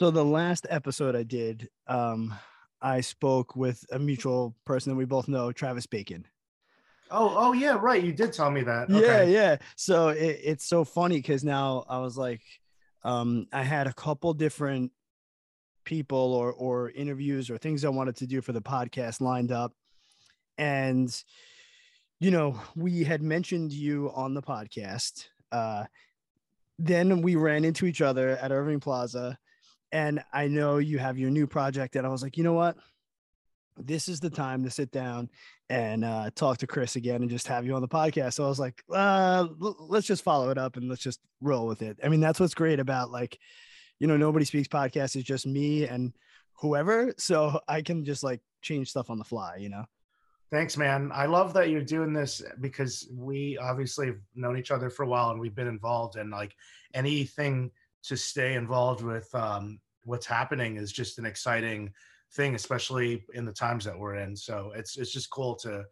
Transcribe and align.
So 0.00 0.10
the 0.10 0.24
last 0.24 0.66
episode 0.70 1.14
I 1.14 1.24
did, 1.24 1.68
um, 1.86 2.32
I 2.80 3.02
spoke 3.02 3.54
with 3.54 3.84
a 3.92 3.98
mutual 3.98 4.56
person 4.64 4.90
that 4.90 4.96
we 4.96 5.04
both 5.04 5.28
know, 5.28 5.52
Travis 5.52 5.84
Bacon. 5.84 6.26
Oh, 7.10 7.34
oh 7.36 7.52
yeah, 7.52 7.76
right. 7.78 8.02
You 8.02 8.14
did 8.14 8.32
tell 8.32 8.50
me 8.50 8.62
that. 8.62 8.88
Yeah, 8.88 9.20
yeah. 9.24 9.56
So 9.76 10.08
it, 10.08 10.40
it's 10.42 10.64
so 10.64 10.84
funny 10.84 11.16
because 11.16 11.44
now 11.44 11.84
I 11.86 11.98
was 11.98 12.16
like, 12.16 12.40
um, 13.02 13.46
I 13.52 13.62
had 13.62 13.88
a 13.88 13.92
couple 13.92 14.32
different 14.32 14.90
people 15.84 16.32
or 16.32 16.50
or 16.50 16.88
interviews 16.92 17.50
or 17.50 17.58
things 17.58 17.84
I 17.84 17.90
wanted 17.90 18.16
to 18.16 18.26
do 18.26 18.40
for 18.40 18.52
the 18.52 18.62
podcast 18.62 19.20
lined 19.20 19.52
up, 19.52 19.74
and 20.56 21.14
you 22.20 22.30
know 22.30 22.58
we 22.74 23.04
had 23.04 23.20
mentioned 23.20 23.70
you 23.70 24.10
on 24.14 24.32
the 24.32 24.40
podcast. 24.40 25.26
Uh, 25.52 25.84
then 26.78 27.20
we 27.20 27.36
ran 27.36 27.66
into 27.66 27.84
each 27.84 28.00
other 28.00 28.30
at 28.30 28.50
Irving 28.50 28.80
Plaza, 28.80 29.38
and 29.92 30.22
I 30.32 30.48
know 30.48 30.78
you 30.78 30.98
have 30.98 31.18
your 31.18 31.30
new 31.30 31.46
project, 31.46 31.96
and 31.96 32.06
I 32.06 32.10
was 32.10 32.22
like, 32.22 32.36
you 32.36 32.44
know 32.44 32.52
what? 32.52 32.76
This 33.76 34.08
is 34.08 34.20
the 34.20 34.30
time 34.30 34.62
to 34.64 34.70
sit 34.70 34.90
down 34.90 35.30
and 35.70 36.04
uh, 36.04 36.30
talk 36.34 36.58
to 36.58 36.66
Chris 36.66 36.96
again 36.96 37.22
and 37.22 37.30
just 37.30 37.46
have 37.46 37.64
you 37.64 37.74
on 37.74 37.80
the 37.80 37.88
podcast. 37.88 38.34
So 38.34 38.44
I 38.44 38.48
was 38.48 38.58
like, 38.58 38.82
uh, 38.92 39.46
l- 39.62 39.86
let's 39.88 40.06
just 40.06 40.24
follow 40.24 40.50
it 40.50 40.58
up 40.58 40.76
and 40.76 40.88
let's 40.88 41.00
just 41.00 41.20
roll 41.40 41.66
with 41.66 41.80
it. 41.80 41.96
I 42.04 42.08
mean, 42.08 42.20
that's 42.20 42.40
what's 42.40 42.52
great 42.52 42.80
about 42.80 43.10
like, 43.10 43.38
you 43.98 44.06
know, 44.06 44.16
nobody 44.16 44.44
speaks 44.44 44.68
podcast 44.68 45.16
is 45.16 45.22
just 45.22 45.46
me 45.46 45.86
and 45.86 46.12
whoever. 46.54 47.14
So 47.16 47.60
I 47.68 47.80
can 47.80 48.04
just 48.04 48.22
like 48.22 48.40
change 48.60 48.90
stuff 48.90 49.08
on 49.08 49.18
the 49.18 49.24
fly, 49.24 49.56
you 49.56 49.70
know? 49.70 49.84
Thanks, 50.50 50.76
man. 50.76 51.12
I 51.14 51.26
love 51.26 51.54
that 51.54 51.70
you're 51.70 51.80
doing 51.80 52.12
this 52.12 52.42
because 52.60 53.08
we 53.14 53.56
obviously 53.58 54.06
have 54.08 54.18
known 54.34 54.58
each 54.58 54.72
other 54.72 54.90
for 54.90 55.04
a 55.04 55.08
while 55.08 55.30
and 55.30 55.38
we've 55.38 55.54
been 55.54 55.68
involved 55.68 56.16
in 56.16 56.28
like 56.28 56.56
anything 56.92 57.70
to 58.04 58.16
stay 58.16 58.54
involved 58.54 59.02
with 59.02 59.32
um, 59.34 59.80
what's 60.04 60.26
happening 60.26 60.76
is 60.76 60.92
just 60.92 61.18
an 61.18 61.26
exciting 61.26 61.92
thing, 62.34 62.54
especially 62.54 63.24
in 63.34 63.44
the 63.44 63.52
times 63.52 63.84
that 63.84 63.98
we're 63.98 64.16
in. 64.16 64.36
So 64.36 64.72
it's 64.74 64.96
it's 64.96 65.12
just 65.12 65.30
cool 65.30 65.54
to 65.56 65.84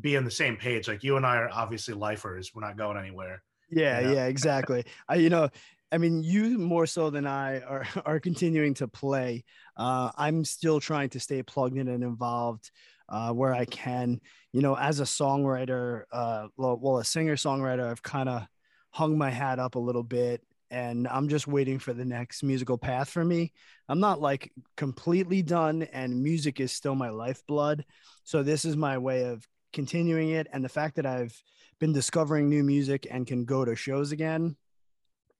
be 0.00 0.16
on 0.16 0.24
the 0.24 0.30
same 0.30 0.56
page. 0.56 0.88
Like 0.88 1.02
you 1.02 1.16
and 1.16 1.26
I 1.26 1.36
are 1.36 1.50
obviously 1.50 1.94
lifers. 1.94 2.52
We're 2.54 2.62
not 2.66 2.76
going 2.76 2.96
anywhere. 2.96 3.42
Yeah, 3.70 4.00
Yeah. 4.00 4.12
yeah, 4.12 4.26
exactly. 4.26 4.84
I, 5.08 5.16
you 5.16 5.30
know, 5.30 5.48
I 5.92 5.98
mean, 5.98 6.22
you 6.22 6.58
more 6.58 6.86
so 6.86 7.10
than 7.10 7.26
I 7.26 7.60
are 7.60 7.86
are 8.06 8.20
continuing 8.20 8.74
to 8.74 8.88
play. 8.88 9.44
Uh, 9.76 10.10
I'm 10.16 10.44
still 10.44 10.80
trying 10.80 11.10
to 11.10 11.20
stay 11.20 11.42
plugged 11.42 11.76
in 11.76 11.88
and 11.88 12.02
involved 12.04 12.70
uh, 13.08 13.32
where 13.32 13.52
I 13.54 13.64
can. 13.64 14.20
You 14.52 14.62
know, 14.62 14.76
as 14.76 15.00
a 15.00 15.04
songwriter, 15.04 16.04
uh, 16.12 16.48
well, 16.56 16.78
well 16.80 16.98
a 16.98 17.04
singer 17.04 17.36
songwriter, 17.36 17.88
I've 17.90 18.02
kind 18.02 18.28
of 18.28 18.46
hung 18.90 19.16
my 19.18 19.30
hat 19.30 19.58
up 19.58 19.74
a 19.76 19.78
little 19.80 20.02
bit, 20.02 20.42
and 20.70 21.08
I'm 21.08 21.28
just 21.28 21.46
waiting 21.46 21.78
for 21.78 21.92
the 21.92 22.04
next 22.04 22.42
musical 22.42 22.78
path 22.78 23.10
for 23.10 23.24
me. 23.24 23.52
I'm 23.88 24.00
not 24.00 24.20
like 24.20 24.52
completely 24.76 25.42
done, 25.42 25.82
and 25.82 26.22
music 26.22 26.60
is 26.60 26.72
still 26.72 26.94
my 26.94 27.10
lifeblood. 27.10 27.84
So 28.24 28.42
this 28.42 28.64
is 28.64 28.76
my 28.76 28.98
way 28.98 29.24
of 29.24 29.46
continuing 29.72 30.30
it, 30.30 30.46
and 30.52 30.64
the 30.64 30.68
fact 30.68 30.96
that 30.96 31.06
I've 31.06 31.40
been 31.78 31.92
discovering 31.92 32.48
new 32.48 32.62
music 32.62 33.06
and 33.10 33.26
can 33.26 33.44
go 33.44 33.64
to 33.64 33.74
shows 33.74 34.12
again 34.12 34.56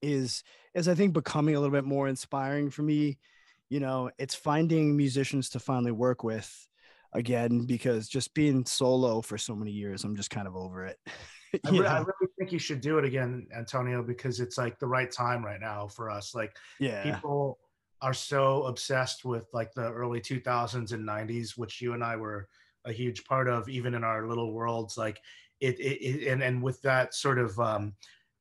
is 0.03 0.43
is 0.75 0.89
I 0.89 0.95
think 0.95 1.13
becoming 1.13 1.55
a 1.55 1.61
little 1.61 1.75
bit 1.75 1.85
more 1.85 2.09
inspiring 2.09 2.71
for 2.71 2.83
me. 2.83 3.19
You 3.69 3.81
know, 3.81 4.11
it's 4.19 4.35
finding 4.35 4.97
musicians 4.97 5.51
to 5.51 5.61
finally 5.61 5.93
work 5.93 6.25
with 6.25 6.69
again 7.13 7.67
because 7.67 8.09
just 8.09 8.35
being 8.35 8.65
solo 8.65 9.21
for 9.21 9.39
so 9.39 9.55
many 9.55 9.71
years, 9.71 10.05
I'm 10.05 10.17
just 10.17 10.31
kind 10.31 10.49
of 10.49 10.57
over 10.57 10.87
it. 10.87 10.99
I, 11.67 11.71
You 11.71 11.83
re- 11.83 11.89
I 11.89 11.99
really 11.99 12.33
think 12.39 12.53
you 12.53 12.59
should 12.59 12.81
do 12.81 12.99
it 12.99 13.05
again, 13.05 13.47
Antonio, 13.57 14.03
because 14.03 14.41
it's 14.41 14.59
like 14.59 14.79
the 14.79 14.87
right 14.87 15.11
time 15.11 15.45
right 15.45 15.61
now 15.61 15.89
for 15.89 16.11
us. 16.11 16.35
Like 16.35 16.57
yeah. 16.79 17.03
people 17.03 17.59
are 18.03 18.15
so 18.15 18.65
obsessed 18.65 19.25
with 19.25 19.47
like 19.53 19.73
the 19.75 19.93
early 19.93 20.21
2000s 20.21 20.93
and 20.93 21.07
90s 21.07 21.57
which 21.57 21.81
you 21.81 21.93
and 21.93 22.03
i 22.03 22.17
were 22.17 22.49
a 22.87 22.93
huge 22.93 23.25
part 23.25 23.49
of 23.49 23.69
even 23.69 23.95
in 23.95 24.05
our 24.05 24.27
little 24.27 24.53
worlds 24.53 24.97
like 24.97 25.21
it, 25.61 25.79
it, 25.79 26.03
it 26.03 26.29
and 26.29 26.43
and 26.43 26.63
with 26.63 26.81
that 26.83 27.15
sort 27.15 27.39
of 27.39 27.59
um 27.61 27.93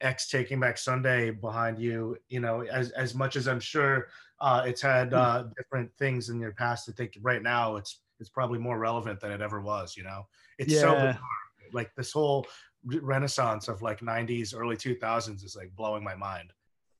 x 0.02 0.30
taking 0.30 0.60
back 0.60 0.78
sunday 0.78 1.30
behind 1.30 1.78
you 1.78 2.16
you 2.30 2.40
know 2.40 2.62
as 2.62 2.92
as 2.92 3.14
much 3.14 3.36
as 3.36 3.48
i'm 3.48 3.60
sure 3.60 4.08
uh 4.40 4.64
it's 4.66 4.82
had 4.82 5.14
uh 5.14 5.44
different 5.58 5.92
things 5.98 6.30
in 6.30 6.40
your 6.40 6.54
past 6.54 6.88
i 6.90 6.94
think 6.94 7.18
right 7.22 7.44
now 7.44 7.76
it's 7.76 8.02
it's 8.20 8.30
probably 8.30 8.60
more 8.60 8.80
relevant 8.80 9.20
than 9.20 9.32
it 9.32 9.42
ever 9.42 9.60
was 9.60 9.98
you 9.98 10.04
know 10.04 10.26
it's 10.58 10.80
so 10.80 10.94
bizarre. 10.94 11.20
like 11.74 11.94
this 11.96 12.14
whole 12.14 12.46
renaissance 12.86 13.68
of 13.68 13.82
like 13.82 14.00
90s 14.00 14.56
early 14.58 14.76
2000s 14.78 15.44
is 15.44 15.56
like 15.56 15.76
blowing 15.76 16.04
my 16.04 16.16
mind 16.16 16.54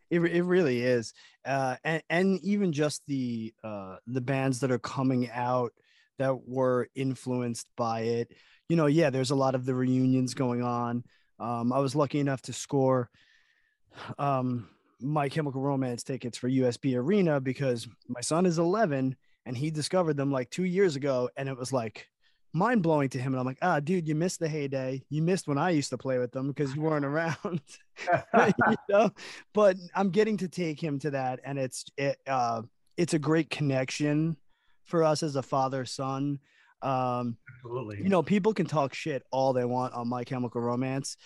It, 0.10 0.20
it 0.20 0.44
really 0.44 0.82
is, 0.82 1.14
uh, 1.46 1.76
and 1.84 2.02
and 2.10 2.40
even 2.42 2.74
just 2.74 3.04
the 3.06 3.54
uh, 3.64 3.98
the 4.08 4.22
bands 4.22 4.60
that 4.60 4.72
are 4.72 4.80
coming 4.80 5.30
out 5.30 5.72
that 6.18 6.48
were 6.48 6.90
influenced 6.96 7.68
by 7.78 8.02
it. 8.02 8.34
You 8.70 8.76
know, 8.76 8.88
yeah, 8.88 9.10
there's 9.10 9.32
a 9.32 9.36
lot 9.36 9.56
of 9.56 9.66
the 9.66 9.76
reunions 9.76 10.34
going 10.34 10.64
on. 10.64 11.04
Um, 11.40 11.72
I 11.72 11.80
was 11.80 11.96
lucky 11.96 12.20
enough 12.20 12.42
to 12.44 12.54
score 12.54 13.10
um, 14.18 14.68
My 15.00 15.30
Chemical 15.30 15.62
Romance 15.62 16.04
tickets 16.04 16.38
for 16.38 16.50
UBS 16.50 16.96
Arena 16.98 17.40
because 17.40 17.88
my 18.08 18.22
son 18.22 18.46
is 18.46 18.60
11 18.60 19.16
and 19.46 19.58
he 19.58 19.72
discovered 19.72 20.18
them 20.18 20.32
like 20.32 20.50
two 20.50 20.66
years 20.66 20.96
ago, 20.96 21.30
and 21.38 21.48
it 21.50 21.58
was 21.58 21.72
like 21.72 22.10
mind 22.54 22.84
blowing 22.84 23.10
to 23.10 23.20
him. 23.20 23.34
And 23.34 23.40
I'm 23.40 23.46
like, 23.46 23.60
ah, 23.62 23.80
dude, 23.80 24.08
you 24.08 24.16
missed 24.16 24.40
the 24.40 24.50
heyday. 24.50 25.04
You 25.10 25.22
missed 25.22 25.48
when 25.48 25.58
I 25.58 25.70
used 25.72 25.90
to 25.92 25.98
play 25.98 26.18
with 26.18 26.32
them 26.32 26.48
because 26.48 26.76
you 26.76 26.82
weren't 26.82 27.06
around. 27.06 27.62
you 28.38 28.76
know 28.90 29.12
but 29.54 29.76
i'm 29.96 30.10
getting 30.10 30.38
to 30.38 30.48
take 30.48 30.82
him 30.82 31.00
to 31.00 31.12
that 31.12 31.40
and 31.44 31.58
it's 31.58 31.86
it 31.98 32.18
uh 32.28 32.62
it's 32.98 33.14
a 33.14 33.20
great 33.20 33.50
connection 33.50 34.38
for 34.86 35.04
us 35.04 35.24
as 35.24 35.36
a 35.36 35.44
father 35.44 35.86
son 35.86 36.40
um 36.82 37.38
absolutely 37.58 37.98
you 37.98 38.10
know 38.10 38.24
people 38.24 38.54
can 38.54 38.66
talk 38.66 38.94
shit 38.94 39.24
all 39.32 39.54
they 39.54 39.66
want 39.66 39.94
on 39.94 40.08
my 40.08 40.24
chemical 40.24 40.62
romance 40.62 41.18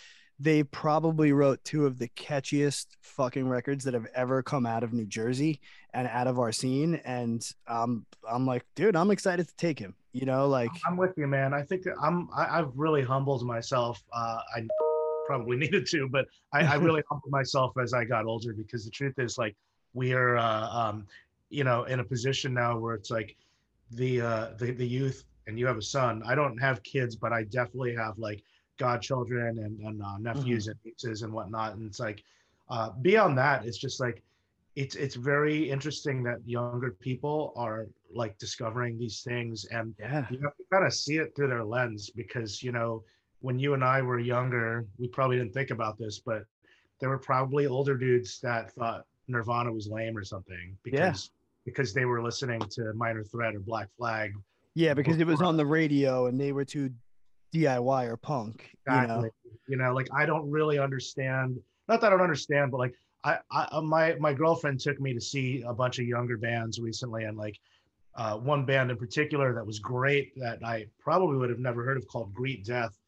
they 0.43 0.63
probably 0.63 1.31
wrote 1.31 1.63
two 1.63 1.85
of 1.85 1.97
the 1.97 2.07
catchiest 2.09 2.87
fucking 3.01 3.47
records 3.47 3.85
that 3.85 3.93
have 3.93 4.07
ever 4.13 4.43
come 4.43 4.65
out 4.65 4.83
of 4.83 4.93
new 4.93 5.05
jersey 5.05 5.61
and 5.93 6.07
out 6.07 6.27
of 6.27 6.39
our 6.39 6.51
scene 6.51 6.95
and 7.05 7.51
um 7.67 8.05
i'm 8.29 8.45
like 8.45 8.65
dude 8.75 8.95
i'm 8.95 9.11
excited 9.11 9.47
to 9.47 9.55
take 9.55 9.79
him 9.79 9.95
you 10.11 10.25
know 10.25 10.47
like 10.47 10.69
I'm 10.85 10.97
with 10.97 11.13
you, 11.17 11.27
man. 11.27 11.53
I 11.53 11.63
think 11.63 11.85
I'm. 12.01 12.29
I, 12.35 12.59
I've 12.59 12.71
really 12.75 13.01
humbled 13.01 13.45
myself. 13.45 14.03
Uh, 14.13 14.39
I 14.55 14.67
probably 15.25 15.57
needed 15.63 15.85
to, 15.87 16.07
but 16.07 16.27
I, 16.53 16.61
I 16.61 16.75
really 16.75 17.03
humbled 17.09 17.31
myself 17.31 17.73
as 17.81 17.93
I 17.93 18.05
got 18.05 18.25
older 18.25 18.53
because 18.53 18.85
the 18.85 18.91
truth 18.91 19.17
is, 19.17 19.37
like, 19.37 19.55
we 19.93 20.13
are, 20.13 20.37
uh, 20.37 20.67
um, 20.69 21.07
you 21.49 21.63
know, 21.63 21.83
in 21.85 21.99
a 21.99 22.03
position 22.03 22.53
now 22.53 22.77
where 22.77 22.95
it's 22.95 23.09
like 23.11 23.35
the 23.91 24.21
uh, 24.21 24.47
the 24.57 24.71
the 24.71 24.87
youth, 24.87 25.25
and 25.47 25.57
you 25.57 25.65
have 25.65 25.77
a 25.77 25.81
son. 25.81 26.21
I 26.25 26.35
don't 26.35 26.57
have 26.57 26.83
kids, 26.83 27.15
but 27.15 27.33
I 27.33 27.43
definitely 27.43 27.95
have 27.95 28.17
like 28.17 28.43
godchildren 28.77 29.59
and 29.59 29.79
and 29.79 30.01
uh, 30.01 30.17
nephews 30.17 30.67
and 30.67 30.77
nieces 30.85 31.21
and 31.21 31.31
whatnot. 31.31 31.75
And 31.75 31.85
it's 31.87 31.99
like, 31.99 32.23
uh, 32.69 32.91
beyond 33.01 33.37
that, 33.37 33.65
it's 33.65 33.77
just 33.77 33.99
like 33.99 34.23
it's 34.75 34.95
it's 34.95 35.15
very 35.15 35.69
interesting 35.69 36.23
that 36.23 36.37
younger 36.45 36.91
people 36.91 37.53
are 37.55 37.87
like 38.13 38.37
discovering 38.37 38.97
these 38.97 39.21
things 39.21 39.65
and 39.65 39.93
yeah 39.99 40.25
you 40.31 40.39
have 40.41 40.55
to 40.55 40.63
kind 40.71 40.85
of 40.85 40.93
see 40.93 41.17
it 41.17 41.35
through 41.35 41.47
their 41.47 41.63
lens 41.63 42.09
because 42.09 42.63
you 42.63 42.71
know 42.71 43.03
when 43.43 43.59
you 43.59 43.73
and 43.73 43.83
I 43.83 44.01
were 44.01 44.19
younger, 44.19 44.85
we 44.97 45.09
probably 45.09 45.37
didn't 45.37 45.53
think 45.53 45.69
about 45.69 45.97
this, 45.97 46.17
but 46.17 46.43
there 47.01 47.09
were 47.09 47.19
probably 47.19 47.67
older 47.67 47.97
dudes 47.97 48.39
that 48.39 48.71
thought 48.71 49.05
Nirvana 49.27 49.71
was 49.71 49.89
lame 49.89 50.17
or 50.17 50.23
something 50.23 50.77
because 50.81 51.29
because 51.65 51.93
they 51.93 52.05
were 52.05 52.23
listening 52.23 52.61
to 52.71 52.93
Minor 52.93 53.23
Threat 53.23 53.53
or 53.53 53.59
Black 53.59 53.89
Flag. 53.97 54.33
yeah 54.75 54.93
because 54.93 55.19
it 55.19 55.27
was 55.27 55.41
on 55.41 55.57
the 55.57 55.65
radio 55.65 56.27
and 56.27 56.39
they 56.39 56.53
were 56.53 56.65
too 56.65 56.89
diy 57.53 58.07
or 58.07 58.17
punk 58.17 58.75
you 58.87 59.01
know 59.01 59.29
You 59.67 59.77
know, 59.77 59.93
like 59.93 60.07
I 60.13 60.25
don't 60.25 60.49
really 60.49 60.77
understand. 60.77 61.57
Not 61.87 62.01
that 62.01 62.07
I 62.07 62.09
don't 62.11 62.21
understand, 62.21 62.71
but 62.71 62.77
like 62.79 62.95
I, 63.23 63.39
I 63.51 63.63
uh, 63.71 63.81
my 63.81 64.15
my 64.15 64.33
girlfriend 64.33 64.79
took 64.81 64.99
me 64.99 65.13
to 65.13 65.21
see 65.21 65.61
a 65.65 65.73
bunch 65.73 65.99
of 65.99 66.05
younger 66.05 66.37
bands 66.37 66.79
recently, 66.79 67.23
and 67.23 67.37
like 67.37 67.57
uh, 68.15 68.37
one 68.37 68.65
band 68.65 68.91
in 68.91 68.97
particular 68.97 69.53
that 69.55 69.65
was 69.65 69.79
great 69.79 70.33
that 70.37 70.63
I 70.63 70.87
probably 70.99 71.37
would 71.37 71.49
have 71.49 71.59
never 71.59 71.83
heard 71.85 71.97
of 71.97 72.05
called 72.07 72.33
Greet 72.33 72.65
Death. 72.65 72.99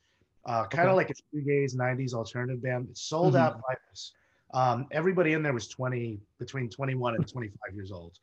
Uh, 0.46 0.66
kind 0.68 0.90
of 0.90 0.96
Okay. 0.96 0.96
like 0.96 1.10
a 1.10 1.14
shoegaze 1.36 1.76
'90s 1.76 2.14
alternative 2.14 2.62
band. 2.62 2.90
It 2.90 2.98
sold 2.98 3.36
Mhm. 3.36 3.40
out 3.42 3.60
price. 3.62 4.14
Um, 4.54 4.88
everybody 4.92 5.34
in 5.34 5.44
there 5.44 5.54
was 5.54 5.68
20, 5.68 6.22
between 6.40 6.70
21 6.70 7.16
and 7.16 7.28
25 7.28 7.76
years 7.76 7.92
old, 7.92 8.18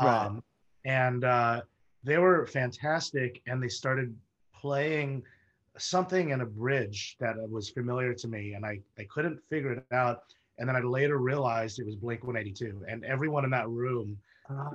Right. 0.00 0.30
um, 0.30 0.42
and 0.84 1.24
uh, 1.24 1.62
they 2.04 2.18
were 2.18 2.46
fantastic. 2.46 3.40
And 3.46 3.62
they 3.62 3.68
started 3.68 4.14
playing 4.54 5.24
something 5.78 6.30
in 6.30 6.40
a 6.40 6.46
bridge 6.46 7.16
that 7.20 7.36
was 7.50 7.70
familiar 7.70 8.14
to 8.14 8.28
me, 8.28 8.54
and 8.54 8.64
I 8.64 8.80
I 8.98 9.04
couldn't 9.04 9.40
figure 9.48 9.72
it 9.72 9.84
out. 9.92 10.22
And 10.58 10.68
then 10.68 10.74
I 10.76 10.80
later 10.80 11.18
realized 11.18 11.78
it 11.78 11.86
was 11.86 11.94
Blink 11.96 12.24
182, 12.24 12.84
and 12.88 13.04
everyone 13.04 13.44
in 13.44 13.50
that 13.50 13.68
room 13.68 14.18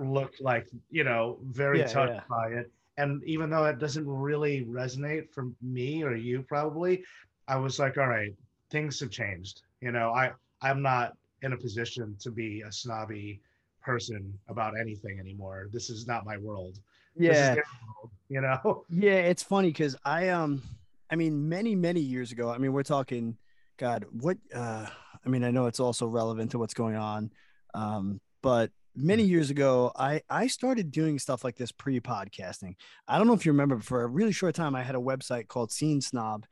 looked 0.02 0.42
like 0.42 0.68
you 0.92 1.04
know 1.04 1.40
very 1.52 1.80
Yeah, 1.80 1.88
touched 1.88 2.14
yeah. 2.14 2.22
by 2.30 2.48
it 2.50 2.72
and 2.98 3.24
even 3.24 3.50
though 3.50 3.66
it 3.66 3.80
doesn't 3.80 4.08
really 4.08 4.64
resonate 4.66 5.32
for 5.34 5.50
me 5.62 6.04
or 6.04 6.16
you 6.16 6.44
probably 6.44 7.04
i 7.48 7.56
was 7.56 7.80
like 7.80 7.98
all 7.98 8.08
right 8.08 8.34
things 8.70 9.00
have 9.00 9.10
changed 9.10 9.62
you 9.82 9.92
know 9.92 10.12
i 10.12 10.32
i'm 10.62 10.82
not 10.82 11.14
in 11.42 11.54
a 11.54 11.58
position 11.58 12.16
to 12.20 12.30
be 12.32 12.62
a 12.62 12.72
snobby 12.72 13.40
person 13.82 14.34
about 14.48 14.80
anything 14.80 15.20
anymore. 15.20 15.68
This 15.74 15.90
is 15.90 16.08
not 16.08 16.26
my 16.26 16.38
world. 16.38 16.80
Yeah. 17.18 17.56
World, 17.56 18.12
you 18.30 18.40
know? 18.40 18.86
Yeah, 18.90 19.16
it's 19.16 19.44
funny 19.44 19.68
because 19.70 19.98
I 20.06 20.30
um 20.30 20.62
I 21.10 21.16
mean 21.16 21.50
many, 21.50 21.76
many 21.76 22.00
years 22.00 22.32
ago, 22.32 22.50
I 22.50 22.58
mean, 22.58 22.74
we're 22.74 22.84
talking 22.84 23.38
God, 23.78 24.06
what 24.12 24.38
uh 24.54 24.88
I 25.26 25.30
mean, 25.30 25.44
I 25.44 25.52
know 25.52 25.68
it's 25.68 25.80
also 25.80 26.06
relevant 26.06 26.52
to 26.52 26.60
what's 26.60 26.74
going 26.74 26.96
on. 26.96 27.32
Um, 27.74 28.20
but 28.42 28.72
many 28.96 29.24
years 29.24 29.50
ago, 29.50 29.92
I 29.96 30.22
I 30.30 30.48
started 30.48 30.92
doing 30.92 31.20
stuff 31.20 31.44
like 31.44 31.56
this 31.56 31.72
pre-podcasting. 31.72 32.76
I 33.08 33.18
don't 33.18 33.28
know 33.28 33.34
if 33.34 33.46
you 33.46 33.52
remember, 33.52 33.76
but 33.76 33.86
for 33.86 34.04
a 34.04 34.08
really 34.08 34.32
short 34.32 34.56
time, 34.56 34.76
I 34.76 34.84
had 34.84 34.96
a 34.96 35.00
website 35.00 35.48
called 35.48 35.72
Scene 35.72 36.02
Snob, 36.02 36.46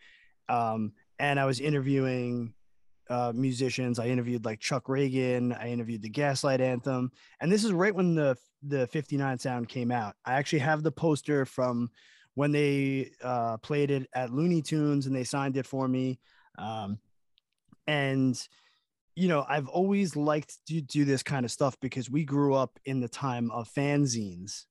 um, 0.49 0.93
and 1.19 1.39
I 1.39 1.45
was 1.45 1.59
interviewing 1.59 2.53
uh, 3.09 3.33
musicians. 3.35 3.99
I 3.99 4.07
interviewed 4.07 4.45
like 4.45 4.59
Chuck 4.59 4.85
Ragan. 4.85 5.57
I 5.59 5.67
interviewed 5.67 6.01
the 6.01 6.09
Gaslight 6.09 6.61
Anthem, 6.61 7.11
and 7.39 7.51
this 7.51 7.63
is 7.63 7.71
right 7.71 7.93
when 7.93 8.15
the 8.15 8.37
the 8.63 8.87
59 8.87 9.39
sound 9.39 9.67
came 9.67 9.91
out. 9.91 10.15
I 10.25 10.33
actually 10.33 10.59
have 10.59 10.83
the 10.83 10.91
poster 10.91 11.45
from 11.45 11.89
when 12.35 12.51
they 12.51 13.11
uh, 13.23 13.57
played 13.57 13.91
it 13.91 14.09
at 14.13 14.31
Looney 14.31 14.61
Tunes 14.61 15.05
and 15.05 15.15
they 15.15 15.23
signed 15.23 15.57
it 15.57 15.65
for 15.65 15.87
me. 15.87 16.19
Um, 16.57 16.99
and 17.87 18.39
you 19.15 19.27
know, 19.27 19.45
I've 19.47 19.67
always 19.67 20.15
liked 20.15 20.65
to 20.67 20.81
do 20.81 21.03
this 21.05 21.21
kind 21.21 21.45
of 21.45 21.51
stuff 21.51 21.77
because 21.81 22.09
we 22.09 22.23
grew 22.23 22.53
up 22.53 22.79
in 22.85 23.01
the 23.01 23.09
time 23.09 23.51
of 23.51 23.69
fanzines, 23.69 24.65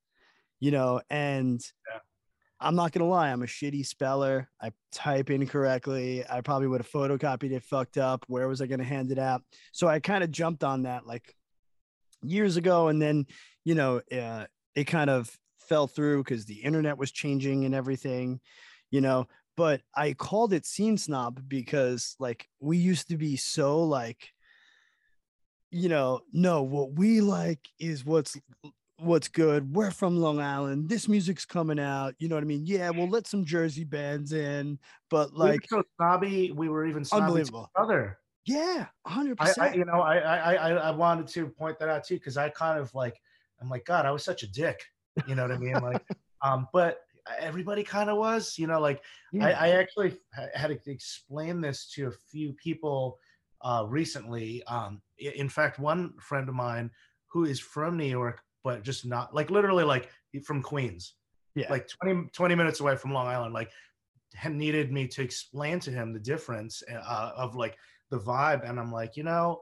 you 0.61 0.71
know, 0.71 1.03
and 1.11 1.61
yeah. 1.93 1.99
I'm 2.59 2.75
not 2.75 2.93
gonna 2.93 3.09
lie, 3.09 3.31
I'm 3.31 3.43
a 3.43 3.47
shitty 3.47 3.87
speller. 3.87 4.49
I 4.61 4.73
type 4.93 5.31
incorrectly. 5.31 6.25
I 6.29 6.41
probably 6.41 6.69
would 6.69 6.81
have 6.81 6.91
photocopied 6.91 7.53
it 7.53 7.63
fucked 7.63 7.99
up. 7.99 8.25
Where 8.29 8.49
was 8.49 8.61
I 8.61 8.67
gonna 8.67 8.85
hand 8.85 9.13
it 9.13 9.19
out? 9.19 9.43
So 9.73 9.89
I 9.89 10.01
kind 10.01 10.25
of 10.25 10.31
jumped 10.31 10.65
on 10.65 10.83
that 10.83 11.07
like 11.07 11.35
years 12.23 12.57
ago, 12.57 12.89
and 12.89 13.01
then 13.01 13.27
you 13.65 13.75
know, 13.75 14.01
uh, 14.11 14.47
it 14.75 14.85
kind 14.85 15.11
of 15.11 15.31
fell 15.71 15.87
through 15.87 16.25
because 16.25 16.45
the 16.45 16.57
internet 16.57 16.99
was 16.99 17.13
changing 17.13 17.65
and 17.65 17.75
everything, 17.75 18.41
you 18.91 19.01
know. 19.01 19.27
But 19.57 19.81
I 19.95 20.13
called 20.13 20.53
it 20.53 20.67
scene 20.67 20.99
snob 20.99 21.43
because 21.49 22.17
like 22.19 22.47
we 22.61 22.77
used 22.77 23.09
to 23.09 23.17
be 23.17 23.37
so 23.37 23.85
like, 23.85 24.29
you 25.71 25.89
know, 25.89 26.21
no, 26.33 26.63
what 26.63 26.93
we 26.93 27.21
like 27.21 27.61
is 27.79 28.05
what's 28.05 28.37
what's 28.99 29.29
good. 29.29 29.75
We're 29.75 29.93
from 29.93 30.19
Long 30.19 30.41
Island. 30.41 30.89
This 30.89 31.09
music's 31.09 31.45
coming 31.45 31.79
out. 31.79 32.15
You 32.19 32.29
know 32.29 32.35
what 32.35 32.45
I 32.45 32.47
mean? 32.47 32.65
Yeah, 32.67 32.91
we'll 32.91 33.09
let 33.09 33.27
some 33.27 33.45
Jersey 33.45 33.85
bands 33.85 34.33
in, 34.33 34.79
but 35.09 35.35
like 35.35 35.61
we 35.71 35.79
so 35.79 35.83
snobby, 35.97 36.53
we 36.53 36.69
were 36.69 36.87
even 36.87 37.05
snobby 37.05 37.25
unbelievable. 37.25 37.71
other. 37.77 38.19
Yeah, 38.47 38.87
hundred 39.07 39.39
percent. 39.39 39.77
You 39.77 39.85
know, 39.85 40.01
I, 40.01 40.17
I 40.55 40.73
I 40.73 40.91
wanted 40.91 41.29
to 41.29 41.49
point 41.49 41.79
that 41.79 41.89
out 41.89 42.05
too 42.05 42.15
because 42.15 42.37
I 42.37 42.49
kind 42.49 42.81
of 42.81 42.93
like 42.95 43.21
I'm 43.61 43.69
like 43.69 43.85
God, 43.85 44.07
I 44.07 44.11
was 44.11 44.25
such 44.25 44.43
a 44.43 44.51
dick. 44.51 44.81
You 45.27 45.35
know 45.35 45.43
what 45.43 45.53
I 45.53 45.59
mean? 45.59 45.75
Like, 45.75 46.03
um, 46.43 46.69
but 46.73 47.01
everybody 47.39 47.83
kind 47.83 48.11
of 48.11 48.17
was. 48.17 48.59
You 48.59 48.67
know, 48.67 48.81
like 48.81 49.03
yeah. 49.33 49.49
I, 49.49 49.51
I 49.51 49.69
actually 49.71 50.17
had 50.55 50.69
to 50.69 50.91
explain 50.91 51.61
this 51.61 51.91
to 51.95 52.09
a 52.09 52.13
few 52.31 52.53
people 52.55 53.19
uh, 53.63 53.85
recently. 53.89 54.63
Um, 54.65 55.03
in 55.19 55.49
fact, 55.49 55.79
one 55.79 56.15
friend 56.21 56.49
of 56.49 56.55
mine 56.55 56.91
who 57.29 57.45
is 57.45 57.61
from 57.61 57.97
New 57.97 58.05
York 58.05 58.43
but 58.63 58.83
just 58.83 59.07
not 59.07 59.35
like 59.35 59.51
literally 59.51 59.85
like 59.85 60.09
from 60.45 60.63
Queens. 60.63 61.15
Yeah. 61.55 61.71
Like 61.71 61.89
20, 61.89 62.31
20 62.33 62.55
minutes 62.55 62.81
away 62.81 62.97
from 62.97 63.13
Long 63.13 63.27
Island. 63.27 63.55
Like 63.55 63.71
needed 64.49 64.93
me 64.93 65.09
to 65.09 65.23
explain 65.23 65.81
to 65.81 65.91
him 65.91 66.13
the 66.13 66.21
difference 66.21 66.83
uh, 66.91 67.33
of 67.37 67.57
like 67.57 67.77
the 68.11 68.19
vibe. 68.19 68.69
And 68.69 68.79
I'm 68.79 68.93
like, 68.93 69.17
you 69.17 69.25
know, 69.25 69.61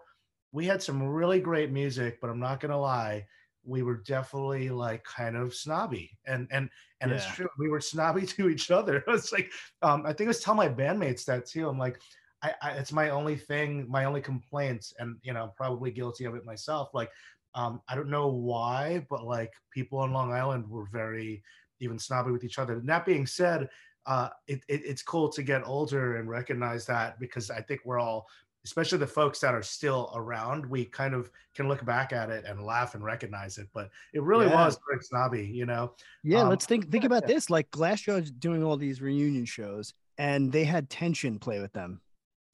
we 0.52 0.66
had 0.66 0.82
some 0.82 1.02
really 1.02 1.40
great 1.40 1.70
music, 1.70 2.18
but 2.20 2.30
I'm 2.30 2.40
not 2.40 2.60
gonna 2.60 2.78
lie, 2.78 3.26
we 3.68 3.82
were 3.82 4.02
definitely 4.06 4.70
like 4.70 5.04
kind 5.04 5.36
of 5.36 5.54
snobby. 5.54 6.10
And 6.26 6.48
and 6.50 6.70
and 7.00 7.10
yeah. 7.10 7.16
it's 7.16 7.26
true, 7.34 7.48
we 7.58 7.68
were 7.68 7.80
snobby 7.92 8.26
to 8.26 8.48
each 8.48 8.70
other. 8.70 9.04
It's 9.08 9.32
like 9.32 9.50
um, 9.82 10.04
I 10.06 10.12
think 10.12 10.26
I 10.26 10.28
was 10.28 10.40
telling 10.40 10.58
my 10.58 10.68
bandmates 10.68 11.24
that 11.26 11.46
too. 11.46 11.68
I'm 11.68 11.78
like, 11.78 12.00
I, 12.42 12.54
I, 12.62 12.70
it's 12.72 12.92
my 12.92 13.10
only 13.10 13.36
thing, 13.36 13.86
my 13.88 14.04
only 14.04 14.20
complaint, 14.20 14.92
and 14.98 15.16
you 15.22 15.32
know, 15.32 15.52
probably 15.56 15.90
guilty 15.90 16.24
of 16.24 16.34
it 16.34 16.44
myself. 16.44 16.90
Like 16.94 17.10
um, 17.54 17.80
I 17.88 17.94
don't 17.94 18.10
know 18.10 18.28
why, 18.28 19.06
but 19.10 19.24
like 19.24 19.52
people 19.70 19.98
on 19.98 20.12
Long 20.12 20.32
Island 20.32 20.68
were 20.68 20.86
very 20.92 21.42
even 21.80 21.98
snobby 21.98 22.30
with 22.30 22.44
each 22.44 22.58
other. 22.58 22.74
And 22.74 22.88
that 22.88 23.06
being 23.06 23.26
said, 23.26 23.68
uh, 24.06 24.28
it, 24.46 24.60
it, 24.68 24.82
it's 24.84 25.02
cool 25.02 25.28
to 25.30 25.42
get 25.42 25.66
older 25.66 26.16
and 26.16 26.28
recognize 26.28 26.86
that 26.86 27.18
because 27.20 27.50
I 27.50 27.60
think 27.60 27.80
we're 27.84 27.98
all, 27.98 28.26
especially 28.64 28.98
the 28.98 29.06
folks 29.06 29.40
that 29.40 29.54
are 29.54 29.62
still 29.62 30.12
around, 30.14 30.66
we 30.66 30.84
kind 30.84 31.14
of 31.14 31.30
can 31.54 31.68
look 31.68 31.84
back 31.84 32.12
at 32.12 32.30
it 32.30 32.44
and 32.44 32.62
laugh 32.62 32.94
and 32.94 33.04
recognize 33.04 33.58
it. 33.58 33.68
But 33.72 33.90
it 34.12 34.22
really 34.22 34.46
yeah. 34.46 34.66
was 34.66 34.78
very 34.88 35.02
snobby, 35.02 35.46
you 35.46 35.66
know. 35.66 35.92
Yeah, 36.22 36.42
um, 36.42 36.48
let's 36.48 36.66
think 36.66 36.90
think 36.90 37.04
about 37.04 37.26
this. 37.26 37.50
Like 37.50 37.70
Glassjaw's 37.70 38.30
doing 38.30 38.62
all 38.62 38.76
these 38.76 39.00
reunion 39.00 39.44
shows, 39.44 39.94
and 40.18 40.52
they 40.52 40.64
had 40.64 40.90
Tension 40.90 41.38
play 41.38 41.60
with 41.60 41.72
them 41.72 42.00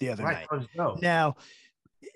the 0.00 0.10
other 0.10 0.24
right, 0.24 0.46
night. 0.50 1.02
Now, 1.02 1.36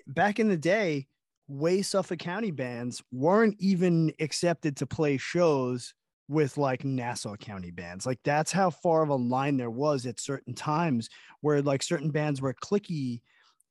back 0.07 0.39
in 0.39 0.47
the 0.47 0.57
day, 0.57 1.07
way 1.47 1.81
Suffolk 1.81 2.19
County 2.19 2.51
bands 2.51 3.03
weren't 3.11 3.55
even 3.59 4.13
accepted 4.19 4.77
to 4.77 4.85
play 4.85 5.17
shows 5.17 5.93
with 6.29 6.57
like 6.57 6.85
Nassau 6.85 7.35
County 7.35 7.71
bands. 7.71 8.05
Like 8.05 8.19
that's 8.23 8.51
how 8.51 8.69
far 8.69 9.01
of 9.01 9.09
a 9.09 9.15
line 9.15 9.57
there 9.57 9.71
was 9.71 10.05
at 10.05 10.19
certain 10.19 10.53
times 10.53 11.09
where 11.41 11.61
like 11.61 11.81
certain 11.81 12.11
bands 12.11 12.39
were 12.39 12.53
clicky 12.53 13.21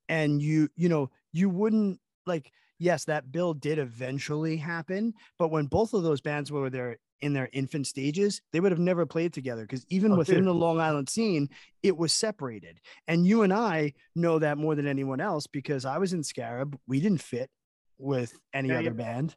and 0.09 0.41
you, 0.43 0.69
you 0.77 0.89
know, 0.89 1.11
you 1.33 1.49
wouldn't 1.49 2.01
like, 2.27 2.53
yes, 2.79 3.05
that 3.05 3.33
bill 3.33 3.55
did 3.55 3.79
eventually 3.79 4.57
happen, 4.57 5.15
but 5.39 5.51
when 5.51 5.67
both 5.67 5.95
of 5.95 6.03
those 6.03 6.21
bands 6.21 6.53
were 6.53 6.71
there 6.71 6.99
in 7.21 7.33
their 7.33 7.49
infant 7.53 7.87
stages, 7.87 8.41
they 8.53 8.61
would 8.61 8.73
have 8.73 8.79
never 8.79 9.05
played 9.05 9.33
together 9.33 9.63
because 9.63 9.85
even 9.89 10.13
oh, 10.13 10.17
within 10.17 10.37
dude. 10.37 10.47
the 10.47 10.55
Long 10.55 10.81
Island 10.81 11.09
scene, 11.09 11.49
it 11.83 11.97
was 11.97 12.13
separated. 12.13 12.81
And 13.09 13.27
you 13.27 13.43
and 13.43 13.53
I 13.53 13.95
know 14.15 14.39
that 14.39 14.59
more 14.59 14.75
than 14.75 14.87
anyone 14.87 15.21
else 15.21 15.47
because 15.47 15.85
I 15.85 15.99
was 15.99 16.13
in 16.13 16.23
Scarab. 16.23 16.79
We 16.87 17.01
didn't 17.01 17.23
fit 17.23 17.51
with 17.99 18.39
any 18.55 18.69
yeah, 18.69 18.79
other 18.79 18.85
yeah. 18.85 18.91
band 18.91 19.37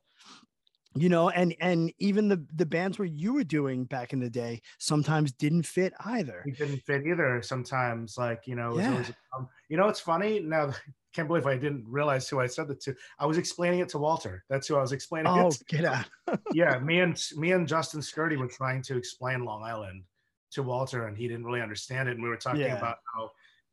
you 0.96 1.10
know 1.10 1.30
and 1.30 1.56
and 1.60 1.94
even 2.00 2.28
the 2.28 2.46
the 2.56 2.66
bands 2.66 3.00
where 3.00 3.08
you 3.08 3.34
were 3.34 3.44
doing 3.44 3.86
back 3.86 4.14
in 4.14 4.20
the 4.20 4.30
day 4.30 4.62
sometimes 4.78 5.32
didn't 5.32 5.64
fit 5.64 5.94
either 6.06 6.44
it 6.46 6.58
didn't 6.58 6.80
fit 6.80 7.06
either 7.06 7.42
sometimes 7.42 8.18
like 8.18 8.42
you 8.46 8.56
know 8.56 8.78
yeah. 8.78 9.04
um, 9.38 9.48
you 9.70 9.78
know 9.78 9.88
it's 9.88 10.00
funny 10.00 10.40
now 10.40 10.72
can't 11.14 11.28
believe 11.28 11.46
i 11.46 11.58
didn't 11.58 11.86
realize 11.88 12.28
who 12.30 12.40
i 12.40 12.48
said 12.48 12.68
that 12.68 12.80
to 12.80 12.96
i 13.20 13.26
was 13.26 13.38
explaining 13.38 13.80
it 13.80 13.90
to 13.90 13.98
walter 13.98 14.44
that's 14.50 14.68
who 14.68 14.76
i 14.76 14.82
was 14.82 14.92
explaining 14.92 15.32
oh, 15.32 15.48
it 15.48 15.54
to. 15.54 15.66
get 15.66 15.86
out 15.86 16.06
yeah 16.54 16.80
me 16.80 17.00
and 17.00 17.22
me 17.36 17.52
and 17.52 17.68
justin 17.68 18.00
skirty 18.00 18.38
were 18.38 18.48
trying 18.48 18.82
to 18.82 18.98
explain 18.98 19.44
long 19.44 19.64
island 19.64 20.04
to 20.52 20.64
walter 20.64 21.08
and 21.08 21.18
he 21.18 21.28
didn't 21.28 21.46
really 21.46 21.62
understand 21.62 22.08
it 22.08 22.14
and 22.14 22.24
we 22.24 22.30
were 22.30 22.38
talking 22.38 22.62
yeah. 22.62 22.78
about 22.78 22.98
how 23.14 23.30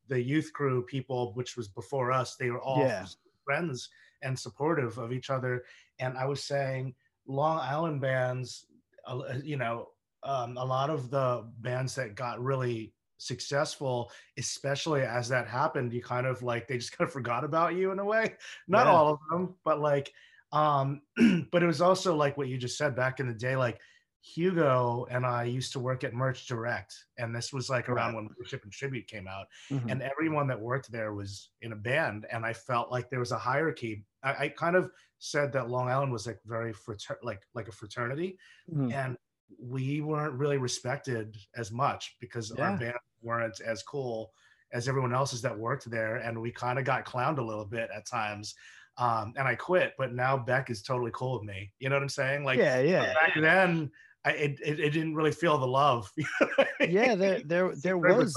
the 0.09 0.21
youth 0.21 0.53
crew 0.53 0.83
people 0.83 1.33
which 1.35 1.57
was 1.57 1.69
before 1.69 2.11
us 2.11 2.37
they 2.37 2.51
were 2.51 2.61
all 2.61 2.81
yeah. 2.81 3.07
friends 3.45 3.89
and 4.23 4.39
supportive 4.39 4.99
of 4.99 5.13
each 5.13 5.31
other. 5.31 5.65
And 5.99 6.17
I 6.17 6.27
was 6.27 6.43
saying, 6.43 6.95
Long 7.29 7.59
Island 7.59 8.01
bands, 8.01 8.67
uh, 9.07 9.21
you 9.43 9.57
know, 9.57 9.89
um, 10.25 10.57
a 10.57 10.65
lot 10.65 10.91
of 10.91 11.11
the 11.11 11.49
bands 11.61 11.95
that 11.95 12.17
got 12.17 12.43
really 12.43 12.93
successful, 13.19 14.11
especially 14.39 15.03
as 15.03 15.29
that 15.29 15.47
happened, 15.47 15.93
you 15.93 16.03
kind 16.03 16.27
of 16.27 16.43
like 16.43 16.67
they 16.67 16.79
just 16.79 16.93
kind 16.99 17.07
of 17.07 17.13
forgot 17.13 17.45
about 17.45 17.75
you 17.75 17.93
in 17.93 17.99
a 17.99 18.05
way. 18.05 18.35
Not 18.67 18.87
yeah. 18.87 18.93
all 18.93 19.13
of 19.13 19.19
them, 19.31 19.55
but 19.65 19.81
like, 19.81 20.13
um, 20.53 21.03
but 21.53 21.63
it 21.63 21.67
was 21.67 21.81
also 21.81 22.17
like 22.17 22.37
what 22.37 22.49
you 22.49 22.57
just 22.57 22.79
said 22.79 22.97
back 22.97 23.21
in 23.21 23.29
the 23.29 23.35
day, 23.35 23.55
like 23.55 23.79
Hugo 24.21 25.07
and 25.11 25.25
I 25.25 25.45
used 25.45 25.73
to 25.73 25.81
work 25.81 26.05
at 26.05 26.15
Merch 26.15 26.47
Direct, 26.47 26.95
and 27.19 27.35
this 27.35 27.53
was 27.53 27.71
like 27.71 27.89
around 27.89 28.15
when 28.15 28.29
Worship 28.39 28.63
and 28.65 28.73
Tribute 28.73 29.07
came 29.07 29.27
out, 29.29 29.47
mm-hmm. 29.71 29.89
and 29.89 30.03
everyone 30.03 30.47
that 30.49 30.61
worked 30.61 30.91
there 30.91 31.15
was 31.15 31.51
in 31.63 31.73
a 31.73 31.77
band, 31.77 32.27
and 32.33 32.45
I 32.45 32.53
felt 32.53 32.91
like 32.91 33.09
there 33.11 33.21
was 33.21 33.33
a 33.33 33.39
hierarchy. 33.39 34.05
I, 34.23 34.45
I 34.45 34.49
kind 34.49 34.77
of 34.77 34.91
said 35.19 35.53
that 35.53 35.71
Long 35.71 35.89
Island 35.89 36.13
was 36.13 36.27
like 36.27 36.41
very 36.45 36.73
frater- 36.73 37.19
like 37.23 37.43
like 37.55 37.69
a 37.69 37.73
fraternity, 37.73 38.39
mm-hmm. 38.71 38.93
and 38.93 39.17
we 39.59 40.01
weren't 40.01 40.35
really 40.35 40.59
respected 40.59 41.37
as 41.57 41.71
much 41.71 42.17
because 42.21 42.53
yeah. 42.57 42.71
our 42.71 42.77
band 42.77 42.99
weren't 43.23 43.61
as 43.61 43.83
cool 43.83 44.33
as 44.73 44.89
everyone 44.89 45.15
else's 45.15 45.43
that 45.43 45.57
worked 45.59 45.91
there, 45.91 46.17
and 46.17 46.41
we 46.41 46.51
kind 46.51 46.79
of 46.79 46.85
got 46.85 47.07
clowned 47.07 47.39
a 47.39 47.43
little 47.43 47.65
bit 47.65 47.89
at 47.95 48.07
times. 48.07 48.55
Um, 48.99 49.33
and 49.37 49.47
I 49.47 49.55
quit, 49.55 49.95
but 49.97 50.13
now 50.13 50.37
Beck 50.37 50.71
is 50.71 50.83
totally 50.83 51.13
cool 51.15 51.39
with 51.39 51.45
me. 51.45 51.73
You 51.79 51.89
know 51.89 51.95
what 51.95 52.03
I'm 52.03 52.09
saying? 52.09 52.43
Like, 52.43 52.59
yeah, 52.59 52.81
yeah. 52.81 53.15
Back 53.15 53.41
then, 53.41 53.93
I, 54.25 54.31
it, 54.33 54.61
it, 54.65 54.81
it 54.81 54.91
didn't 54.91 55.15
really 55.15 55.33
feel 55.33 55.59
the 55.59 55.67
love. 55.67 56.11
yeah, 56.81 57.15
there 57.15 57.41
there 57.41 57.75
there 57.77 57.99
was 57.99 58.37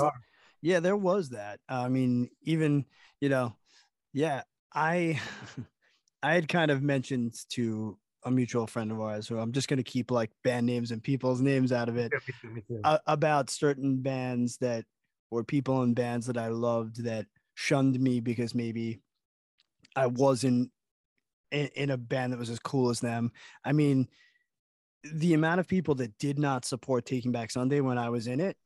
yeah, 0.62 0.80
there 0.80 0.98
was 0.98 1.30
that. 1.30 1.60
I 1.68 1.90
mean, 1.90 2.30
even, 2.44 2.86
you 3.20 3.30
know, 3.30 3.56
yeah, 4.14 4.44
I 4.74 5.20
I 6.24 6.34
had 6.34 6.48
kind 6.48 6.72
of 6.72 6.82
mentioned 6.84 7.34
to 7.50 7.98
a 8.24 8.32
mutual 8.32 8.68
friend 8.68 8.92
of 8.92 9.02
ours 9.02 9.28
who 9.28 9.40
I'm 9.40 9.52
just 9.52 9.68
going 9.68 9.78
to 9.78 9.84
keep 9.84 10.12
like 10.12 10.30
band 10.44 10.68
names 10.68 10.92
and 10.92 11.02
people's 11.02 11.42
names 11.42 11.72
out 11.72 11.90
of 11.90 11.98
it 11.98 12.12
yeah, 12.14 12.20
me 12.28 12.34
too, 12.40 12.56
me 12.56 12.62
too. 12.68 12.80
Uh, 12.84 13.00
about 13.08 13.50
certain 13.50 13.98
bands 13.98 14.58
that 14.58 14.86
or 15.32 15.44
people 15.44 15.82
in 15.82 15.96
bands 15.96 16.28
that 16.28 16.38
I 16.38 16.50
loved 16.50 17.04
that 17.06 17.26
shunned 17.56 18.00
me 18.00 18.20
because 18.20 18.54
maybe 18.54 19.02
I 19.96 20.06
wasn't 20.06 20.70
in, 21.52 21.68
in 21.76 21.90
a 21.90 21.98
band 21.98 22.34
that 22.34 22.40
was 22.40 22.52
as 22.52 22.60
cool 22.60 22.92
as 22.92 23.00
them. 23.00 23.32
I 23.66 23.72
mean, 23.72 24.08
the 25.04 25.34
amount 25.34 25.60
of 25.60 25.68
people 25.68 25.96
that 25.96 26.18
did 26.18 26.38
not 26.38 26.66
support 26.66 27.06
Taking 27.06 27.32
Back 27.32 27.52
Sunday 27.52 27.82
when 27.82 27.98
I 27.98 28.10
was 28.10 28.28
in 28.28 28.40
it 28.40 28.58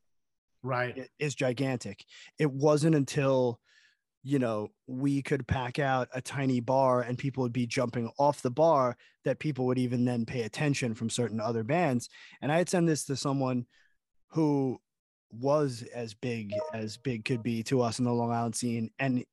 right 0.64 1.10
is 1.20 1.36
gigantic. 1.36 2.06
It 2.40 2.52
wasn't 2.52 2.96
until 2.96 3.60
you 4.24 4.40
know 4.40 4.70
we 4.88 5.22
could 5.22 5.48
pack 5.48 5.78
out 5.78 6.10
a 6.14 6.22
tiny 6.22 6.60
bar 6.60 7.02
and 7.02 7.18
people 7.18 7.44
would 7.44 7.54
be 7.54 7.68
jumping 7.68 8.10
off 8.18 8.42
the 8.42 8.52
bar 8.52 8.98
that 9.24 9.40
people 9.40 9.66
would 9.68 9.78
even 9.78 10.04
then 10.04 10.26
pay 10.26 10.42
attention 10.42 10.94
from 10.94 11.10
certain 11.10 11.40
other 11.40 11.64
bands. 11.64 12.10
And 12.42 12.52
I 12.52 12.58
had 12.58 12.70
sent 12.70 12.88
this 12.88 13.06
to 13.06 13.16
someone 13.16 13.66
who 14.30 14.80
was 15.32 15.84
as 15.94 16.14
big 16.14 16.54
as 16.74 16.98
big 16.98 17.26
could 17.26 17.44
be 17.44 17.62
to 17.64 17.82
us 17.82 18.00
in 18.00 18.06
the 18.06 18.14
Long 18.14 18.32
Island 18.32 18.56
scene 18.56 18.90
and 19.00 19.24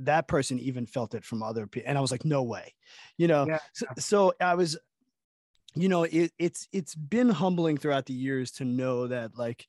that 0.00 0.28
person 0.28 0.58
even 0.58 0.86
felt 0.86 1.14
it 1.14 1.24
from 1.24 1.42
other 1.42 1.66
people 1.66 1.88
and 1.88 1.98
i 1.98 2.00
was 2.00 2.10
like 2.10 2.24
no 2.24 2.42
way 2.42 2.72
you 3.16 3.26
know 3.26 3.46
yeah. 3.46 3.58
so, 3.72 3.86
so, 3.98 4.32
i 4.40 4.54
was 4.54 4.78
you 5.74 5.88
know 5.88 6.04
it, 6.04 6.32
it's 6.38 6.68
it's 6.72 6.94
been 6.94 7.28
humbling 7.28 7.76
throughout 7.76 8.06
the 8.06 8.14
years 8.14 8.50
to 8.50 8.64
know 8.64 9.06
that 9.06 9.36
like 9.36 9.66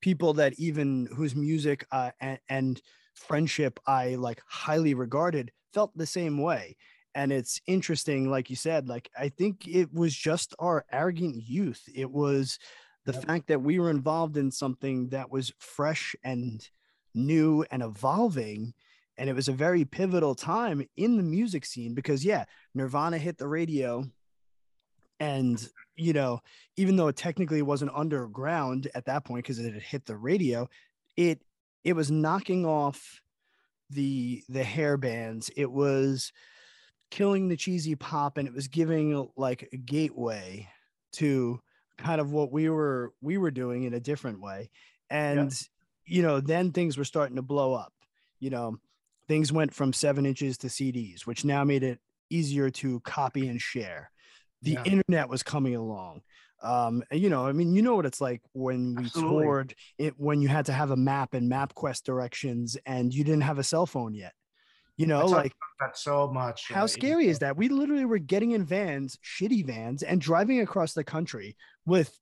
people 0.00 0.34
that 0.34 0.54
even 0.58 1.08
whose 1.14 1.34
music 1.34 1.86
uh, 1.92 2.10
and, 2.20 2.38
and 2.48 2.82
friendship 3.14 3.80
i 3.86 4.14
like 4.16 4.40
highly 4.46 4.94
regarded 4.94 5.50
felt 5.72 5.96
the 5.96 6.06
same 6.06 6.38
way 6.38 6.76
and 7.14 7.32
it's 7.32 7.60
interesting 7.66 8.30
like 8.30 8.50
you 8.50 8.56
said 8.56 8.88
like 8.88 9.10
i 9.18 9.28
think 9.28 9.66
it 9.66 9.92
was 9.92 10.14
just 10.14 10.54
our 10.58 10.84
arrogant 10.92 11.34
youth 11.36 11.82
it 11.94 12.10
was 12.10 12.58
the 13.06 13.12
yep. 13.12 13.24
fact 13.24 13.46
that 13.46 13.62
we 13.62 13.78
were 13.78 13.90
involved 13.90 14.36
in 14.36 14.50
something 14.50 15.08
that 15.08 15.30
was 15.30 15.52
fresh 15.58 16.14
and 16.24 16.68
new 17.14 17.64
and 17.70 17.82
evolving 17.82 18.74
and 19.16 19.30
it 19.30 19.32
was 19.32 19.48
a 19.48 19.52
very 19.52 19.84
pivotal 19.84 20.34
time 20.34 20.86
in 20.98 21.16
the 21.16 21.22
music 21.22 21.64
scene 21.64 21.94
because 21.94 22.24
yeah 22.24 22.44
nirvana 22.74 23.16
hit 23.16 23.38
the 23.38 23.48
radio 23.48 24.04
and 25.20 25.68
you 25.96 26.12
know 26.12 26.40
even 26.76 26.96
though 26.96 27.08
it 27.08 27.16
technically 27.16 27.62
wasn't 27.62 27.90
underground 27.94 28.88
at 28.94 29.06
that 29.06 29.24
point 29.24 29.44
because 29.44 29.58
it 29.58 29.72
had 29.72 29.82
hit 29.82 30.04
the 30.06 30.16
radio 30.16 30.68
it 31.16 31.40
it 31.84 31.94
was 31.94 32.10
knocking 32.10 32.66
off 32.66 33.22
the 33.90 34.42
the 34.48 34.64
hair 34.64 34.96
bands 34.96 35.50
it 35.56 35.70
was 35.70 36.32
killing 37.10 37.48
the 37.48 37.56
cheesy 37.56 37.94
pop 37.94 38.36
and 38.36 38.48
it 38.48 38.54
was 38.54 38.68
giving 38.68 39.28
like 39.36 39.68
a 39.72 39.76
gateway 39.76 40.68
to 41.12 41.60
kind 41.96 42.20
of 42.20 42.32
what 42.32 42.52
we 42.52 42.68
were 42.68 43.12
we 43.22 43.38
were 43.38 43.50
doing 43.50 43.84
in 43.84 43.94
a 43.94 44.00
different 44.00 44.40
way 44.40 44.68
and 45.08 45.52
yeah. 45.52 46.16
you 46.16 46.22
know 46.22 46.40
then 46.40 46.72
things 46.72 46.98
were 46.98 47.04
starting 47.04 47.36
to 47.36 47.42
blow 47.42 47.72
up 47.72 47.92
you 48.40 48.50
know 48.50 48.76
things 49.28 49.52
went 49.52 49.74
from 49.74 49.92
seven 49.92 50.26
inches 50.26 50.58
to 50.58 50.68
CDs, 50.68 51.26
which 51.26 51.44
now 51.44 51.64
made 51.64 51.82
it 51.82 52.00
easier 52.30 52.70
to 52.70 53.00
copy 53.00 53.48
and 53.48 53.60
share. 53.60 54.10
The 54.62 54.72
yeah. 54.72 54.84
internet 54.84 55.28
was 55.28 55.42
coming 55.42 55.76
along. 55.76 56.22
Um, 56.62 57.02
you 57.12 57.28
know, 57.28 57.46
I 57.46 57.52
mean, 57.52 57.74
you 57.74 57.82
know 57.82 57.94
what 57.94 58.06
it's 58.06 58.20
like 58.20 58.40
when 58.52 58.94
we 58.94 59.04
Absolutely. 59.04 59.44
toured 59.44 59.74
it 59.98 60.14
when 60.16 60.40
you 60.40 60.48
had 60.48 60.66
to 60.66 60.72
have 60.72 60.90
a 60.90 60.96
map 60.96 61.34
and 61.34 61.50
MapQuest 61.50 62.02
directions 62.04 62.76
and 62.86 63.12
you 63.12 63.24
didn't 63.24 63.42
have 63.42 63.58
a 63.58 63.64
cell 63.64 63.86
phone 63.86 64.14
yet. 64.14 64.32
You 64.96 65.06
know, 65.06 65.26
like 65.26 65.52
that 65.80 65.98
so 65.98 66.26
much. 66.32 66.72
How 66.72 66.86
scary 66.86 67.28
is 67.28 67.40
that? 67.40 67.54
We 67.54 67.68
literally 67.68 68.06
were 68.06 68.18
getting 68.18 68.52
in 68.52 68.64
vans, 68.64 69.18
shitty 69.22 69.66
vans, 69.66 70.02
and 70.02 70.18
driving 70.18 70.60
across 70.60 70.94
the 70.94 71.04
country 71.04 71.54
with 71.84 72.18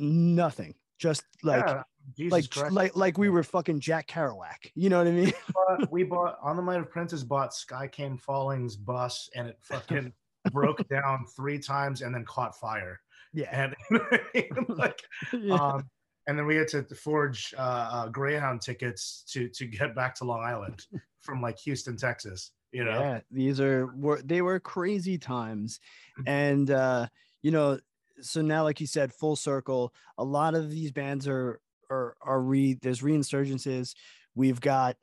nothing, 0.00 0.74
just 0.98 1.22
like 1.44 1.64
yeah. 1.64 1.82
Jesus 2.16 2.32
like 2.32 2.50
Christ. 2.50 2.74
like 2.74 2.96
like 2.96 3.18
we 3.18 3.28
were 3.28 3.44
fucking 3.44 3.78
Jack 3.78 4.08
Kerouac. 4.08 4.72
You 4.74 4.88
know 4.88 4.98
what 4.98 5.06
I 5.06 5.12
mean? 5.12 5.26
we, 5.26 5.52
bought, 5.54 5.92
we 5.92 6.02
bought 6.02 6.38
on 6.42 6.56
the 6.56 6.62
Might 6.62 6.80
of 6.80 6.90
Princes 6.90 7.22
bought 7.22 7.54
Sky 7.54 7.86
Came 7.86 8.18
Falling's 8.18 8.76
bus 8.76 9.30
and 9.36 9.46
it 9.46 9.58
fucking 9.62 10.12
broke 10.52 10.86
down 10.88 11.24
three 11.34 11.58
times 11.58 12.02
and 12.02 12.14
then 12.14 12.24
caught 12.24 12.58
fire. 12.58 13.00
Yeah, 13.32 13.72
and 13.90 14.00
like 14.68 15.00
yeah. 15.32 15.54
um, 15.54 15.90
and 16.26 16.38
then 16.38 16.46
we 16.46 16.56
had 16.56 16.68
to 16.68 16.82
forge 16.94 17.54
uh, 17.56 17.88
uh, 17.92 18.08
Greyhound 18.08 18.60
tickets 18.60 19.24
to 19.28 19.48
to 19.50 19.66
get 19.66 19.94
back 19.94 20.14
to 20.16 20.24
Long 20.24 20.42
Island 20.42 20.86
from 21.20 21.40
like 21.40 21.58
Houston, 21.60 21.96
Texas. 21.96 22.52
You 22.72 22.84
know, 22.84 22.98
yeah, 23.00 23.20
these 23.30 23.60
are 23.60 23.86
were 23.96 24.20
they 24.22 24.42
were 24.42 24.58
crazy 24.60 25.18
times, 25.18 25.80
mm-hmm. 26.18 26.28
and 26.28 26.70
uh, 26.70 27.06
you 27.42 27.50
know, 27.50 27.78
so 28.20 28.42
now 28.42 28.64
like 28.64 28.80
you 28.80 28.86
said, 28.86 29.12
full 29.12 29.36
circle. 29.36 29.94
A 30.18 30.24
lot 30.24 30.54
of 30.54 30.70
these 30.70 30.92
bands 30.92 31.28
are 31.28 31.60
are 31.90 32.16
are 32.20 32.40
re 32.40 32.74
there's 32.82 33.02
reinsurgences. 33.02 33.94
We've 34.34 34.60
got, 34.60 34.96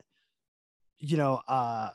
you 0.99 1.17
know, 1.17 1.41
uh 1.47 1.89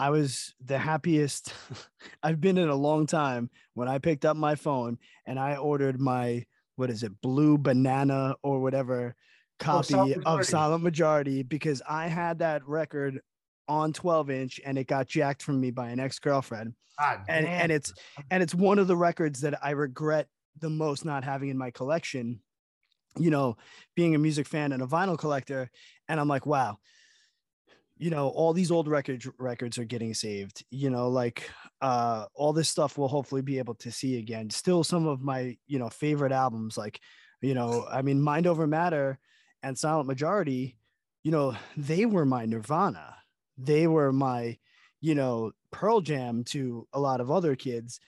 I 0.00 0.08
was 0.08 0.54
the 0.64 0.78
happiest 0.78 1.52
I've 2.22 2.40
been 2.40 2.56
in 2.56 2.70
a 2.70 2.74
long 2.74 3.06
time 3.06 3.50
when 3.74 3.86
I 3.86 3.98
picked 3.98 4.24
up 4.24 4.34
my 4.34 4.54
phone 4.54 4.96
and 5.26 5.38
I 5.38 5.56
ordered 5.56 6.00
my 6.00 6.46
what 6.76 6.88
is 6.88 7.02
it, 7.02 7.20
blue 7.20 7.58
banana 7.58 8.34
or 8.42 8.62
whatever 8.62 9.14
oh, 9.14 9.62
copy 9.62 9.94
oh, 9.94 10.22
of 10.24 10.46
Silent 10.46 10.82
Majority 10.82 11.42
because 11.42 11.82
I 11.86 12.06
had 12.06 12.38
that 12.38 12.66
record 12.66 13.20
on 13.68 13.92
12 13.92 14.30
inch 14.30 14.60
and 14.64 14.78
it 14.78 14.86
got 14.86 15.06
jacked 15.06 15.42
from 15.42 15.60
me 15.60 15.70
by 15.70 15.90
an 15.90 16.00
ex-girlfriend. 16.00 16.72
Ah, 16.98 17.22
and 17.28 17.46
and 17.46 17.70
it's 17.70 17.92
and 18.30 18.42
it's 18.42 18.54
one 18.54 18.78
of 18.78 18.86
the 18.86 18.96
records 18.96 19.42
that 19.42 19.62
I 19.62 19.72
regret 19.72 20.28
the 20.58 20.70
most 20.70 21.04
not 21.04 21.24
having 21.24 21.50
in 21.50 21.58
my 21.58 21.70
collection 21.70 22.40
you 23.18 23.30
know, 23.30 23.56
being 23.96 24.14
a 24.14 24.18
music 24.18 24.46
fan 24.46 24.72
and 24.72 24.82
a 24.82 24.86
vinyl 24.86 25.18
collector. 25.18 25.68
And 26.08 26.20
I'm 26.20 26.28
like, 26.28 26.46
wow, 26.46 26.78
you 28.00 28.08
know, 28.08 28.28
all 28.28 28.54
these 28.54 28.70
old 28.70 28.88
record 28.88 29.22
records 29.38 29.76
are 29.76 29.84
getting 29.84 30.14
saved. 30.14 30.64
You 30.70 30.88
know, 30.88 31.10
like 31.10 31.50
uh, 31.82 32.24
all 32.34 32.54
this 32.54 32.70
stuff 32.70 32.96
we'll 32.96 33.08
hopefully 33.08 33.42
be 33.42 33.58
able 33.58 33.74
to 33.74 33.92
see 33.92 34.18
again. 34.18 34.48
Still, 34.48 34.82
some 34.82 35.06
of 35.06 35.20
my 35.20 35.58
you 35.66 35.78
know 35.78 35.90
favorite 35.90 36.32
albums, 36.32 36.78
like 36.78 36.98
you 37.42 37.52
know, 37.52 37.86
I 37.92 38.00
mean, 38.00 38.22
Mind 38.22 38.46
Over 38.46 38.66
Matter 38.66 39.18
and 39.62 39.76
Silent 39.76 40.08
Majority. 40.08 40.78
You 41.22 41.30
know, 41.30 41.54
they 41.76 42.06
were 42.06 42.24
my 42.24 42.46
Nirvana. 42.46 43.16
They 43.58 43.86
were 43.86 44.14
my, 44.14 44.56
you 45.02 45.14
know, 45.14 45.52
Pearl 45.70 46.00
Jam 46.00 46.44
to 46.44 46.88
a 46.94 46.98
lot 47.00 47.20
of 47.20 47.30
other 47.30 47.54
kids. 47.54 48.00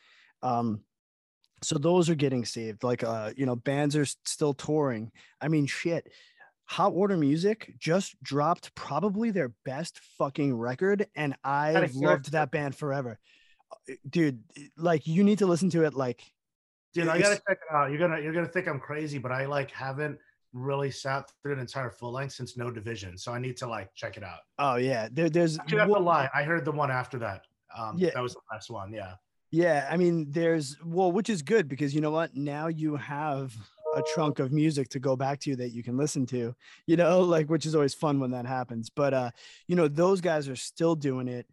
Um, 0.43 0.85
so 1.63 1.77
those 1.77 2.11
are 2.11 2.15
getting 2.15 2.45
saved 2.45 2.83
like 2.83 3.05
uh 3.05 3.31
you 3.37 3.47
know 3.47 3.55
bands 3.55 3.95
are 3.95 4.05
still 4.05 4.53
touring 4.53 5.13
i 5.41 5.47
mean 5.47 5.65
shit 5.65 6.11
hot 6.73 6.95
water 6.95 7.19
music 7.19 7.75
just 7.79 8.21
dropped 8.23 8.75
probably 8.75 9.31
their 9.31 9.53
best 9.67 10.01
fucking 10.17 10.57
record 10.57 11.07
and 11.15 11.37
i've 11.45 11.95
loved 11.95 12.33
that 12.33 12.51
band 12.51 12.75
forever. 12.75 13.19
Uh, 13.71 13.93
dude 14.09 14.43
like 14.79 15.07
you 15.07 15.23
need 15.23 15.39
to 15.39 15.47
listen 15.47 15.69
to 15.69 15.85
it 15.85 15.93
like 15.93 16.23
dude 16.95 17.09
i 17.09 17.19
gotta 17.19 17.35
check 17.47 17.59
it 17.61 17.75
out. 17.75 17.91
You're 17.91 17.99
gonna 17.99 18.21
you're 18.21 18.33
gonna 18.33 18.47
think 18.47 18.69
i'm 18.69 18.81
crazy 18.81 19.19
but 19.19 19.31
i 19.31 19.45
like 19.45 19.71
haven't 19.71 20.19
really 20.55 20.91
sat 20.91 21.31
through 21.43 21.53
an 21.53 21.59
entire 21.59 21.91
full 21.91 22.13
length 22.13 22.33
since 22.33 22.57
no 22.57 22.71
division 22.71 23.19
so 23.19 23.33
i 23.33 23.39
need 23.39 23.59
to 23.59 23.67
like 23.67 23.95
check 23.95 24.17
it 24.17 24.25
out. 24.25 24.41
Oh 24.59 24.77
yeah. 24.77 25.09
There, 25.13 25.29
there's 25.29 25.59
Actually, 25.59 25.77
that's 25.77 25.91
a 25.91 25.99
lie. 25.99 26.31
I 26.35 26.43
heard 26.43 26.65
the 26.65 26.73
one 26.73 26.91
after 26.91 27.19
that. 27.19 27.43
Um 27.77 27.99
yeah. 27.99 28.11
that 28.15 28.23
was 28.23 28.33
the 28.33 28.41
last 28.51 28.71
one 28.71 28.95
yeah. 28.95 29.15
Yeah, 29.55 29.87
I 29.91 29.99
mean, 29.99 30.31
there's 30.31 30.79
well, 30.83 31.13
which 31.13 31.29
is 31.29 31.43
good 31.43 31.69
because 31.69 31.95
you 31.95 32.01
know 32.01 32.11
what? 32.11 32.35
Now 32.35 32.69
you 32.69 32.97
have 32.97 33.55
a 33.95 34.03
trunk 34.15 34.39
of 34.39 34.53
music 34.53 34.89
to 34.91 34.99
go 34.99 35.17
back 35.17 35.41
to 35.41 35.57
that 35.57 35.71
you 35.71 35.83
can 35.83 35.97
listen 35.97 36.27
to, 36.27 36.55
you 36.87 36.97
know, 36.97 37.21
like 37.35 37.49
which 37.49 37.67
is 37.67 37.75
always 37.75 37.95
fun 37.95 38.21
when 38.21 38.31
that 38.31 38.47
happens. 38.47 38.91
But 38.91 39.15
uh, 39.15 39.31
you 39.67 39.77
know, 39.77 39.89
those 39.89 40.21
guys 40.21 40.49
are 40.49 40.57
still 40.57 40.95
doing 40.95 41.29
it. 41.29 41.47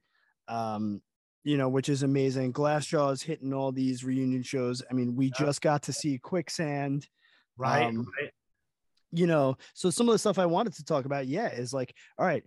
Um, 0.48 1.02
you 1.44 1.58
know, 1.58 1.70
which 1.70 1.90
is 1.90 2.04
amazing. 2.04 2.54
Glassjaw 2.54 3.14
is 3.14 3.22
hitting 3.22 3.54
all 3.54 3.72
these 3.72 4.04
reunion 4.04 4.44
shows. 4.44 4.84
I 4.90 4.94
mean, 4.94 5.16
we 5.16 5.32
just 5.32 5.62
got 5.62 5.84
to 5.84 5.94
see 5.94 6.18
Quicksand. 6.18 7.08
Right, 7.58 7.86
um, 7.86 8.06
right. 8.22 8.32
You 9.12 9.26
know, 9.26 9.58
so 9.74 9.90
some 9.90 10.08
of 10.08 10.14
the 10.14 10.20
stuff 10.20 10.38
I 10.38 10.46
wanted 10.46 10.74
to 10.76 10.84
talk 10.84 11.06
about, 11.06 11.28
yeah, 11.28 11.48
is 11.48 11.74
like, 11.74 11.96
all 12.18 12.26
right, 12.26 12.44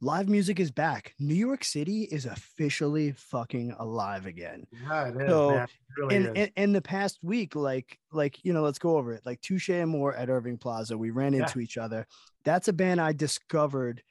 live 0.00 0.28
music 0.28 0.60
is 0.60 0.70
back. 0.70 1.14
New 1.18 1.34
York 1.34 1.64
City 1.64 2.02
is 2.04 2.26
officially 2.26 3.12
fucking 3.12 3.74
alive 3.78 4.26
again. 4.26 4.66
Yeah, 4.84 5.08
it 5.08 5.22
is. 5.22 5.28
So, 5.28 5.50
man. 5.50 5.62
It 5.64 5.70
really 5.96 6.16
in, 6.16 6.36
in, 6.36 6.50
in, 6.56 6.72
the 6.72 6.82
past 6.82 7.18
week, 7.22 7.56
like, 7.56 7.98
like 8.12 8.44
you 8.44 8.52
know, 8.52 8.62
let's 8.62 8.78
go 8.78 8.96
over 8.96 9.12
it. 9.12 9.22
Like 9.24 9.40
Touche 9.40 9.70
Amore 9.70 10.14
at 10.14 10.30
Irving 10.30 10.58
Plaza, 10.58 10.96
we 10.96 11.10
ran 11.10 11.32
yeah. 11.32 11.40
into 11.40 11.60
each 11.60 11.76
other. 11.76 12.06
That's 12.44 12.68
a 12.68 12.72
band 12.72 13.00
I 13.00 13.12
discovered 13.12 14.02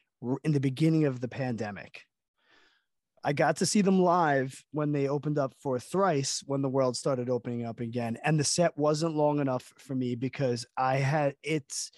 in 0.43 0.51
the 0.51 0.59
beginning 0.59 1.05
of 1.05 1.21
the 1.21 1.27
pandemic. 1.27 2.01
I 3.23 3.33
got 3.33 3.57
to 3.57 3.65
see 3.65 3.81
them 3.81 4.01
live 4.01 4.63
when 4.71 4.91
they 4.91 5.09
opened 5.09 5.37
up 5.37 5.53
for 5.59 5.79
Thrice 5.79 6.43
when 6.45 6.61
the 6.61 6.69
world 6.69 6.95
started 6.95 7.29
opening 7.29 7.65
up 7.65 7.79
again. 7.79 8.17
And 8.23 8.39
the 8.39 8.43
set 8.43 8.77
wasn't 8.77 9.15
long 9.15 9.39
enough 9.39 9.73
for 9.77 9.95
me 9.95 10.15
because 10.15 10.65
I 10.77 10.97
had 10.97 11.35
it's 11.43 11.91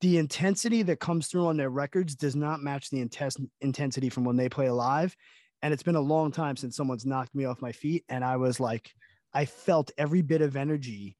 the 0.00 0.18
intensity 0.18 0.82
that 0.82 1.00
comes 1.00 1.26
through 1.26 1.46
on 1.46 1.56
their 1.56 1.70
records 1.70 2.14
does 2.14 2.36
not 2.36 2.60
match 2.60 2.90
the 2.90 3.00
intense 3.00 3.36
intensity 3.60 4.08
from 4.08 4.24
when 4.24 4.36
they 4.36 4.48
play 4.48 4.70
live. 4.70 5.14
And 5.62 5.74
it's 5.74 5.82
been 5.82 5.96
a 5.96 6.00
long 6.00 6.30
time 6.30 6.56
since 6.56 6.76
someone's 6.76 7.06
knocked 7.06 7.34
me 7.34 7.44
off 7.44 7.60
my 7.60 7.72
feet. 7.72 8.04
And 8.08 8.24
I 8.24 8.36
was 8.36 8.60
like, 8.60 8.90
I 9.34 9.44
felt 9.44 9.90
every 9.98 10.22
bit 10.22 10.40
of 10.40 10.56
energy. 10.56 11.16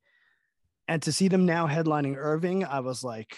And 0.86 1.02
to 1.02 1.12
see 1.12 1.28
them 1.28 1.44
now 1.44 1.66
headlining 1.66 2.16
Irving, 2.16 2.64
I 2.64 2.80
was 2.80 3.02
like 3.02 3.36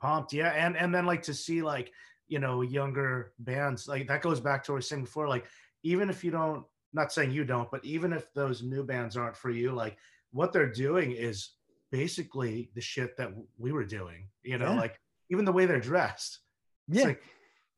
pumped. 0.00 0.32
Yeah. 0.32 0.50
And 0.50 0.76
and 0.76 0.94
then 0.94 1.04
like 1.04 1.22
to 1.22 1.34
see 1.34 1.62
like, 1.62 1.92
you 2.28 2.38
know, 2.38 2.62
younger 2.62 3.32
bands, 3.40 3.88
like 3.88 4.06
that 4.06 4.22
goes 4.22 4.40
back 4.40 4.62
to 4.64 4.72
what 4.72 4.76
I 4.76 4.78
was 4.78 4.88
saying 4.88 5.02
before. 5.02 5.28
Like, 5.28 5.46
even 5.82 6.08
if 6.08 6.22
you 6.22 6.30
don't 6.30 6.64
not 6.92 7.12
saying 7.12 7.32
you 7.32 7.44
don't, 7.44 7.70
but 7.70 7.84
even 7.84 8.12
if 8.12 8.32
those 8.34 8.62
new 8.62 8.84
bands 8.84 9.16
aren't 9.16 9.36
for 9.36 9.50
you, 9.50 9.72
like 9.72 9.96
what 10.32 10.52
they're 10.52 10.72
doing 10.72 11.12
is 11.12 11.50
basically 11.90 12.70
the 12.74 12.80
shit 12.80 13.16
that 13.16 13.30
we 13.58 13.72
were 13.72 13.84
doing. 13.84 14.28
You 14.42 14.58
know, 14.58 14.72
Yeah. 14.72 14.80
like 14.80 15.00
even 15.30 15.44
the 15.44 15.52
way 15.52 15.66
they're 15.66 15.80
dressed. 15.80 16.40
It's 16.88 16.98
Yeah. 16.98 17.04
like 17.06 17.22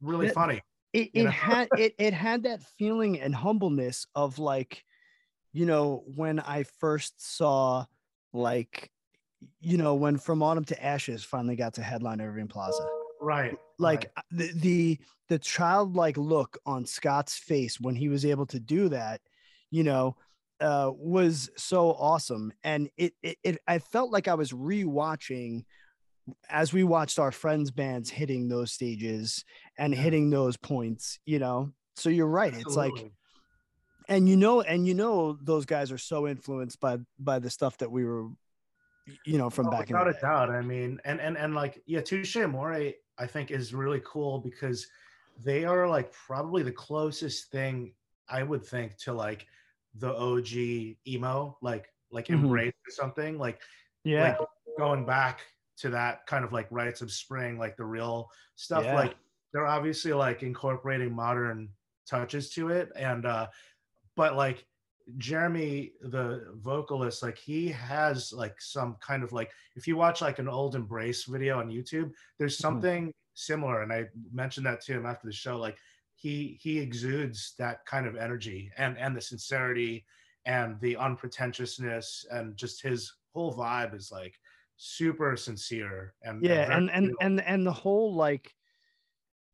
really 0.00 0.28
funny. 0.28 0.60
it, 0.92 1.10
it 1.14 1.30
had 1.30 1.68
it, 1.78 1.94
it 1.98 2.12
had 2.14 2.42
that 2.44 2.62
feeling 2.78 3.20
and 3.20 3.34
humbleness 3.34 4.06
of 4.14 4.38
like 4.38 4.84
you 5.52 5.64
know 5.66 6.02
when 6.16 6.40
i 6.40 6.62
first 6.80 7.14
saw 7.36 7.84
like 8.32 8.90
you 9.60 9.76
know 9.76 9.94
when 9.94 10.16
from 10.18 10.42
autumn 10.42 10.64
to 10.64 10.82
ashes 10.84 11.22
finally 11.22 11.56
got 11.56 11.74
to 11.74 11.82
headline 11.82 12.20
irving 12.20 12.48
plaza 12.48 12.86
Right. 13.20 13.56
like 13.78 13.98
right. 13.98 14.10
uh, 14.16 14.22
the, 14.32 14.52
the 14.54 14.98
the 15.28 15.38
childlike 15.38 16.16
look 16.16 16.58
on 16.66 16.84
scott's 16.84 17.36
face 17.38 17.78
when 17.80 17.94
he 17.94 18.08
was 18.08 18.24
able 18.24 18.46
to 18.46 18.58
do 18.58 18.88
that 18.88 19.20
you 19.70 19.84
know 19.84 20.16
uh 20.62 20.90
was 20.94 21.50
so 21.56 21.92
awesome 21.92 22.52
and 22.64 22.88
it, 22.96 23.12
it 23.22 23.36
it 23.42 23.58
i 23.66 23.78
felt 23.78 24.10
like 24.10 24.28
i 24.28 24.34
was 24.34 24.52
rewatching 24.52 25.64
as 26.48 26.72
we 26.72 26.84
watched 26.84 27.18
our 27.18 27.32
friends 27.32 27.70
bands 27.70 28.08
hitting 28.08 28.48
those 28.48 28.72
stages 28.72 29.44
and 29.78 29.94
hitting 29.94 30.30
those 30.30 30.56
points 30.56 31.18
you 31.24 31.38
know? 31.38 31.72
So 31.96 32.08
you're 32.08 32.26
right 32.26 32.54
it's 32.54 32.76
like 32.76 33.12
and 34.08 34.28
you 34.28 34.36
know 34.36 34.60
and 34.62 34.86
you 34.86 34.94
know 34.94 35.38
those 35.42 35.64
guys 35.66 35.92
are 35.92 35.98
so 35.98 36.26
influenced 36.26 36.80
by 36.80 36.98
by 37.18 37.38
the 37.38 37.50
stuff 37.50 37.76
that 37.78 37.90
we 37.90 38.04
were 38.04 38.28
you 39.24 39.38
know 39.38 39.50
from 39.50 39.68
Oh, 39.68 39.70
back 39.70 39.90
in 39.90 39.96
without 39.96 40.12
the 40.12 40.18
a 40.18 40.20
doubt. 40.20 40.50
I 40.50 40.60
mean, 40.60 41.00
and 41.04 41.20
and 41.20 41.36
and 41.36 41.54
like 41.54 41.82
yeah, 41.86 42.00
Touche 42.00 42.36
Amore, 42.36 42.92
I 43.18 43.26
think 43.26 43.50
is 43.50 43.74
really 43.74 44.00
cool 44.04 44.38
because 44.38 44.86
they 45.42 45.64
are 45.64 45.88
like 45.88 46.12
probably 46.12 46.62
the 46.62 46.72
closest 46.72 47.50
thing 47.50 47.94
I 48.28 48.42
would 48.42 48.64
think 48.64 48.96
to 48.98 49.12
like 49.12 49.46
the 49.96 50.14
OG 50.14 50.96
emo, 51.06 51.56
like 51.62 51.88
like 52.10 52.26
Mhm. 52.28 52.44
embrace 52.44 52.74
or 52.86 52.90
something, 52.90 53.38
like 53.38 53.60
yeah 54.04 54.36
like 54.38 54.48
going 54.78 55.04
back 55.06 55.40
to 55.78 55.90
that 55.90 56.26
kind 56.26 56.44
of 56.44 56.52
like 56.52 56.66
rites 56.70 57.00
of 57.02 57.10
spring, 57.10 57.58
like 57.58 57.76
the 57.76 57.84
real 57.84 58.30
stuff. 58.56 58.84
Yeah. 58.84 58.94
Like 58.94 59.16
they're 59.52 59.66
obviously 59.66 60.12
like 60.12 60.42
incorporating 60.42 61.14
modern 61.14 61.70
touches 62.06 62.50
to 62.50 62.68
it, 62.68 62.90
and 62.96 63.26
uh 63.26 63.48
but 64.16 64.36
like 64.36 64.66
Jeremy, 65.18 65.92
the 66.00 66.52
vocalist, 66.56 67.22
like 67.22 67.36
he 67.36 67.68
has 67.68 68.32
like 68.32 68.60
some 68.60 68.96
kind 69.00 69.22
of 69.24 69.32
like 69.32 69.50
if 69.74 69.86
you 69.88 69.96
watch 69.96 70.20
like 70.20 70.38
an 70.38 70.48
old 70.48 70.74
Embrace 70.76 71.24
video 71.24 71.58
on 71.58 71.68
YouTube, 71.70 72.12
there's 72.38 72.56
Mhm. 72.56 72.60
something 72.60 73.14
similar, 73.34 73.82
and 73.82 73.92
I 73.92 74.08
mentioned 74.32 74.66
that 74.66 74.80
to 74.82 74.92
him 74.92 75.06
after 75.06 75.26
the 75.26 75.32
show. 75.32 75.56
Like 75.58 75.76
he 76.22 76.58
he 76.62 76.78
exudes 76.78 77.54
that 77.58 77.84
kind 77.86 78.06
of 78.06 78.16
energy 78.16 78.70
and 78.76 78.96
and 78.98 79.16
the 79.16 79.20
sincerity 79.20 80.06
and 80.46 80.80
the 80.80 80.96
unpretentiousness 80.96 82.24
and 82.30 82.56
just 82.56 82.82
his 82.82 83.12
whole 83.32 83.52
vibe 83.54 83.94
is 83.94 84.10
like 84.12 84.38
super 84.76 85.36
sincere 85.36 86.14
and 86.22 86.44
yeah 86.44 86.66
and 86.70 86.90
and 86.90 87.10
real. 87.10 87.16
and 87.20 87.40
and 87.40 87.66
the 87.66 87.72
whole 87.72 88.14
like 88.14 88.54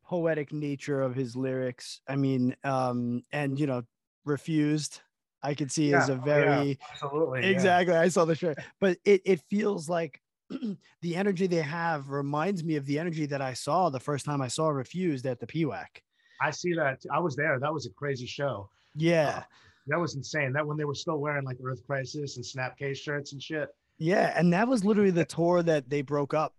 poetic 0.04 0.52
nature 0.52 1.02
of 1.02 1.14
his 1.14 1.36
lyrics 1.36 2.00
i 2.08 2.16
mean 2.16 2.56
um 2.64 3.22
and 3.30 3.58
you 3.60 3.66
know 3.66 3.82
refused 4.24 5.02
i 5.42 5.54
could 5.54 5.70
see 5.70 5.92
as 5.92 6.08
Yeah, 6.08 6.08
a 6.08 6.16
oh, 6.22 6.36
yeah, 6.36 6.64
very 6.66 6.78
absolutely 6.90 7.50
yeah. 7.50 7.50
exactly 7.50 7.94
i 7.94 8.08
saw 8.08 8.24
the 8.24 8.34
shirt 8.34 8.58
but 8.80 8.98
it, 9.04 9.22
it 9.24 9.42
feels 9.50 9.88
like 9.88 10.22
the 11.02 11.16
energy 11.16 11.46
they 11.46 11.62
have 11.62 12.10
reminds 12.10 12.64
me 12.64 12.76
of 12.76 12.86
the 12.86 12.98
energy 12.98 13.26
that 13.26 13.42
i 13.42 13.54
saw 13.54 13.90
the 13.90 14.00
first 14.00 14.24
time 14.24 14.42
i 14.42 14.48
saw 14.48 14.68
refused 14.68 15.26
at 15.26 15.40
the 15.40 15.46
pwac 15.46 16.02
I 16.40 16.50
see 16.50 16.74
that. 16.74 17.02
I 17.12 17.18
was 17.18 17.36
there. 17.36 17.58
That 17.58 17.72
was 17.72 17.86
a 17.86 17.90
crazy 17.90 18.26
show. 18.26 18.68
yeah 18.94 19.44
That 19.88 19.98
was 19.98 20.14
insane. 20.14 20.52
That 20.52 20.66
when 20.66 20.76
they 20.76 20.84
were 20.84 20.94
still 20.94 21.18
wearing 21.18 21.44
like 21.44 21.58
Earth 21.64 21.84
Crisis 21.86 22.36
and 22.36 22.44
Snapcase 22.44 22.96
shirts 22.96 23.32
and 23.32 23.42
shit. 23.42 23.68
Yeah, 23.98 24.32
and 24.36 24.52
that 24.52 24.68
was 24.68 24.84
literally 24.84 25.10
the 25.10 25.24
tour 25.24 25.62
that 25.62 25.90
they 25.90 26.02
broke 26.02 26.34
up 26.34 26.54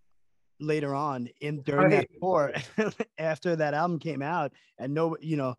later 0.59 0.93
on 0.93 1.29
in 1.39 1.61
during 1.61 1.89
that 1.91 2.07
tour 2.21 2.53
after 3.17 3.55
that 3.55 3.73
album 3.73 3.97
came 3.97 4.21
out 4.21 4.51
and 4.77 4.93
no 4.93 5.15
you 5.21 5.37
know 5.37 5.55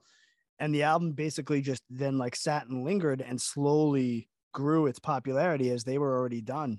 and 0.59 0.75
the 0.75 0.83
album 0.83 1.13
basically 1.13 1.63
just 1.63 1.83
then 1.89 2.19
like 2.19 2.37
sat 2.37 2.67
and 2.67 2.85
lingered 2.85 3.23
and 3.23 3.41
slowly 3.41 4.29
grew 4.53 4.87
its 4.87 4.99
popularity 4.99 5.71
as 5.71 5.85
they 5.85 5.97
were 5.97 6.19
already 6.19 6.43
done 6.43 6.79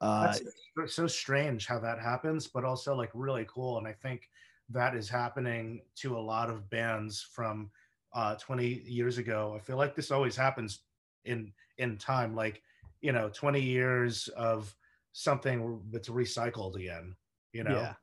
uh 0.00 0.34
That's 0.76 0.94
so 0.94 1.06
strange 1.06 1.66
how 1.66 1.78
that 1.80 2.00
happens, 2.00 2.46
but 2.46 2.64
also 2.64 2.94
like 2.94 3.10
really 3.12 3.46
cool. 3.52 3.78
And 3.78 3.86
I 3.86 3.92
think 3.92 4.28
that 4.70 4.94
is 4.94 5.08
happening 5.08 5.82
to 5.96 6.16
a 6.16 6.20
lot 6.20 6.50
of 6.50 6.70
bands 6.70 7.26
from 7.32 7.70
uh, 8.14 8.34
20 8.36 8.82
years 8.86 9.18
ago. 9.18 9.54
I 9.56 9.60
feel 9.60 9.76
like 9.76 9.94
this 9.94 10.10
always 10.10 10.36
happens 10.36 10.80
in 11.24 11.52
in 11.78 11.96
time, 11.98 12.34
like 12.34 12.62
you 13.00 13.12
know, 13.12 13.30
20 13.32 13.60
years 13.60 14.28
of 14.36 14.74
something 15.12 15.80
that's 15.90 16.08
recycled 16.08 16.76
again. 16.76 17.16
You 17.52 17.64
know, 17.64 17.72
yeah 17.72 17.94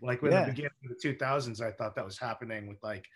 like 0.00 0.22
in 0.22 0.30
Yeah. 0.30 0.40
the 0.44 0.50
beginning 0.50 0.70
of 0.84 0.90
the 0.90 0.96
2000s, 1.02 1.60
I 1.60 1.70
thought 1.70 1.94
that 1.94 2.04
was 2.04 2.18
happening 2.18 2.66
with 2.66 2.82
like 2.82 3.06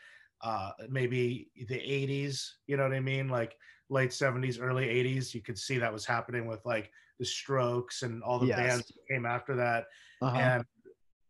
uh, 0.42 0.72
maybe 0.88 1.50
the 1.68 1.78
80s. 1.78 2.56
You 2.66 2.76
know 2.76 2.84
what 2.84 2.94
I 2.94 3.00
mean? 3.00 3.28
Like 3.28 3.56
late 3.88 4.12
70s, 4.12 4.58
early 4.58 4.88
80s. 4.88 5.34
You 5.34 5.42
could 5.42 5.58
see 5.58 5.78
that 5.78 5.92
was 5.92 6.06
happening 6.06 6.46
with 6.46 6.64
like 6.64 6.90
the 7.18 7.24
Strokes 7.24 8.02
and 8.02 8.22
all 8.22 8.38
the 8.38 8.46
Yes. 8.46 8.56
bands 8.56 8.86
that 8.86 9.14
came 9.14 9.26
after 9.26 9.54
that 9.56 9.84
uh-huh. 10.22 10.38
and 10.38 10.64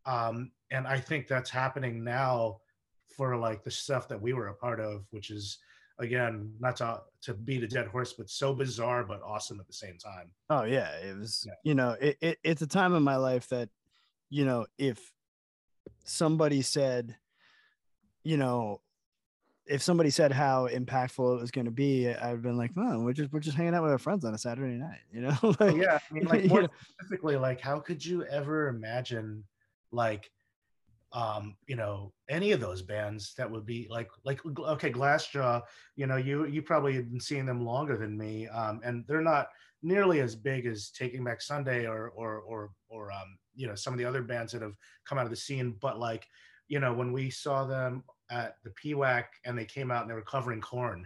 um 0.05 0.51
and 0.71 0.87
i 0.87 0.99
think 0.99 1.27
that's 1.27 1.49
happening 1.49 2.03
now 2.03 2.57
for 3.15 3.35
like 3.37 3.63
the 3.63 3.71
stuff 3.71 4.07
that 4.07 4.19
we 4.19 4.33
were 4.33 4.47
a 4.47 4.53
part 4.55 4.79
of 4.79 5.05
which 5.11 5.29
is 5.29 5.59
again 5.99 6.51
not 6.59 6.75
to 6.77 6.99
to 7.21 7.33
beat 7.33 7.63
a 7.63 7.67
dead 7.67 7.87
horse 7.87 8.13
but 8.13 8.29
so 8.29 8.53
bizarre 8.53 9.03
but 9.03 9.21
awesome 9.23 9.59
at 9.59 9.67
the 9.67 9.73
same 9.73 9.97
time. 9.97 10.31
Oh 10.49 10.63
yeah 10.63 10.89
it 10.97 11.15
was 11.17 11.43
Yeah. 11.45 11.53
you 11.63 11.75
know 11.75 11.95
it, 12.01 12.17
it 12.21 12.39
it's 12.43 12.61
a 12.61 12.67
time 12.67 12.95
in 12.95 13.03
my 13.03 13.17
life 13.17 13.47
that 13.49 13.69
you 14.29 14.45
know 14.45 14.65
if 14.77 15.11
somebody 16.05 16.61
said 16.61 17.15
you 18.23 18.37
know 18.37 18.81
if 19.67 19.81
somebody 19.81 20.09
said 20.09 20.31
how 20.31 20.67
impactful 20.67 21.37
it 21.37 21.41
was 21.41 21.51
going 21.51 21.65
to 21.65 21.71
be 21.71 22.09
i've 22.09 22.41
been 22.41 22.57
like 22.57 22.71
oh 22.77 22.99
we're 23.01 23.13
just 23.13 23.31
we're 23.31 23.39
just 23.39 23.55
hanging 23.57 23.75
out 23.75 23.83
with 23.83 23.91
our 23.91 23.99
friends 23.99 24.25
on 24.25 24.33
a 24.33 24.37
saturday 24.37 24.77
night 24.77 25.01
you 25.13 25.21
know? 25.21 25.37
Oh, 25.43 25.55
like, 25.59 25.75
yeah 25.75 25.99
i 26.09 26.13
mean 26.13 26.25
like 26.25 26.45
more 26.53 26.67
specifically 26.89 27.35
like 27.35 27.61
how 27.61 27.79
could 27.79 28.03
you 28.03 28.23
ever 28.25 28.69
imagine 28.69 29.43
like 29.91 30.31
um 31.13 31.55
you 31.67 31.75
know 31.75 32.13
any 32.29 32.51
of 32.51 32.59
those 32.59 32.81
bands 32.81 33.33
that 33.35 33.49
would 33.49 33.65
be 33.65 33.87
like 33.89 34.09
like 34.23 34.39
okay 34.45 34.91
glassjaw 34.91 35.61
you 35.95 36.07
know 36.07 36.15
you 36.15 36.45
you 36.45 36.61
probably 36.61 36.93
have 36.93 37.09
been 37.09 37.19
seeing 37.19 37.45
them 37.45 37.65
longer 37.65 37.97
than 37.97 38.17
me 38.17 38.47
um 38.47 38.79
and 38.83 39.03
they're 39.07 39.21
not 39.21 39.47
nearly 39.83 40.21
as 40.21 40.35
big 40.35 40.65
as 40.65 40.89
taking 40.89 41.23
back 41.23 41.41
sunday 41.41 41.85
or 41.85 42.09
or 42.09 42.39
or 42.39 42.71
or 42.89 43.11
um 43.11 43.37
you 43.55 43.67
know 43.67 43.75
some 43.75 43.93
of 43.93 43.99
the 43.99 44.05
other 44.05 44.21
bands 44.21 44.53
that 44.53 44.61
have 44.61 44.75
come 45.05 45.17
out 45.17 45.25
of 45.25 45.31
the 45.31 45.35
scene 45.35 45.75
but 45.81 45.99
like 45.99 46.25
you 46.69 46.79
know 46.79 46.93
when 46.93 47.11
we 47.11 47.29
saw 47.29 47.65
them 47.65 48.03
at 48.29 48.55
the 48.63 48.71
pwac 48.71 49.25
and 49.45 49.57
they 49.57 49.65
came 49.65 49.91
out 49.91 50.03
and 50.03 50.09
they 50.09 50.15
were 50.15 50.21
covering 50.21 50.61
korn 50.61 51.05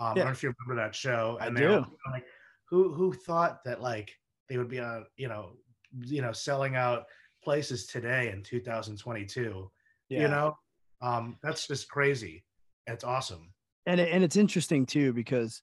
um 0.00 0.12
i 0.12 0.14
don't 0.14 0.24
know 0.24 0.30
if 0.30 0.42
you 0.42 0.54
remember 0.58 0.82
that 0.82 0.94
show 0.94 1.36
I 1.40 1.46
and 1.46 1.56
they 1.56 1.66
were 1.66 1.80
do. 1.80 1.86
like 2.10 2.24
who 2.70 2.94
who 2.94 3.12
thought 3.12 3.62
that 3.64 3.82
like 3.82 4.16
they 4.48 4.56
would 4.56 4.68
be 4.68 4.80
on 4.80 5.04
you 5.16 5.28
know 5.28 5.52
you 6.00 6.22
know 6.22 6.32
selling 6.32 6.76
out 6.76 7.04
places 7.44 7.86
today 7.86 8.30
in 8.32 8.42
2022 8.42 9.70
yeah. 10.08 10.20
you 10.20 10.28
know? 10.28 10.56
Um 11.00 11.36
that's 11.42 11.66
just 11.66 11.88
crazy. 11.88 12.44
It's 12.86 13.04
awesome. 13.04 13.52
And 13.86 14.00
it, 14.00 14.10
and 14.10 14.24
it's 14.24 14.36
interesting 14.36 14.86
too 14.86 15.12
because 15.12 15.62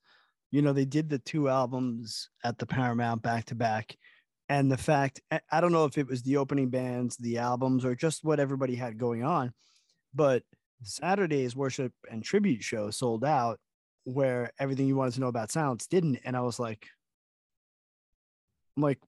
you 0.52 0.62
know 0.62 0.74
they 0.74 0.86
did 0.86 1.10
the 1.10 1.20
two 1.20 1.50
albums 1.50 2.30
at 2.44 2.58
the 2.58 2.65
Paramount 2.65 3.22
back 3.22 3.46
to 3.46 3.56
back 3.56 3.96
and 4.50 4.72
the 4.72 4.78
fact 4.78 5.22
I- 5.32 5.62
don't 5.62 5.72
know 5.72 5.86
if 5.86 5.98
it 5.98 6.08
was 6.08 6.22
the 6.22 6.38
opening 6.38 6.70
bands 6.70 7.17
the 7.17 7.38
albums 7.38 7.86
or 7.86 7.96
just 7.96 8.24
what 8.24 8.39
everybody 8.39 8.76
had 8.76 8.98
going 8.98 9.24
on 9.24 9.54
but 10.13 10.44
Saturday's 10.84 11.56
worship 11.56 11.94
and 12.10 12.24
tribute 12.24 12.63
show 12.63 12.89
sold 12.89 13.24
out 13.24 13.60
where 14.04 14.52
everything 14.60 14.88
you 14.88 14.96
wanted 14.96 15.13
to 15.13 15.22
know 15.22 15.28
about 15.28 15.52
silence 15.52 15.88
didn't 15.88 16.20
and 16.26 16.36
I 16.36 16.41
was 16.41 16.60
like 16.60 16.88
I'm 18.76 18.84
like 18.84 19.00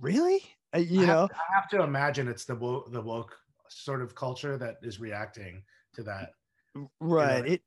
really 0.00 0.42
you 0.76 1.02
I 1.02 1.04
have- 1.06 1.16
know? 1.16 1.28
i 1.32 1.54
have 1.54 1.68
to 1.70 1.82
imagine 1.82 2.28
it's 2.28 2.44
the 2.44 2.54
woke 2.54 2.92
the 2.92 3.00
woke 3.00 3.36
sort 3.68 4.02
of 4.02 4.14
culture 4.14 4.56
that 4.56 4.76
is 4.82 5.00
reacting 5.00 5.62
to 5.94 6.02
that. 6.04 6.30
Right. 7.00 7.46
it, 7.46 7.62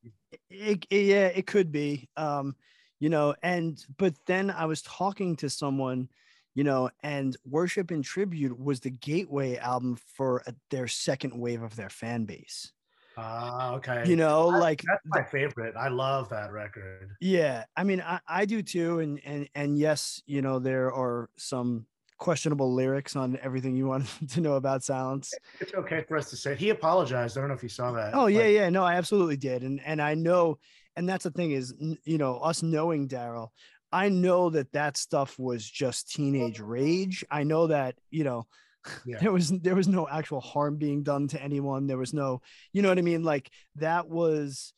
it, 0.49 0.85
it 0.89 1.01
yeah 1.05 1.27
it 1.27 1.47
could 1.47 1.71
be 1.71 2.09
um 2.15 2.55
you 2.99 3.09
know 3.09 3.33
and 3.43 3.83
but 3.97 4.13
then 4.27 4.51
i 4.51 4.65
was 4.65 4.81
talking 4.83 5.35
to 5.37 5.49
someone 5.49 6.07
you 6.53 6.63
know 6.63 6.89
and 7.03 7.35
worship 7.45 7.89
and 7.91 8.03
tribute 8.03 8.57
was 8.57 8.79
the 8.81 8.91
gateway 8.91 9.57
album 9.57 9.97
for 10.15 10.43
uh, 10.47 10.51
their 10.69 10.87
second 10.87 11.33
wave 11.37 11.61
of 11.63 11.75
their 11.75 11.89
fan 11.89 12.25
base. 12.25 12.71
Ah 13.17 13.73
okay. 13.73 14.03
You 14.07 14.15
know 14.15 14.47
like 14.47 14.81
that's 14.87 15.03
my 15.07 15.23
favorite. 15.23 15.75
I 15.75 15.89
love 15.89 16.29
that 16.29 16.51
record. 16.51 17.15
Yeah 17.19 17.65
i 17.75 17.83
mean 17.83 18.01
i, 18.01 18.19
I 18.27 18.45
do 18.45 18.61
too 18.61 18.99
and 18.99 19.19
and 19.25 19.49
and 19.55 19.77
yes 19.77 20.21
you 20.25 20.41
know 20.41 20.59
there 20.59 20.93
are 20.93 21.29
some 21.35 21.85
questionable 22.19 22.73
lyrics 22.73 23.15
on 23.15 23.39
everything 23.41 23.75
you 23.75 23.88
want 23.88 24.05
to 24.29 24.41
know 24.41 24.53
about 24.53 24.84
silence 24.84 25.34
it's 25.60 25.73
okay 25.73 26.03
for 26.08 26.17
us 26.17 26.29
to 26.29 26.36
say 26.36 26.55
he 26.55 26.69
apologized 26.69 27.38
i 27.38 27.41
don't 27.41 27.49
know 27.49 27.55
if 27.55 27.63
you 27.63 27.69
saw 27.69 27.91
that 27.91 28.13
Oh 28.13 28.27
yeah, 28.27 28.41
Like, 28.41 28.53
yeah. 28.53 28.69
No, 28.69 28.84
I 28.84 28.95
absolutely 28.95 29.38
did, 29.38 29.63
and 29.63 29.79
and 29.86 30.01
I 30.01 30.13
know, 30.13 30.60
and 30.95 31.08
that's 31.08 31.23
the 31.23 31.32
thing 31.32 31.51
is, 31.51 31.73
you 32.03 32.17
know, 32.17 32.38
us 32.38 32.62
knowing 32.62 33.08
Daryl, 33.08 33.49
I 33.91 34.10
know 34.10 34.49
that 34.49 34.71
that 34.73 34.97
stuff 34.97 35.39
was 35.39 35.67
just 35.67 36.12
teenage 36.12 36.60
rage. 36.60 37.23
I 37.32 37.43
know 37.43 37.67
that, 37.67 37.95
you 38.12 38.23
know, 38.23 38.47
yeah. 39.05 39.19
there 39.19 39.32
was 39.32 39.49
there 39.49 39.75
was 39.75 39.88
no 39.88 40.08
actual 40.08 40.41
harm 40.41 40.77
being 40.77 41.03
done 41.03 41.27
to 41.29 41.41
anyone. 41.41 41.88
There 41.88 41.97
was 41.97 42.13
no, 42.13 42.41
you 42.73 42.82
know 42.82 42.89
what 42.89 42.99
I 42.99 43.03
mean? 43.03 43.23
Like 43.23 43.49
that 43.75 44.08
was, 44.08 44.73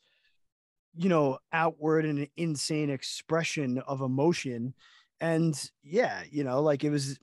you 0.95 1.09
know, 1.09 1.39
outward 1.51 2.05
and 2.05 2.27
insane 2.37 2.89
expression 2.89 3.79
of 3.79 4.01
emotion. 4.01 4.73
And 5.21 5.57
yeah, 5.83 6.23
you 6.29 6.43
know, 6.43 6.61
like 6.61 6.83
it 6.83 6.89
was 6.89 7.17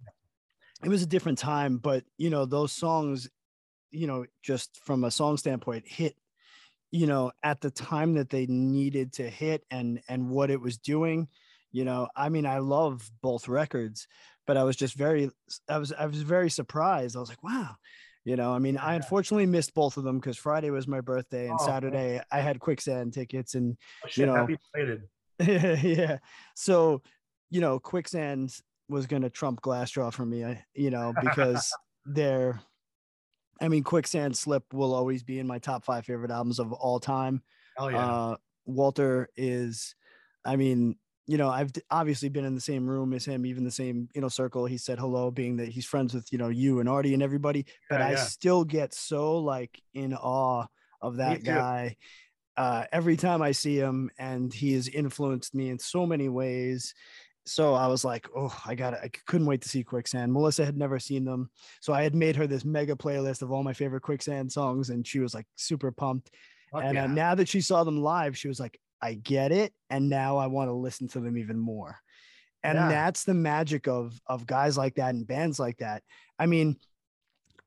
it 0.83 0.89
was 0.89 1.03
a 1.03 1.07
different 1.07 1.39
time, 1.39 1.79
but 1.79 2.05
you 2.17 2.31
know, 2.31 2.47
those 2.47 2.73
songs, 2.73 3.29
you 3.91 4.07
know, 4.07 4.25
just 4.43 4.81
from 4.85 5.05
a 5.05 5.11
song 5.11 5.37
standpoint, 5.37 5.87
hit 5.87 6.15
you 6.91 7.07
know 7.07 7.31
at 7.43 7.61
the 7.61 7.71
time 7.71 8.15
that 8.15 8.31
they 8.31 8.47
needed 8.47 9.13
to 9.13 9.29
hit 9.29 9.63
and 9.71 10.01
and 10.09 10.29
what 10.29 10.51
it 10.51 10.61
was 10.61 10.79
doing 10.79 11.29
you 11.71 11.85
know. 11.85 12.09
I 12.17 12.29
mean 12.31 12.47
i 12.47 12.59
love 12.59 13.11
both 13.21 13.49
records 13.49 14.09
but 14.47 14.57
i 14.57 14.65
was 14.65 14.77
just 14.77 14.95
very 14.95 15.31
i 15.69 15.79
was 15.79 15.93
i 15.93 16.07
was 16.07 16.23
very 16.23 16.51
surprised. 16.51 17.17
I 17.17 17.21
was 17.21 17.29
like 17.29 17.43
wow 17.43 17.77
you 18.25 18.37
know 18.37 18.53
i 18.53 18.59
mean 18.59 18.77
i 18.77 18.95
unfortunately 18.95 19.47
missed 19.47 19.75
both 19.75 19.97
of 19.97 20.05
them 20.05 20.19
because 20.19 20.37
friday 20.37 20.71
was 20.71 20.89
my 20.89 21.01
birthday 21.01 21.47
and 21.49 21.59
oh, 21.61 21.67
saturday 21.67 22.15
man. 22.15 22.23
i 22.33 22.41
had 22.41 22.59
quicksand 22.59 23.13
tickets 23.13 23.55
and 23.55 23.77
oh, 24.05 24.09
shit, 24.09 24.19
you 24.19 24.27
know 24.27 24.49
yeah 25.83 26.19
so 26.55 27.01
you 27.51 27.61
know 27.61 27.79
quicksand 27.79 28.55
was 28.89 29.07
going 29.07 29.23
to 29.23 29.31
trump 29.31 29.61
glassjaw 29.61 30.13
for 30.13 30.25
me 30.25 30.45
you 30.75 30.91
know 30.91 31.13
because 31.21 31.73
they're 32.07 32.61
i 33.61 33.69
mean 33.69 33.83
quicksand 33.83 34.37
slip 34.37 34.65
will 34.73 34.95
always 34.95 35.23
be 35.23 35.39
in 35.39 35.47
my 35.47 35.59
top 35.59 35.85
five 35.85 36.05
favorite 36.05 36.31
albums 36.31 36.59
of 36.59 36.73
all 36.73 36.99
time 36.99 37.43
oh 37.79 37.89
yeah 37.89 38.07
uh, 38.07 38.37
walter 38.67 39.29
is 39.37 39.95
i 40.45 40.57
mean 40.57 40.97
you 41.31 41.37
know, 41.37 41.51
I've 41.51 41.71
obviously 41.91 42.31
been 42.31 42.47
in 42.47 42.55
the 42.55 42.61
same 42.61 42.89
room 42.89 43.13
as 43.13 43.27
him, 43.27 43.45
even 43.45 43.63
the 43.63 43.71
same, 43.71 44.09
you 44.15 44.23
know, 44.23 44.31
circle. 44.31 44.65
He 44.65 44.79
said 44.79 44.99
hello, 44.99 45.31
being 45.31 45.59
that 45.59 45.69
he's 45.69 45.85
friends 45.85 46.15
with, 46.15 46.33
you 46.33 46.39
know, 46.39 46.49
you 46.49 46.81
and 46.81 46.89
Artie 46.89 47.13
and 47.13 47.23
everybody. 47.23 47.67
But 47.91 48.01
yeah, 48.01 48.09
I 48.09 48.15
still 48.15 48.65
get 48.65 48.95
so 48.95 49.37
like 49.37 49.79
in 49.93 50.15
awe 50.15 50.65
of 51.03 51.17
that 51.17 51.45
guy 51.45 51.97
uh, 52.59 52.85
every 52.93 53.17
time 53.17 53.41
I 53.41 53.53
see 53.53 53.77
him, 53.77 54.11
and 54.19 54.53
he 54.53 54.73
has 54.73 54.89
influenced 54.89 55.55
me 55.55 55.71
in 55.71 55.79
so 55.79 56.05
many 56.05 56.29
ways. 56.29 56.93
So 57.49 57.73
I 57.75 57.87
was 57.87 58.05
like, 58.05 58.29
oh, 58.37 58.55
I 58.67 58.75
got 58.75 58.93
it. 58.93 59.01
I 59.03 59.09
couldn't 59.27 59.47
wait 59.47 59.63
to 59.63 59.69
see 59.69 59.83
Quicksand. 59.83 60.33
Melissa 60.33 60.67
had 60.67 60.77
never 60.77 60.99
seen 60.99 61.25
them. 61.25 61.51
So 61.81 61.95
I 61.95 62.03
had 62.03 62.15
made 62.15 62.37
her 62.37 62.47
this 62.47 62.65
mega 62.65 62.95
playlist 62.95 63.41
of 63.41 63.51
all 63.51 63.63
my 63.63 63.73
favorite 63.73 64.03
Quicksand 64.03 64.53
songs, 64.53 64.91
and 64.91 65.07
she 65.07 65.19
was 65.19 65.35
like 65.35 65.47
super 65.57 65.91
pumped. 65.91 66.31
Fuck 66.73 66.85
and 66.85 66.99
uh, 66.99 67.01
yeah. 67.01 67.05
uh, 67.05 67.15
now 67.15 67.35
that 67.35 67.49
she 67.49 67.63
saw 67.63 67.85
them 67.85 68.03
live, 68.03 68.37
she 68.37 68.49
was 68.49 68.61
like, 68.61 68.79
I 69.01 69.15
get 69.15 69.51
it, 69.51 69.73
and 69.89 70.11
now 70.11 70.37
I 70.37 70.47
want 70.47 70.69
to 70.69 70.75
listen 70.75 71.09
to 71.09 71.21
them 71.21 71.39
even 71.39 71.59
more. 71.59 71.97
And 72.63 72.77
yeah. 72.77 72.89
that's 72.89 73.25
the 73.25 73.35
magic 73.35 73.89
of 73.89 74.21
of 74.27 74.47
guys 74.47 74.77
like 74.77 74.97
that 74.97 75.15
and 75.15 75.27
bands 75.27 75.59
like 75.59 75.79
that. 75.79 76.03
I 76.39 76.47
mean, 76.47 76.77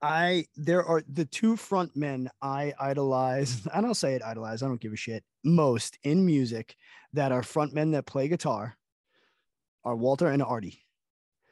I 0.01 0.45
there 0.55 0.83
are 0.83 1.01
the 1.11 1.25
two 1.25 1.55
front 1.55 1.95
men 1.95 2.29
I 2.41 2.73
idolize. 2.79 3.67
I 3.73 3.81
don't 3.81 3.95
say 3.95 4.13
it 4.13 4.21
idolize. 4.21 4.61
I 4.61 4.67
don't 4.67 4.81
give 4.81 4.93
a 4.93 4.97
shit. 4.97 5.23
Most 5.43 5.97
in 6.03 6.23
music 6.23 6.75
that 7.13 7.31
are 7.31 7.41
front 7.41 7.73
men 7.73 7.91
that 7.91 8.05
play 8.05 8.27
guitar 8.27 8.77
are 9.83 9.95
Walter 9.95 10.27
and 10.27 10.41
Artie. 10.41 10.85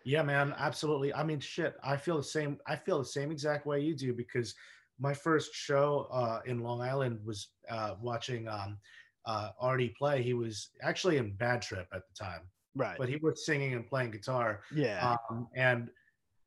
Yeah, 0.05 0.23
man, 0.23 0.55
absolutely. 0.57 1.13
I 1.13 1.23
mean, 1.23 1.39
shit. 1.39 1.75
I 1.83 1.97
feel 1.97 2.17
the 2.17 2.23
same. 2.23 2.57
I 2.67 2.75
feel 2.75 2.99
the 2.99 3.05
same 3.05 3.31
exact 3.31 3.65
way 3.65 3.81
you 3.81 3.95
do 3.95 4.13
because 4.13 4.55
my 4.99 5.13
first 5.13 5.53
show 5.53 6.07
uh, 6.11 6.39
in 6.45 6.59
Long 6.59 6.81
Island 6.81 7.19
was 7.25 7.49
uh, 7.69 7.95
watching 8.01 8.47
um, 8.47 8.77
uh, 9.25 9.49
Artie 9.59 9.93
play, 9.97 10.21
he 10.21 10.33
was 10.33 10.69
actually 10.81 11.17
in 11.17 11.31
Bad 11.33 11.61
Trip 11.61 11.87
at 11.93 12.01
the 12.07 12.23
time. 12.23 12.41
Right. 12.75 12.97
But 12.97 13.09
he 13.09 13.17
was 13.17 13.45
singing 13.45 13.73
and 13.73 13.87
playing 13.87 14.11
guitar. 14.11 14.61
Yeah. 14.73 15.15
Um, 15.29 15.47
and 15.55 15.89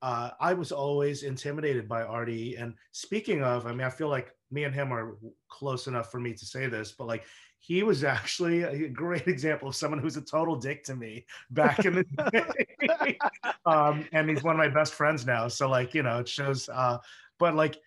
uh, 0.02 0.30
I 0.40 0.52
was 0.54 0.72
always 0.72 1.22
intimidated 1.22 1.88
by 1.88 2.02
Artie. 2.02 2.56
And 2.56 2.74
speaking 2.92 3.42
of, 3.42 3.66
I 3.66 3.70
mean, 3.70 3.82
I 3.82 3.90
feel 3.90 4.08
like 4.08 4.32
me 4.52 4.64
and 4.64 4.74
him 4.74 4.92
are 4.92 5.16
close 5.48 5.86
enough 5.86 6.10
for 6.10 6.20
me 6.20 6.32
to 6.34 6.46
say 6.46 6.66
this, 6.66 6.92
but 6.92 7.06
like 7.06 7.24
he 7.58 7.82
was 7.82 8.04
actually 8.04 8.62
a 8.62 8.88
great 8.88 9.26
example 9.28 9.68
of 9.68 9.76
someone 9.76 10.00
who's 10.00 10.16
a 10.16 10.22
total 10.22 10.56
dick 10.56 10.84
to 10.84 10.96
me 10.96 11.24
back 11.50 11.84
in 11.84 11.94
the 11.94 12.04
day. 13.06 13.18
um, 13.66 14.06
and 14.12 14.28
he's 14.28 14.42
one 14.42 14.54
of 14.54 14.58
my 14.58 14.68
best 14.68 14.94
friends 14.94 15.24
now. 15.24 15.48
So 15.48 15.68
like, 15.68 15.94
you 15.94 16.02
know, 16.02 16.18
it 16.18 16.28
shows, 16.28 16.68
uh, 16.68 16.98
but 17.38 17.54
like, 17.54 17.80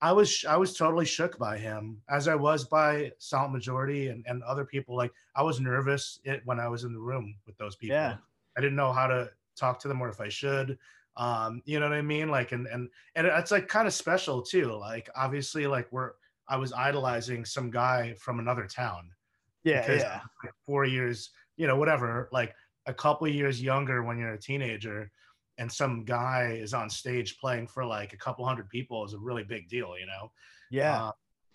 I 0.00 0.12
was 0.12 0.44
I 0.48 0.56
was 0.56 0.76
totally 0.76 1.04
shook 1.04 1.38
by 1.38 1.58
him, 1.58 2.00
as 2.08 2.28
I 2.28 2.36
was 2.36 2.64
by 2.64 3.10
Silent 3.18 3.52
Majority 3.52 4.08
and, 4.08 4.24
and 4.28 4.44
other 4.44 4.64
people. 4.64 4.96
Like 4.96 5.10
I 5.34 5.42
was 5.42 5.58
nervous 5.58 6.20
it, 6.22 6.40
when 6.44 6.60
I 6.60 6.68
was 6.68 6.84
in 6.84 6.92
the 6.92 7.00
room 7.00 7.34
with 7.46 7.58
those 7.58 7.74
people. 7.74 7.96
Yeah. 7.96 8.16
I 8.56 8.60
didn't 8.60 8.76
know 8.76 8.92
how 8.92 9.08
to 9.08 9.28
talk 9.56 9.80
to 9.80 9.88
them 9.88 10.00
or 10.00 10.08
if 10.08 10.20
I 10.20 10.28
should. 10.28 10.78
Um, 11.18 11.62
you 11.66 11.80
know 11.80 11.88
what 11.88 11.98
I 11.98 12.02
mean? 12.02 12.30
Like 12.30 12.52
and 12.52 12.66
and 12.66 12.88
and 13.16 13.26
it's 13.26 13.50
like 13.50 13.68
kind 13.68 13.86
of 13.86 13.92
special 13.92 14.40
too. 14.40 14.72
Like 14.72 15.10
obviously, 15.16 15.66
like 15.66 15.88
we're 15.90 16.12
I 16.48 16.56
was 16.56 16.72
idolizing 16.72 17.44
some 17.44 17.70
guy 17.70 18.14
from 18.18 18.38
another 18.38 18.66
town. 18.66 19.10
Yeah, 19.64 19.90
yeah. 19.90 20.20
Like 20.42 20.54
four 20.64 20.84
years, 20.86 21.30
you 21.56 21.66
know, 21.66 21.76
whatever. 21.76 22.28
Like 22.32 22.54
a 22.86 22.94
couple 22.94 23.28
years 23.28 23.60
younger 23.60 24.02
when 24.02 24.18
you're 24.18 24.32
a 24.32 24.40
teenager 24.40 25.10
and 25.58 25.70
some 25.70 26.04
guy 26.04 26.56
is 26.60 26.72
on 26.72 26.88
stage 26.88 27.38
playing 27.38 27.66
for 27.66 27.84
like 27.84 28.12
a 28.12 28.16
couple 28.16 28.46
hundred 28.46 28.68
people 28.70 29.04
is 29.04 29.12
a 29.12 29.18
really 29.18 29.42
big 29.42 29.68
deal, 29.68 29.94
you 29.98 30.06
know? 30.06 30.30
Yeah. 30.70 31.04
Uh, 31.04 31.12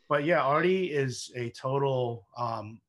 but 0.09 0.25
yeah, 0.25 0.41
Artie 0.41 0.91
is 0.91 1.31
a 1.35 1.49
total 1.51 2.27
um, 2.37 2.79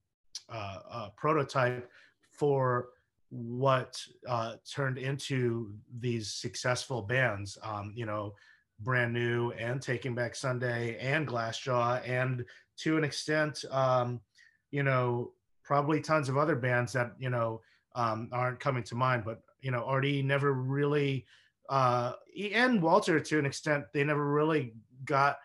uh, 0.53 0.79
uh, 0.91 1.09
prototype 1.17 1.89
for 2.33 2.89
what 3.35 4.01
uh, 4.29 4.55
turned 4.71 4.97
into 4.97 5.75
these 5.99 6.31
successful 6.31 7.03
bands. 7.03 7.59
Um, 7.63 7.93
you 7.97 8.07
know, 8.07 8.35
brand 8.81 9.13
new 9.13 9.51
and 9.53 9.83
Taking 9.83 10.15
Back 10.15 10.37
Sunday 10.37 10.97
and 11.01 11.27
Glassjaw, 11.27 12.09
and 12.09 12.45
to 12.79 12.97
an 12.97 13.03
extent, 13.03 13.65
um, 13.71 14.21
you 14.71 14.85
know, 14.85 15.33
probably 15.65 16.01
tons 16.01 16.29
of 16.29 16.37
other 16.37 16.55
bands 16.55 16.93
that 16.93 17.13
you 17.19 17.31
know 17.31 17.61
um, 17.97 18.29
aren't 18.33 18.61
coming 18.61 18.85
to 18.85 18.95
mind, 18.95 19.25
but 19.25 19.41
you 19.61 19.71
know, 19.71 19.85
Artie 19.85 20.23
never 20.23 20.53
really, 20.53 21.27
uh, 21.71 22.13
and 22.53 22.81
Walter 22.81 23.19
to 23.19 23.39
an 23.39 23.47
extent, 23.47 23.87
they 23.93 24.05
never 24.05 24.31
really 24.31 24.75
got 25.05 25.39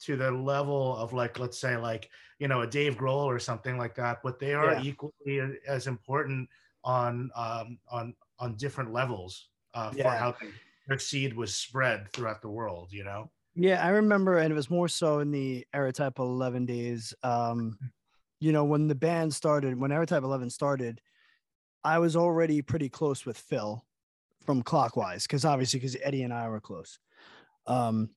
to 0.00 0.16
the 0.16 0.30
level 0.30 0.96
of 0.96 1.12
like, 1.12 1.38
let's 1.38 1.58
say, 1.58 1.76
like, 1.76 2.08
you 2.38 2.48
know, 2.48 2.62
a 2.62 2.66
Dave 2.66 2.96
Grohl 2.96 3.24
or 3.24 3.38
something 3.38 3.78
like 3.78 3.94
that, 3.96 4.18
but 4.24 4.38
they 4.38 4.54
are 4.54 4.74
yeah. 4.74 4.82
equally 4.82 5.40
as 5.68 5.86
important 5.86 6.48
on 6.86 7.30
um, 7.36 7.78
on 7.90 8.14
on 8.38 8.54
different 8.54 8.92
levels 8.92 9.48
uh, 9.74 9.92
yeah. 9.94 10.04
for 10.04 10.16
how 10.16 10.36
their 10.88 10.98
seed 10.98 11.36
was 11.36 11.54
spread 11.54 12.10
throughout 12.12 12.40
the 12.40 12.48
world. 12.48 12.88
You 12.92 13.04
know. 13.04 13.30
Yeah, 13.54 13.84
I 13.84 13.88
remember, 13.88 14.38
and 14.38 14.52
it 14.52 14.54
was 14.54 14.70
more 14.70 14.88
so 14.88 15.20
in 15.20 15.30
the 15.30 15.66
Type 15.94 16.18
11 16.18 16.66
days. 16.66 17.14
Um, 17.22 17.78
you 18.38 18.52
know, 18.52 18.64
when 18.64 18.86
the 18.86 18.94
band 18.94 19.34
started, 19.34 19.80
when 19.80 19.90
Type 20.06 20.22
11 20.22 20.50
started, 20.50 21.00
I 21.82 21.98
was 21.98 22.16
already 22.16 22.60
pretty 22.60 22.90
close 22.90 23.24
with 23.24 23.38
Phil 23.38 23.82
from 24.44 24.62
Clockwise 24.62 25.22
because 25.22 25.46
obviously 25.46 25.80
because 25.80 25.96
Eddie 26.02 26.22
and 26.22 26.34
I 26.34 26.48
were 26.48 26.60
close. 26.60 26.98
Um, 27.66 28.10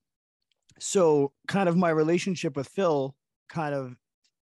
so 0.78 1.32
kind 1.48 1.70
of 1.70 1.78
my 1.78 1.90
relationship 1.90 2.58
with 2.58 2.68
Phil 2.68 3.16
kind 3.48 3.74
of, 3.74 3.96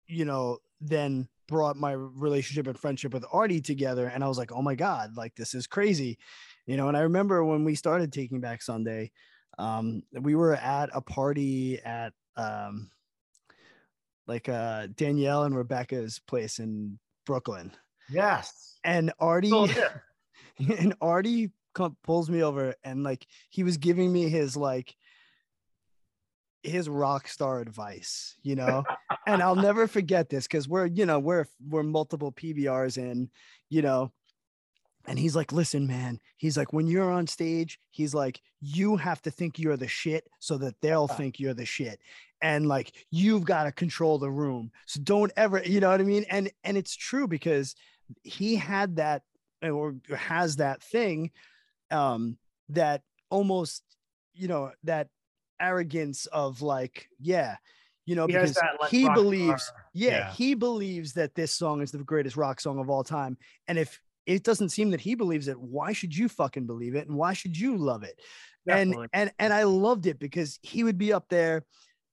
you 0.06 0.26
know, 0.26 0.58
then 0.80 1.28
brought 1.52 1.76
my 1.76 1.92
relationship 1.92 2.66
and 2.66 2.78
friendship 2.78 3.12
with 3.12 3.24
Artie 3.32 3.60
together. 3.60 4.06
And 4.06 4.24
I 4.24 4.28
was 4.28 4.38
like, 4.38 4.52
oh 4.52 4.62
my 4.62 4.74
God, 4.74 5.16
like 5.16 5.34
this 5.34 5.54
is 5.54 5.66
crazy. 5.66 6.18
You 6.66 6.76
know, 6.76 6.88
and 6.88 6.96
I 6.96 7.00
remember 7.00 7.44
when 7.44 7.64
we 7.64 7.74
started 7.74 8.12
Taking 8.12 8.40
Back 8.40 8.62
Sunday, 8.62 9.12
um, 9.58 10.02
we 10.18 10.34
were 10.34 10.54
at 10.54 10.90
a 10.94 11.00
party 11.00 11.78
at 11.84 12.12
um 12.36 12.90
like 14.26 14.48
uh 14.48 14.86
Danielle 14.96 15.44
and 15.44 15.56
Rebecca's 15.56 16.20
place 16.26 16.58
in 16.58 16.98
Brooklyn. 17.26 17.72
Yes 18.10 18.72
and 18.84 19.12
Artie 19.18 19.50
oh, 19.52 19.64
yeah. 20.58 20.76
and 20.78 20.94
Artie 21.00 21.50
pulls 22.04 22.28
me 22.28 22.42
over 22.42 22.74
and 22.84 23.02
like 23.02 23.26
he 23.48 23.62
was 23.62 23.76
giving 23.76 24.12
me 24.12 24.28
his 24.28 24.56
like 24.56 24.94
his 26.62 26.88
rock 26.88 27.28
star 27.28 27.60
advice, 27.60 28.36
you 28.42 28.54
know, 28.54 28.84
and 29.26 29.42
I'll 29.42 29.56
never 29.56 29.86
forget 29.86 30.28
this 30.28 30.46
because 30.46 30.68
we're, 30.68 30.86
you 30.86 31.06
know, 31.06 31.18
we're 31.18 31.46
we're 31.68 31.82
multiple 31.82 32.32
PBRs 32.32 32.98
in, 32.98 33.30
you 33.68 33.82
know, 33.82 34.12
and 35.06 35.18
he's 35.18 35.34
like, 35.34 35.52
listen, 35.52 35.86
man, 35.86 36.20
he's 36.36 36.56
like, 36.56 36.72
when 36.72 36.86
you're 36.86 37.10
on 37.10 37.26
stage, 37.26 37.78
he's 37.90 38.14
like, 38.14 38.40
you 38.60 38.96
have 38.96 39.20
to 39.22 39.30
think 39.30 39.58
you're 39.58 39.76
the 39.76 39.88
shit 39.88 40.28
so 40.38 40.56
that 40.58 40.80
they'll 40.80 41.08
think 41.08 41.40
you're 41.40 41.54
the 41.54 41.66
shit. 41.66 42.00
And 42.40 42.66
like, 42.66 42.92
you've 43.10 43.44
got 43.44 43.64
to 43.64 43.72
control 43.72 44.18
the 44.18 44.30
room. 44.30 44.70
So 44.86 45.00
don't 45.00 45.32
ever, 45.36 45.62
you 45.64 45.80
know 45.80 45.90
what 45.90 46.00
I 46.00 46.04
mean? 46.04 46.24
And 46.30 46.50
and 46.64 46.76
it's 46.76 46.94
true 46.94 47.26
because 47.26 47.74
he 48.22 48.56
had 48.56 48.96
that 48.96 49.22
or 49.62 49.96
has 50.16 50.56
that 50.56 50.82
thing 50.82 51.30
um, 51.90 52.36
that 52.70 53.02
almost 53.30 53.82
you 54.34 54.48
know 54.48 54.72
that 54.84 55.08
arrogance 55.62 56.26
of 56.26 56.60
like 56.60 57.08
yeah 57.20 57.56
you 58.04 58.16
know, 58.16 58.26
He 58.26 58.32
because 58.32 58.54
that, 58.54 58.78
like, 58.80 58.90
he 58.90 59.08
believes, 59.08 59.70
yeah, 59.94 60.10
yeah. 60.10 60.32
he 60.32 60.54
believes 60.54 61.12
that 61.14 61.34
this 61.34 61.52
song 61.52 61.82
is 61.82 61.92
the 61.92 61.98
greatest 61.98 62.36
rock 62.36 62.60
song 62.60 62.78
of 62.80 62.90
all 62.90 63.04
time. 63.04 63.38
And 63.68 63.78
if 63.78 64.00
it 64.26 64.42
doesn't 64.42 64.70
seem 64.70 64.90
that 64.90 65.00
he 65.00 65.14
believes 65.14 65.48
it, 65.48 65.58
why 65.58 65.92
should 65.92 66.16
you 66.16 66.28
fucking 66.28 66.66
believe 66.66 66.94
it? 66.94 67.06
And 67.06 67.16
why 67.16 67.32
should 67.32 67.56
you 67.56 67.76
love 67.76 68.02
it? 68.02 68.20
Definitely. 68.66 69.08
And 69.12 69.30
and 69.30 69.32
and 69.38 69.52
I 69.52 69.64
loved 69.64 70.06
it 70.06 70.18
because 70.18 70.58
he 70.62 70.84
would 70.84 70.98
be 70.98 71.12
up 71.12 71.28
there 71.28 71.64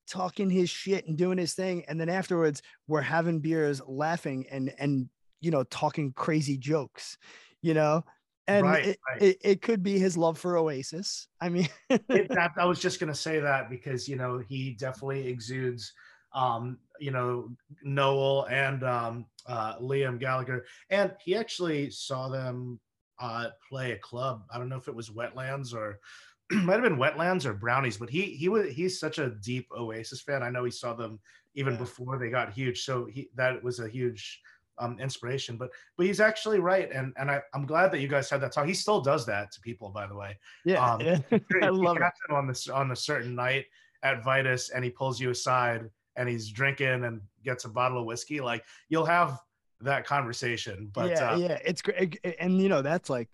talking 0.08 0.50
his 0.50 0.70
shit 0.70 1.06
and 1.06 1.16
doing 1.16 1.38
his 1.38 1.54
thing. 1.54 1.84
And 1.88 2.00
then 2.00 2.08
afterwards, 2.08 2.62
we're 2.86 3.00
having 3.00 3.40
beers, 3.40 3.80
laughing 3.86 4.46
and 4.50 4.72
and 4.78 5.08
you 5.40 5.50
know, 5.50 5.64
talking 5.64 6.12
crazy 6.12 6.56
jokes, 6.56 7.18
you 7.62 7.74
know. 7.74 8.04
And 8.50 8.66
Right, 8.66 8.84
it, 8.86 8.98
right. 9.08 9.22
It, 9.22 9.38
it 9.42 9.62
could 9.62 9.82
be 9.82 9.98
his 9.98 10.16
love 10.16 10.36
for 10.38 10.56
Oasis. 10.56 11.28
I 11.40 11.48
mean, 11.48 11.68
it, 11.90 12.28
that, 12.34 12.52
I 12.58 12.64
was 12.64 12.80
just 12.80 12.98
gonna 12.98 13.14
say 13.14 13.38
that 13.40 13.70
because 13.70 14.08
you 14.08 14.16
know 14.16 14.38
he 14.38 14.72
definitely 14.72 15.28
exudes, 15.28 15.92
um, 16.34 16.78
you 16.98 17.12
know, 17.12 17.50
Noel 17.82 18.46
and 18.50 18.82
um, 18.82 19.26
uh, 19.46 19.78
Liam 19.78 20.18
Gallagher, 20.18 20.64
and 20.90 21.12
he 21.24 21.36
actually 21.36 21.90
saw 21.90 22.28
them 22.28 22.80
uh, 23.20 23.50
play 23.68 23.92
a 23.92 23.98
club. 23.98 24.42
I 24.52 24.58
don't 24.58 24.68
know 24.68 24.78
if 24.78 24.88
it 24.88 24.94
was 24.94 25.10
Wetlands 25.10 25.72
or 25.74 26.00
might 26.50 26.74
have 26.74 26.82
been 26.82 26.96
Wetlands 26.96 27.44
or 27.44 27.54
Brownies, 27.54 27.98
but 27.98 28.10
he 28.10 28.22
he 28.22 28.48
was 28.48 28.72
he's 28.72 28.98
such 28.98 29.18
a 29.18 29.30
deep 29.42 29.68
Oasis 29.76 30.22
fan. 30.22 30.42
I 30.42 30.50
know 30.50 30.64
he 30.64 30.70
saw 30.72 30.94
them 30.94 31.20
even 31.54 31.74
Yeah. 31.74 31.78
before 31.78 32.18
they 32.18 32.30
got 32.30 32.52
huge, 32.52 32.82
so 32.82 33.06
he 33.06 33.30
that 33.36 33.62
was 33.62 33.78
a 33.78 33.88
huge 33.88 34.40
um, 34.80 34.98
inspiration. 34.98 35.56
But 35.56 35.70
but 35.96 36.06
he's 36.06 36.18
actually 36.20 36.58
right, 36.58 36.90
and 36.92 37.12
and 37.16 37.30
I, 37.30 37.40
I'm 37.54 37.66
glad 37.66 37.92
that 37.92 38.00
you 38.00 38.08
guys 38.08 38.28
had 38.28 38.40
that 38.40 38.52
talk. 38.52 38.66
He 38.66 38.74
still 38.74 39.00
does 39.00 39.24
that 39.26 39.52
to 39.52 39.60
people, 39.60 39.90
by 39.90 40.06
the 40.06 40.16
way. 40.16 40.38
yeah, 40.64 40.84
Um, 40.84 41.00
yeah. 41.00 41.18
I 41.62 41.68
love 41.68 41.96
it. 41.98 42.02
him 42.02 42.34
on 42.34 42.46
this 42.48 42.68
on 42.68 42.90
a 42.90 42.96
certain 42.96 43.34
night 43.34 43.66
at 44.02 44.24
Vitus, 44.24 44.70
and 44.70 44.82
he 44.82 44.90
pulls 44.90 45.20
you 45.20 45.30
aside, 45.30 45.88
and 46.16 46.28
he's 46.28 46.50
drinking 46.50 47.04
and 47.04 47.20
gets 47.44 47.64
a 47.64 47.68
bottle 47.68 48.00
of 48.00 48.06
whiskey. 48.06 48.40
Like 48.40 48.64
you'll 48.88 49.06
have 49.06 49.38
that 49.82 50.04
conversation. 50.06 50.90
But 50.92 51.10
yeah, 51.10 51.32
uh, 51.32 51.36
yeah, 51.36 51.58
it's 51.64 51.82
great. 51.82 52.18
And 52.38 52.60
you 52.60 52.68
know, 52.68 52.82
that's 52.82 53.08
like, 53.10 53.28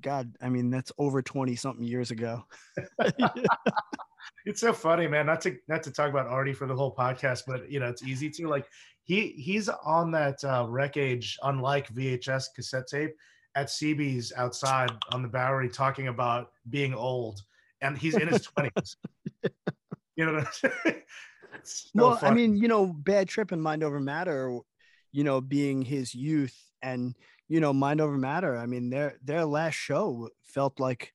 God, 0.00 0.34
I 0.40 0.48
mean, 0.48 0.70
that's 0.70 0.92
over 0.98 1.22
20 1.22 1.54
something 1.56 1.84
years 1.84 2.10
ago. 2.10 2.44
it's 4.44 4.60
so 4.60 4.72
funny, 4.72 5.06
man. 5.06 5.26
Not 5.26 5.40
to 5.42 5.56
not 5.68 5.82
to 5.84 5.90
talk 5.92 6.10
about 6.10 6.26
Artie 6.26 6.52
for 6.52 6.66
the 6.66 6.74
whole 6.74 6.94
podcast, 6.94 7.42
but 7.46 7.70
you 7.70 7.80
know, 7.80 7.88
it's 7.88 8.02
easy 8.02 8.30
to 8.30 8.48
like. 8.48 8.66
He 9.04 9.28
he's 9.28 9.68
on 9.68 10.10
that 10.12 10.42
uh, 10.44 10.66
Wreckage, 10.68 11.38
unlike 11.42 11.92
VHS 11.92 12.46
cassette 12.54 12.86
tape, 12.86 13.16
at 13.54 13.66
CB's 13.66 14.32
outside 14.36 14.90
on 15.10 15.22
the 15.22 15.28
Bowery, 15.28 15.68
talking 15.68 16.08
about 16.08 16.52
being 16.70 16.94
old, 16.94 17.42
and 17.80 17.98
he's 17.98 18.16
in 18.16 18.28
his 18.28 18.42
twenties. 18.56 18.96
you 20.16 20.26
know, 20.26 20.32
what 20.60 20.84
I'm 20.84 20.94
so 21.64 21.90
well, 21.94 22.18
I 22.22 22.32
mean, 22.32 22.56
you 22.56 22.68
know, 22.68 22.86
Bad 22.86 23.28
Trip 23.28 23.52
and 23.52 23.62
Mind 23.62 23.82
Over 23.82 24.00
Matter, 24.00 24.58
you 25.12 25.24
know, 25.24 25.40
being 25.40 25.82
his 25.82 26.14
youth 26.14 26.56
and, 26.82 27.14
you 27.48 27.60
know, 27.60 27.72
Mind 27.72 28.00
Over 28.00 28.16
Matter, 28.16 28.56
I 28.56 28.66
mean, 28.66 28.90
their 28.90 29.18
their 29.22 29.44
last 29.44 29.74
show 29.74 30.28
felt 30.42 30.80
like 30.80 31.12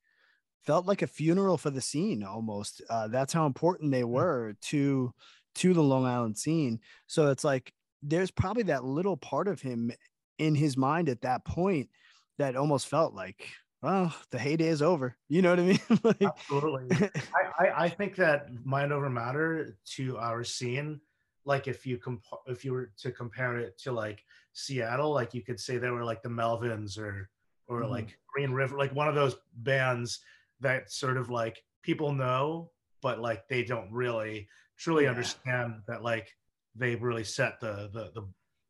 felt 0.66 0.86
like 0.86 1.02
a 1.02 1.08
funeral 1.08 1.58
for 1.58 1.70
the 1.70 1.82
scene 1.82 2.24
almost. 2.24 2.82
Uh, 2.90 3.08
that's 3.08 3.34
how 3.34 3.46
important 3.46 3.92
they 3.92 4.04
were 4.04 4.54
to 4.62 5.14
to 5.56 5.74
the 5.74 5.82
Long 5.82 6.06
Island 6.06 6.38
scene. 6.38 6.80
So 7.08 7.32
it's 7.32 7.44
like 7.44 7.74
there's 8.02 8.32
probably 8.32 8.64
that 8.64 8.84
little 8.84 9.18
part 9.18 9.48
of 9.48 9.62
him 9.62 9.92
in 10.38 10.56
his 10.56 10.78
mind 10.78 11.10
at 11.10 11.22
that 11.22 11.46
point 11.46 11.90
that 12.38 12.56
almost 12.56 12.88
felt 12.88 13.14
like, 13.14 13.50
well, 13.82 14.14
the 14.32 14.40
heyday 14.40 14.68
is 14.68 14.82
over. 14.82 15.16
You 15.30 15.42
know 15.42 15.50
what 15.52 15.60
I 15.60 15.64
mean? 15.64 15.80
like, 16.04 16.22
Absolutely. 16.24 17.10
I, 17.60 17.66
I, 17.66 17.84
I 17.86 17.90
think 17.90 18.16
that 18.18 18.48
mind 18.66 18.94
over 18.94 19.10
matter 19.10 19.78
to 19.96 20.18
our 20.18 20.44
scene, 20.44 21.02
like 21.46 21.68
if 21.68 21.86
you 21.86 21.98
comp- 21.98 22.24
if 22.48 22.64
you 22.66 22.74
were 22.74 22.92
to 22.98 23.12
compare 23.12 23.58
it 23.58 23.78
to 23.80 23.92
like 23.92 24.24
Seattle, 24.54 25.14
like 25.14 25.34
you 25.34 25.42
could 25.44 25.60
say 25.60 25.78
they 25.78 25.90
were 25.90 26.04
like 26.04 26.22
the 26.22 26.30
Melvins 26.30 26.98
or 26.98 27.30
or 27.68 27.82
Mhm. 27.82 27.90
like 27.90 28.18
Green 28.34 28.52
River, 28.52 28.78
like 28.78 28.94
one 28.94 29.08
of 29.08 29.16
those 29.16 29.36
bands 29.56 30.20
that 30.62 30.92
sort 30.92 31.18
of 31.18 31.30
like 31.30 31.64
people 31.84 32.12
know, 32.14 32.72
but 33.02 33.20
like 33.20 33.48
they 33.48 33.64
don't 33.64 33.92
really 33.92 34.48
truly 34.78 35.04
Yeah. 35.04 35.10
understand 35.12 35.82
that 35.88 36.02
like 36.04 36.34
they 36.78 36.96
really 36.96 37.24
set 37.24 37.60
the 37.60 37.90
the 37.94 38.12
the, 38.14 38.28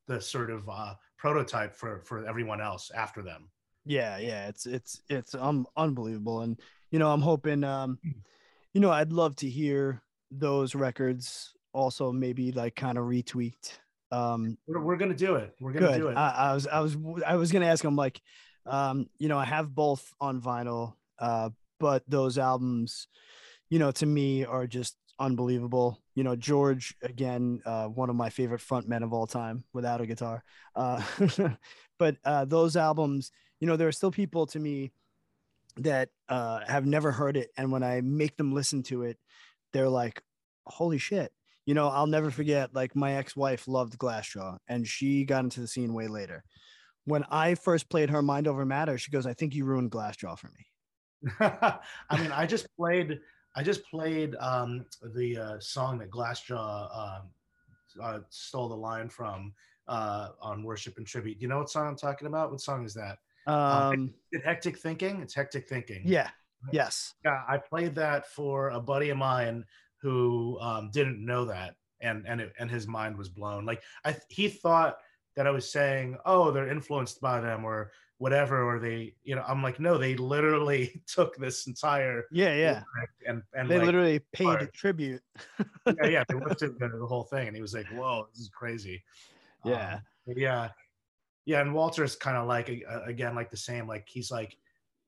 the 0.07 0.21
sort 0.21 0.49
of 0.49 0.67
uh, 0.69 0.93
prototype 1.17 1.75
for 1.75 2.01
for 2.05 2.25
everyone 2.25 2.61
else 2.61 2.91
after 2.95 3.21
them. 3.21 3.49
Yeah, 3.85 4.17
yeah, 4.17 4.47
it's 4.47 4.65
it's 4.65 5.01
it's 5.09 5.35
um 5.35 5.65
unbelievable, 5.77 6.41
and 6.41 6.59
you 6.91 6.99
know 6.99 7.11
I'm 7.11 7.21
hoping 7.21 7.63
um, 7.63 7.99
you 8.73 8.81
know 8.81 8.91
I'd 8.91 9.13
love 9.13 9.35
to 9.37 9.49
hear 9.49 10.01
those 10.31 10.75
records 10.75 11.53
also 11.73 12.11
maybe 12.11 12.51
like 12.51 12.75
kind 12.75 12.97
of 12.97 13.05
retweaked. 13.05 13.79
Um, 14.11 14.57
We're, 14.67 14.81
we're 14.81 14.97
gonna 14.97 15.13
do 15.13 15.35
it. 15.35 15.53
We're 15.59 15.73
gonna 15.73 15.87
good. 15.87 15.97
do 16.01 16.07
it. 16.09 16.17
I, 16.17 16.49
I 16.49 16.53
was 16.53 16.67
I 16.67 16.79
was 16.79 16.97
I 17.25 17.35
was 17.35 17.51
gonna 17.51 17.67
ask 17.67 17.83
him 17.83 17.95
like, 17.95 18.21
um, 18.65 19.07
you 19.19 19.29
know 19.29 19.37
I 19.37 19.45
have 19.45 19.73
both 19.73 20.13
on 20.19 20.41
vinyl, 20.41 20.93
uh, 21.19 21.49
but 21.79 22.03
those 22.07 22.37
albums, 22.37 23.07
you 23.69 23.79
know, 23.79 23.91
to 23.91 24.05
me 24.05 24.45
are 24.45 24.67
just 24.67 24.95
unbelievable. 25.19 25.99
You 26.15 26.23
know, 26.23 26.35
George 26.35 26.95
again, 27.01 27.61
uh, 27.65 27.87
one 27.87 28.09
of 28.09 28.15
my 28.15 28.29
favorite 28.29 28.61
front 28.61 28.87
men 28.87 29.03
of 29.03 29.13
all 29.13 29.27
time 29.27 29.63
without 29.73 30.01
a 30.01 30.05
guitar. 30.05 30.43
Uh, 30.75 31.01
but 31.99 32.17
uh, 32.25 32.45
those 32.45 32.75
albums, 32.75 33.31
you 33.59 33.67
know, 33.67 33.75
there 33.75 33.87
are 33.87 33.93
still 33.93 34.11
people 34.11 34.45
to 34.47 34.59
me 34.59 34.91
that 35.77 36.09
uh, 36.29 36.61
have 36.67 36.85
never 36.85 37.11
heard 37.11 37.37
it, 37.37 37.49
and 37.57 37.71
when 37.71 37.83
I 37.83 38.01
make 38.01 38.37
them 38.37 38.53
listen 38.53 38.83
to 38.83 39.03
it, 39.03 39.17
they're 39.73 39.89
like, 39.89 40.21
"Holy 40.65 40.97
shit!" 40.97 41.31
You 41.65 41.73
know, 41.73 41.89
I'll 41.89 42.07
never 42.07 42.31
forget. 42.31 42.73
Like 42.73 42.95
my 42.95 43.13
ex-wife 43.15 43.67
loved 43.67 43.97
Glassjaw, 43.97 44.57
and 44.67 44.87
she 44.87 45.25
got 45.25 45.43
into 45.43 45.61
the 45.61 45.67
scene 45.67 45.93
way 45.93 46.07
later. 46.07 46.43
When 47.05 47.23
I 47.29 47.55
first 47.55 47.89
played 47.89 48.09
her 48.09 48.21
"Mind 48.21 48.47
Over 48.47 48.65
Matter," 48.65 48.97
she 48.97 49.11
goes, 49.11 49.25
"I 49.25 49.33
think 49.33 49.53
you 49.53 49.65
ruined 49.65 49.91
Glassjaw 49.91 50.37
for 50.37 50.49
me." 50.49 50.65
I 51.39 52.21
mean, 52.21 52.31
I 52.31 52.45
just 52.45 52.67
played. 52.77 53.19
I 53.57 53.63
just 53.63 53.83
played 53.89 54.35
um, 54.39 54.85
the 55.15 55.37
uh, 55.37 55.59
song 55.59 55.97
that 55.97 56.11
Glassjaw 56.11 56.95
um, 56.95 57.21
uh, 57.99 58.19
stole 58.29 58.69
the 58.69 58.75
line 58.75 59.09
from 59.09 59.51
uh, 59.87 60.29
on 60.39 60.63
"Worship 60.63 60.97
and 60.97 61.07
Tribute." 61.07 61.39
Do 61.39 61.41
you 61.41 61.47
know 61.47 61.57
what 61.57 61.69
song 61.71 61.87
I'm 61.87 61.95
talking 61.97 62.27
about? 62.27 62.51
What 62.51 62.61
song 62.61 62.85
is 62.85 62.93
that? 62.93 63.17
Um, 63.47 64.13
Is 64.31 64.41
it 64.41 64.45
"Hectic 64.45 64.77
Thinking"? 64.77 65.21
It's 65.21 65.33
"Hectic 65.33 65.67
Thinking." 65.67 66.03
yeah, 66.05 66.29
yes, 66.71 67.15
Yeah, 67.25 67.41
I 67.49 67.57
played 67.57 67.95
that 67.95 68.27
for 68.27 68.69
a 68.69 68.79
buddy 68.79 69.09
of 69.09 69.17
mine 69.17 69.65
who 70.03 70.59
um, 70.61 70.91
didn't 70.93 71.25
know 71.25 71.43
that, 71.45 71.77
and 71.99 72.27
and 72.27 72.39
it, 72.39 72.53
and 72.59 72.69
his 72.69 72.87
mind 72.87 73.17
was 73.17 73.27
blown. 73.27 73.65
Like 73.65 73.81
I, 74.05 74.15
he 74.29 74.49
thought 74.49 74.99
that 75.35 75.47
I 75.47 75.51
was 75.51 75.71
saying, 75.71 76.15
"Oh, 76.27 76.51
they're 76.51 76.69
influenced 76.69 77.21
by 77.21 77.41
them," 77.41 77.65
or 77.65 77.91
whatever, 78.17 78.63
or 78.63 78.79
they, 78.79 79.15
you 79.23 79.35
know. 79.35 79.43
I'm 79.47 79.61
like, 79.61 79.79
no, 79.79 79.97
they 79.97 80.15
literally 80.15 81.01
took 81.07 81.35
this 81.37 81.67
entire 81.67 82.25
yeah, 82.31 82.53
yeah. 82.55 82.83
and 83.25 83.43
and 83.53 83.69
They 83.69 83.77
like, 83.77 83.85
literally 83.85 84.19
paid 84.33 84.45
hard. 84.45 84.73
tribute. 84.73 85.21
yeah, 85.85 86.07
yeah, 86.07 86.23
they 86.27 86.35
lifted 86.45 86.79
the, 86.79 86.89
the 86.89 87.05
whole 87.05 87.23
thing, 87.23 87.47
and 87.47 87.55
he 87.55 87.61
was 87.61 87.73
like, 87.73 87.87
"Whoa, 87.87 88.27
this 88.31 88.41
is 88.41 88.49
crazy." 88.49 89.03
Yeah. 89.65 89.95
Um, 89.95 90.35
yeah, 90.35 90.69
yeah, 91.45 91.61
and 91.61 91.73
Walter's 91.73 92.15
kind 92.15 92.37
of 92.37 92.47
like 92.47 92.69
again, 93.05 93.35
like 93.35 93.49
the 93.49 93.57
same. 93.57 93.87
Like 93.87 94.07
he's 94.09 94.31
like 94.31 94.57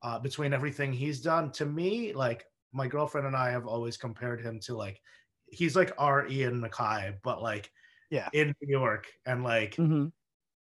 uh, 0.01 0.19
between 0.19 0.53
everything 0.53 0.93
he's 0.93 1.21
done 1.21 1.51
to 1.53 1.65
me, 1.65 2.13
like 2.13 2.45
my 2.71 2.87
girlfriend 2.87 3.27
and 3.27 3.35
I 3.35 3.49
have 3.51 3.65
always 3.67 3.97
compared 3.97 4.41
him 4.41 4.59
to 4.61 4.75
like 4.77 5.01
he's 5.47 5.75
like 5.75 5.91
our 5.97 6.27
Ian 6.27 6.61
MacKaye, 6.61 7.17
but 7.23 7.41
like 7.41 7.71
Yeah. 8.11 8.29
in 8.33 8.53
New 8.61 8.69
York, 8.79 9.07
and 9.25 9.43
like 9.43 9.75
Mhm. 9.75 10.11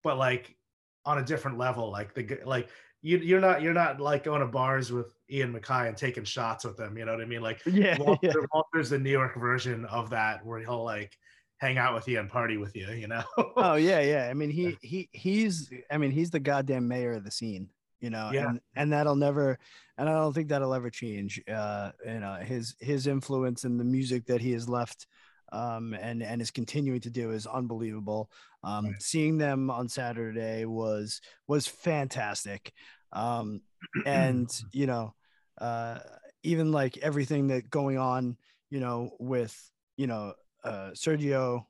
but 0.02 0.18
like 0.18 0.56
on 1.04 1.18
a 1.18 1.24
different 1.24 1.58
level. 1.58 1.90
Like 1.90 2.14
the 2.14 2.38
like 2.44 2.68
you 3.02 3.18
you're 3.18 3.40
not 3.40 3.62
you're 3.62 3.72
not 3.74 4.00
like 4.00 4.24
going 4.24 4.40
to 4.40 4.46
bars 4.46 4.92
with 4.92 5.14
Ian 5.30 5.52
MacKaye 5.52 5.88
and 5.88 5.96
taking 5.96 6.24
shots 6.24 6.64
with 6.64 6.76
them. 6.76 6.96
You 6.96 7.04
know 7.04 7.12
what 7.12 7.20
I 7.20 7.26
mean? 7.26 7.42
Like 7.42 7.60
Yeah, 7.66 7.98
Walter, 7.98 8.18
yeah. 8.26 8.32
Walter's 8.52 8.90
the 8.90 8.98
New 8.98 9.10
York 9.10 9.34
version 9.36 9.84
of 9.86 10.10
that, 10.10 10.44
where 10.44 10.60
he'll 10.60 10.84
like 10.84 11.16
hang 11.58 11.78
out 11.78 11.94
with 11.94 12.08
you 12.08 12.18
and 12.18 12.28
party 12.28 12.56
with 12.56 12.74
you. 12.76 12.88
You 12.90 13.08
know? 13.08 13.22
Oh 13.56 13.74
yeah, 13.74 14.00
yeah. 14.00 14.28
I 14.30 14.34
mean, 14.34 14.50
he 14.58 14.76
he 14.82 15.08
he's 15.12 15.70
I 15.90 15.98
mean, 15.98 16.10
he's 16.10 16.30
the 16.30 16.40
goddamn 16.40 16.86
mayor 16.88 17.12
of 17.12 17.24
the 17.24 17.30
scene, 17.30 17.68
you 18.00 18.10
know, 18.10 18.30
Yeah. 18.32 18.48
and 18.48 18.60
and 18.76 18.92
that'll 18.92 19.16
never 19.16 19.58
and 19.98 20.08
I 20.08 20.12
don't 20.14 20.32
think 20.32 20.48
that'll 20.48 20.74
ever 20.74 20.90
change. 20.90 21.42
Uh, 21.48 21.90
you 22.06 22.20
know, 22.20 22.34
his 22.34 22.74
his 22.80 23.06
influence 23.06 23.64
and 23.64 23.78
the 23.78 23.84
music 23.84 24.26
that 24.26 24.40
he 24.40 24.52
has 24.52 24.68
left 24.68 25.06
um 25.52 25.94
and 25.94 26.22
and 26.22 26.42
is 26.42 26.50
continuing 26.50 27.00
to 27.00 27.10
do 27.10 27.30
is 27.32 27.46
unbelievable. 27.46 28.30
Um 28.64 28.86
Right. 28.86 29.02
seeing 29.02 29.38
them 29.38 29.70
on 29.70 29.88
Saturday 29.88 30.64
was 30.64 31.20
was 31.48 31.66
fantastic. 31.66 32.72
Um 33.12 33.62
and 34.06 34.50
you 34.72 34.86
know, 34.86 35.14
uh 35.60 36.00
even 36.42 36.72
like 36.72 36.98
everything 36.98 37.48
that 37.48 37.70
going 37.70 37.98
on, 37.98 38.36
you 38.70 38.80
know, 38.80 39.10
with 39.20 39.56
you 39.96 40.06
know, 40.06 40.34
uh 40.64 40.90
Sergio 40.92 41.66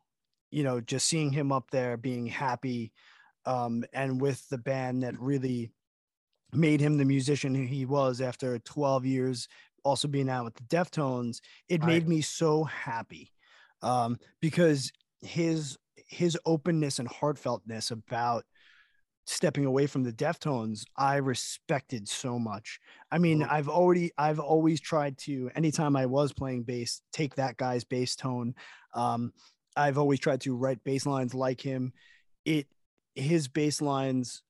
you 0.51 0.63
know, 0.63 0.81
just 0.81 1.09
seeing 1.09 1.33
him 1.33 1.51
up 1.51 1.71
there 1.71 1.97
being 1.97 2.27
happy 2.27 2.93
um, 3.47 3.85
and 3.93 4.21
with 4.21 4.47
the 4.51 4.59
band 4.59 5.03
that 5.03 5.19
really 5.19 5.73
made 6.53 6.81
him 6.81 6.99
the 6.99 7.05
musician 7.05 7.55
who 7.55 7.65
he 7.65 7.87
was 7.87 8.21
after 8.21 8.59
12 8.59 9.07
years, 9.07 9.49
also 9.85 10.07
being 10.09 10.29
out 10.29 10.45
with 10.45 10.55
the 10.55 10.63
Deftones, 10.65 11.41
it 11.69 11.83
Right. 11.83 11.87
made 11.87 12.09
me 12.09 12.21
so 12.21 12.65
happy. 12.65 13.33
Um, 13.83 14.19
because 14.41 14.93
his 15.21 15.79
his 16.09 16.39
openness 16.45 16.99
and 16.99 17.09
heartfeltness 17.09 17.91
about 17.91 18.45
stepping 19.25 19.65
away 19.65 19.87
from 19.87 20.03
the 20.03 20.13
Deftones, 20.13 20.85
I 20.97 21.17
respected 21.17 22.09
so 22.09 22.39
much. 22.39 22.81
I 23.11 23.19
mean, 23.19 23.43
I've 23.43 23.69
already, 23.69 24.11
I've 24.19 24.41
always 24.41 24.81
tried 24.81 25.17
to, 25.19 25.51
anytime 25.55 25.97
I 25.97 26.07
was 26.07 26.33
playing 26.33 26.65
bass, 26.65 27.03
take 27.13 27.37
that 27.37 27.57
guy's 27.57 27.85
bass 27.85 28.17
tone. 28.17 28.55
Um, 28.95 29.33
I've 29.77 29.97
always 29.97 30.21
tried 30.21 30.41
to 30.43 30.57
write 30.57 30.85
bass 30.85 31.07
lines 31.07 31.35
like 31.35 31.61
him. 31.61 31.93
It, 32.45 32.67
his 33.15 33.49
bass 33.49 33.81
lines, 33.81 34.43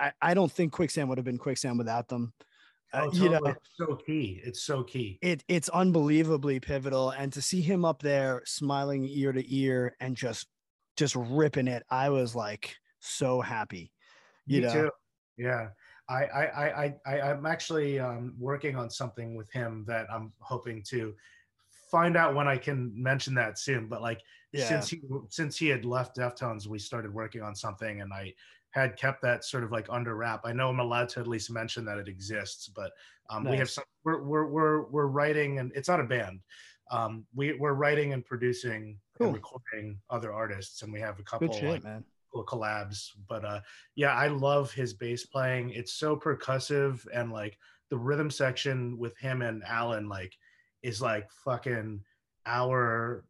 I, 0.00 0.12
I 0.20 0.34
don't 0.34 0.50
think 0.50 0.72
Quicksand 0.72 1.08
would 1.08 1.18
have 1.18 1.24
been 1.24 1.38
Quicksand 1.38 1.78
without 1.78 2.08
them. 2.08 2.32
Uh, 2.92 3.02
oh, 3.02 3.04
totally. 3.06 3.22
you 3.24 3.30
know, 3.30 3.40
it's 3.46 3.68
so 3.76 3.96
key. 3.96 4.40
It's 4.44 4.62
so 4.62 4.82
key. 4.82 5.18
It 5.20 5.44
it's 5.48 5.68
unbelievably 5.68 6.60
pivotal, 6.60 7.10
and 7.10 7.32
to 7.34 7.42
see 7.42 7.60
him 7.60 7.84
up 7.84 8.02
there 8.02 8.42
smiling 8.46 9.04
ear 9.04 9.32
to 9.32 9.54
ear 9.54 9.94
and 10.00 10.16
just 10.16 10.46
just 10.96 11.14
ripping 11.16 11.68
it, 11.68 11.84
I 11.90 12.10
was 12.10 12.34
like 12.34 12.74
so 13.00 13.40
happy. 13.40 13.92
You 14.46 14.62
Me 14.62 14.66
know? 14.66 14.72
too. 14.72 14.90
Yeah. 15.36 15.68
I, 16.08 16.24
I, 16.24 16.84
I, 16.84 16.94
I, 17.06 17.20
I'm 17.20 17.44
actually 17.44 18.00
um, 18.00 18.34
working 18.38 18.76
on 18.76 18.88
something 18.88 19.36
with 19.36 19.50
him 19.52 19.84
that 19.88 20.06
I'm 20.10 20.32
hoping 20.40 20.82
to 20.88 21.14
find 21.90 22.16
out 22.16 22.34
when 22.34 22.48
I 22.48 22.56
can 22.56 22.92
mention 22.94 23.34
that 23.34 23.58
soon. 23.58 23.88
But 23.88 24.02
like 24.02 24.20
yeah. 24.52 24.66
since 24.66 24.88
he 24.88 25.02
since 25.28 25.56
he 25.58 25.68
had 25.68 25.84
left 25.84 26.16
Deftones, 26.16 26.66
we 26.66 26.78
started 26.78 27.12
working 27.12 27.42
on 27.42 27.54
something, 27.54 28.00
and 28.00 28.12
I 28.12 28.32
had 28.70 28.96
kept 28.96 29.22
that 29.22 29.44
sort 29.44 29.64
of 29.64 29.72
like 29.72 29.86
under 29.90 30.14
wrap. 30.14 30.42
I 30.44 30.52
know 30.52 30.68
I'm 30.68 30.80
allowed 30.80 31.08
to 31.10 31.20
at 31.20 31.26
least 31.26 31.50
mention 31.50 31.84
that 31.86 31.98
it 31.98 32.08
exists, 32.08 32.68
but 32.68 32.92
um, 33.30 33.44
nice. 33.44 33.50
we 33.50 33.56
have 33.58 33.70
some. 33.70 33.84
We're, 34.04 34.22
we're 34.22 34.46
we're 34.46 34.82
we're 34.90 35.06
writing, 35.06 35.58
and 35.58 35.72
it's 35.74 35.88
not 35.88 36.00
a 36.00 36.04
band. 36.04 36.40
Um, 36.90 37.26
we 37.34 37.54
we're 37.54 37.74
writing 37.74 38.12
and 38.12 38.24
producing 38.24 38.98
cool. 39.18 39.28
and 39.28 39.36
recording 39.36 39.98
other 40.10 40.32
artists, 40.32 40.82
and 40.82 40.92
we 40.92 41.00
have 41.00 41.18
a 41.18 41.22
couple 41.22 41.52
shit, 41.52 41.64
like, 41.64 41.84
man 41.84 42.04
collabs. 42.34 43.10
But 43.28 43.44
uh, 43.44 43.60
yeah, 43.94 44.14
I 44.14 44.28
love 44.28 44.72
his 44.72 44.94
bass 44.94 45.26
playing. 45.26 45.70
It's 45.70 45.94
so 45.94 46.16
percussive 46.16 47.06
and 47.12 47.32
like 47.32 47.58
the 47.90 47.98
rhythm 47.98 48.30
section 48.30 48.98
with 48.98 49.16
him 49.18 49.42
and 49.42 49.62
Alan 49.64 50.08
like 50.08 50.34
is 50.82 51.00
like 51.00 51.30
fucking 51.44 52.00
our 52.46 53.24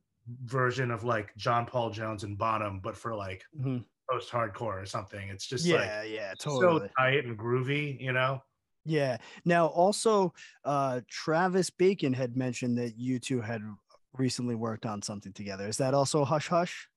version 0.45 0.91
of 0.91 1.05
like 1.05 1.35
John 1.37 1.65
Paul 1.65 1.91
Jones 1.91 2.25
and 2.25 2.37
Bonham, 2.37 2.81
but 2.81 2.97
for 2.97 3.15
like 3.15 3.45
mm-hmm. 3.59 3.79
Post 4.11 4.31
hardcore 4.31 4.83
or 4.83 4.87
something. 4.87 5.29
It's 5.29 5.47
just 5.47 5.65
yeah, 5.65 5.77
like 5.77 6.11
yeah, 6.11 6.35
totally 6.39 6.89
so 6.89 6.89
tight 6.99 7.25
and 7.25 7.39
groovy, 7.39 8.01
you 8.01 8.13
know. 8.13 8.43
Yeah. 8.85 9.19
Now, 9.45 9.67
also, 9.67 10.33
uh, 10.65 11.03
Travis 11.11 11.69
Bacon 11.69 12.15
had 12.15 12.37
mentioned 12.37 12.79
that 12.79 12.97
you 12.97 13.19
two 13.19 13.41
had 13.41 13.63
recently 14.15 14.55
worked 14.55 14.87
on 14.87 15.03
something 15.03 15.33
together. 15.33 15.69
Is 15.69 15.77
that 15.77 15.95
also 15.95 16.25
Hush 16.25 16.49
Hush? 16.49 16.89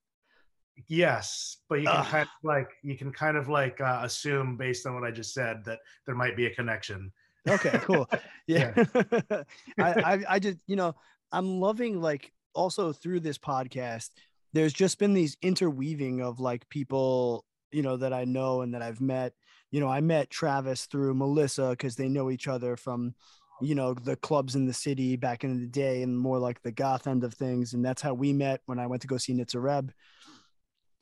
Yes, 0.88 1.58
but 1.70 1.82
you 1.82 1.88
can 1.88 2.04
kind 2.06 2.24
of 2.24 2.30
like 2.44 2.70
you 2.82 2.98
can 2.98 3.12
kind 3.12 3.38
of 3.38 3.50
like 3.50 3.82
uh, 3.82 4.00
assume 4.04 4.58
based 4.58 4.86
on 4.86 4.96
what 4.96 5.04
I 5.04 5.12
just 5.12 5.34
said 5.34 5.64
that 5.66 5.80
there 6.06 6.16
might 6.16 6.36
be 6.36 6.46
a 6.46 6.56
connection. 6.56 7.12
Okay, 7.48 7.78
cool. 7.84 8.08
Yeah, 8.48 8.74
yeah. 8.76 9.44
I, 9.80 10.14
I 10.14 10.24
I 10.30 10.40
just 10.40 10.58
you 10.68 10.76
know 10.76 10.96
I'm 11.32 11.60
loving 11.60 12.02
like 12.02 12.32
also 12.54 12.92
through 12.92 13.20
this 13.20 13.38
podcast. 13.38 14.10
There's 14.54 14.74
just 14.74 15.00
been 15.00 15.14
these 15.14 15.38
interweaving 15.42 16.22
of 16.22 16.40
like 16.40 16.68
people 16.70 17.46
you 17.72 17.82
know 17.82 17.98
that 17.98 18.14
I 18.14 18.26
know 18.26 18.62
and 18.62 18.74
that 18.74 18.82
I've 18.82 19.02
met. 19.02 19.34
You 19.72 19.80
know, 19.80 19.88
I 19.88 20.02
met 20.02 20.30
Travis 20.30 20.86
through 20.86 21.14
Melissa 21.14 21.70
because 21.70 21.96
they 21.96 22.10
know 22.10 22.30
each 22.30 22.48
other 22.48 22.76
from 22.76 23.16
you 23.62 23.76
know 23.76 23.94
the 23.94 24.16
clubs 24.16 24.56
in 24.56 24.66
the 24.66 24.74
city 24.74 25.16
back 25.16 25.44
in 25.44 25.60
the 25.60 25.68
day 25.68 26.02
and 26.04 26.18
more 26.18 26.40
like 26.40 26.62
the 26.64 26.72
goth 26.72 27.06
end 27.06 27.24
of 27.24 27.34
things 27.36 27.74
and 27.74 27.86
that's 27.86 28.02
how 28.02 28.12
we 28.12 28.34
met 28.34 28.60
when 28.66 28.80
i 28.80 28.88
went 28.88 29.04
to 29.04 29.08
go 29.08 29.18
see 29.18 29.36
Nitzer 29.36 29.72
Ebb 29.72 29.94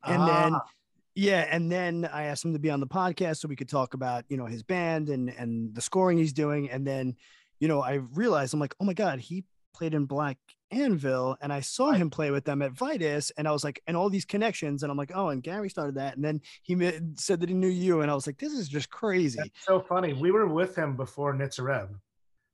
and 0.04 0.22
ah. 0.22 0.26
then 0.26 0.60
yeah, 1.16 1.46
and 1.50 1.70
then 1.70 2.10
I 2.12 2.24
asked 2.26 2.46
him 2.46 2.54
to 2.54 2.60
be 2.60 2.70
on 2.70 2.80
the 2.80 2.88
podcast 2.88 3.38
so 3.38 3.50
we 3.50 3.56
could 3.58 3.68
talk 3.68 3.94
about, 3.94 4.24
you 4.30 4.38
know, 4.38 4.46
his 4.46 4.64
band 4.64 5.10
and 5.10 5.30
and 5.30 5.76
the 5.76 5.82
scoring 5.82 6.18
he's 6.18 6.32
doing. 6.32 6.70
And 6.70 6.88
then, 6.88 7.16
you 7.60 7.68
know, 7.68 7.82
I 7.82 7.96
realized 7.96 8.54
I'm 8.54 8.60
like, 8.62 8.76
oh 8.80 8.86
my 8.86 8.94
God, 8.94 9.20
he 9.20 9.44
played 9.74 9.94
in 9.94 10.06
Black 10.06 10.38
Anvil 10.72 11.38
and 11.42 11.52
I 11.52 11.62
saw 11.62 11.92
him 11.92 12.10
play 12.10 12.32
with 12.32 12.46
them 12.46 12.62
at 12.62 12.72
Vitus 12.72 13.32
and 13.38 13.48
I 13.48 13.52
was 13.52 13.64
like, 13.64 13.82
and 13.88 13.96
all 13.98 14.10
these 14.10 14.26
connections. 14.26 14.84
And 14.84 14.92
I'm 14.92 14.98
like, 14.98 15.12
oh, 15.14 15.30
and 15.30 15.44
Gary 15.44 15.70
started 15.70 15.96
that. 15.96 16.16
And 16.16 16.24
then 16.24 16.42
he 16.64 16.76
said 17.16 17.40
that 17.40 17.50
he 17.50 17.56
knew 17.56 17.68
you. 17.68 18.02
And 18.02 18.12
I 18.12 18.16
was 18.16 18.28
like, 18.28 18.38
this 18.38 18.54
is 18.54 18.68
just 18.68 18.90
crazy. 18.90 19.38
That's 19.38 19.66
so 19.66 19.80
funny. 19.80 20.14
We 20.14 20.32
were 20.32 20.48
with 20.48 20.76
him 20.76 20.96
before 20.96 21.34
Nitzer 21.34 21.76
Ebb. 21.76 22.00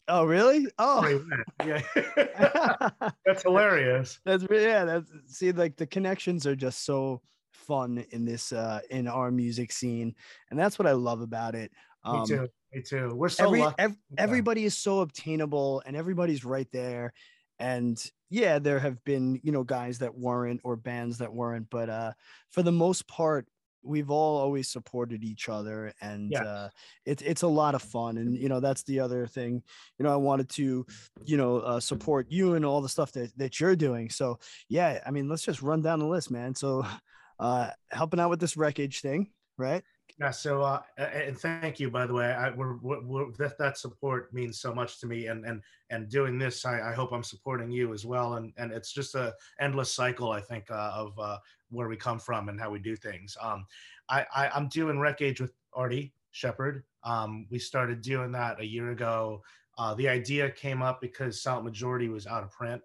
Oh, 0.08 0.24
really? 0.24 0.68
Oh, 0.78 1.22
yeah. 1.66 1.82
that's 3.26 3.42
hilarious. 3.44 4.20
That's 4.24 4.46
yeah. 4.52 4.86
That's 4.86 5.12
see, 5.28 5.52
like 5.52 5.78
the 5.78 5.88
connections 5.88 6.46
are 6.46 6.56
just 6.56 6.86
so 6.86 7.22
fun 7.56 8.06
in 8.12 8.26
this 8.26 8.52
uh 8.52 8.80
in 8.92 9.08
our 9.08 9.32
music 9.32 9.72
scene 9.72 10.14
and 10.52 10.60
that's 10.60 10.78
what 10.78 10.88
i 10.88 10.92
love 10.92 11.22
about 11.22 11.56
it 11.56 11.72
um, 12.04 12.22
me 12.22 12.28
too 12.28 12.48
me 12.74 12.82
too 12.82 13.16
we're 13.16 13.30
so 13.30 13.46
every. 13.46 13.66
Ev- 13.80 13.98
everybody 14.18 14.66
is 14.66 14.78
so 14.78 15.00
obtainable 15.00 15.82
and 15.86 15.96
everybody's 15.96 16.46
right 16.46 16.68
there 16.72 17.14
and 17.60 18.12
yeah 18.30 18.60
there 18.60 18.80
have 18.80 19.04
been 19.04 19.40
you 19.44 19.52
know 19.52 19.64
guys 19.64 20.00
that 20.00 20.16
weren't 20.18 20.62
or 20.64 20.76
bands 20.76 21.18
that 21.18 21.34
weren't 21.34 21.68
but 21.70 21.90
uh 21.90 22.12
for 22.52 22.64
the 22.64 22.72
most 22.72 23.08
part 23.08 23.48
we've 23.84 24.10
all 24.10 24.40
always 24.40 24.68
supported 24.68 25.24
each 25.24 25.48
other 25.48 25.94
and 26.02 26.32
yeah. 26.32 26.44
uh, 26.44 26.70
it's 27.06 27.22
it's 27.22 27.44
a 27.44 27.48
lot 27.48 27.76
of 27.76 27.84
fun 27.84 28.18
and 28.18 28.36
you 28.36 28.50
know 28.50 28.60
that's 28.60 28.82
the 28.84 29.00
other 29.00 29.28
thing 29.28 29.62
you 30.00 30.04
know 30.04 30.12
i 30.12 30.16
wanted 30.16 30.50
to 30.50 30.84
you 31.24 31.38
know 31.38 31.58
uh, 31.60 31.80
support 31.80 32.26
you 32.30 32.56
and 32.56 32.66
all 32.66 32.82
the 32.82 32.90
stuff 32.90 33.12
that, 33.12 33.32
that 33.38 33.60
you're 33.60 33.76
doing 33.76 34.10
so 34.10 34.40
yeah 34.70 35.00
i 35.06 35.12
mean 35.12 35.30
let's 35.30 35.44
just 35.44 35.62
run 35.62 35.84
down 35.84 36.00
the 36.00 36.08
list 36.08 36.32
man 36.32 36.56
so 36.56 36.84
uh, 37.40 37.70
helping 37.92 38.20
out 38.20 38.30
with 38.30 38.40
this 38.40 38.58
wreckage 38.58 39.02
thing, 39.02 39.30
right? 39.58 39.84
Yeah. 40.20 40.32
So, 40.32 40.62
uh, 40.62 40.82
and 40.98 41.38
thank 41.38 41.80
you, 41.80 41.90
by 41.90 42.06
the 42.06 42.14
way. 42.14 42.32
I, 42.32 42.50
we're, 42.52 42.78
we're, 42.78 43.32
that 43.34 43.58
that 43.58 43.78
support 43.78 44.34
means 44.34 44.60
so 44.60 44.74
much 44.74 45.00
to 45.02 45.08
me, 45.08 45.28
and 45.28 45.46
and 45.46 45.62
and 45.90 46.10
doing 46.10 46.40
this, 46.40 46.66
I, 46.66 46.92
I 46.92 46.94
hope 46.94 47.12
I'm 47.12 47.24
supporting 47.24 47.70
you 47.70 47.94
as 47.94 48.06
well. 48.06 48.36
And 48.36 48.54
and 48.58 48.72
it's 48.72 48.94
just 48.94 49.16
a 49.16 49.34
endless 49.60 49.92
cycle, 49.92 50.32
I 50.32 50.40
think, 50.40 50.72
uh, 50.72 50.92
of 50.96 51.20
uh, 51.20 51.38
where 51.70 51.90
we 51.90 51.98
come 51.98 52.20
from 52.20 52.48
and 52.48 52.60
how 52.60 52.72
we 52.72 52.80
do 52.80 52.96
things. 52.96 53.36
Um, 53.42 53.66
I, 54.10 54.26
I 54.34 54.50
I'm 54.50 54.70
doing 54.70 55.00
wreckage 55.00 55.42
with 55.42 55.54
Artie 55.74 56.14
Shepard. 56.32 56.84
Um, 57.04 57.46
we 57.50 57.60
started 57.60 58.02
doing 58.02 58.32
that 58.32 58.60
a 58.62 58.66
year 58.66 58.92
ago. 58.92 59.44
Uh, 59.78 59.94
the 59.96 60.08
idea 60.08 60.50
came 60.50 60.82
up 60.82 61.02
because 61.02 61.42
Silent 61.42 61.66
Majority 61.66 62.08
was 62.08 62.26
out 62.26 62.44
of 62.44 62.52
print, 62.52 62.82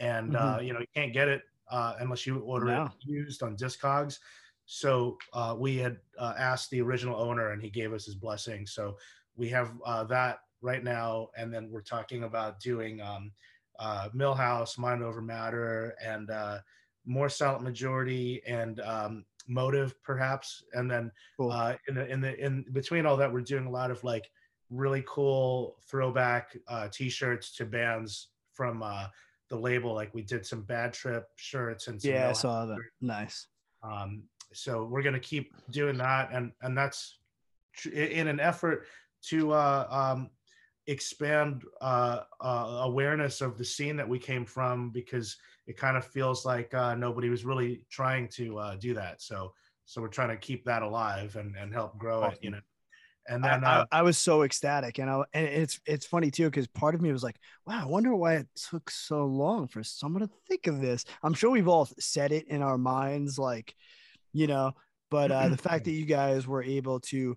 and 0.00 0.36
uh, 0.36 0.40
mm-hmm. 0.40 0.54
uh, 0.56 0.60
you 0.60 0.72
know 0.72 0.80
you 0.80 0.86
can't 0.94 1.12
get 1.12 1.28
it 1.28 1.42
uh, 1.70 1.94
unless 2.00 2.26
you 2.26 2.38
order 2.40 2.66
no. 2.66 2.84
it 2.86 2.92
used 3.04 3.42
on 3.42 3.56
Discogs. 3.56 4.18
So 4.66 5.18
uh, 5.32 5.54
we 5.58 5.76
had 5.76 5.98
uh, 6.18 6.34
asked 6.38 6.70
the 6.70 6.80
original 6.80 7.16
owner, 7.16 7.50
and 7.50 7.62
he 7.62 7.70
gave 7.70 7.92
us 7.92 8.06
his 8.06 8.14
blessing. 8.14 8.66
So 8.66 8.96
we 9.36 9.48
have 9.48 9.72
uh, 9.84 10.04
that 10.04 10.40
right 10.60 10.82
now, 10.82 11.28
and 11.36 11.52
then 11.52 11.68
we're 11.70 11.82
talking 11.82 12.24
about 12.24 12.60
doing 12.60 13.00
um, 13.00 13.32
uh, 13.78 14.08
Milhouse, 14.14 14.78
Mind 14.78 15.02
Over 15.02 15.20
Matter, 15.20 15.94
and 16.04 16.30
uh, 16.30 16.58
more 17.04 17.28
Silent 17.28 17.64
Majority 17.64 18.42
and 18.46 18.80
um, 18.80 19.24
Motive, 19.48 20.00
perhaps. 20.02 20.62
And 20.72 20.90
then 20.90 21.10
cool. 21.36 21.52
in 21.88 21.94
the 21.94 22.06
in 22.06 22.20
the 22.20 22.38
in 22.38 22.64
between 22.72 23.06
all 23.06 23.16
that, 23.16 23.32
we're 23.32 23.40
doing 23.40 23.66
a 23.66 23.70
lot 23.70 23.90
of 23.90 24.02
like 24.04 24.30
really 24.70 25.04
cool 25.06 25.76
throwback 25.90 26.56
T-shirts 26.92 27.54
to 27.56 27.66
bands 27.66 28.28
from 28.52 28.82
the 29.52 29.58
label. 29.58 29.92
Like 29.92 30.14
we 30.14 30.22
did 30.22 30.46
some 30.46 30.62
Bad 30.62 30.94
Trip 30.94 31.28
shirts 31.36 31.86
and 31.86 32.02
yeah, 32.02 32.30
I 32.30 32.32
saw 32.32 32.64
that. 32.64 32.78
Nice. 33.00 33.46
Um, 33.82 34.22
so 34.54 34.84
we're 34.84 35.02
gonna 35.02 35.20
keep 35.20 35.54
doing 35.70 35.98
that, 35.98 36.30
and 36.32 36.52
and 36.62 36.76
that's 36.76 37.18
in 37.92 38.28
an 38.28 38.40
effort 38.40 38.86
to 39.28 39.52
uh, 39.52 39.86
um, 39.90 40.30
expand 40.86 41.62
uh, 41.80 42.20
uh, 42.40 42.80
awareness 42.82 43.40
of 43.40 43.56
the 43.56 43.64
scene 43.64 43.96
that 43.96 44.08
we 44.08 44.18
came 44.18 44.44
from 44.44 44.90
because 44.90 45.36
it 45.66 45.76
kind 45.76 45.96
of 45.96 46.04
feels 46.04 46.44
like 46.44 46.74
uh, 46.74 46.94
nobody 46.94 47.28
was 47.28 47.44
really 47.44 47.84
trying 47.90 48.28
to 48.28 48.58
uh, 48.58 48.76
do 48.76 48.94
that. 48.94 49.22
So 49.22 49.52
so 49.84 50.00
we're 50.00 50.08
trying 50.08 50.30
to 50.30 50.36
keep 50.36 50.64
that 50.64 50.82
alive 50.82 51.36
and, 51.36 51.54
and 51.56 51.72
help 51.72 51.98
grow 51.98 52.22
awesome. 52.22 52.32
it. 52.34 52.38
You 52.44 52.50
know. 52.52 52.60
And 53.28 53.44
then 53.44 53.62
I, 53.62 53.76
uh, 53.76 53.84
I, 53.92 53.98
I, 53.98 54.02
was 54.02 54.18
so 54.18 54.42
ecstatic, 54.42 54.98
and 54.98 55.08
I 55.08 55.22
and 55.32 55.46
it's 55.46 55.78
it's 55.86 56.06
funny 56.06 56.32
too 56.32 56.46
because 56.46 56.66
part 56.66 56.96
of 56.96 57.00
me 57.00 57.12
was 57.12 57.22
like, 57.22 57.36
"Wow, 57.64 57.82
I 57.82 57.86
wonder 57.86 58.16
why 58.16 58.34
it 58.34 58.48
took 58.56 58.90
so 58.90 59.24
long 59.26 59.68
for 59.68 59.84
someone 59.84 60.22
to 60.22 60.30
think 60.48 60.66
of 60.66 60.80
this." 60.80 61.04
I'm 61.22 61.34
sure 61.34 61.50
we've 61.50 61.68
all 61.68 61.88
said 62.00 62.32
it 62.32 62.48
in 62.48 62.62
our 62.62 62.78
minds, 62.78 63.38
like, 63.38 63.76
you 64.32 64.46
know, 64.46 64.72
but 65.10 65.30
uh, 65.30 65.48
the 65.48 65.56
fact 65.56 65.84
that 65.84 65.92
you 65.92 66.04
guys 66.06 66.46
were 66.46 66.62
able 66.62 67.00
to 67.00 67.36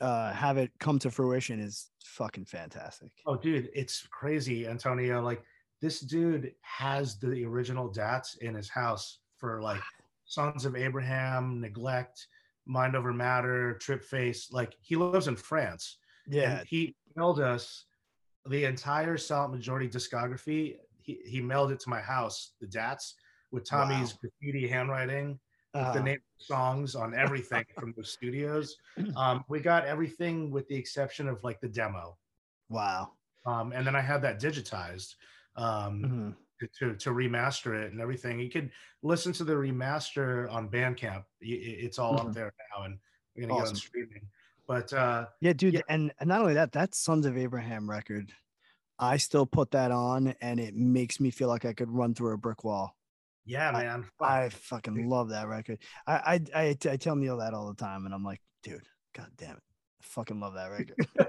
uh, 0.00 0.32
have 0.32 0.58
it 0.58 0.70
come 0.78 0.98
to 1.00 1.10
fruition 1.10 1.58
is 1.60 1.90
fucking 2.04 2.44
fantastic. 2.44 3.10
Oh, 3.26 3.36
dude, 3.36 3.68
it's 3.74 4.06
crazy, 4.10 4.66
Antonio. 4.66 5.20
Like 5.22 5.42
this 5.82 6.00
dude 6.00 6.52
has 6.62 7.18
the 7.18 7.44
original 7.44 7.88
DATs 7.88 8.36
in 8.36 8.54
his 8.54 8.68
house 8.68 9.18
for 9.38 9.60
like 9.62 9.80
Sons 10.26 10.64
of 10.64 10.76
Abraham, 10.76 11.60
Neglect 11.60 12.26
Mind 12.66 12.94
Over 12.96 13.12
Matter, 13.12 13.74
Trip 13.78 14.02
Face. 14.04 14.52
Like 14.52 14.74
he 14.80 14.96
lives 14.96 15.28
in 15.28 15.36
France. 15.36 15.98
Yeah. 16.28 16.62
he 16.66 16.94
mailed 17.14 17.40
us 17.40 17.84
the 18.48 18.64
entire 18.64 19.16
Silent 19.16 19.52
Majority 19.54 19.88
discography. 19.88 20.76
he, 20.98 21.18
he 21.24 21.40
mailed 21.40 21.70
it 21.72 21.80
to 21.80 21.88
my 21.90 22.00
house, 22.00 22.52
the 22.60 22.66
Dats, 22.66 23.14
with 23.52 23.64
Tommy's 23.68 24.12
Wow. 24.14 24.18
graffiti 24.42 24.66
handwriting, 24.68 25.38
Uh, 25.76 25.92
the 25.92 26.02
name 26.02 26.16
of 26.16 26.42
songs 26.46 26.94
on 26.94 27.14
everything 27.14 27.64
from 27.78 27.92
the 27.96 28.04
studios. 28.04 28.76
Um, 29.16 29.44
we 29.48 29.60
got 29.60 29.84
everything 29.84 30.50
with 30.50 30.66
the 30.68 30.74
exception 30.74 31.28
of 31.28 31.42
like 31.44 31.60
the 31.60 31.68
demo. 31.68 32.16
wow. 32.68 33.12
Um, 33.44 33.70
and 33.72 33.86
then 33.86 33.94
I 33.94 34.00
had 34.00 34.22
that 34.22 34.40
digitized 34.40 35.14
um, 35.56 36.34
Mhm. 36.60 36.68
to, 36.78 36.94
to 36.96 37.10
remaster 37.10 37.80
it 37.80 37.92
and 37.92 38.00
everything. 38.00 38.40
You 38.40 38.50
could 38.50 38.70
listen 39.02 39.32
to 39.34 39.44
the 39.44 39.52
remaster 39.54 40.50
on 40.52 40.68
Bandcamp. 40.68 41.24
It's 41.40 41.98
all 41.98 42.14
Mhm. 42.18 42.26
up 42.28 42.32
there 42.34 42.52
now, 42.76 42.84
and 42.84 42.98
we're 43.34 43.42
gonna 43.46 43.54
get 43.54 43.62
Awesome. 43.62 43.74
on 43.74 43.76
streaming. 43.76 44.28
But 44.66 44.92
uh, 44.92 45.26
Yeah, 45.40 45.52
dude. 45.52 45.74
Yeah. 45.74 45.82
And, 45.88 46.12
and 46.18 46.28
not 46.28 46.40
only 46.40 46.54
that, 46.54 46.72
that 46.72 46.94
Sons 46.94 47.24
of 47.26 47.36
Abraham 47.38 47.88
record, 47.88 48.32
I 48.98 49.16
still 49.18 49.46
put 49.46 49.70
that 49.72 49.92
on 49.92 50.34
and 50.40 50.58
it 50.58 50.74
makes 50.74 51.20
me 51.20 51.30
feel 51.30 51.48
like 51.48 51.64
I 51.64 51.72
could 51.74 51.90
run 51.90 52.14
through 52.14 52.32
a 52.32 52.38
brick 52.38 52.64
wall. 52.64 52.95
Yeah, 53.46 53.70
man, 53.70 54.04
fuck. 54.18 54.28
I 54.28 54.48
fucking 54.48 55.08
love 55.08 55.30
that 55.30 55.48
record. 55.48 55.78
I, 56.06 56.40
I, 56.54 56.60
I, 56.62 56.90
I 56.90 56.96
tell 56.96 57.16
Neil 57.16 57.38
that 57.38 57.54
all 57.54 57.68
the 57.68 57.74
time 57.74 58.04
and 58.04 58.14
I'm 58.14 58.24
like, 58.24 58.40
dude, 58.62 58.82
god 59.14 59.28
damn 59.36 59.56
it. 59.56 59.62
I 60.00 60.02
fucking 60.02 60.40
love 60.40 60.54
that 60.54 60.70
record. 60.70 61.06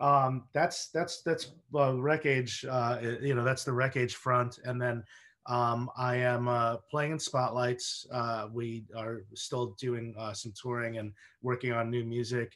um 0.00 0.44
that's 0.52 0.88
that's 0.88 1.22
that's 1.22 1.52
uh, 1.74 1.94
wreckage 1.94 2.64
uh 2.68 2.98
you 3.20 3.34
know 3.34 3.44
that's 3.44 3.62
the 3.62 3.72
wreckage 3.72 4.14
front 4.14 4.58
and 4.64 4.80
then 4.80 5.02
um 5.46 5.90
i 5.96 6.16
am 6.16 6.48
uh 6.48 6.76
playing 6.90 7.12
in 7.12 7.18
spotlights 7.18 8.06
uh 8.10 8.48
we 8.52 8.84
are 8.96 9.24
still 9.34 9.76
doing 9.78 10.14
uh 10.18 10.32
some 10.32 10.52
touring 10.60 10.96
and 10.96 11.12
working 11.42 11.72
on 11.72 11.90
new 11.90 12.04
music 12.04 12.52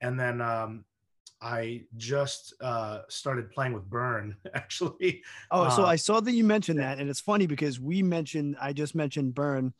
and 0.00 0.18
then 0.18 0.40
um 0.40 0.84
i 1.46 1.80
just 1.96 2.54
uh 2.60 3.00
started 3.08 3.50
playing 3.50 3.72
with 3.72 3.88
burn 3.88 4.34
actually 4.54 5.22
Oh, 5.50 5.68
so 5.68 5.82
Uh, 5.84 5.86
I 5.86 5.96
saw 5.96 6.20
that 6.20 6.32
you 6.32 6.44
mentioned 6.44 6.78
that, 6.80 6.98
and 6.98 7.08
it's 7.08 7.20
funny 7.20 7.46
because 7.46 7.78
we 7.78 8.02
mentioned 8.02 8.56
I 8.60 8.72
just 8.72 8.94
mentioned 8.94 9.34
Burn 9.34 9.72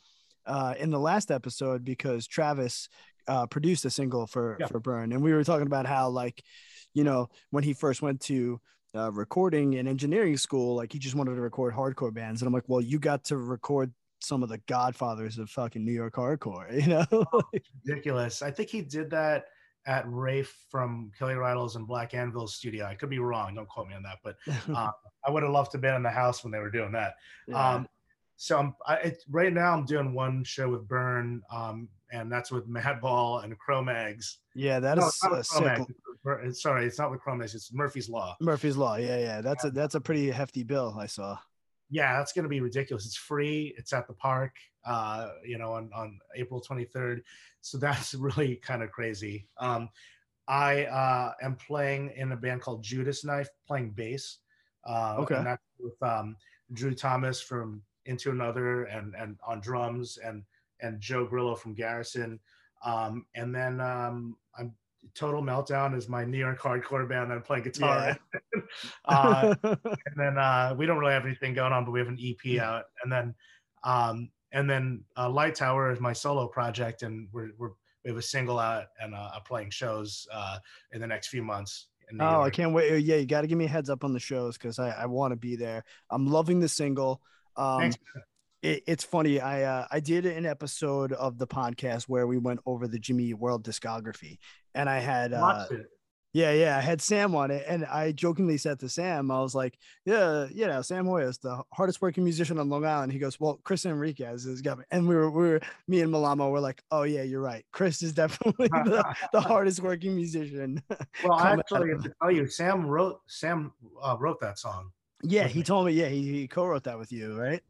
uh, 0.46 0.74
in 0.78 0.90
the 0.90 0.98
last 0.98 1.30
episode 1.30 1.84
because 1.84 2.26
Travis 2.26 2.88
uh, 3.26 3.46
produced 3.46 3.84
a 3.84 3.90
single 3.90 4.26
for 4.26 4.56
Yeah. 4.60 4.66
for 4.68 4.78
Burn, 4.80 5.12
and 5.12 5.22
we 5.22 5.32
were 5.32 5.44
talking 5.44 5.66
about 5.66 5.86
how 5.86 6.08
like, 6.08 6.42
you 6.94 7.04
know, 7.04 7.28
when 7.50 7.64
he 7.64 7.72
first 7.74 8.00
went 8.02 8.20
to 8.30 8.60
uh, 8.94 9.10
recording 9.12 9.74
and 9.78 9.88
engineering 9.88 10.36
school, 10.36 10.76
like 10.76 10.92
he 10.92 10.98
just 11.00 11.16
wanted 11.16 11.34
to 11.34 11.40
record 11.42 11.74
hardcore 11.74 12.14
bands, 12.14 12.40
and 12.42 12.46
I'm 12.46 12.54
like, 12.54 12.68
well, 12.68 12.80
you 12.80 12.98
got 13.00 13.24
to 13.24 13.36
record 13.36 13.92
some 14.20 14.42
of 14.44 14.48
the 14.48 14.58
godfathers 14.66 15.38
of 15.38 15.50
fucking 15.50 15.84
New 15.84 15.92
York 15.92 16.14
hardcore, 16.14 16.66
you 16.80 16.88
know? 16.94 17.06
ridiculous 17.84 18.42
i 18.42 18.50
think 18.50 18.68
he 18.70 18.80
did 18.80 19.10
that 19.10 19.46
at 19.86 20.04
Raeph 20.06 20.48
from 20.68 21.10
Kill 21.18 21.30
Your 21.30 21.44
Idols' 21.44 21.76
and 21.76 21.86
black 21.86 22.12
anvil's 22.14 22.54
studio 22.54 22.84
i 22.86 22.94
could 22.94 23.10
be 23.10 23.18
wrong 23.18 23.54
don't 23.54 23.68
quote 23.68 23.88
me 23.88 23.94
on 23.94 24.02
that 24.02 24.18
but 24.24 24.36
uh, 24.74 24.90
i 25.26 25.30
would 25.30 25.42
have 25.42 25.52
loved 25.52 25.72
to 25.72 25.78
been 25.78 25.94
in 25.94 26.02
the 26.02 26.10
house 26.10 26.42
when 26.44 26.50
they 26.52 26.58
were 26.58 26.70
doing 26.70 26.92
that 26.92 27.14
Yeah. 27.46 27.74
Um, 27.74 27.88
so 28.38 28.58
I'm 28.58 28.74
I, 28.86 28.94
it, 28.96 29.22
right 29.30 29.52
now 29.52 29.72
I'm 29.72 29.86
doing 29.86 30.12
one 30.12 30.44
show 30.44 30.68
with 30.68 30.86
Burn, 30.86 31.40
um, 31.50 31.88
and 32.12 32.30
that's 32.30 32.50
with 32.52 32.68
Madball 32.68 33.42
and 33.42 33.58
Cro-Mags. 33.58 34.38
yeah, 34.54 34.78
that 34.78 34.98
No, 34.98 35.04
is 35.06 35.08
it's 35.14 35.22
not 35.24 35.32
with 35.32 35.46
sick. 35.46 35.56
Cro-Mags. 35.62 35.80
It's 35.88 36.00
with 36.06 36.22
Bur- 36.22 36.40
it's- 36.40 36.60
Sorry, 36.62 36.84
it's 36.86 36.98
not 36.98 37.10
with 37.10 37.20
Cro-Mags. 37.20 37.54
It's 37.54 37.72
Murphy's 37.72 38.10
Law. 38.10 38.36
Murphy's 38.42 38.76
Law, 38.76 38.96
yeah, 38.96 39.18
yeah, 39.18 39.40
that's 39.40 39.64
a 39.64 39.70
that's 39.70 39.94
a 39.94 40.00
pretty 40.02 40.30
hefty 40.30 40.64
bill 40.64 40.94
I 40.98 41.06
saw. 41.06 41.38
Yeah, 41.90 42.16
that's 42.18 42.32
gonna 42.32 42.48
be 42.48 42.60
ridiculous. 42.60 43.06
It's 43.06 43.16
free. 43.16 43.74
It's 43.78 43.92
at 43.92 44.06
the 44.06 44.14
park. 44.14 44.56
Uh, 44.84 45.30
you 45.44 45.58
know, 45.58 45.72
on 45.72 45.90
on 45.94 46.18
April 46.36 46.60
23rd. 46.60 47.22
So 47.60 47.78
that's 47.86 48.14
really 48.14 48.56
kind 48.56 48.82
of 48.82 48.90
crazy. 48.92 49.48
Um, 49.58 49.88
I 50.48 50.84
uh, 50.84 51.32
am 51.42 51.56
playing 51.56 52.12
in 52.16 52.30
a 52.32 52.36
band 52.36 52.60
called 52.60 52.82
Judas 52.82 53.24
Knife, 53.24 53.48
playing 53.66 53.90
bass. 53.90 54.38
Uh, 54.84 55.16
Okay. 55.18 55.34
And 55.34 55.46
that's 55.46 55.62
with 55.80 56.00
um, 56.02 56.36
Drew 56.72 56.94
Thomas 56.94 57.40
from 57.40 57.82
Into 58.04 58.30
Another 58.30 58.84
and 58.84 59.14
and 59.16 59.36
on 59.46 59.60
drums 59.60 60.18
and 60.24 60.44
and 60.80 61.00
Joe 61.00 61.26
Grillo 61.26 61.54
from 61.56 61.74
Garrison. 61.74 62.38
Um, 62.84 63.26
and 63.34 63.54
then 63.54 63.80
um, 63.80 64.36
I'm 64.56 64.72
Total 65.14 65.42
Meltdown 65.42 65.96
is 65.96 66.08
my 66.08 66.24
New 66.24 66.38
York 66.38 66.60
hardcore 66.60 67.08
band 67.08 67.30
that 67.30 67.36
I'm 67.36 67.42
playing 67.42 67.64
guitar. 67.64 68.16
in. 68.54 68.62
uh, 69.06 69.54
and 69.62 70.16
then 70.16 70.38
uh, 70.38 70.74
we 70.76 70.86
don't 70.86 70.98
really 70.98 71.12
have 71.12 71.24
anything 71.24 71.54
going 71.54 71.72
on, 71.72 71.84
but 71.84 71.90
we 71.90 71.98
have 71.98 72.08
an 72.08 72.18
EP 72.20 72.60
out, 72.60 72.84
and 73.02 73.12
then 73.12 73.34
um, 73.84 74.30
and 74.52 74.68
then 74.68 75.04
uh, 75.16 75.28
Light 75.28 75.54
Tower 75.54 75.92
is 75.92 76.00
my 76.00 76.12
solo 76.12 76.46
project, 76.48 77.02
and 77.02 77.28
we're, 77.32 77.50
we're 77.58 77.70
we 78.04 78.10
have 78.10 78.18
a 78.18 78.22
single 78.22 78.58
out 78.58 78.84
and 79.00 79.14
uh, 79.14 79.30
are 79.34 79.42
playing 79.44 79.70
shows 79.70 80.28
uh, 80.32 80.58
in 80.92 81.00
the 81.00 81.06
next 81.06 81.28
few 81.28 81.42
months. 81.42 81.88
Oh, 82.20 82.42
I 82.42 82.50
can't 82.50 82.72
wait. 82.72 83.02
Yeah, 83.02 83.16
you 83.16 83.26
got 83.26 83.40
to 83.40 83.48
give 83.48 83.58
me 83.58 83.64
a 83.64 83.68
heads 83.68 83.90
up 83.90 84.04
on 84.04 84.12
the 84.12 84.20
shows 84.20 84.56
because 84.56 84.78
I, 84.78 84.90
I 84.90 85.06
want 85.06 85.32
to 85.32 85.36
be 85.36 85.56
there. 85.56 85.82
I'm 86.08 86.28
loving 86.28 86.60
the 86.60 86.68
single. 86.68 87.20
Um, 87.56 87.80
Thanks. 87.80 87.96
It, 88.62 88.82
it's 88.86 89.04
funny. 89.04 89.40
I 89.40 89.62
uh, 89.62 89.86
I 89.90 90.00
did 90.00 90.26
an 90.26 90.46
episode 90.46 91.12
of 91.12 91.38
the 91.38 91.46
podcast 91.46 92.04
where 92.04 92.26
we 92.26 92.38
went 92.38 92.60
over 92.66 92.88
the 92.88 92.98
Jimmy 92.98 93.34
World 93.34 93.64
discography, 93.64 94.38
and 94.74 94.88
I 94.88 94.98
had 94.98 95.32
uh, 95.32 95.66
yeah 96.32 96.52
yeah 96.52 96.76
I 96.76 96.80
had 96.80 97.02
Sam 97.02 97.34
on 97.34 97.50
it, 97.50 97.64
and 97.68 97.84
I 97.84 98.12
jokingly 98.12 98.56
said 98.56 98.80
to 98.80 98.88
Sam, 98.88 99.30
I 99.30 99.40
was 99.40 99.54
like, 99.54 99.78
yeah, 100.04 100.46
you 100.50 100.66
know, 100.66 100.82
Sam 100.82 101.06
Hoyas, 101.06 101.40
the 101.40 101.62
hardest 101.72 102.00
working 102.00 102.24
musician 102.24 102.58
on 102.58 102.68
Long 102.68 102.84
Island. 102.84 103.12
He 103.12 103.18
goes, 103.18 103.38
well, 103.38 103.60
Chris 103.62 103.84
Enriquez 103.84 104.44
has 104.44 104.62
got 104.62 104.78
me, 104.78 104.84
and 104.90 105.06
we 105.06 105.14
were 105.14 105.30
we 105.30 105.48
were 105.48 105.60
me 105.86 106.00
and 106.00 106.12
Malamo 106.12 106.50
were 106.50 106.60
like, 106.60 106.82
oh 106.90 107.02
yeah, 107.02 107.22
you're 107.22 107.42
right. 107.42 107.64
Chris 107.72 108.02
is 108.02 108.14
definitely 108.14 108.68
the, 108.84 109.04
the 109.32 109.40
hardest 109.40 109.80
working 109.80 110.16
musician. 110.16 110.82
well, 111.24 111.38
coming 111.38 111.60
actually, 111.60 111.90
to 112.02 112.12
tell 112.22 112.30
you, 112.30 112.48
Sam 112.48 112.86
wrote 112.86 113.20
Sam 113.26 113.72
uh, 114.02 114.16
wrote 114.18 114.40
that 114.40 114.58
song. 114.58 114.92
Yeah, 115.22 115.46
he 115.46 115.60
me. 115.60 115.64
told 115.64 115.86
me. 115.86 115.92
Yeah, 115.92 116.08
he, 116.08 116.22
he 116.32 116.48
co-wrote 116.48 116.84
that 116.84 116.98
with 116.98 117.10
you, 117.10 117.38
right? 117.38 117.62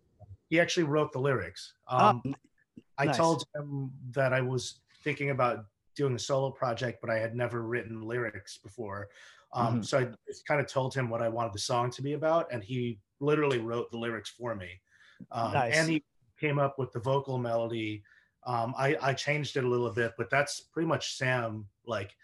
He 0.48 0.60
actually 0.60 0.84
wrote 0.84 1.12
the 1.12 1.18
lyrics. 1.18 1.74
Oh, 1.88 2.08
Um, 2.08 2.34
I 2.98 3.06
nice. 3.06 3.16
told 3.16 3.44
him 3.54 3.90
that 4.12 4.32
I 4.32 4.40
was 4.40 4.80
thinking 5.02 5.30
about 5.30 5.66
doing 5.94 6.14
a 6.14 6.18
solo 6.18 6.50
project, 6.50 6.98
but 7.00 7.10
I 7.10 7.18
had 7.18 7.34
never 7.34 7.62
written 7.62 8.02
lyrics 8.02 8.58
before. 8.58 9.08
Um, 9.52 9.80
Mhm. 9.80 9.86
So 9.86 9.98
I 9.98 10.12
just 10.26 10.46
kind 10.46 10.60
of 10.60 10.66
told 10.66 10.94
him 10.94 11.08
what 11.08 11.22
I 11.22 11.28
wanted 11.28 11.52
the 11.52 11.58
song 11.58 11.90
to 11.92 12.02
be 12.02 12.12
about, 12.12 12.52
and 12.52 12.62
he 12.62 13.00
literally 13.20 13.58
wrote 13.58 13.90
the 13.90 13.98
lyrics 13.98 14.30
for 14.30 14.54
me. 14.54 14.80
Um, 15.30 15.52
Nice. 15.52 15.74
And 15.76 15.88
he 15.88 16.04
came 16.38 16.58
up 16.58 16.78
with 16.78 16.92
the 16.92 17.00
vocal 17.00 17.38
melody. 17.38 18.02
Um, 18.44 18.74
I, 18.76 18.96
I 19.00 19.14
changed 19.14 19.56
it 19.56 19.64
a 19.64 19.68
little 19.68 19.90
bit, 19.90 20.12
but 20.18 20.30
that's 20.30 20.60
pretty 20.60 20.86
much 20.86 21.16
Sam, 21.16 21.66
like, 21.86 22.14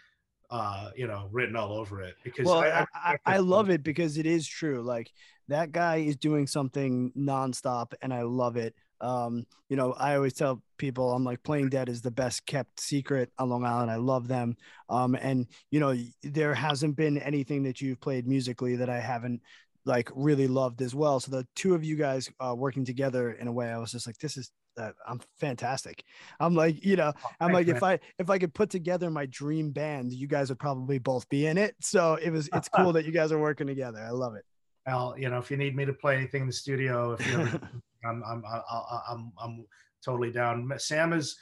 uh, 0.53 0.91
you 0.95 1.07
know, 1.07 1.29
written 1.33 1.57
all 1.57 1.73
over 1.73 2.03
it. 2.03 2.15
Because 2.23 2.47
well, 2.47 2.59
I, 2.59 2.69
I, 2.69 2.87
I, 2.95 3.17
I 3.25 3.37
love 3.39 3.71
it 3.71 3.83
because 3.83 4.19
it 4.19 4.27
is 4.27 4.47
true. 4.47 4.83
Like 4.83 5.11
that 5.49 5.73
guy 5.73 5.97
is 5.97 6.17
doing 6.17 6.47
something 6.47 7.11
nonstop, 7.17 7.95
and 8.03 8.13
I 8.13 8.23
love 8.23 8.57
it. 8.57 8.75
Um, 9.01 9.47
you 9.69 9.77
know, 9.77 9.95
I 9.95 10.15
always 10.15 10.35
tell 10.35 10.63
people 10.77 11.11
I'm 11.13 11.25
like 11.25 11.43
playing 11.43 11.71
dead 11.71 11.89
is 11.89 12.03
the 12.03 12.11
best 12.11 12.45
kept 12.47 12.79
secret 12.79 13.33
on 13.39 13.49
Long 13.49 13.65
Island. 13.65 13.91
I 13.91 13.97
love 13.97 14.29
them. 14.29 14.57
Um, 14.91 15.15
and 15.15 15.47
you 15.71 15.81
know, 15.81 15.97
there 16.23 16.55
hasn't 16.55 16.97
been 16.97 17.17
anything 17.19 17.63
that 17.63 17.81
you've 17.81 18.01
played 18.01 18.29
musically 18.29 18.77
that 18.77 18.91
I 18.91 19.01
haven't 19.01 19.41
like 19.87 20.11
really 20.15 20.47
loved 20.47 20.83
as 20.83 20.95
well. 20.95 21.19
So 21.19 21.31
the 21.31 21.47
two 21.57 21.75
of 21.75 21.83
you 21.83 21.97
guys 21.97 22.31
uh, 22.39 22.55
working 22.55 22.85
together 22.85 23.33
in 23.33 23.49
a 23.49 23.53
way, 23.53 23.71
I 23.71 23.79
was 23.79 23.93
just 23.93 24.07
like, 24.07 24.19
this 24.19 24.37
is 24.37 24.51
uh, 24.79 24.93
I'm 25.07 25.21
fantastic. 25.39 26.05
I'm 26.41 26.55
like, 26.55 26.85
you 26.85 26.97
know, 26.97 27.13
I'm 27.41 27.53
Thanks, 27.53 27.69
like, 27.69 27.69
if 27.69 27.83
I 27.83 27.99
if 28.19 28.31
I 28.31 28.39
could 28.39 28.55
put 28.55 28.71
together 28.71 29.11
my 29.11 29.27
dream 29.27 29.71
band, 29.71 30.13
you 30.13 30.27
guys 30.27 30.49
would 30.49 30.59
probably 30.59 30.99
both 30.99 31.29
be 31.29 31.47
in 31.47 31.59
it. 31.59 31.75
So 31.81 32.15
it 32.15 32.31
was 32.31 32.49
it's 32.53 32.69
cool 32.75 32.93
that 32.93 33.05
you 33.05 33.13
guys 33.13 33.33
are 33.33 33.39
working 33.39 33.67
together. 33.67 33.99
I 33.99 34.11
love 34.11 34.35
it. 34.35 34.45
Al, 34.87 35.15
you 35.17 35.29
know, 35.29 35.39
if 35.39 35.51
you 35.51 35.57
need 35.57 35.77
me 35.77 35.85
to 35.85 35.93
play 35.93 36.17
anything 36.17 36.43
in 36.43 36.47
the 36.49 36.53
studio, 36.53 37.13
if 37.13 37.27
you 37.27 37.41
ever, 37.41 37.61
I'm, 38.05 38.23
I'm, 38.29 38.43
I'm, 38.45 39.03
I'm, 39.09 39.33
I'm 39.41 39.67
totally 40.05 40.33
down. 40.33 40.69
Sam 40.79 41.13
is 41.13 41.37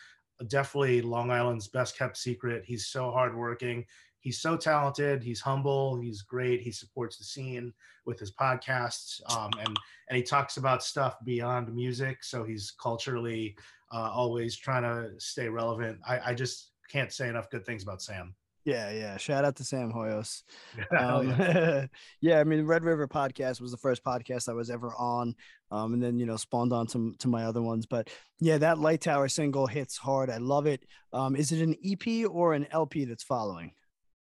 definitely 0.49 1.01
Long 1.01 1.31
Island's 1.31 1.69
best 1.69 1.97
kept 1.97 2.19
secret. 2.19 2.65
He's 2.67 2.89
so 2.89 3.11
hardworking. 3.11 3.87
He's 4.21 4.41
so 4.41 4.57
talented. 4.57 5.23
He's 5.23 5.41
humble. 5.41 5.99
He's 5.99 6.23
great. 6.23 6.61
He 6.61 6.71
supports 6.73 7.17
the 7.17 7.25
scene 7.25 7.73
with 8.07 8.19
his 8.19 8.33
podcasts, 8.33 9.21
um, 9.35 9.51
and 9.59 9.77
and 10.09 10.17
he 10.17 10.23
talks 10.23 10.57
about 10.57 10.83
stuff 10.83 11.17
beyond 11.25 11.75
music. 11.75 12.23
So 12.23 12.45
he's 12.45 12.73
culturally 12.81 13.57
uh, 13.93 14.11
always 14.13 14.57
trying 14.57 14.83
to 14.83 15.11
stay 15.19 15.49
relevant. 15.49 15.99
I, 16.07 16.21
I 16.31 16.35
just 16.35 16.71
can't 16.91 17.13
say 17.13 17.29
enough 17.29 17.51
good 17.51 17.65
things 17.65 17.83
about 17.83 18.03
Sam. 18.03 18.35
Yeah, 18.65 18.91
yeah. 18.91 19.17
Shout 19.17 19.45
out 19.45 19.57
to 19.57 19.65
Sam 19.65 19.93
Hoyos. 19.93 20.43
Um, 20.97 21.31
yeah. 21.31 21.87
yeah. 22.21 22.41
I 22.41 22.45
mean, 22.45 22.67
Red 22.67 22.85
River 22.85 23.09
podcast 23.09 23.61
was 23.61 23.71
the 23.71 23.79
first 23.79 24.05
podcast 24.05 24.49
I 24.49 24.53
was 24.53 24.71
ever 24.71 24.93
on, 24.97 25.35
um, 25.71 25.95
and 25.95 26.03
then 26.03 26.19
you 26.19 26.27
know 26.27 26.37
spawned 26.37 26.73
on 26.73 26.87
to 26.89 27.15
to 27.21 27.29
my 27.29 27.45
other 27.45 27.63
ones. 27.63 27.87
But 27.87 28.11
yeah, 28.39 28.59
that 28.59 28.79
Light 28.79 29.01
Tower 29.01 29.29
single 29.29 29.67
hits 29.67 29.97
hard. 29.97 30.31
I 30.31 30.37
love 30.39 30.67
it. 30.67 30.85
Um, 31.13 31.37
is 31.37 31.53
it 31.53 31.63
an 31.63 31.75
EP 31.85 32.29
or 32.31 32.55
an 32.55 32.67
LP 32.71 33.07
that's 33.07 33.25
following? 33.25 33.73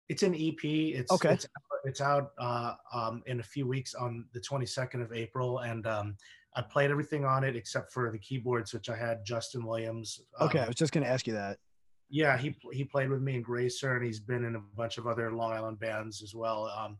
It's 0.08 0.22
an 0.22 0.34
EP. 0.34 0.62
It's 0.64 1.12
Okay. 1.12 1.34
It's, 1.34 1.46
it's 1.84 2.00
out 2.00 2.32
uh, 2.38 2.74
um, 2.92 3.22
in 3.26 3.40
a 3.40 3.42
few 3.42 3.66
weeks 3.66 3.94
on 3.94 4.26
the 4.32 4.40
22nd 4.40 5.02
of 5.02 5.12
April, 5.12 5.60
and 5.60 5.86
um, 5.86 6.16
I 6.54 6.62
played 6.62 6.90
everything 6.90 7.24
on 7.24 7.44
it 7.44 7.56
except 7.56 7.92
for 7.92 8.10
the 8.10 8.18
keyboards, 8.18 8.72
which 8.72 8.88
I 8.88 8.96
had 8.96 9.24
Justin 9.24 9.64
Williams. 9.64 10.20
um, 10.40 10.48
Okay, 10.48 10.60
I 10.60 10.66
was 10.66 10.76
just 10.76 10.92
gonna 10.92 11.06
ask 11.06 11.26
you 11.26 11.34
that. 11.34 11.58
yeah, 12.08 12.36
he 12.38 12.56
he 12.72 12.84
played 12.84 13.10
with 13.10 13.22
me 13.22 13.36
in 13.36 13.42
Gracer, 13.42 13.96
and 13.96 14.04
he's 14.04 14.20
been 14.20 14.44
in 14.44 14.56
a 14.56 14.60
bunch 14.76 14.98
of 14.98 15.06
other 15.06 15.32
Long 15.32 15.52
Island 15.52 15.78
bands 15.78 16.22
as 16.22 16.34
well. 16.34 16.66
Um, 16.66 16.98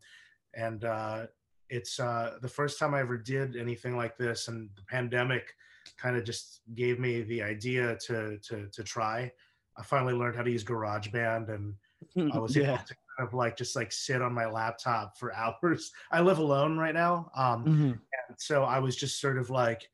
and 0.55 0.85
uh, 0.85 1.27
it's 1.69 1.99
uh, 2.01 2.39
the 2.43 2.49
first 2.49 2.79
time 2.79 2.95
I 2.95 3.01
ever 3.01 3.17
did 3.17 3.57
anything 3.57 3.97
like 3.97 4.17
this, 4.17 4.49
and 4.49 4.71
the 4.77 4.83
pandemic 4.89 5.53
kind 5.97 6.17
of 6.17 6.25
just 6.25 6.61
gave 6.75 6.99
me 6.99 7.23
the 7.23 7.43
idea 7.43 7.97
to 8.07 8.39
to 8.39 8.69
to 8.69 8.83
try. 8.83 9.33
I 9.79 9.83
finally 9.83 10.15
learned 10.15 10.37
how 10.37 10.43
to 10.43 10.51
use 10.51 10.65
GarageBand, 10.65 11.51
and 11.55 11.75
I 12.33 12.39
was 12.39 12.57
yeah. 12.57 12.75
able 12.75 12.85
to 12.85 12.97
kind 13.17 13.29
of 13.29 13.35
like 13.35 13.57
just 13.57 13.77
like 13.77 13.93
sit 13.93 14.23
on 14.23 14.33
my 14.33 14.47
laptop 14.47 15.17
for 15.19 15.35
hours. 15.63 15.93
I 16.11 16.21
live 16.21 16.39
alone 16.39 16.79
right 16.79 16.95
now, 16.95 17.31
um, 17.37 17.65
mm-hmm. 17.65 17.85
and 17.85 18.37
so 18.39 18.65
I 18.65 18.79
was 18.79 18.97
just 18.97 19.21
sort 19.21 19.39
of 19.39 19.51
like, 19.51 19.89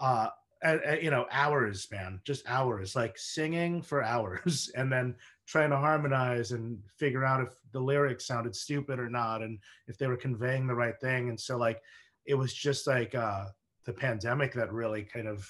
uh, 0.00 0.28
at, 0.62 0.82
at, 0.82 1.02
you 1.02 1.10
know, 1.10 1.26
hours, 1.30 1.86
man, 1.90 2.20
just 2.24 2.48
hours, 2.48 2.96
like 2.96 3.16
singing 3.16 3.82
for 3.82 4.02
hours, 4.14 4.70
and 4.76 4.90
then 4.90 5.14
trying 5.46 5.70
to 5.70 5.76
harmonize 5.76 6.52
and 6.52 6.78
figure 6.96 7.24
out 7.24 7.40
if 7.40 7.54
the 7.72 7.80
lyrics 7.80 8.26
sounded 8.26 8.54
stupid 8.54 8.98
or 8.98 9.08
not, 9.08 9.42
and 9.42 9.58
if 9.86 9.98
they 9.98 10.06
were 10.06 10.16
conveying 10.16 10.66
the 10.66 10.74
right 10.74 10.98
thing. 11.00 11.28
And 11.28 11.38
so, 11.38 11.56
like, 11.56 11.80
it 12.26 12.34
was 12.34 12.52
just 12.52 12.86
like 12.86 13.14
uh, 13.14 13.46
the 13.84 13.92
pandemic 13.92 14.52
that 14.52 14.72
really 14.72 15.02
kind 15.02 15.26
of 15.26 15.48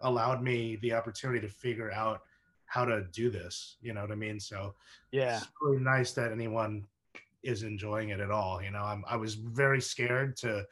allowed 0.00 0.42
me 0.42 0.76
the 0.82 0.92
opportunity 0.92 1.40
to 1.40 1.52
figure 1.52 1.92
out 1.92 2.22
how 2.68 2.84
to 2.84 3.04
do 3.12 3.30
this. 3.30 3.76
You 3.80 3.94
know 3.94 4.02
what 4.02 4.12
I 4.12 4.16
mean? 4.16 4.38
So 4.38 4.74
yeah, 5.10 5.38
it's 5.38 5.48
really 5.60 5.82
nice 5.82 6.12
that 6.12 6.32
anyone 6.32 6.84
is 7.42 7.62
enjoying 7.62 8.10
it 8.10 8.20
at 8.20 8.30
all. 8.30 8.62
You 8.62 8.70
know, 8.70 8.82
I'm 8.82 9.04
I 9.08 9.16
was 9.16 9.34
very 9.34 9.80
scared 9.80 10.36
to 10.38 10.64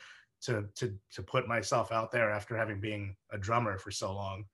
to 0.42 0.64
to 0.76 0.94
to 1.12 1.22
put 1.22 1.48
myself 1.48 1.90
out 1.90 2.12
there 2.12 2.30
after 2.30 2.56
having 2.56 2.80
been 2.80 3.16
a 3.32 3.38
drummer 3.38 3.78
for 3.78 3.90
so 3.90 4.14
long. 4.14 4.44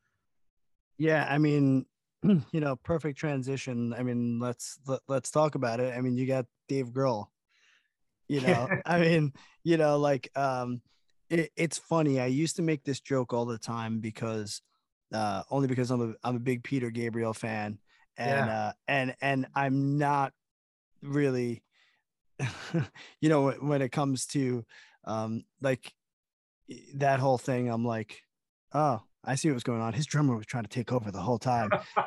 Yeah, 0.98 1.26
I 1.28 1.38
mean, 1.38 1.86
you 2.22 2.60
know, 2.60 2.76
perfect 2.76 3.18
transition. 3.18 3.92
I 3.92 4.02
mean, 4.02 4.38
let's 4.38 4.78
let, 4.86 4.96
us 4.96 5.00
let 5.08 5.24
us 5.24 5.30
talk 5.30 5.56
about 5.56 5.80
it. 5.80 5.94
I 5.96 6.00
mean, 6.00 6.16
you 6.16 6.26
got 6.26 6.46
Dave 6.68 6.90
Grohl. 6.90 7.26
You 8.28 8.40
know, 8.40 8.68
I 8.86 9.00
mean, 9.00 9.32
you 9.64 9.76
know, 9.76 9.98
like 9.98 10.30
um 10.36 10.80
it, 11.28 11.50
it's 11.56 11.78
funny. 11.78 12.20
I 12.20 12.26
used 12.26 12.56
to 12.56 12.62
make 12.62 12.84
this 12.84 13.00
joke 13.00 13.32
all 13.32 13.46
the 13.46 13.58
time 13.58 13.98
because 14.00 14.62
uh, 15.12 15.42
only 15.50 15.68
because 15.68 15.90
I'm 15.90 16.12
a 16.12 16.14
I'm 16.26 16.36
a 16.36 16.40
big 16.40 16.62
Peter 16.62 16.90
Gabriel 16.90 17.34
fan, 17.34 17.78
and 18.16 18.46
yeah. 18.46 18.58
uh, 18.58 18.72
and 18.88 19.14
and 19.20 19.46
I'm 19.54 19.98
not 19.98 20.32
really, 21.02 21.62
you 23.20 23.28
know, 23.28 23.50
when 23.52 23.82
it 23.82 23.90
comes 23.90 24.26
to 24.26 24.64
um, 25.04 25.44
like 25.60 25.92
that 26.94 27.20
whole 27.20 27.38
thing, 27.38 27.68
I'm 27.68 27.84
like, 27.84 28.22
oh, 28.72 29.02
I 29.24 29.34
see 29.34 29.50
what's 29.50 29.64
going 29.64 29.80
on. 29.80 29.92
His 29.92 30.06
drummer 30.06 30.36
was 30.36 30.46
trying 30.46 30.64
to 30.64 30.70
take 30.70 30.92
over 30.92 31.10
the 31.10 31.20
whole 31.20 31.38
time 31.38 31.70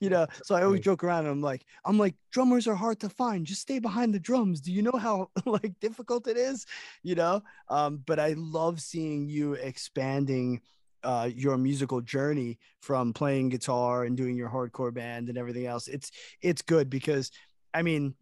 you 0.00 0.10
know 0.10 0.26
so 0.44 0.54
i 0.54 0.62
always 0.62 0.80
joke 0.80 1.02
around 1.02 1.26
i'm 1.26 1.40
like 1.40 1.64
i'm 1.84 1.98
like 1.98 2.14
drummers 2.30 2.66
are 2.68 2.74
hard 2.74 3.00
to 3.00 3.08
find. 3.08 3.46
Just 3.46 3.62
stay 3.62 3.78
behind 3.78 4.12
the 4.12 4.20
drums. 4.20 4.60
Do 4.60 4.70
you 4.70 4.82
know 4.82 4.98
how 4.98 5.30
like 5.46 5.80
difficult 5.80 6.26
it 6.26 6.36
is? 6.36 6.66
You 7.02 7.14
know? 7.14 7.42
Um 7.68 8.02
but 8.04 8.20
i 8.20 8.34
love 8.36 8.80
seeing 8.80 9.28
you 9.28 9.54
expanding 9.54 10.60
uh, 11.02 11.30
your 11.32 11.56
musical 11.56 12.00
journey 12.00 12.58
from 12.80 13.12
playing 13.12 13.48
guitar 13.48 14.04
and 14.04 14.16
doing 14.16 14.36
your 14.36 14.48
hardcore 14.50 14.92
band 14.92 15.28
and 15.28 15.38
everything 15.38 15.64
else. 15.66 15.86
It's 15.88 16.10
it's 16.42 16.62
good 16.62 16.90
because 16.90 17.30
i 17.72 17.82
mean 17.82 18.14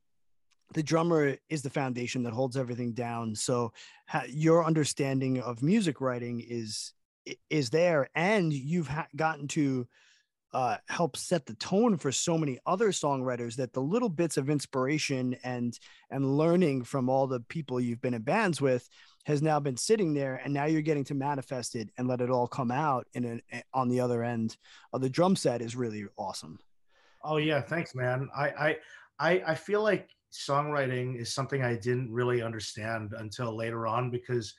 the 0.74 0.82
drummer 0.82 1.36
is 1.48 1.62
the 1.62 1.70
foundation 1.70 2.22
that 2.24 2.32
holds 2.32 2.56
everything 2.56 2.92
down. 2.92 3.34
So 3.34 3.72
ha- 4.06 4.24
your 4.28 4.64
understanding 4.64 5.40
of 5.40 5.62
music 5.62 6.00
writing 6.00 6.44
is 6.46 6.92
is 7.48 7.70
there 7.70 8.10
and 8.14 8.52
you've 8.52 8.88
ha- 8.88 9.06
gotten 9.16 9.48
to 9.48 9.86
uh, 10.54 10.76
help 10.88 11.16
set 11.16 11.44
the 11.46 11.54
tone 11.54 11.96
for 11.96 12.12
so 12.12 12.38
many 12.38 12.60
other 12.64 12.90
songwriters 12.90 13.56
that 13.56 13.72
the 13.72 13.80
little 13.80 14.08
bits 14.08 14.36
of 14.36 14.48
inspiration 14.48 15.36
and 15.42 15.78
and 16.10 16.38
learning 16.38 16.84
from 16.84 17.08
all 17.08 17.26
the 17.26 17.40
people 17.40 17.80
you've 17.80 18.00
been 18.00 18.14
in 18.14 18.22
bands 18.22 18.60
with 18.60 18.88
has 19.26 19.42
now 19.42 19.58
been 19.58 19.76
sitting 19.76 20.14
there 20.14 20.40
and 20.44 20.54
now 20.54 20.64
you're 20.64 20.80
getting 20.80 21.02
to 21.02 21.14
manifest 21.14 21.74
it 21.74 21.90
and 21.98 22.06
let 22.06 22.20
it 22.20 22.30
all 22.30 22.46
come 22.46 22.70
out 22.70 23.06
in 23.14 23.24
an, 23.24 23.42
eh, 23.50 23.62
on 23.72 23.88
the 23.88 23.98
other 23.98 24.22
end 24.22 24.56
of 24.92 25.00
the 25.00 25.10
drum 25.10 25.34
set 25.34 25.60
is 25.60 25.74
really 25.74 26.04
awesome. 26.16 26.58
Oh 27.24 27.38
yeah 27.38 27.60
thanks 27.60 27.94
man. 27.94 28.28
I 28.34 28.76
i 29.18 29.42
i, 29.46 29.54
feel 29.56 29.82
like 29.82 30.08
songwriting 30.32 31.18
is 31.20 31.32
something 31.32 31.62
i 31.62 31.74
didn't 31.74 32.12
really 32.12 32.42
understand 32.42 33.12
until 33.18 33.56
later 33.56 33.86
on 33.86 34.10
because 34.10 34.54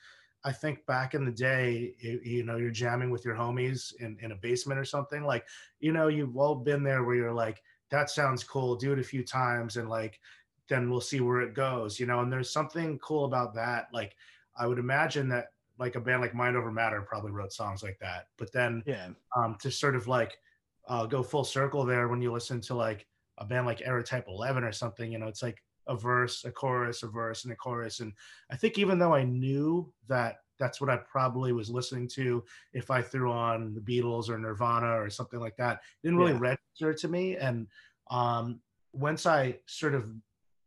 I 0.46 0.52
think 0.52 0.86
back 0.86 1.14
in 1.14 1.24
the 1.24 1.32
day, 1.32 1.92
you, 1.98 2.20
you, 2.22 2.44
know, 2.44 2.56
you're 2.56 2.70
jamming 2.70 3.10
with 3.10 3.24
your 3.24 3.34
homies 3.34 3.92
in, 3.98 4.16
in 4.22 4.30
a 4.30 4.36
basement 4.36 4.78
or 4.78 4.84
something. 4.84 5.24
Like, 5.24 5.44
you 5.80 5.92
know, 5.92 6.06
you've 6.06 6.36
all 6.36 6.54
been 6.54 6.84
there 6.84 7.02
where 7.02 7.16
you're 7.16 7.34
like, 7.34 7.60
that 7.90 8.10
sounds 8.10 8.44
cool. 8.44 8.76
Do 8.76 8.92
it 8.92 9.00
a 9.00 9.02
few 9.02 9.24
times 9.24 9.76
and 9.76 9.90
like, 9.90 10.20
then 10.68 10.88
we'll 10.88 11.00
see 11.00 11.18
where 11.18 11.40
it 11.40 11.52
goes, 11.52 11.98
you 11.98 12.06
know. 12.06 12.20
And 12.20 12.32
there's 12.32 12.52
something 12.52 12.96
cool 13.00 13.24
about 13.24 13.54
that. 13.56 13.88
Like, 13.92 14.14
I 14.56 14.68
would 14.68 14.78
imagine 14.78 15.28
that 15.30 15.46
like 15.80 15.96
a 15.96 16.00
band 16.00 16.22
like 16.22 16.34
Mind 16.34 16.56
Over 16.56 16.70
Matter 16.70 17.02
probably 17.02 17.32
wrote 17.32 17.52
songs 17.52 17.82
like 17.82 17.98
that. 17.98 18.28
But 18.38 18.52
then, 18.52 18.84
yeah, 18.86 19.08
um, 19.36 19.56
to 19.62 19.70
sort 19.70 19.96
of 19.96 20.06
like 20.06 20.38
uh, 20.86 21.06
go 21.06 21.24
full 21.24 21.44
circle 21.44 21.84
there 21.84 22.06
when 22.06 22.22
you 22.22 22.32
listen 22.32 22.60
to 22.62 22.74
like 22.74 23.04
a 23.38 23.44
band 23.44 23.66
like 23.66 23.82
Error 23.84 24.02
Type 24.02 24.26
11 24.28 24.62
or 24.62 24.70
something, 24.70 25.10
you 25.10 25.18
know, 25.18 25.26
it's 25.26 25.42
like 25.42 25.60
a 25.88 25.96
verse, 25.96 26.44
a 26.44 26.50
chorus, 26.50 27.02
a 27.02 27.06
verse, 27.08 27.44
and 27.44 27.52
a 27.52 27.56
chorus. 27.56 28.00
And 28.00 28.12
I 28.50 28.56
think 28.56 28.78
even 28.78 28.98
though 28.98 29.14
I 29.14 29.24
knew 29.24 29.92
that 30.08 30.38
that's 30.58 30.80
what 30.80 30.90
I 30.90 30.96
probably 30.96 31.52
was 31.52 31.70
listening 31.70 32.08
to 32.14 32.42
if 32.72 32.90
I 32.90 33.02
threw 33.02 33.30
on 33.30 33.74
the 33.74 33.80
Beatles 33.80 34.28
or 34.28 34.38
Nirvana 34.38 35.00
or 35.00 35.10
something 35.10 35.40
like 35.40 35.56
that, 35.56 35.74
it 35.74 36.06
didn't 36.06 36.18
really 36.18 36.32
yeah. 36.32 36.38
register 36.40 36.94
to 36.94 37.08
me. 37.08 37.36
And 37.36 37.66
um, 38.10 38.60
once 38.92 39.26
I 39.26 39.58
sort 39.66 39.94
of 39.94 40.10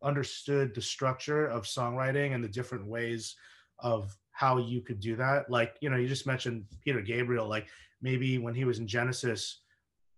understood 0.03 0.73
the 0.73 0.81
structure 0.81 1.47
of 1.47 1.63
songwriting 1.63 2.33
and 2.33 2.43
the 2.43 2.49
different 2.49 2.85
ways 2.85 3.35
of 3.79 4.15
how 4.31 4.57
you 4.57 4.81
could 4.81 4.99
do 4.99 5.15
that, 5.15 5.49
like, 5.49 5.75
you 5.81 5.89
know, 5.89 5.97
you 5.97 6.07
just 6.07 6.27
mentioned 6.27 6.65
Peter 6.83 7.01
Gabriel, 7.01 7.47
like 7.47 7.67
maybe 8.01 8.37
when 8.37 8.53
he 8.53 8.65
was 8.65 8.79
in 8.79 8.87
Genesis, 8.87 9.61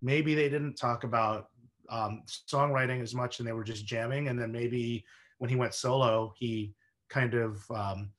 maybe 0.02 0.36
they 0.36 0.50
didn't 0.50 0.76
talk 0.76 1.04
about 1.04 1.48
um, 1.92 2.24
songwriting 2.50 3.02
as 3.02 3.14
much 3.14 3.40
and 3.40 3.48
they 3.48 3.52
were 3.52 3.64
just 3.64 3.86
jamming. 3.86 4.30
And 4.30 4.40
then 4.40 4.52
maybe 4.52 5.06
when 5.38 5.50
he 5.50 5.56
went 5.56 5.74
solo, 5.74 6.34
he 6.38 6.74
kind 7.10 7.34
of 7.34 7.64
um, 7.70 8.10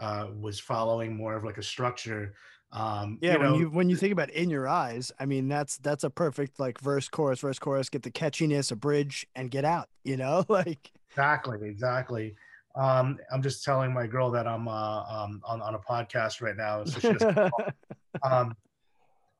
uh, 0.00 0.28
was 0.38 0.60
following 0.60 1.16
more 1.16 1.34
of 1.34 1.42
like 1.42 1.58
a 1.58 1.62
structure. 1.62 2.34
Um, 2.72 3.18
yeah, 3.20 3.32
you 3.32 3.38
know, 3.38 3.50
when 3.50 3.60
you 3.60 3.70
when 3.70 3.88
you 3.90 3.96
think 3.96 4.12
about 4.12 4.30
in 4.30 4.48
your 4.48 4.68
eyes, 4.68 5.12
I 5.18 5.26
mean 5.26 5.48
that's 5.48 5.76
that's 5.78 6.04
a 6.04 6.10
perfect 6.10 6.58
like 6.58 6.80
verse 6.80 7.08
chorus 7.08 7.40
verse 7.40 7.58
chorus 7.58 7.90
get 7.90 8.02
the 8.02 8.10
catchiness 8.10 8.72
a 8.72 8.76
bridge 8.76 9.26
and 9.34 9.50
get 9.50 9.64
out. 9.64 9.88
You 10.04 10.16
know, 10.16 10.44
like 10.48 10.90
exactly 11.10 11.68
exactly. 11.68 12.34
Um, 12.74 13.18
I'm 13.30 13.42
just 13.42 13.64
telling 13.64 13.92
my 13.92 14.06
girl 14.06 14.30
that 14.30 14.46
I'm 14.46 14.68
uh, 14.68 15.02
um, 15.04 15.42
on 15.44 15.60
on 15.60 15.74
a 15.74 15.78
podcast 15.78 16.40
right 16.40 16.56
now, 16.56 16.84
so 16.84 17.50
um, 18.22 18.56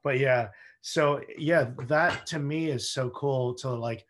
but 0.04 0.18
yeah, 0.18 0.48
so 0.82 1.20
yeah 1.38 1.70
that 1.86 2.26
to 2.26 2.38
me 2.38 2.68
is 2.68 2.90
so 2.90 3.08
cool 3.10 3.54
to 3.54 3.70
like 3.70 4.04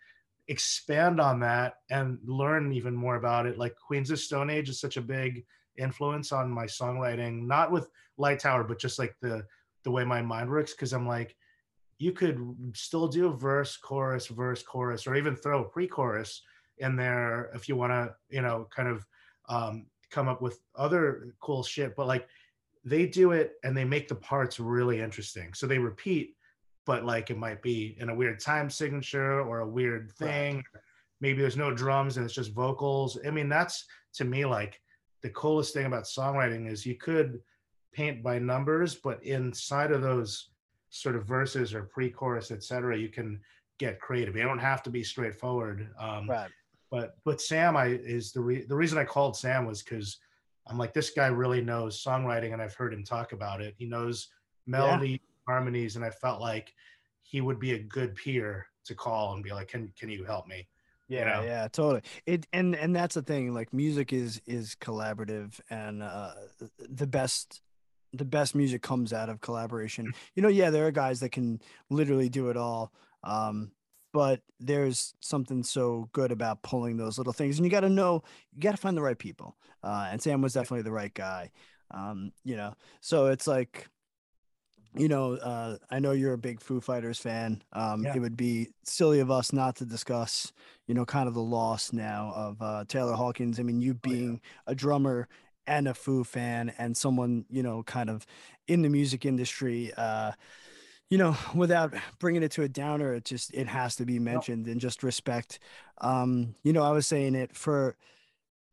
expand 0.48 1.20
on 1.20 1.38
that 1.38 1.76
and 1.90 2.18
learn 2.24 2.72
even 2.72 2.94
more 2.94 3.14
about 3.14 3.46
it. 3.46 3.56
Like 3.56 3.76
queens 3.76 4.10
of 4.10 4.18
stone 4.18 4.50
age 4.50 4.68
is 4.68 4.80
such 4.80 4.96
a 4.96 5.00
big 5.00 5.44
influence 5.78 6.32
on 6.32 6.50
my 6.50 6.66
songwriting 6.66 7.46
not 7.46 7.70
with 7.70 7.88
light 8.18 8.38
tower 8.38 8.62
but 8.62 8.78
just 8.78 8.98
like 8.98 9.14
the 9.22 9.42
the 9.84 9.90
way 9.90 10.04
my 10.04 10.20
mind 10.20 10.50
works 10.50 10.72
because 10.72 10.92
i'm 10.92 11.08
like 11.08 11.34
you 11.96 12.12
could 12.12 12.54
still 12.74 13.08
do 13.08 13.32
verse 13.32 13.78
chorus 13.78 14.26
verse 14.26 14.62
chorus 14.62 15.06
or 15.06 15.14
even 15.14 15.34
throw 15.34 15.62
a 15.62 15.68
pre-chorus 15.68 16.42
in 16.76 16.94
there 16.94 17.50
if 17.54 17.70
you 17.70 17.74
want 17.74 17.90
to 17.90 18.14
you 18.28 18.42
know 18.42 18.68
kind 18.68 18.86
of 18.86 19.06
um, 19.48 19.86
come 20.10 20.28
up 20.28 20.42
with 20.42 20.60
other 20.76 21.34
cool 21.40 21.62
shit 21.62 21.96
but 21.96 22.06
like 22.06 22.28
they 22.84 23.06
do 23.06 23.32
it 23.32 23.54
and 23.64 23.76
they 23.76 23.84
make 23.84 24.08
the 24.08 24.14
parts 24.14 24.58
really 24.58 25.00
interesting. 25.00 25.54
So 25.54 25.66
they 25.66 25.78
repeat 25.78 26.36
but 26.84 27.04
like 27.04 27.30
it 27.30 27.38
might 27.38 27.62
be 27.62 27.96
in 27.98 28.08
a 28.08 28.14
weird 28.14 28.40
time 28.40 28.68
signature 28.68 29.40
or 29.40 29.60
a 29.60 29.68
weird 29.68 30.12
thing. 30.12 30.56
Right. 30.56 30.82
Maybe 31.20 31.40
there's 31.40 31.56
no 31.56 31.72
drums 31.72 32.16
and 32.16 32.24
it's 32.24 32.34
just 32.34 32.52
vocals. 32.52 33.18
I 33.26 33.30
mean, 33.30 33.48
that's 33.48 33.84
to 34.14 34.24
me 34.24 34.44
like 34.44 34.80
the 35.22 35.30
coolest 35.30 35.72
thing 35.72 35.86
about 35.86 36.04
songwriting 36.04 36.70
is 36.70 36.84
you 36.84 36.96
could 36.96 37.40
paint 37.92 38.22
by 38.22 38.38
numbers, 38.38 38.96
but 38.96 39.22
inside 39.22 39.92
of 39.92 40.02
those 40.02 40.50
sort 40.90 41.14
of 41.14 41.26
verses 41.26 41.74
or 41.74 41.84
pre-chorus, 41.84 42.50
etc., 42.50 42.98
you 42.98 43.08
can 43.08 43.40
get 43.78 44.00
creative. 44.00 44.36
You 44.36 44.42
don't 44.42 44.58
have 44.58 44.82
to 44.82 44.90
be 44.90 45.04
straightforward. 45.04 45.88
Um, 45.98 46.28
right. 46.28 46.50
But 46.90 47.14
but 47.24 47.40
Sam, 47.40 47.76
I 47.76 47.86
is 47.86 48.32
the 48.32 48.40
re- 48.40 48.66
the 48.66 48.76
reason 48.76 48.98
I 48.98 49.04
called 49.04 49.36
Sam 49.36 49.64
was 49.64 49.82
because 49.82 50.18
I'm 50.66 50.76
like 50.76 50.92
this 50.92 51.10
guy 51.10 51.28
really 51.28 51.62
knows 51.62 52.02
songwriting, 52.02 52.52
and 52.52 52.60
I've 52.60 52.74
heard 52.74 52.92
him 52.92 53.02
talk 53.02 53.32
about 53.32 53.62
it. 53.62 53.74
He 53.78 53.86
knows 53.86 54.28
melody. 54.66 55.10
Yeah 55.12 55.31
harmonies, 55.46 55.96
and 55.96 56.04
I 56.04 56.10
felt 56.10 56.40
like 56.40 56.72
he 57.22 57.40
would 57.40 57.58
be 57.58 57.72
a 57.72 57.78
good 57.78 58.14
peer 58.14 58.66
to 58.84 58.94
call 58.94 59.34
and 59.34 59.42
be 59.42 59.52
like, 59.52 59.68
"Can 59.68 59.92
can 59.98 60.08
you 60.08 60.24
help 60.24 60.46
me?" 60.46 60.68
Yeah, 61.08 61.18
you 61.18 61.24
know? 61.24 61.48
yeah, 61.50 61.68
totally. 61.68 62.02
It 62.26 62.46
and 62.52 62.74
and 62.74 62.94
that's 62.94 63.14
the 63.14 63.22
thing. 63.22 63.52
Like 63.54 63.72
music 63.72 64.12
is 64.12 64.40
is 64.46 64.76
collaborative, 64.80 65.60
and 65.70 66.02
uh, 66.02 66.32
the 66.78 67.06
best 67.06 67.60
the 68.12 68.24
best 68.24 68.54
music 68.54 68.82
comes 68.82 69.12
out 69.12 69.28
of 69.28 69.40
collaboration. 69.40 70.12
You 70.34 70.42
know, 70.42 70.48
yeah, 70.48 70.70
there 70.70 70.86
are 70.86 70.92
guys 70.92 71.20
that 71.20 71.30
can 71.30 71.60
literally 71.90 72.28
do 72.28 72.50
it 72.50 72.56
all. 72.56 72.92
Um, 73.24 73.72
but 74.12 74.40
there's 74.60 75.14
something 75.20 75.62
so 75.62 76.08
good 76.12 76.30
about 76.30 76.62
pulling 76.62 76.96
those 76.96 77.18
little 77.18 77.32
things 77.32 77.58
and 77.58 77.64
you 77.64 77.70
got 77.70 77.80
to 77.80 77.88
know 77.88 78.22
you 78.52 78.60
got 78.60 78.72
to 78.72 78.76
find 78.76 78.96
the 78.96 79.02
right 79.02 79.18
people 79.18 79.56
uh, 79.82 80.08
and 80.10 80.22
sam 80.22 80.42
was 80.42 80.52
definitely 80.52 80.82
the 80.82 80.92
right 80.92 81.14
guy 81.14 81.50
um, 81.92 82.32
you 82.44 82.56
know 82.56 82.74
so 83.00 83.26
it's 83.26 83.46
like 83.46 83.88
you 84.96 85.08
know 85.08 85.34
uh, 85.36 85.76
i 85.90 85.98
know 85.98 86.12
you're 86.12 86.34
a 86.34 86.38
big 86.38 86.60
foo 86.60 86.80
fighters 86.80 87.18
fan 87.18 87.62
um, 87.72 88.04
Yeah. 88.04 88.14
it 88.14 88.20
would 88.20 88.36
be 88.36 88.68
silly 88.84 89.20
of 89.20 89.30
us 89.30 89.52
not 89.52 89.76
to 89.76 89.84
discuss 89.84 90.52
you 90.86 90.94
know 90.94 91.04
kind 91.04 91.28
of 91.28 91.34
the 91.34 91.42
loss 91.42 91.92
now 91.92 92.32
of 92.36 92.60
uh, 92.60 92.84
taylor 92.88 93.14
hawkins 93.14 93.58
i 93.58 93.62
mean 93.62 93.80
you 93.80 93.92
Oh, 93.92 93.98
yeah. 94.04 94.12
being 94.12 94.40
a 94.66 94.74
drummer 94.74 95.28
and 95.66 95.86
a 95.88 95.94
foo 95.94 96.24
fan 96.24 96.72
and 96.78 96.96
someone 96.96 97.44
you 97.50 97.62
know 97.62 97.82
kind 97.84 98.10
of 98.10 98.26
in 98.68 98.82
the 98.82 98.88
music 98.88 99.24
industry 99.24 99.92
uh, 99.96 100.32
you 101.10 101.18
know, 101.18 101.36
without 101.54 101.94
bringing 102.18 102.42
it 102.42 102.52
to 102.52 102.62
a 102.62 102.68
downer, 102.68 103.14
it 103.14 103.24
just 103.24 103.52
it 103.54 103.66
has 103.68 103.96
to 103.96 104.06
be 104.06 104.18
mentioned 104.18 104.66
and 104.66 104.80
just 104.80 105.02
respect. 105.02 105.58
Um, 106.00 106.54
you 106.64 106.72
know, 106.72 106.82
I 106.82 106.90
was 106.90 107.06
saying 107.06 107.34
it 107.34 107.54
for 107.54 107.96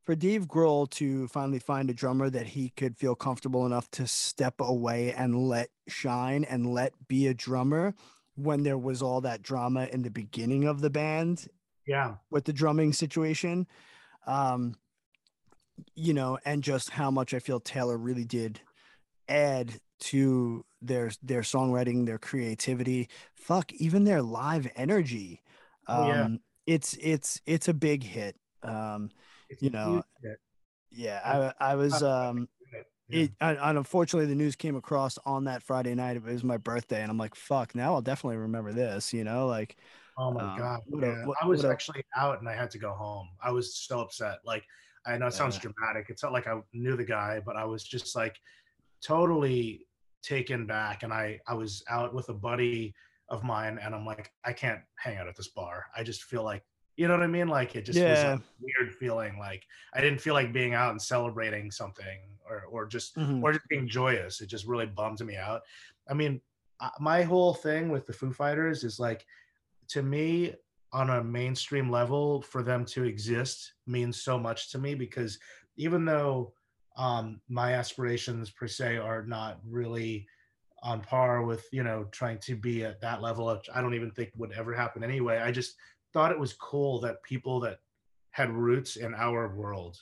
for 0.09 0.15
Dave 0.15 0.47
Grohl 0.47 0.89
to 0.89 1.27
finally 1.27 1.59
find 1.59 1.87
a 1.87 1.93
drummer 1.93 2.31
that 2.31 2.47
he 2.47 2.69
could 2.69 2.97
feel 2.97 3.13
comfortable 3.13 3.67
enough 3.67 3.91
to 3.91 4.07
step 4.07 4.55
away 4.59 5.13
and 5.13 5.47
let 5.47 5.69
shine 5.87 6.43
and 6.45 6.73
let 6.73 6.93
be 7.07 7.27
a 7.27 7.33
drummer 7.35 7.93
when 8.33 8.63
there 8.63 8.75
was 8.79 9.03
all 9.03 9.21
that 9.21 9.43
drama 9.43 9.85
in 9.93 10.01
the 10.01 10.09
beginning 10.09 10.65
of 10.65 10.81
the 10.81 10.89
band 10.89 11.47
Yeah. 11.85 12.15
with 12.31 12.45
the 12.45 12.53
drumming 12.53 12.91
situation. 12.91 13.67
Um, 14.25 14.77
you 15.93 16.15
know, 16.15 16.39
and 16.43 16.63
just 16.63 16.89
how 16.89 17.11
much 17.11 17.35
I 17.35 17.37
feel 17.37 17.59
Taylor 17.59 17.95
really 17.95 18.25
did 18.25 18.61
add 19.27 19.79
to 19.99 20.65
their 20.81 21.11
their 21.21 21.41
songwriting, 21.41 22.07
their 22.07 22.17
creativity, 22.17 23.09
fuck, 23.35 23.71
even 23.73 24.05
their 24.05 24.23
live 24.23 24.71
energy. 24.75 25.43
Um 25.85 25.95
Oh, 25.99 26.07
yeah. 26.07 26.27
it's 26.65 26.95
it's 26.99 27.41
it's 27.45 27.67
a 27.67 27.75
big 27.75 28.01
hit. 28.01 28.37
Um 28.63 29.11
You 29.59 29.69
know, 29.71 30.03
yeah, 30.91 31.53
I 31.59 31.71
I 31.71 31.75
was 31.75 32.01
um 32.03 32.47
it 33.11 33.31
unfortunately 33.41 34.27
the 34.27 34.35
news 34.35 34.55
came 34.55 34.75
across 34.75 35.17
on 35.25 35.45
that 35.45 35.63
Friday 35.63 35.95
night. 35.95 36.15
It 36.17 36.23
was 36.23 36.43
my 36.43 36.57
birthday 36.57 37.01
and 37.01 37.09
I'm 37.09 37.17
like, 37.17 37.35
fuck, 37.35 37.73
now 37.73 37.93
I'll 37.95 38.01
definitely 38.01 38.37
remember 38.37 38.71
this, 38.71 39.13
you 39.13 39.23
know, 39.23 39.47
like 39.47 39.77
Oh 40.17 40.31
my 40.31 40.41
Um, 40.53 40.57
god! 40.57 40.79
what 40.85 41.03
a- 41.03 41.23
what- 41.25 41.37
I 41.41 41.45
was 41.47 41.63
what 41.63 41.69
a- 41.69 41.71
actually 41.71 42.03
out 42.15 42.39
and 42.39 42.49
I 42.49 42.53
had 42.53 42.69
to 42.71 42.77
go 42.77 42.91
home. 42.93 43.29
I 43.41 43.51
was 43.51 43.75
so 43.75 44.01
upset. 44.01 44.39
Like 44.43 44.63
I 45.05 45.17
know 45.17 45.27
it 45.27 45.33
sounds 45.33 45.55
Yeah. 45.55 45.71
dramatic. 45.71 46.09
It's 46.09 46.21
not 46.21 46.33
like 46.33 46.45
I 46.45 46.59
knew 46.73 46.95
the 46.97 47.05
guy, 47.05 47.39
but 47.39 47.55
I 47.55 47.63
was 47.65 47.83
just 47.83 48.15
like 48.15 48.37
totally 49.01 49.87
taken 50.21 50.65
back. 50.67 51.03
And 51.03 51.13
I 51.13 51.39
I 51.47 51.53
was 51.53 51.83
out 51.89 52.13
with 52.13 52.29
a 52.29 52.33
buddy 52.33 52.93
of 53.29 53.43
mine, 53.43 53.79
and 53.81 53.93
I'm 53.95 54.05
like, 54.05 54.31
I 54.43 54.53
can't 54.53 54.81
hang 54.97 55.17
out 55.17 55.27
at 55.27 55.35
this 55.35 55.47
bar. 55.49 55.85
I 55.95 56.03
just 56.03 56.23
feel 56.23 56.43
like 56.43 56.63
you 56.99 57.07
know 57.07 57.13
what 57.13 57.23
I 57.23 57.27
mean. 57.27 57.47
Like 57.47 57.77
it 57.77 57.85
just 57.85 57.97
was 57.97 58.19
Yeah. 58.19 58.33
a 58.33 58.39
weird 58.59 58.93
feeling. 58.93 59.39
Like 59.39 59.65
I 59.93 60.01
didn't 60.01 60.19
feel 60.19 60.33
like 60.33 60.51
being 60.51 60.73
out 60.73 60.91
and 60.91 61.01
celebrating 61.01 61.71
something, 61.71 62.19
or 62.47 62.65
or 62.69 62.85
just 62.85 63.15
mhm. 63.15 63.41
or 63.41 63.53
just 63.53 63.67
being 63.69 63.87
joyous. 63.87 64.41
It 64.41 64.47
just 64.47 64.67
really 64.67 64.85
bummed 64.85 65.21
me 65.21 65.37
out. 65.37 65.61
I 66.09 66.13
mean, 66.13 66.41
uh, 66.81 66.89
my 66.99 67.21
whole 67.23 67.53
thing 67.53 67.87
with 67.89 68.05
the 68.05 68.11
Foo 68.11 68.33
Fighters 68.33 68.83
is 68.83 68.99
like, 68.99 69.25
to 69.89 70.03
me, 70.03 70.53
on 70.91 71.09
a 71.09 71.23
mainstream 71.23 71.89
level, 71.89 72.41
for 72.41 72.63
them 72.63 72.83
to 72.85 73.05
exist 73.05 73.75
means 73.87 74.21
so 74.21 74.37
much 74.37 74.69
to 74.71 74.77
me 74.77 74.93
because 74.93 75.39
even 75.77 76.03
though 76.03 76.53
um, 76.97 77.39
my 77.47 77.75
aspirations 77.75 78.49
per 78.49 78.67
se 78.67 78.97
are 78.97 79.23
not 79.25 79.59
really 79.65 80.27
on 80.83 80.99
par 81.01 81.43
with 81.43 81.65
you 81.71 81.83
know 81.83 82.05
trying 82.11 82.39
to 82.39 82.57
be 82.57 82.83
at 82.83 82.99
that 82.99 83.21
level, 83.21 83.45
which 83.45 83.69
I 83.73 83.81
don't 83.81 83.93
even 83.93 84.11
think 84.11 84.31
would 84.35 84.51
ever 84.51 84.73
happen 84.73 85.01
anyway. 85.01 85.37
I 85.37 85.53
just 85.53 85.75
thought 86.13 86.31
it 86.31 86.39
was 86.39 86.53
cool 86.53 86.99
that 87.01 87.23
people 87.23 87.59
that 87.61 87.79
had 88.31 88.51
roots 88.51 88.95
in 88.95 89.13
our 89.15 89.55
world 89.55 90.01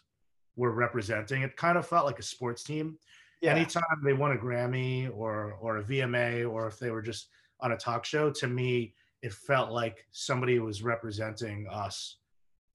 were 0.55 0.71
representing. 0.71 1.41
It 1.43 1.55
kind 1.55 1.77
of 1.77 1.87
felt 1.87 2.05
like 2.05 2.19
a 2.19 2.23
sports 2.23 2.63
team 2.63 2.97
yeah. 3.41 3.51
anytime 3.51 3.83
they 4.03 4.13
won 4.13 4.31
a 4.31 4.35
Grammy 4.37 5.09
or 5.13 5.57
or 5.61 5.77
a 5.77 5.83
VMA 5.83 6.49
or 6.49 6.67
if 6.67 6.79
they 6.79 6.89
were 6.89 7.01
just 7.01 7.29
on 7.59 7.71
a 7.71 7.77
talk 7.77 8.05
show, 8.05 8.31
to 8.31 8.47
me 8.47 8.93
it 9.21 9.33
felt 9.33 9.71
like 9.71 10.05
somebody 10.11 10.59
was 10.59 10.83
representing 10.83 11.67
us, 11.71 12.17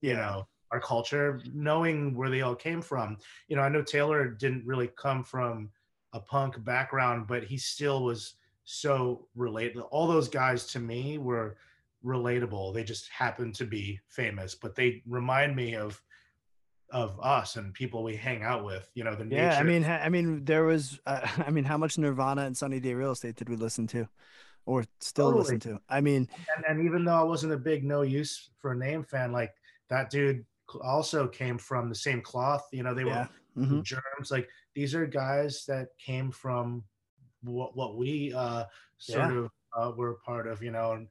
you 0.00 0.10
Yeah. 0.10 0.16
know, 0.16 0.48
our 0.72 0.80
culture, 0.80 1.40
knowing 1.52 2.16
where 2.16 2.30
they 2.30 2.40
all 2.40 2.54
came 2.56 2.80
from. 2.80 3.18
You 3.48 3.56
know, 3.56 3.62
I 3.62 3.68
know 3.68 3.82
Taylor 3.82 4.28
didn't 4.28 4.66
really 4.66 4.88
come 4.96 5.22
from 5.22 5.70
a 6.14 6.20
punk 6.20 6.62
background, 6.64 7.26
but 7.26 7.44
he 7.44 7.56
still 7.58 8.02
was 8.02 8.34
so 8.64 9.28
relatable. 9.36 9.88
All 9.90 10.06
those 10.06 10.28
guys 10.28 10.66
to 10.68 10.80
me 10.80 11.18
were 11.18 11.56
relatable. 12.04 12.74
They 12.74 12.84
just 12.84 13.08
happen 13.10 13.52
to 13.52 13.64
be 13.64 14.00
famous, 14.08 14.54
but 14.54 14.74
they 14.74 15.02
remind 15.06 15.56
me 15.56 15.76
of 15.76 16.00
of 16.90 17.18
us 17.22 17.56
and 17.56 17.72
people 17.72 18.02
we 18.02 18.14
hang 18.14 18.42
out 18.42 18.64
with. 18.64 18.90
You 18.94 19.04
know, 19.04 19.14
the 19.14 19.24
Yeah, 19.24 19.58
I 19.58 19.62
mean, 19.62 19.84
I 19.84 20.08
mean, 20.10 20.44
there 20.44 20.64
was, 20.64 21.00
uh, 21.06 21.20
I 21.46 21.50
mean, 21.50 21.64
how 21.64 21.78
much 21.78 21.96
Nirvana 21.98 22.42
and 22.42 22.56
Sunny 22.56 22.80
Day 22.80 22.94
Real 22.94 23.12
Estate 23.12 23.36
did 23.36 23.48
we 23.48 23.56
listen 23.56 23.86
to, 23.88 24.06
or 24.66 24.84
still 25.00 25.26
Totally. 25.26 25.54
listen 25.54 25.60
to? 25.60 25.80
I 25.88 26.00
mean, 26.02 26.28
and, 26.56 26.64
and 26.68 26.84
even 26.86 27.04
though 27.04 27.14
I 27.18 27.22
wasn't 27.22 27.54
a 27.54 27.58
big 27.58 27.82
no 27.84 28.02
use 28.02 28.50
for 28.58 28.72
a 28.72 28.76
name 28.76 29.04
fan, 29.04 29.32
like 29.32 29.54
that 29.88 30.10
dude 30.10 30.44
also 30.82 31.26
came 31.28 31.56
from 31.58 31.88
the 31.88 31.94
same 31.94 32.20
cloth. 32.20 32.66
You 32.72 32.82
know, 32.82 32.94
they 32.94 33.04
yeah, 33.04 33.26
were 33.56 33.64
mhm. 33.64 33.82
germs. 33.82 34.30
Like 34.30 34.48
these 34.74 34.94
are 34.94 35.06
guys 35.06 35.64
that 35.66 35.88
came 35.98 36.30
from 36.30 36.84
what 37.42 37.74
what 37.74 37.96
we 37.96 38.34
uh, 38.34 38.64
sort 38.98 39.30
Yeah. 39.30 39.38
of 39.38 39.50
uh, 39.74 39.92
were 39.96 40.10
a 40.12 40.16
part 40.16 40.46
of. 40.46 40.62
You 40.62 40.72
know, 40.72 40.92
and 40.92 41.08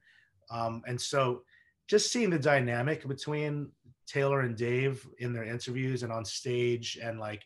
um, 0.52 0.82
and 0.86 1.00
so 1.00 1.42
just 1.88 2.12
seeing 2.12 2.30
the 2.30 2.38
dynamic 2.38 3.06
between 3.08 3.70
Taylor 4.06 4.40
and 4.40 4.56
Dave 4.56 5.06
in 5.18 5.32
their 5.32 5.44
interviews 5.44 6.02
and 6.02 6.12
on 6.12 6.24
stage, 6.24 6.98
and 7.02 7.18
like 7.18 7.42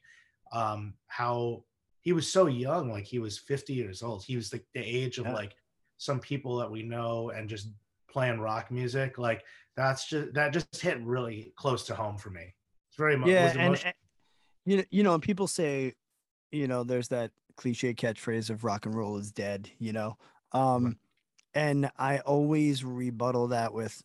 um, 0.52 0.94
how 1.07 1.64
he 2.00 2.12
was 2.12 2.30
so 2.30 2.46
young, 2.46 2.90
like 2.90 3.04
he 3.04 3.18
was 3.18 3.38
50 3.38 3.72
years 3.72 4.02
old. 4.02 4.24
He 4.24 4.36
was 4.36 4.52
like 4.52 4.64
the 4.74 4.80
age 4.80 5.18
of 5.18 5.26
Yeah. 5.26 5.34
like 5.34 5.54
some 5.96 6.20
people 6.20 6.57
that 6.59 6.70
we 6.70 6.82
know 6.82 7.30
and 7.30 7.48
just 7.48 7.68
playing 8.09 8.38
rock 8.40 8.70
music. 8.70 9.18
Like 9.18 9.42
that's 9.76 10.09
just 10.09 10.32
that 10.34 10.52
just 10.52 10.80
hit 10.80 11.02
really 11.02 11.52
close 11.57 11.84
to 11.86 11.94
home 11.94 12.16
for 12.16 12.30
me. 12.30 12.54
It's 12.88 12.96
very 12.96 13.16
much 13.16 13.28
yeah, 13.28 13.52
and, 13.59 13.76
and 13.76 13.94
you 14.64 14.76
know, 14.78 14.84
you 14.90 15.02
know, 15.02 15.18
people 15.18 15.46
say, 15.46 15.94
you 16.52 16.66
know, 16.68 16.84
there's 16.84 17.09
that 17.09 17.30
cliche 17.57 17.94
catchphrase 17.94 18.50
of 18.50 18.64
rock 18.64 18.86
and 18.86 18.94
roll 18.94 19.16
is 19.16 19.32
dead. 19.32 19.68
You 19.78 19.92
know, 19.92 20.16
um, 20.52 20.96
and 21.57 21.90
I 21.96 22.18
always 22.18 22.84
rebuttal 22.84 23.48
that 23.48 23.72
with, 23.72 24.02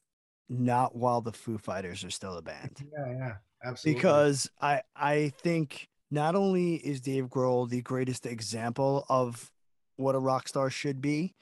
not 0.47 0.95
while 0.95 1.19
the 1.19 1.33
Foo 1.33 1.57
Fighters 1.57 2.03
are 2.05 2.09
still 2.09 2.37
a 2.37 2.41
band. 2.41 2.77
yeah, 2.97 3.11
yeah, 3.11 3.33
absolutely. 3.63 3.99
because 3.99 4.49
I 4.59 4.81
I 4.95 5.33
think 5.37 5.89
not 6.09 6.35
only 6.35 6.75
is 6.75 7.01
Dave 7.01 7.25
Grohl 7.25 7.69
the 7.69 7.81
greatest 7.81 8.25
example 8.25 9.05
of 9.09 9.51
what 9.97 10.15
a 10.15 10.19
rock 10.19 10.47
star 10.47 10.69
should 10.69 11.01
be, 11.01 11.35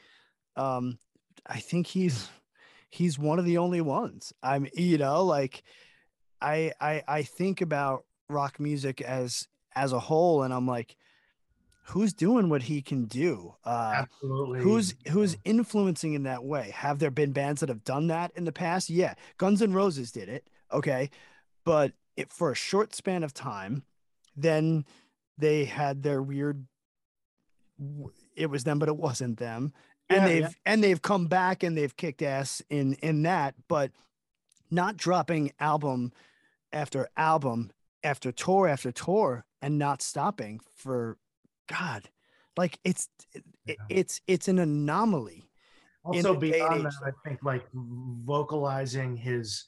um, 0.55 0.97
I 1.45 1.59
think 1.59 1.85
he's 1.85 2.27
he's 2.89 3.19
one 3.19 3.37
of 3.37 3.45
the 3.45 3.59
only 3.59 3.81
ones. 3.81 4.33
I'm 4.41 4.67
you 4.73 4.97
know 4.97 5.23
like 5.23 5.61
I 6.41 6.73
I 6.81 7.03
I 7.07 7.23
think 7.23 7.61
about 7.61 8.05
rock 8.29 8.59
music 8.59 8.99
as 8.99 9.47
as 9.75 9.93
a 9.93 9.99
whole, 9.99 10.41
and 10.41 10.51
I'm 10.55 10.65
like, 10.65 10.95
who's 11.89 12.13
doing 12.13 12.49
what 12.49 12.63
he 12.63 12.81
can 12.81 13.05
do? 13.05 13.55
Uh, 13.65 13.93
absolutely. 14.03 14.61
who's 14.61 14.95
who's 15.09 15.37
influencing 15.43 16.13
in 16.13 16.23
that 16.23 16.43
way 16.43 16.71
have 16.75 16.99
there 16.99 17.11
been 17.11 17.31
bands 17.31 17.59
that 17.61 17.69
have 17.69 17.83
done 17.83 18.07
that 18.07 18.31
in 18.35 18.45
the 18.45 18.51
past 18.51 18.89
yeah 18.89 19.13
guns 19.37 19.61
N' 19.61 19.73
roses 19.73 20.11
did 20.11 20.29
it 20.29 20.47
okay 20.71 21.09
but 21.65 21.93
it 22.15 22.31
for 22.31 22.51
a 22.51 22.55
short 22.55 22.93
span 22.95 23.23
of 23.23 23.33
time 23.33 23.83
then 24.35 24.85
they 25.37 25.65
had 25.65 26.03
their 26.03 26.21
weird 26.21 26.65
it 28.35 28.47
was 28.47 28.63
them 28.63 28.79
but 28.79 28.89
it 28.89 28.97
wasn't 28.97 29.37
them 29.37 29.73
and 30.09 30.21
Yeah, 30.21 30.27
they've 30.27 30.41
yeah. 30.41 30.49
and 30.65 30.83
they've 30.83 31.01
come 31.01 31.27
back 31.27 31.63
and 31.63 31.77
they've 31.77 31.95
kicked 31.95 32.21
ass 32.21 32.61
in 32.69 32.93
in 32.95 33.23
that 33.23 33.55
but 33.67 33.91
not 34.69 34.97
dropping 34.97 35.51
album 35.59 36.11
after 36.71 37.09
album 37.17 37.71
after 38.03 38.31
tour 38.31 38.67
after 38.67 38.91
tour 38.91 39.45
and 39.61 39.77
not 39.77 40.01
stopping 40.01 40.59
for 40.75 41.17
god 41.69 42.09
like 42.57 42.79
it's 42.83 43.09
it, 43.33 43.43
Yeah. 43.65 43.75
it's 43.89 44.21
it's 44.27 44.47
an 44.47 44.59
anomaly 44.59 45.49
also 46.03 46.33
the 46.33 46.51
day 46.51 46.59
and 46.59 46.69
beyond 46.69 46.85
that, 46.85 47.13
I 47.13 47.29
think 47.29 47.43
like 47.43 47.65
vocalizing 47.73 49.15
his 49.15 49.65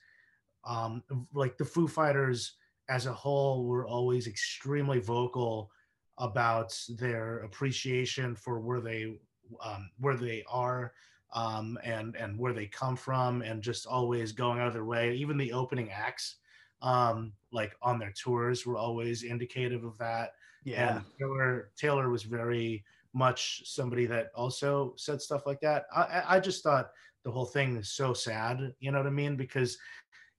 um 0.64 1.04
like 1.34 1.58
the 1.58 1.66
Foo 1.66 1.88
Fighters 1.88 2.54
as 2.90 3.06
a 3.06 3.14
whole 3.14 3.66
were 3.66 3.88
always 3.88 4.28
extremely 4.28 5.00
vocal 5.00 5.72
about 6.18 6.78
their 6.98 7.40
appreciation 7.40 8.36
for 8.36 8.60
where 8.60 8.82
they 8.82 9.16
um 9.64 9.90
where 10.00 10.18
they 10.18 10.44
are 10.50 10.94
um 11.34 11.78
and 11.84 12.16
and 12.16 12.38
where 12.38 12.54
they 12.54 12.66
come 12.68 12.96
from 12.96 13.42
and 13.42 13.62
just 13.62 13.86
always 13.86 14.32
going 14.32 14.60
out 14.60 14.68
of 14.68 14.74
their 14.74 14.86
way 14.86 15.14
even 15.16 15.38
the 15.38 15.54
opening 15.54 15.90
acts 15.92 16.38
um 16.82 17.32
like 17.52 17.76
on 17.82 17.98
their 18.00 18.12
tours 18.12 18.66
were 18.66 18.78
always 18.78 19.24
indicative 19.24 19.84
of 19.84 19.98
that 19.98 20.34
yeah 20.64 20.98
and 20.98 21.06
Taylor 21.20 21.72
Taylor 21.78 22.10
was 22.10 22.24
very 22.24 22.84
much 23.14 23.64
somebody 23.66 24.06
that 24.06 24.28
also 24.36 24.94
said 24.98 25.22
stuff 25.22 25.46
like 25.46 25.60
that. 25.62 25.86
I, 25.94 26.24
I- 26.28 26.40
just 26.40 26.64
thought 26.64 26.92
the 27.26 27.32
whole 27.32 27.46
thing 27.46 27.76
is 27.78 27.90
so 27.92 28.14
sad. 28.14 28.74
You 28.80 28.92
know 28.92 29.00
what 29.00 29.08
I 29.08 29.12
mean? 29.12 29.36
Because 29.36 29.78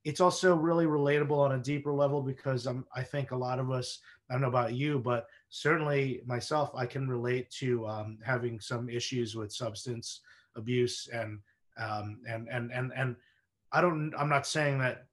it's 0.05 0.20
also 0.20 0.57
really 0.57 0.87
relatable 0.87 1.37
on 1.39 1.53
a 1.53 1.59
deeper 1.62 1.93
level 1.93 2.23
because 2.23 2.66
I'm, 2.66 2.85
I 2.97 3.03
think 3.03 3.31
a 3.31 3.37
lot 3.37 3.61
of 3.61 3.70
us, 3.70 4.01
I 4.29 4.35
don't 4.35 4.43
know 4.43 4.49
about 4.49 4.75
you, 4.75 4.99
but 4.99 5.27
certainly 5.51 6.23
myself, 6.27 6.70
I 6.75 6.87
can 6.87 7.09
relate 7.09 7.51
to 7.61 7.87
um, 7.87 8.18
having 8.25 8.59
some 8.59 8.89
issues 8.89 9.37
with 9.37 9.53
substance 9.53 10.20
abuse 10.57 11.09
and 11.12 11.39
um, 11.79 12.18
and 12.29 12.49
and 12.51 12.70
and 12.73 12.93
and 12.97 13.16
I 13.70 13.81
don't. 13.81 14.12
I'm 14.18 14.29
not 14.29 14.47
saying 14.47 14.79
that 14.79 15.07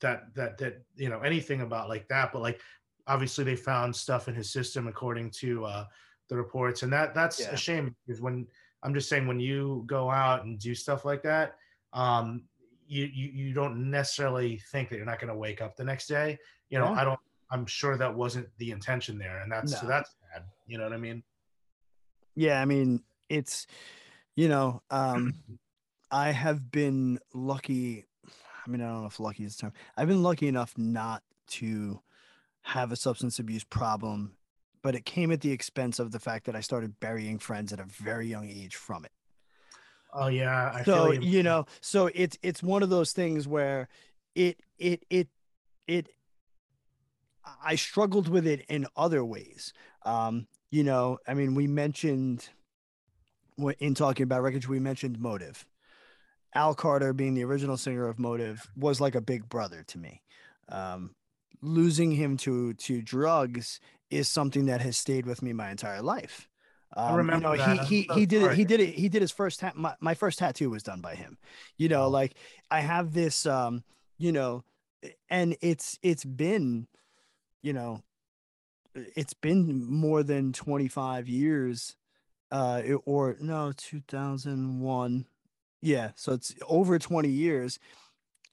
that 0.00 0.34
that 0.34 0.58
that 0.58 0.82
you 0.96 1.08
know 1.08 1.20
anything 1.20 1.60
about 1.62 1.88
like 1.88 2.08
that, 2.08 2.32
but 2.32 2.42
like 2.42 2.60
obviously 3.06 3.44
they 3.44 3.56
found 3.56 3.94
stuff 3.94 4.28
in 4.28 4.34
his 4.34 4.50
system 4.50 4.88
according 4.88 5.30
to 5.30 5.64
uh, 5.64 5.84
the 6.28 6.36
reports, 6.36 6.82
and 6.82 6.92
that 6.92 7.14
that's 7.14 7.40
yeah. 7.40 7.50
a 7.50 7.56
shame 7.56 7.94
because 8.06 8.20
when 8.20 8.46
I'm 8.82 8.94
just 8.94 9.08
saying 9.08 9.26
when 9.26 9.40
you 9.40 9.84
go 9.86 10.10
out 10.10 10.44
and 10.44 10.58
do 10.58 10.74
stuff 10.74 11.04
like 11.04 11.22
that, 11.22 11.56
um, 11.92 12.42
you, 12.86 13.04
you 13.12 13.28
you 13.28 13.54
don't 13.54 13.90
necessarily 13.90 14.60
think 14.70 14.88
that 14.90 14.96
you're 14.96 15.06
not 15.06 15.18
going 15.18 15.32
to 15.32 15.38
wake 15.38 15.60
up 15.60 15.76
the 15.76 15.84
next 15.84 16.06
day. 16.06 16.38
You 16.68 16.78
know, 16.78 16.92
yeah. 16.92 17.00
I 17.00 17.04
don't. 17.04 17.20
I'm 17.50 17.66
sure 17.66 17.96
that 17.96 18.14
wasn't 18.14 18.48
the 18.58 18.70
intention 18.70 19.18
there, 19.18 19.40
and 19.42 19.50
that's 19.50 19.72
no. 19.72 19.78
so 19.78 19.86
that's 19.86 20.14
bad. 20.32 20.44
You 20.66 20.78
know 20.78 20.84
what 20.84 20.92
I 20.92 20.98
mean? 20.98 21.22
Yeah, 22.34 22.60
I 22.60 22.64
mean 22.64 23.02
it's 23.28 23.66
you 24.36 24.48
know 24.48 24.82
um 24.90 25.34
I 26.10 26.30
have 26.30 26.70
been 26.70 27.18
lucky. 27.32 28.04
I 28.66 28.70
mean, 28.70 28.80
I 28.80 28.86
don't 28.86 29.00
know 29.00 29.06
if 29.06 29.18
lucky 29.18 29.44
is 29.44 29.56
the 29.56 29.62
term. 29.62 29.72
I've 29.96 30.08
been 30.08 30.22
lucky 30.22 30.46
enough 30.46 30.72
not 30.78 31.22
to 31.48 32.00
have 32.64 32.92
a 32.92 32.96
substance 32.96 33.38
abuse 33.38 33.64
problem, 33.64 34.36
but 34.82 34.94
it 34.94 35.04
came 35.04 35.30
at 35.30 35.40
the 35.40 35.52
expense 35.52 35.98
of 35.98 36.10
the 36.12 36.18
fact 36.18 36.46
that 36.46 36.56
I 36.56 36.60
started 36.60 36.98
burying 36.98 37.38
friends 37.38 37.72
at 37.72 37.80
a 37.80 37.84
very 37.84 38.26
young 38.26 38.48
age 38.48 38.74
from 38.76 39.04
it. 39.04 39.12
Oh 40.12 40.28
yeah. 40.28 40.72
I 40.74 40.82
so 40.84 41.12
you. 41.12 41.20
you 41.20 41.42
know, 41.42 41.66
so 41.80 42.10
it's 42.14 42.38
it's 42.42 42.62
one 42.62 42.82
of 42.82 42.90
those 42.90 43.12
things 43.12 43.46
where 43.46 43.88
it 44.34 44.60
it 44.78 45.04
it 45.10 45.28
it 45.86 46.08
I 47.62 47.74
struggled 47.74 48.28
with 48.28 48.46
it 48.46 48.64
in 48.68 48.86
other 48.96 49.24
ways. 49.24 49.72
Um, 50.04 50.46
you 50.70 50.84
know, 50.84 51.18
I 51.28 51.34
mean, 51.34 51.54
we 51.54 51.66
mentioned 51.66 52.48
in 53.78 53.94
talking 53.94 54.24
about 54.24 54.42
wreckage, 54.42 54.68
we 54.68 54.80
mentioned 54.80 55.20
motive. 55.20 55.66
Al 56.54 56.74
Carter, 56.74 57.12
being 57.12 57.34
the 57.34 57.44
original 57.44 57.76
singer 57.76 58.06
of 58.06 58.18
Motive, 58.18 58.70
was 58.76 59.00
like 59.00 59.14
a 59.14 59.20
big 59.20 59.48
brother 59.48 59.82
to 59.88 59.98
me. 59.98 60.22
Um, 60.68 61.14
losing 61.62 62.12
him 62.12 62.36
to 62.38 62.74
to 62.74 63.02
drugs 63.02 63.80
is 64.10 64.28
something 64.28 64.66
that 64.66 64.80
has 64.80 64.96
stayed 64.96 65.26
with 65.26 65.42
me 65.42 65.52
my 65.52 65.70
entire 65.70 66.02
life. 66.02 66.48
Um, 66.96 67.12
I 67.12 67.16
remember 67.16 67.50
you 67.50 67.56
know, 67.56 67.64
that. 67.64 67.86
he 67.86 68.02
he 68.02 68.06
so 68.06 68.14
he 68.14 68.26
did 68.26 68.42
it. 68.42 68.52
He 68.54 68.64
did 68.64 68.80
it. 68.80 68.94
He 68.94 69.08
did 69.08 69.22
his 69.22 69.32
first. 69.32 69.60
Ta- 69.60 69.72
my 69.74 69.94
my 70.00 70.14
first 70.14 70.38
tattoo 70.38 70.70
was 70.70 70.82
done 70.82 71.00
by 71.00 71.14
him. 71.14 71.38
You 71.76 71.88
know, 71.88 72.08
like 72.08 72.34
I 72.70 72.80
have 72.80 73.12
this. 73.12 73.46
Um, 73.46 73.82
you 74.18 74.30
know, 74.30 74.64
and 75.28 75.56
it's 75.60 75.98
it's 76.02 76.24
been, 76.24 76.86
you 77.62 77.72
know, 77.72 78.02
it's 78.94 79.34
been 79.34 79.84
more 79.84 80.22
than 80.22 80.52
twenty 80.52 80.86
five 80.86 81.28
years, 81.28 81.96
uh, 82.52 82.82
or 83.04 83.36
no, 83.40 83.72
two 83.76 84.02
thousand 84.06 84.80
one 84.80 85.26
yeah, 85.84 86.12
so 86.16 86.32
it's 86.32 86.54
over 86.66 86.98
20 86.98 87.28
years 87.28 87.78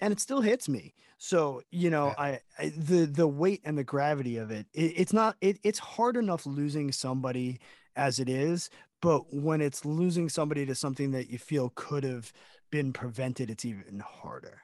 and 0.02 0.12
it 0.12 0.20
still 0.20 0.41
hits 0.41 0.68
me. 0.68 0.93
So, 1.18 1.62
you 1.70 1.91
know, 1.91 2.08
yeah. 2.08 2.14
I, 2.18 2.39
I, 2.60 2.74
the 2.76 3.06
the 3.06 3.28
weight 3.28 3.62
and 3.64 3.78
the 3.78 3.84
gravity 3.84 4.38
of 4.38 4.52
it, 4.52 4.66
it 4.74 4.93
it's 4.97 5.14
not 5.14 5.38
it, 5.39 5.60
it's 5.64 5.80
hard 5.80 6.18
enough 6.18 6.45
losing 6.45 6.91
somebody 6.91 7.60
as 7.95 8.20
it 8.20 8.28
is, 8.28 8.70
but 9.02 9.34
when 9.34 9.62
it's 9.62 9.86
losing 9.86 10.30
somebody 10.30 10.66
to 10.66 10.76
something 10.76 11.12
that 11.12 11.30
you 11.30 11.38
feel 11.38 11.72
could 11.76 12.04
have 12.04 12.34
been 12.72 12.91
prevented, 12.91 13.49
it's 13.49 13.66
even 13.66 13.99
harder. 13.99 14.62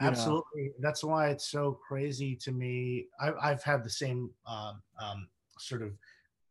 Absolutely. 0.00 0.64
Know? 0.64 0.72
That's 0.80 1.02
why 1.04 1.28
it's 1.28 1.46
so 1.46 1.72
crazy 1.72 2.36
to 2.36 2.52
me. 2.52 3.06
I, 3.20 3.32
I've 3.42 3.62
had 3.62 3.82
the 3.84 3.90
same 3.90 4.30
um, 4.46 4.82
um, 5.00 5.28
sort 5.58 5.82
of 5.82 5.92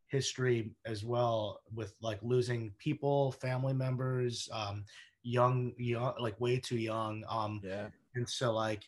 history 0.08 0.70
as 0.84 1.04
well 1.04 1.60
with 1.74 1.94
like 2.02 2.18
losing 2.22 2.72
people, 2.78 3.32
family 3.32 3.72
members, 3.72 4.48
um, 4.52 4.84
young, 5.22 5.72
young, 5.78 6.14
like 6.18 6.38
way 6.40 6.58
too 6.58 6.78
young. 6.78 7.24
Um, 7.28 7.60
yeah. 7.64 7.88
And 8.14 8.28
so 8.28 8.52
like, 8.52 8.84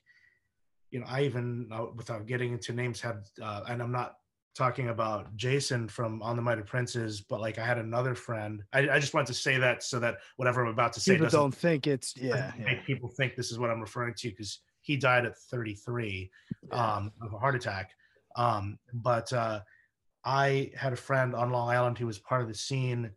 you 0.91 1.01
know, 1.01 1.07
I 1.09 1.22
even 1.22 1.68
uh, 1.72 1.87
without 1.95 2.27
getting 2.27 2.53
into 2.53 2.72
names 2.72 3.01
had, 3.01 3.25
uh, 3.43 3.62
and 3.68 3.83
I'm 3.83 3.93
not 3.93 4.14
talking 4.55 4.89
about 4.89 5.35
Jason 5.37 5.89
from 5.89 6.22
On 6.22 6.37
the 6.37 6.43
Might 6.43 6.59
of 6.59 6.66
Princes, 6.66 7.20
but 7.20 7.41
like 7.41 7.59
I 7.59 7.66
had 7.66 7.79
another 7.79 8.14
friend. 8.14 8.62
I, 8.72 8.89
I 8.89 8.99
just 9.01 9.12
wanted 9.12 9.27
to 9.29 9.35
say 9.35 9.59
that 9.59 9.83
so 9.83 9.99
that 9.99 10.18
whatever 10.37 10.64
I'm 10.64 10.72
about 10.72 10.93
to 10.95 11.01
say 11.01 11.14
people 11.14 11.29
don't 11.29 11.55
think 11.55 11.87
it's 11.87 12.14
yeah, 12.16 12.53
yeah. 12.57 12.64
make 12.64 12.87
people 12.87 13.09
think 13.09 13.35
this 13.35 13.51
is 13.51 13.59
what 13.59 13.70
I'm 13.70 13.81
referring 13.81 14.14
to 14.18 14.31
because 14.31 14.61
he 14.83 14.97
died 14.97 15.25
at 15.25 15.37
33 15.37 16.31
yeah. 16.68 16.97
um, 16.97 17.11
of 17.20 17.33
a 17.33 17.39
heart 17.39 17.57
attack. 17.57 17.91
Um, 18.37 18.79
but 18.93 19.33
uh, 19.33 19.61
I 20.25 20.70
had 20.77 20.93
a 20.93 20.97
friend 20.97 21.35
on 21.35 21.51
Long 21.51 21.68
Island 21.68 21.99
who 21.99 22.07
was 22.07 22.18
part 22.18 22.43
of 22.43 22.49
the 22.49 22.55
scene 22.55 23.11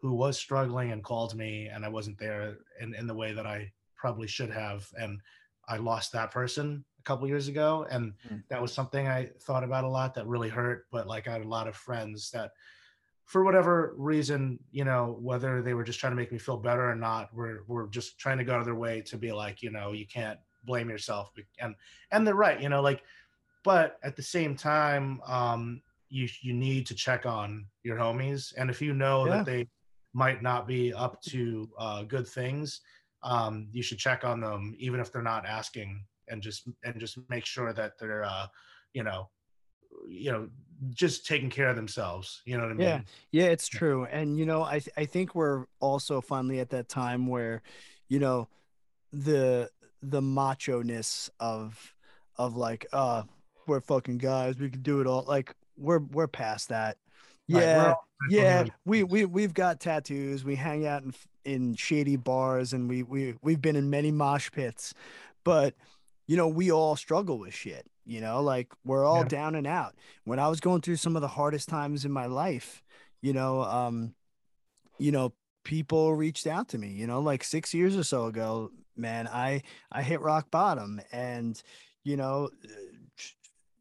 who 0.00 0.14
was 0.14 0.36
struggling 0.36 0.92
and 0.92 1.02
called 1.02 1.34
me 1.34 1.68
and 1.72 1.84
I 1.84 1.88
wasn't 1.88 2.18
there 2.18 2.56
in, 2.80 2.94
in 2.94 3.06
the 3.06 3.14
way 3.14 3.32
that 3.32 3.46
I 3.46 3.70
probably 3.96 4.26
should 4.26 4.50
have. 4.50 4.86
And 4.98 5.20
I 5.72 5.78
lost 5.78 6.12
that 6.12 6.30
person 6.30 6.84
a 6.98 7.02
couple 7.02 7.26
years 7.26 7.48
ago. 7.48 7.86
And 7.90 8.12
mm. 8.30 8.42
that 8.50 8.60
was 8.60 8.72
something 8.72 9.08
I 9.08 9.30
thought 9.40 9.64
about 9.64 9.84
a 9.84 9.88
lot 9.88 10.14
that 10.14 10.26
really 10.26 10.50
hurt. 10.50 10.86
But 10.90 11.06
like 11.06 11.26
I 11.26 11.32
had 11.32 11.42
a 11.42 11.48
lot 11.48 11.66
of 11.66 11.74
friends 11.74 12.30
that 12.32 12.52
for 13.24 13.42
whatever 13.42 13.94
reason, 13.96 14.58
you 14.70 14.84
know, 14.84 15.16
whether 15.20 15.62
they 15.62 15.72
were 15.72 15.84
just 15.84 15.98
trying 15.98 16.12
to 16.12 16.16
make 16.16 16.30
me 16.30 16.38
feel 16.38 16.58
better 16.58 16.90
or 16.90 16.94
not, 16.94 17.32
were 17.34 17.64
were 17.66 17.86
just 17.88 18.18
trying 18.18 18.36
to 18.36 18.44
go 18.44 18.52
out 18.52 18.60
of 18.60 18.66
their 18.66 18.74
way 18.74 19.00
to 19.00 19.16
be 19.16 19.32
like, 19.32 19.62
you 19.62 19.70
know, 19.70 19.92
you 19.92 20.06
can't 20.06 20.38
blame 20.64 20.90
yourself. 20.90 21.32
And 21.58 21.74
and 22.10 22.26
they're 22.26 22.34
right, 22.34 22.60
you 22.60 22.68
know, 22.68 22.82
like, 22.82 23.02
but 23.64 23.98
at 24.02 24.16
the 24.16 24.22
same 24.22 24.54
time, 24.54 25.22
um, 25.26 25.80
you 26.10 26.28
you 26.42 26.52
need 26.52 26.86
to 26.88 26.94
check 26.94 27.24
on 27.24 27.64
your 27.82 27.96
homies. 27.96 28.52
And 28.58 28.68
if 28.68 28.82
you 28.82 28.92
know 28.92 29.26
yeah. 29.26 29.38
that 29.38 29.46
they 29.46 29.66
might 30.12 30.42
not 30.42 30.66
be 30.66 30.92
up 30.92 31.22
to 31.22 31.70
uh, 31.78 32.02
good 32.02 32.28
things, 32.28 32.82
um, 33.22 33.68
you 33.72 33.82
should 33.82 33.98
check 33.98 34.24
on 34.24 34.40
them 34.40 34.74
even 34.78 35.00
if 35.00 35.12
they're 35.12 35.22
not 35.22 35.46
asking, 35.46 36.04
and 36.28 36.42
just 36.42 36.68
and 36.84 36.98
just 36.98 37.18
make 37.28 37.44
sure 37.44 37.72
that 37.72 37.98
they're, 37.98 38.24
uh, 38.24 38.46
you 38.94 39.02
know, 39.02 39.28
you 40.08 40.32
know, 40.32 40.48
just 40.90 41.26
taking 41.26 41.50
care 41.50 41.68
of 41.68 41.76
themselves. 41.76 42.42
You 42.44 42.56
know 42.56 42.64
what 42.64 42.72
I 42.72 42.74
mean? 42.74 42.86
Yeah, 42.88 43.00
yeah, 43.30 43.44
it's 43.44 43.68
true. 43.68 44.06
And 44.06 44.38
you 44.38 44.46
know, 44.46 44.62
I 44.62 44.78
th- 44.78 44.94
I 44.96 45.04
think 45.04 45.34
we're 45.34 45.66
also 45.80 46.20
finally 46.20 46.60
at 46.60 46.70
that 46.70 46.88
time 46.88 47.26
where, 47.26 47.62
you 48.08 48.18
know, 48.18 48.48
the 49.12 49.70
the 50.02 50.22
macho 50.22 50.82
ness 50.82 51.30
of 51.38 51.94
of 52.36 52.56
like, 52.56 52.86
uh, 52.92 53.22
we're 53.66 53.80
fucking 53.80 54.18
guys, 54.18 54.58
we 54.58 54.70
can 54.70 54.82
do 54.82 55.00
it 55.00 55.06
all. 55.06 55.24
Like 55.26 55.54
we're 55.76 56.00
we're 56.00 56.28
past 56.28 56.70
that. 56.70 56.96
Yeah, 57.48 57.86
right, 57.86 57.96
yeah. 58.30 58.64
We 58.84 59.02
we 59.02 59.24
we've 59.24 59.54
got 59.54 59.80
tattoos. 59.80 60.44
We 60.44 60.56
hang 60.56 60.86
out 60.86 61.02
in 61.02 61.14
in 61.44 61.74
shady 61.74 62.16
bars, 62.16 62.72
and 62.72 62.88
we 62.88 63.02
we 63.02 63.34
we've 63.42 63.60
been 63.60 63.76
in 63.76 63.90
many 63.90 64.10
mosh 64.10 64.50
pits, 64.50 64.94
but 65.44 65.74
you 66.26 66.36
know 66.36 66.48
we 66.48 66.70
all 66.70 66.96
struggle 66.96 67.38
with 67.38 67.54
shit. 67.54 67.86
You 68.04 68.20
know, 68.20 68.42
like 68.42 68.68
we're 68.84 69.04
all 69.04 69.18
yeah. 69.18 69.28
down 69.28 69.54
and 69.54 69.66
out. 69.66 69.94
When 70.24 70.38
I 70.38 70.48
was 70.48 70.60
going 70.60 70.80
through 70.80 70.96
some 70.96 71.16
of 71.16 71.22
the 71.22 71.28
hardest 71.28 71.68
times 71.68 72.04
in 72.04 72.12
my 72.12 72.26
life, 72.26 72.82
you 73.20 73.32
know, 73.32 73.62
um, 73.62 74.14
you 74.98 75.12
know, 75.12 75.32
people 75.64 76.14
reached 76.14 76.46
out 76.46 76.68
to 76.68 76.78
me. 76.78 76.88
You 76.88 77.06
know, 77.06 77.20
like 77.20 77.44
six 77.44 77.72
years 77.72 77.96
or 77.96 78.02
so 78.02 78.26
ago, 78.26 78.70
man, 78.96 79.28
I 79.28 79.62
I 79.90 80.02
hit 80.02 80.20
rock 80.20 80.50
bottom, 80.50 81.00
and 81.12 81.60
you 82.04 82.16
know, 82.16 82.50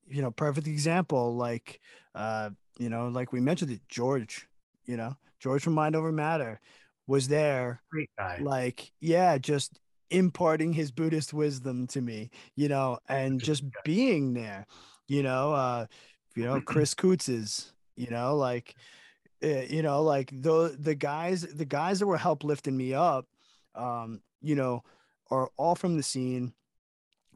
you 0.07 0.21
know, 0.21 0.31
perfect 0.31 0.67
example, 0.67 1.35
like 1.35 1.79
uh 2.13 2.49
you 2.81 2.89
know, 2.89 3.09
like 3.09 3.31
we 3.31 3.39
mentioned 3.39 3.69
it, 3.69 3.81
George, 3.87 4.47
you 4.85 4.97
know, 4.97 5.15
George 5.39 5.61
from 5.61 5.73
Mind 5.73 5.95
Over 5.95 6.11
Matter 6.11 6.59
was 7.05 7.27
there. 7.27 7.79
Great 7.91 8.09
guy. 8.17 8.39
Like, 8.41 8.91
yeah, 8.99 9.37
just 9.37 9.79
imparting 10.09 10.73
his 10.73 10.91
Buddhist 10.91 11.31
wisdom 11.31 11.85
to 11.87 12.01
me, 12.01 12.31
you 12.55 12.67
know, 12.67 12.97
and 13.07 13.39
just 13.39 13.63
being 13.85 14.33
there, 14.33 14.65
you 15.07 15.21
know, 15.21 15.53
uh, 15.53 15.85
you 16.35 16.43
know, 16.43 16.59
Chris 16.65 16.95
Coots's, 16.95 17.71
you 17.95 18.09
know, 18.09 18.35
like, 18.35 18.73
uh, 19.43 19.61
you 19.69 19.83
know, 19.83 20.01
like 20.01 20.31
the 20.41 20.75
the 20.79 20.95
guys, 20.95 21.43
the 21.43 21.65
guys 21.65 21.99
that 21.99 22.07
were 22.07 22.17
help 22.17 22.43
lifting 22.43 22.75
me 22.75 22.95
up, 22.95 23.27
um, 23.75 24.21
you 24.41 24.55
know, 24.55 24.81
are 25.29 25.51
all 25.55 25.75
from 25.75 25.97
the 25.97 26.03
scene 26.03 26.51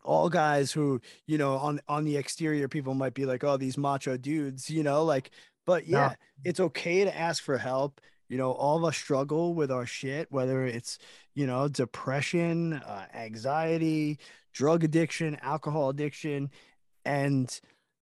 all 0.05 0.29
guys 0.29 0.71
who 0.71 1.01
you 1.27 1.37
know 1.37 1.55
on 1.57 1.81
on 1.87 2.05
the 2.05 2.15
exterior 2.17 2.67
people 2.67 2.93
might 2.93 3.13
be 3.13 3.25
like 3.25 3.43
oh 3.43 3.57
these 3.57 3.77
macho 3.77 4.15
dudes 4.17 4.69
you 4.69 4.83
know 4.83 5.03
like 5.03 5.31
but 5.65 5.87
yeah 5.87 6.13
it's 6.43 6.59
okay 6.59 7.03
to 7.03 7.17
ask 7.17 7.43
for 7.43 7.57
help 7.57 7.99
you 8.29 8.37
know 8.37 8.51
all 8.51 8.77
of 8.77 8.83
us 8.85 8.95
struggle 8.95 9.53
with 9.53 9.71
our 9.71 9.85
shit 9.85 10.31
whether 10.31 10.65
it's 10.65 10.97
you 11.33 11.45
know 11.47 11.67
depression 11.67 12.73
uh, 12.73 13.05
anxiety 13.13 14.17
drug 14.53 14.83
addiction 14.83 15.37
alcohol 15.41 15.89
addiction 15.89 16.49
and 17.03 17.59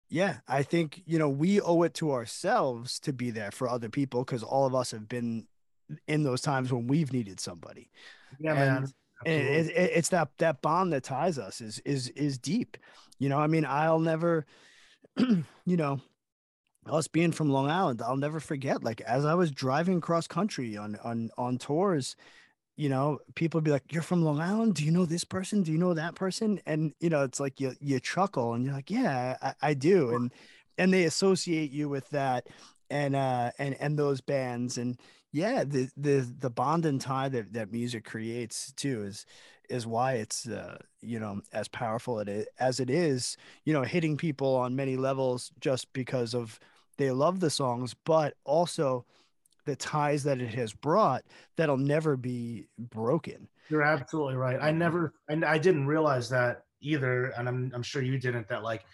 yeah 0.09 0.37
i 0.47 0.61
think 0.63 1.01
you 1.05 1.17
know 1.17 1.29
we 1.29 1.59
owe 1.61 1.81
it 1.83 1.93
to 1.93 2.11
ourselves 2.11 2.99
to 2.99 3.11
be 3.13 3.31
there 3.31 3.51
for 3.51 3.67
other 3.67 3.89
people 3.89 4.23
because 4.23 4.43
all 4.43 4.65
of 4.65 4.75
us 4.75 4.91
have 4.91 5.07
been 5.07 5.47
in 6.07 6.23
those 6.23 6.41
times 6.41 6.71
when 6.73 6.87
we've 6.87 7.13
needed 7.13 7.39
somebody 7.39 7.89
Yeah, 8.39 8.51
And- 8.51 8.57
man. 8.83 8.91
And 9.25 9.47
it, 9.47 9.67
it, 9.67 9.91
it's 9.95 10.09
that 10.09 10.29
that 10.37 10.61
bond 10.61 10.93
that 10.93 11.03
ties 11.03 11.37
us 11.37 11.61
is 11.61 11.79
is 11.79 12.09
is 12.09 12.37
deep. 12.37 12.77
You 13.19 13.29
know 13.29 13.37
i 13.37 13.47
mean 13.47 13.65
i'll 13.65 13.99
never 13.99 14.45
you 15.17 15.45
know 15.65 16.01
us 16.91 17.07
being 17.07 17.31
from 17.31 17.49
long 17.49 17.69
island 17.69 18.01
i'll 18.01 18.17
never 18.17 18.41
forget 18.41 18.83
like 18.83 18.99
as 19.01 19.23
i 19.23 19.33
was 19.33 19.51
driving 19.51 20.01
cross 20.01 20.27
country 20.27 20.75
on 20.75 20.97
on 21.03 21.29
on 21.37 21.57
tours 21.57 22.17
you 22.77 22.89
know 22.89 23.19
people 23.35 23.59
would 23.59 23.63
be 23.63 23.71
like 23.71 23.91
you're 23.91 24.01
from 24.01 24.23
long 24.23 24.39
island? 24.39 24.75
Do 24.75 24.83
you 24.83 24.91
know 24.91 25.05
this 25.05 25.23
person? 25.23 25.63
Do 25.63 25.71
you 25.71 25.77
know 25.77 25.93
that 25.93 26.15
person? 26.15 26.59
And 26.65 26.93
you 26.99 27.09
know 27.09 27.23
it's 27.23 27.39
like 27.39 27.59
you 27.59 27.73
you 27.79 27.99
chuckle 27.99 28.53
and 28.53 28.65
you're 28.65 28.73
like 28.73 28.91
yeah 28.91 29.37
i, 29.41 29.53
I 29.69 29.73
do. 29.73 30.13
And 30.15 30.31
and 30.77 30.93
they 30.93 31.05
associate 31.05 31.71
you 31.71 31.87
with 31.87 32.09
that 32.09 32.47
and 32.89 33.15
uh 33.15 33.51
and 33.57 33.75
and 33.79 33.97
those 33.97 34.21
bands. 34.21 34.77
And 34.77 34.99
yeah 35.35 35.63
the 35.65 35.89
the 35.97 36.25
the 36.39 36.49
bond 36.49 36.85
and 36.85 37.01
tie 37.01 37.27
that 37.27 37.51
that 37.51 37.71
music 37.71 38.05
creates 38.05 38.71
too 38.73 39.03
is 39.03 39.25
is 39.69 39.85
why 39.85 40.13
it's 40.13 40.47
uh 40.47 40.77
you 41.01 41.19
know 41.19 41.41
as 41.51 41.67
powerful 41.67 42.19
it 42.19 42.29
is, 42.29 42.45
as 42.59 42.79
it 42.79 42.89
is 42.89 43.35
you 43.65 43.73
know 43.73 43.81
hitting 43.81 44.15
people 44.15 44.55
on 44.55 44.75
many 44.75 44.95
levels 44.95 45.51
just 45.59 45.91
because 45.91 46.33
of 46.33 46.59
they 46.97 47.11
love 47.11 47.41
the 47.41 47.49
songs 47.49 47.93
but 48.05 48.35
also 48.45 49.05
the 49.65 49.75
ties 49.75 50.23
that 50.23 50.39
it 50.39 50.53
has 50.53 50.71
brought 50.71 51.23
that'll 51.57 51.77
never 51.77 52.15
be 52.15 52.65
broken 52.77 53.47
You're 53.69 53.81
absolutely 53.81 54.35
right. 54.35 54.59
I 54.61 54.71
never, 54.71 55.13
and 55.27 55.43
I 55.43 55.57
didn't 55.57 55.87
realize 55.87 56.29
that 56.29 56.65
either, 56.81 57.33
and 57.37 57.49
I'm 57.49 57.71
I'm 57.73 57.83
sure 57.83 58.03
you 58.03 58.19
didn't. 58.19 58.47
That 58.47 58.63
like 58.63 58.85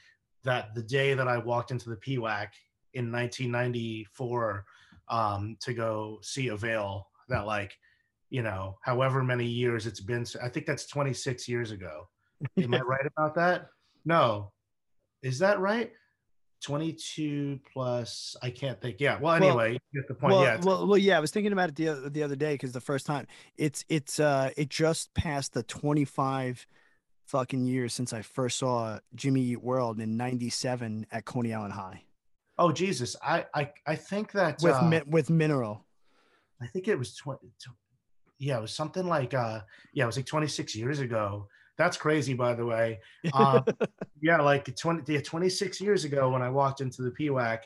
that 0.43 0.73
the 0.73 0.81
day 0.81 1.13
that 1.13 1.27
I 1.27 1.37
walked 1.37 1.71
into 1.71 1.89
the 1.89 1.97
PWAC 1.97 2.47
in 2.93 3.11
1994 3.11 4.65
um, 5.11 5.57
to 5.61 5.73
go 5.73 6.17
see 6.23 6.47
a 6.47 6.55
veil 6.55 7.07
that 7.29 7.45
like 7.45 7.73
you 8.31 8.41
know, 8.41 8.77
however 8.81 9.21
many 9.21 9.45
years 9.45 9.85
it's 9.85 9.99
been. 9.99 10.25
I 10.41 10.47
think 10.47 10.65
that's 10.65 10.87
26 10.87 11.49
years 11.49 11.71
ago. 11.71 12.07
Am 12.57 12.73
I 12.73 12.79
right 12.79 13.05
about 13.05 13.35
that? 13.35 13.67
No, 14.05 14.53
is 15.21 15.37
that 15.39 15.59
right? 15.59 15.91
22 16.63 17.59
plus. 17.73 18.35
I 18.41 18.49
can't 18.49 18.79
think. 18.79 18.97
Yeah. 18.99 19.19
Well, 19.19 19.39
Well- 19.39 19.49
anyway, 19.49 19.73
you 19.73 19.79
get 20.01 20.07
the 20.07 20.13
point. 20.13 20.33
well, 20.33 20.43
yeah. 20.43 20.57
well, 20.63 20.87
well, 20.87 20.97
yeah. 20.97 21.17
I 21.17 21.19
was 21.19 21.31
thinking 21.31 21.51
about 21.53 21.69
it 21.69 21.75
the 21.75 21.89
other, 21.89 22.09
the 22.09 22.23
other 22.23 22.35
day 22.35 22.53
because 22.53 22.71
the 22.71 22.79
first 22.81 23.05
time 23.05 23.27
it's 23.57 23.83
it's 23.89 24.19
uh 24.19 24.51
it 24.55 24.69
just 24.69 25.13
passed 25.13 25.53
the 25.53 25.63
25 25.63 26.65
fucking 27.25 27.65
years 27.65 27.93
since 27.93 28.13
I 28.13 28.21
first 28.21 28.59
saw 28.59 28.99
Jimmy 29.15 29.41
Eat 29.41 29.61
World 29.61 29.99
in 29.99 30.17
'97 30.17 31.07
at 31.11 31.25
Coney 31.25 31.53
Island 31.53 31.73
High 31.73 32.03
oh 32.61 32.71
Jesus, 32.71 33.15
I 33.21 33.45
I 33.53 33.71
I 33.85 33.95
think 33.95 34.31
that 34.33 34.61
with 34.61 34.75
uh, 34.75 34.83
Mi- 34.87 35.01
with 35.07 35.29
Mineral. 35.29 35.85
I 36.61 36.67
think 36.67 36.87
it 36.87 36.95
was 36.97 37.15
20, 37.15 37.39
tw- 37.59 37.69
yeah, 38.37 38.59
it 38.59 38.61
was 38.61 38.71
something 38.71 39.07
like, 39.07 39.33
uh, 39.33 39.61
yeah, 39.93 40.03
it 40.03 40.07
was 40.07 40.17
like 40.17 40.27
26 40.27 40.75
years 40.75 40.99
ago. 40.99 41.47
That's 41.79 41.97
crazy, 41.97 42.35
by 42.35 42.53
the 42.53 42.65
way. 42.65 42.99
Um, 43.33 43.65
yeah, 44.21 44.39
like 44.41 44.75
20, 44.75 45.11
yeah, 45.11 45.21
26 45.21 45.81
years 45.81 46.03
ago 46.05 46.29
when 46.29 46.43
I 46.43 46.49
walked 46.51 46.81
into 46.81 47.01
the 47.01 47.09
PWAC, 47.11 47.59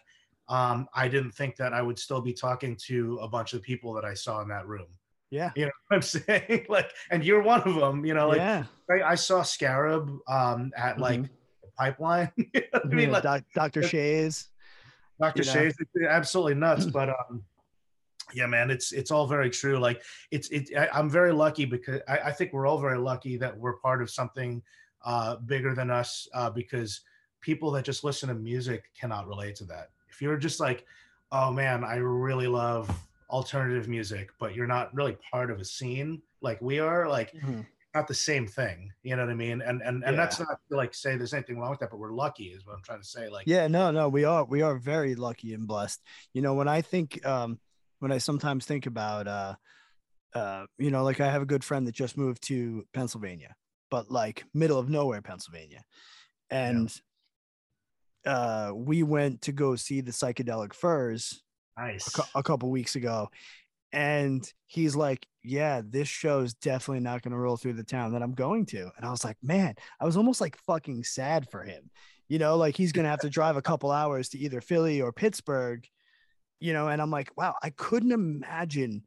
um, 0.48 0.88
I 0.93 1.10
didn't 1.10 1.32
think 1.34 1.58
that 1.58 1.74
I 1.74 1.82
would 1.82 2.00
still 2.00 2.22
be 2.22 2.32
talking 2.32 2.78
to 2.88 3.18
a 3.22 3.28
bunch 3.28 3.54
of 3.54 3.62
people 3.62 3.93
that 3.96 4.06
I 4.06 4.14
saw 4.14 4.39
in 4.41 4.48
that 4.48 4.66
room. 4.66 4.88
yeah, 5.30 5.52
You 5.58 5.66
know 5.66 5.72
what 5.89 5.96
I'm 5.98 6.02
saying? 6.02 6.66
like, 6.70 6.89
and 7.12 7.22
you're 7.26 7.41
one 7.43 7.64
of 7.64 7.76
them, 7.76 8.06
you 8.06 8.14
know, 8.14 8.30
like 8.30 8.38
yeah. 8.38 8.64
I, 8.89 9.02
I 9.12 9.16
saw 9.16 9.41
Scarab 9.43 10.10
um, 10.30 10.72
at 10.78 11.00
like 11.02 11.20
Mhm. 11.20 11.30
the 11.64 11.70
pipeline. 11.78 12.32
You 12.38 12.62
know 12.72 12.80
I 12.84 12.88
mean, 12.88 13.08
Yeah, 13.10 13.14
like, 13.16 13.24
Doc, 13.24 13.43
Dr. 13.54 13.84
Shays. 13.84 14.48
Dr. 15.20 15.41
you 15.41 15.45
know? 15.45 15.53
Shays, 15.53 15.76
absolutely 16.09 16.55
nuts. 16.55 16.86
But 16.93 17.09
um, 17.09 17.43
yeah, 18.34 18.47
man, 18.47 18.72
it's 18.72 18.91
it's 18.91 19.11
all 19.11 19.28
very 19.28 19.49
true. 19.49 19.78
Like 19.78 20.01
it's 20.32 20.49
it. 20.49 20.70
I, 20.78 20.89
I'm 20.93 21.09
very 21.09 21.32
lucky 21.32 21.66
because 21.66 22.01
I, 22.07 22.18
I 22.18 22.32
think 22.32 22.53
we're 22.53 22.68
all 22.68 22.80
very 22.80 22.97
lucky 22.97 23.38
that 23.38 23.55
we're 23.57 23.78
part 23.78 24.01
of 24.01 24.09
something 24.09 24.61
uh, 25.05 25.38
bigger 25.38 25.76
than 25.76 25.91
us. 25.91 26.28
Uh, 26.34 26.49
because 26.49 27.01
people 27.41 27.70
that 27.72 27.86
just 27.86 28.03
listen 28.03 28.30
to 28.30 28.36
music 28.36 28.86
cannot 28.99 29.28
relate 29.28 29.55
to 29.57 29.66
that. 29.66 29.89
If 30.09 30.22
you're 30.22 30.38
just 30.38 30.59
like, 30.59 30.86
oh 31.32 31.51
man, 31.51 31.84
I 31.84 31.95
really 31.97 32.47
love 32.47 32.89
alternative 33.30 33.88
music, 33.88 34.30
but 34.39 34.55
you're 34.55 34.68
not 34.68 34.93
really 34.95 35.18
part 35.32 35.51
of 35.51 35.59
a 35.59 35.66
scene 35.66 36.22
like 36.41 36.61
we 36.61 36.80
are, 36.80 37.07
like 37.07 37.34
Mhm. 37.34 37.66
Not 37.96 38.08
the 38.08 38.14
same 38.14 38.46
thing. 38.46 38.91
You 39.04 39.16
know 39.16 39.24
what 39.24 39.32
I 39.32 39.36
mean? 39.36 39.62
And 39.62 39.82
and 39.82 40.04
and 40.04 40.20
that's 40.20 40.39
not 40.39 40.60
to 40.70 40.78
like 40.78 40.93
say 40.93 41.16
there's 41.16 41.34
anything 41.34 41.58
wrong 41.58 41.72
with 41.72 41.80
that, 41.80 41.89
but 41.89 41.98
we're 41.98 42.12
lucky 42.12 42.46
is 42.46 42.66
what 42.66 42.76
I'm 42.76 42.84
trying 42.84 43.02
to 43.02 43.08
say. 43.08 43.30
Like 43.30 43.48
Yeah, 43.48 43.68
no, 43.68 43.89
no, 43.91 44.10
we 44.10 44.26
are 44.26 44.43
we 44.43 44.62
are 44.62 44.78
very 44.78 45.16
lucky 45.16 45.54
and 45.54 45.66
blessed. 45.66 46.02
You 46.34 46.41
know, 46.41 46.54
when 46.54 46.68
I 46.68 46.82
think 46.82 47.26
um 47.26 47.60
when 48.00 48.12
I 48.12 48.18
sometimes 48.18 48.66
think 48.66 48.86
about 48.86 49.28
uh 49.28 49.56
uh 50.34 50.66
you 50.78 50.91
know, 50.91 51.04
like 51.04 51.22
I 51.22 51.32
have 51.32 51.41
a 51.41 51.48
good 51.48 51.64
friend 51.64 51.88
that 51.88 51.96
just 51.96 52.18
moved 52.18 52.43
to 52.48 52.86
Pennsylvania, 52.93 53.56
but 53.89 54.12
like 54.12 54.43
middle 54.54 54.78
of 54.78 54.89
nowhere 54.89 55.22
Pennsylvania. 55.22 55.82
And 56.50 56.93
uh 58.26 58.72
we 58.76 59.04
went 59.04 59.41
to 59.43 59.54
go 59.54 59.76
see 59.76 60.02
the 60.02 60.12
psychedelic 60.12 60.74
furs 60.74 61.41
a, 61.78 61.82
nice. 61.82 62.10
cou- 62.10 62.39
a 62.39 62.43
couple 62.43 62.70
weeks 62.70 62.96
ago 62.96 63.30
and 63.96 64.52
he's 64.68 64.96
like 64.96 65.26
yeah 65.43 65.82
this 65.84 66.08
show's 66.08 66.54
definitely 66.56 67.00
not 67.00 67.22
going 67.22 67.32
to 67.32 67.38
roll 67.38 67.58
through 67.58 67.74
the 67.74 67.84
town 67.84 68.12
that 68.12 68.22
i'm 68.22 68.34
going 68.34 68.66
to. 68.66 68.89
And 68.98 69.06
i 69.06 69.10
was 69.10 69.24
like 69.24 69.38
man 69.41 69.74
i 70.00 70.06
was 70.06 70.18
almost 70.18 70.41
like 70.41 70.58
fucking 70.68 71.04
sad 71.04 71.50
for 71.50 71.64
him. 71.64 71.89
You 72.28 72.39
know 72.39 72.58
like 72.58 72.76
he's 72.76 72.91
going 72.91 73.06
to 73.06 73.10
have 73.10 73.22
to 73.22 73.30
drive 73.30 73.58
a 73.58 73.62
couple 73.62 73.91
hours 73.91 74.30
to 74.30 74.38
either 74.38 74.62
philly 74.62 75.02
or 75.02 75.12
pittsburgh 75.12 75.88
you 76.60 76.74
know 76.74 76.88
and 76.88 77.02
i'm 77.02 77.12
like 77.12 77.36
wow 77.38 77.54
i 77.62 77.70
couldn't 77.70 78.12
imagine 78.12 79.04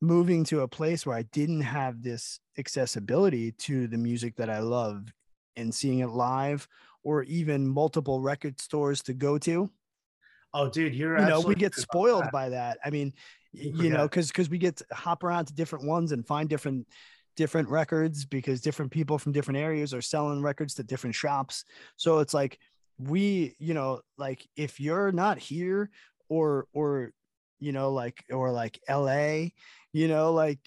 moving 0.00 0.44
to 0.44 0.60
a 0.60 0.68
place 0.68 1.06
where 1.06 1.16
i 1.16 1.22
didn't 1.22 1.62
have 1.62 2.02
this 2.02 2.38
accessibility 2.58 3.52
to 3.52 3.86
the 3.86 3.96
music 3.96 4.36
that 4.36 4.50
i 4.50 4.58
love 4.58 5.10
and 5.56 5.74
seeing 5.74 6.00
it 6.00 6.08
live 6.08 6.68
or 7.02 7.22
even 7.22 7.66
multiple 7.66 8.20
record 8.20 8.60
stores 8.60 9.00
to 9.00 9.14
go 9.14 9.38
to. 9.38 9.70
Oh, 10.52 10.68
dude, 10.68 10.94
you're 10.94 11.18
you 11.18 11.26
know 11.26 11.40
we 11.40 11.54
get 11.54 11.74
spoiled 11.74 12.24
that. 12.24 12.32
by 12.32 12.48
that. 12.48 12.78
I 12.84 12.90
mean 12.90 13.12
You 13.56 13.84
you 13.84 13.90
know 13.90 14.04
because 14.04 14.28
because 14.28 14.50
we 14.50 14.58
get 14.58 14.76
to 14.76 14.86
hop 14.92 15.24
around 15.24 15.46
to 15.46 15.54
different 15.54 15.86
ones 15.86 16.12
and 16.12 16.26
find 16.26 16.48
different 16.48 16.86
different 17.36 17.68
records 17.68 18.24
because 18.24 18.60
different 18.60 18.90
people 18.90 19.18
from 19.18 19.32
different 19.32 19.58
areas 19.58 19.92
are 19.92 20.02
selling 20.02 20.42
records 20.42 20.74
to 20.74 20.82
different 20.82 21.14
shops 21.14 21.64
so 21.96 22.20
it's 22.20 22.32
like 22.32 22.58
we 22.98 23.54
you 23.58 23.74
know 23.74 24.00
like 24.16 24.46
if 24.56 24.80
you're 24.80 25.12
not 25.12 25.38
here 25.38 25.90
or 26.30 26.66
or 26.72 27.12
you 27.60 27.72
know 27.72 27.92
like 27.92 28.24
or 28.30 28.50
like 28.50 28.80
la 28.88 29.44
you 29.92 30.08
know 30.08 30.32
like 30.32 30.60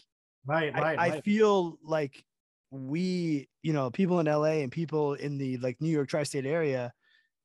Right, 0.50 0.76
I, 0.76 0.82
right, 0.82 1.00
I 1.00 1.10
right. 1.10 1.24
feel 1.24 1.78
like 1.84 2.24
we, 2.72 3.50
you 3.62 3.72
know, 3.72 3.92
people 3.92 4.20
in 4.20 4.26
LA 4.26 4.62
and 4.64 4.72
people 4.72 5.14
in 5.14 5.38
the 5.38 5.58
like 5.58 5.80
New 5.80 5.90
York 5.90 6.10
tri-state 6.10 6.46
area 6.46 6.92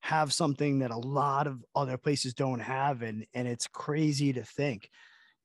have 0.01 0.33
something 0.33 0.79
that 0.79 0.91
a 0.91 0.97
lot 0.97 1.47
of 1.47 1.63
other 1.75 1.99
places 1.99 2.33
don't 2.33 2.61
have. 2.61 3.03
And 3.03 3.27
and 3.35 3.47
it's 3.47 3.67
crazy 3.67 4.33
to 4.33 4.43
think, 4.43 4.89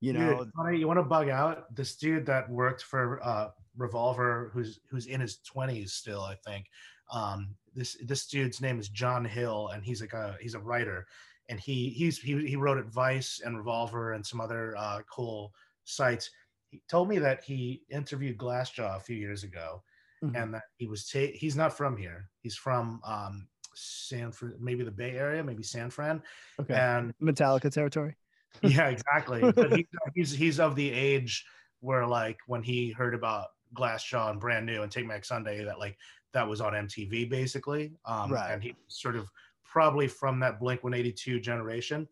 you 0.01 0.13
Dude, 0.13 0.21
know, 0.21 0.45
funny, 0.55 0.77
you 0.79 0.87
want 0.87 0.99
to 0.99 1.03
bug 1.03 1.29
out 1.29 1.73
this 1.75 1.95
dude 1.95 2.25
that 2.27 2.49
worked 2.49 2.83
for 2.83 3.19
uh, 3.23 3.49
Revolver, 3.77 4.49
who's 4.53 4.79
who's 4.89 5.05
in 5.07 5.21
his 5.21 5.37
twenties 5.39 5.93
still, 5.93 6.21
I 6.21 6.35
think. 6.45 6.65
Um, 7.11 7.55
this 7.75 7.97
this 8.05 8.27
dude's 8.27 8.61
name 8.61 8.79
is 8.79 8.89
John 8.89 9.25
Hill, 9.25 9.69
and 9.73 9.83
he's 9.83 10.01
like 10.01 10.13
a 10.13 10.37
he's 10.41 10.53
a 10.55 10.59
writer, 10.59 11.05
and 11.49 11.59
he 11.59 11.89
he's 11.89 12.19
he 12.19 12.45
he 12.47 12.55
wrote 12.55 12.77
at 12.77 12.85
Vice 12.93 13.41
and 13.43 13.57
Revolver 13.57 14.13
and 14.13 14.25
some 14.25 14.39
other 14.41 14.75
uh, 14.77 15.01
cool 15.13 15.53
sites. 15.83 16.29
He 16.69 16.81
told 16.89 17.09
me 17.09 17.17
that 17.19 17.43
he 17.43 17.81
interviewed 17.89 18.37
Glassjaw 18.37 18.97
a 18.97 18.99
few 18.99 19.15
years 19.15 19.43
ago, 19.43 19.81
Mhm. 20.23 20.41
and 20.43 20.53
that 20.53 20.63
he 20.77 20.87
was 20.87 21.07
ta- 21.09 21.33
he's 21.33 21.55
not 21.55 21.75
from 21.75 21.97
here. 21.97 22.29
He's 22.41 22.55
from 22.55 23.01
um, 23.05 23.47
San 23.73 24.31
Fran, 24.31 24.53
maybe 24.59 24.83
the 24.83 24.91
Bay 24.91 25.11
Area, 25.11 25.43
maybe 25.43 25.63
San 25.63 25.89
Fran, 25.89 26.21
okay. 26.59 26.73
and 26.75 27.13
Metallica 27.21 27.71
territory. 27.71 28.15
Yeah, 28.61 28.89
exactly. 28.89 29.51
But 29.51 29.73
he, 29.77 29.87
he's 30.15 30.31
he's 30.31 30.59
of 30.59 30.75
the 30.75 30.91
age 30.91 31.45
where 31.81 32.05
like 32.05 32.37
when 32.47 32.63
he 32.63 32.91
heard 32.91 33.13
about 33.13 33.47
Glassjaw 33.75 34.31
and 34.31 34.39
Brand 34.39 34.65
New 34.65 34.81
and 34.83 34.91
Take 34.91 35.07
Back 35.07 35.25
Sunday, 35.25 35.63
that 35.63 35.79
like 35.79 35.97
that 36.33 36.47
was 36.47 36.61
on 36.61 36.73
MTV 36.73 37.29
basically. 37.29 37.93
Um, 38.05 38.31
Right. 38.31 38.51
And 38.51 38.61
he 38.61 38.75
sort 38.87 39.15
of 39.15 39.29
probably 39.65 40.07
from 40.07 40.39
that 40.39 40.59
Blink 40.59 40.83
182 40.83 41.39
generation. 41.39 42.07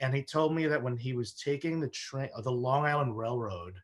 And 0.00 0.14
he 0.14 0.22
told 0.22 0.54
me 0.54 0.66
that 0.66 0.82
when 0.82 0.96
he 0.96 1.12
was 1.12 1.34
taking 1.34 1.80
the 1.80 1.88
train, 1.88 2.28
the 2.42 2.50
Long 2.50 2.84
Island 2.84 3.16
Railroad 3.16 3.74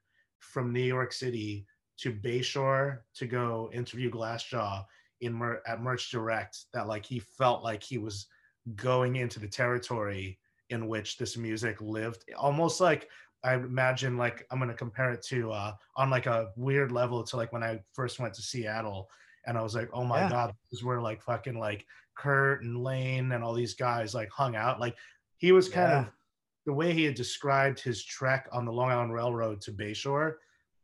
from 0.40 0.72
New 0.72 0.80
York 0.80 1.12
City 1.12 1.66
to 1.98 2.12
Bayshore 2.12 2.98
to 3.14 3.26
go 3.26 3.70
interview 3.72 4.10
Glassjaw 4.10 4.84
in 5.20 5.32
Mer- 5.34 5.62
at 5.66 5.80
Merch 5.80 6.10
Direct, 6.10 6.58
that 6.72 6.88
like 6.88 7.06
he 7.06 7.20
felt 7.20 7.62
like 7.62 7.82
he 7.82 7.98
was 7.98 8.26
going 8.74 9.16
into 9.16 9.38
the 9.38 9.48
territory 9.48 10.38
in 10.70 10.88
which 10.88 11.16
this 11.18 11.36
music 11.36 11.80
lived 11.80 12.24
almost 12.36 12.80
like 12.80 13.08
i 13.44 13.54
imagine 13.54 14.16
like 14.16 14.46
i'm 14.50 14.58
going 14.58 14.70
to 14.70 14.74
compare 14.76 15.12
it 15.12 15.22
to 15.22 15.50
uh 15.52 15.72
on 15.96 16.10
like 16.10 16.26
a 16.26 16.50
weird 16.56 16.90
level 16.92 17.22
to 17.22 17.36
like 17.36 17.52
when 17.52 17.62
i 17.62 17.78
first 17.92 18.18
went 18.18 18.32
to 18.34 18.42
seattle 18.42 19.08
and 19.46 19.56
i 19.58 19.62
was 19.62 19.74
like 19.74 19.88
oh 19.92 20.04
my 20.04 20.20
Yeah. 20.20 20.30
god 20.30 20.54
this 20.70 20.78
is 20.80 20.84
where 20.84 21.00
like 21.00 21.22
fucking 21.22 21.58
like 21.58 21.84
kurt 22.16 22.62
and 22.64 22.82
Layne 22.82 23.32
and 23.32 23.42
all 23.44 23.54
these 23.54 23.74
guys 23.74 24.14
like 24.14 24.30
hung 24.30 24.56
out 24.56 24.80
like 24.80 24.96
he 25.36 25.52
was 25.52 25.68
kind 25.68 25.90
Yeah. 25.90 26.00
of 26.00 26.06
the 26.66 26.72
way 26.74 26.92
he 26.92 27.04
had 27.04 27.14
described 27.14 27.80
his 27.80 28.04
trek 28.04 28.48
on 28.52 28.64
the 28.66 28.72
long 28.72 28.90
island 28.90 29.14
railroad 29.14 29.60
to 29.62 29.72
bayshore 29.72 30.34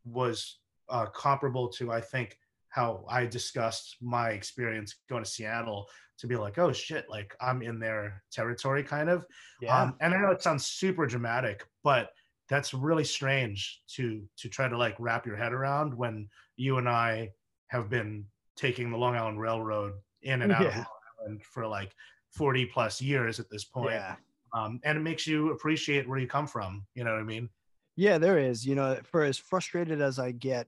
was 0.05 0.57
uh, 0.89 1.05
comparable 1.07 1.67
to 1.69 1.91
I 1.91 2.01
think 2.01 2.39
how 2.69 3.03
I 3.09 3.25
discussed 3.25 3.97
my 4.01 4.29
experience 4.31 4.95
going 5.09 5.23
to 5.23 5.29
Seattle 5.29 5.87
to 6.19 6.27
be 6.27 6.35
like, 6.35 6.57
oh 6.57 6.71
shit, 6.71 7.05
like 7.09 7.35
I'm 7.41 7.61
in 7.61 7.79
their 7.79 8.23
territory, 8.31 8.83
kind 8.83 9.09
of. 9.09 9.25
Yeah. 9.61 9.79
Um, 9.81 9.95
and 10.01 10.13
I 10.13 10.17
know 10.17 10.31
it 10.31 10.41
sounds 10.41 10.65
super 10.67 11.05
dramatic, 11.05 11.65
but 11.83 12.09
that's 12.49 12.73
really 12.73 13.03
strange 13.03 13.81
to 13.95 14.23
to 14.37 14.49
try 14.49 14.67
to 14.69 14.77
like 14.77 14.95
wrap 14.99 15.25
your 15.25 15.35
head 15.35 15.53
around 15.53 15.93
when 15.93 16.27
you 16.55 16.77
and 16.77 16.87
I 16.89 17.29
have 17.67 17.89
been 17.89 18.25
taking 18.55 18.89
the 18.89 18.97
Long 18.97 19.15
Island 19.15 19.39
Railroad 19.39 19.93
in 20.23 20.41
and 20.41 20.51
out 20.53 20.61
Yeah. 20.61 20.69
of 20.69 20.75
Long 20.75 20.85
Island 21.21 21.43
for 21.43 21.67
like 21.67 21.91
40 22.31 22.65
plus 22.67 23.01
years 23.01 23.39
at 23.39 23.49
this 23.49 23.63
point. 23.65 23.91
yeah. 23.91 24.15
Um, 24.53 24.79
and 24.85 24.97
it 24.97 25.01
makes 25.01 25.27
you 25.27 25.51
appreciate 25.51 26.07
where 26.07 26.17
you 26.17 26.27
come 26.27 26.47
from. 26.47 26.85
You 26.95 27.03
know 27.03 27.11
what 27.11 27.19
I 27.19 27.23
mean? 27.25 27.49
Yeah, 27.97 28.17
there 28.17 28.39
is. 28.39 28.65
You 28.65 28.75
know, 28.75 28.97
for 29.03 29.23
as 29.23 29.37
frustrated 29.37 30.01
as 30.01 30.17
I 30.19 30.31
get 30.31 30.67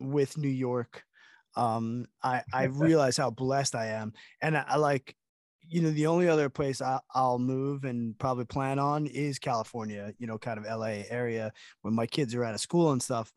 with 0.00 0.38
New 0.38 0.48
York, 0.48 1.04
um, 1.56 2.06
I 2.22 2.42
I 2.52 2.64
realize 2.70 3.16
how 3.16 3.30
blessed 3.30 3.74
I 3.74 3.86
am, 3.86 4.12
and 4.42 4.56
I, 4.56 4.64
I 4.68 4.76
like, 4.76 5.14
you 5.68 5.82
know, 5.82 5.90
the 5.90 6.06
only 6.06 6.28
other 6.28 6.48
place 6.48 6.80
I, 6.82 7.00
I'll 7.14 7.38
move 7.38 7.84
and 7.84 8.18
probably 8.18 8.44
plan 8.44 8.78
on 8.78 9.06
is 9.06 9.38
California. 9.38 10.12
You 10.18 10.26
know, 10.26 10.38
kind 10.38 10.58
of 10.58 10.64
LA 10.64 11.02
area 11.10 11.52
when 11.82 11.94
my 11.94 12.06
kids 12.06 12.34
are 12.34 12.44
out 12.44 12.54
of 12.54 12.60
school 12.60 12.92
and 12.92 13.02
stuff. 13.02 13.32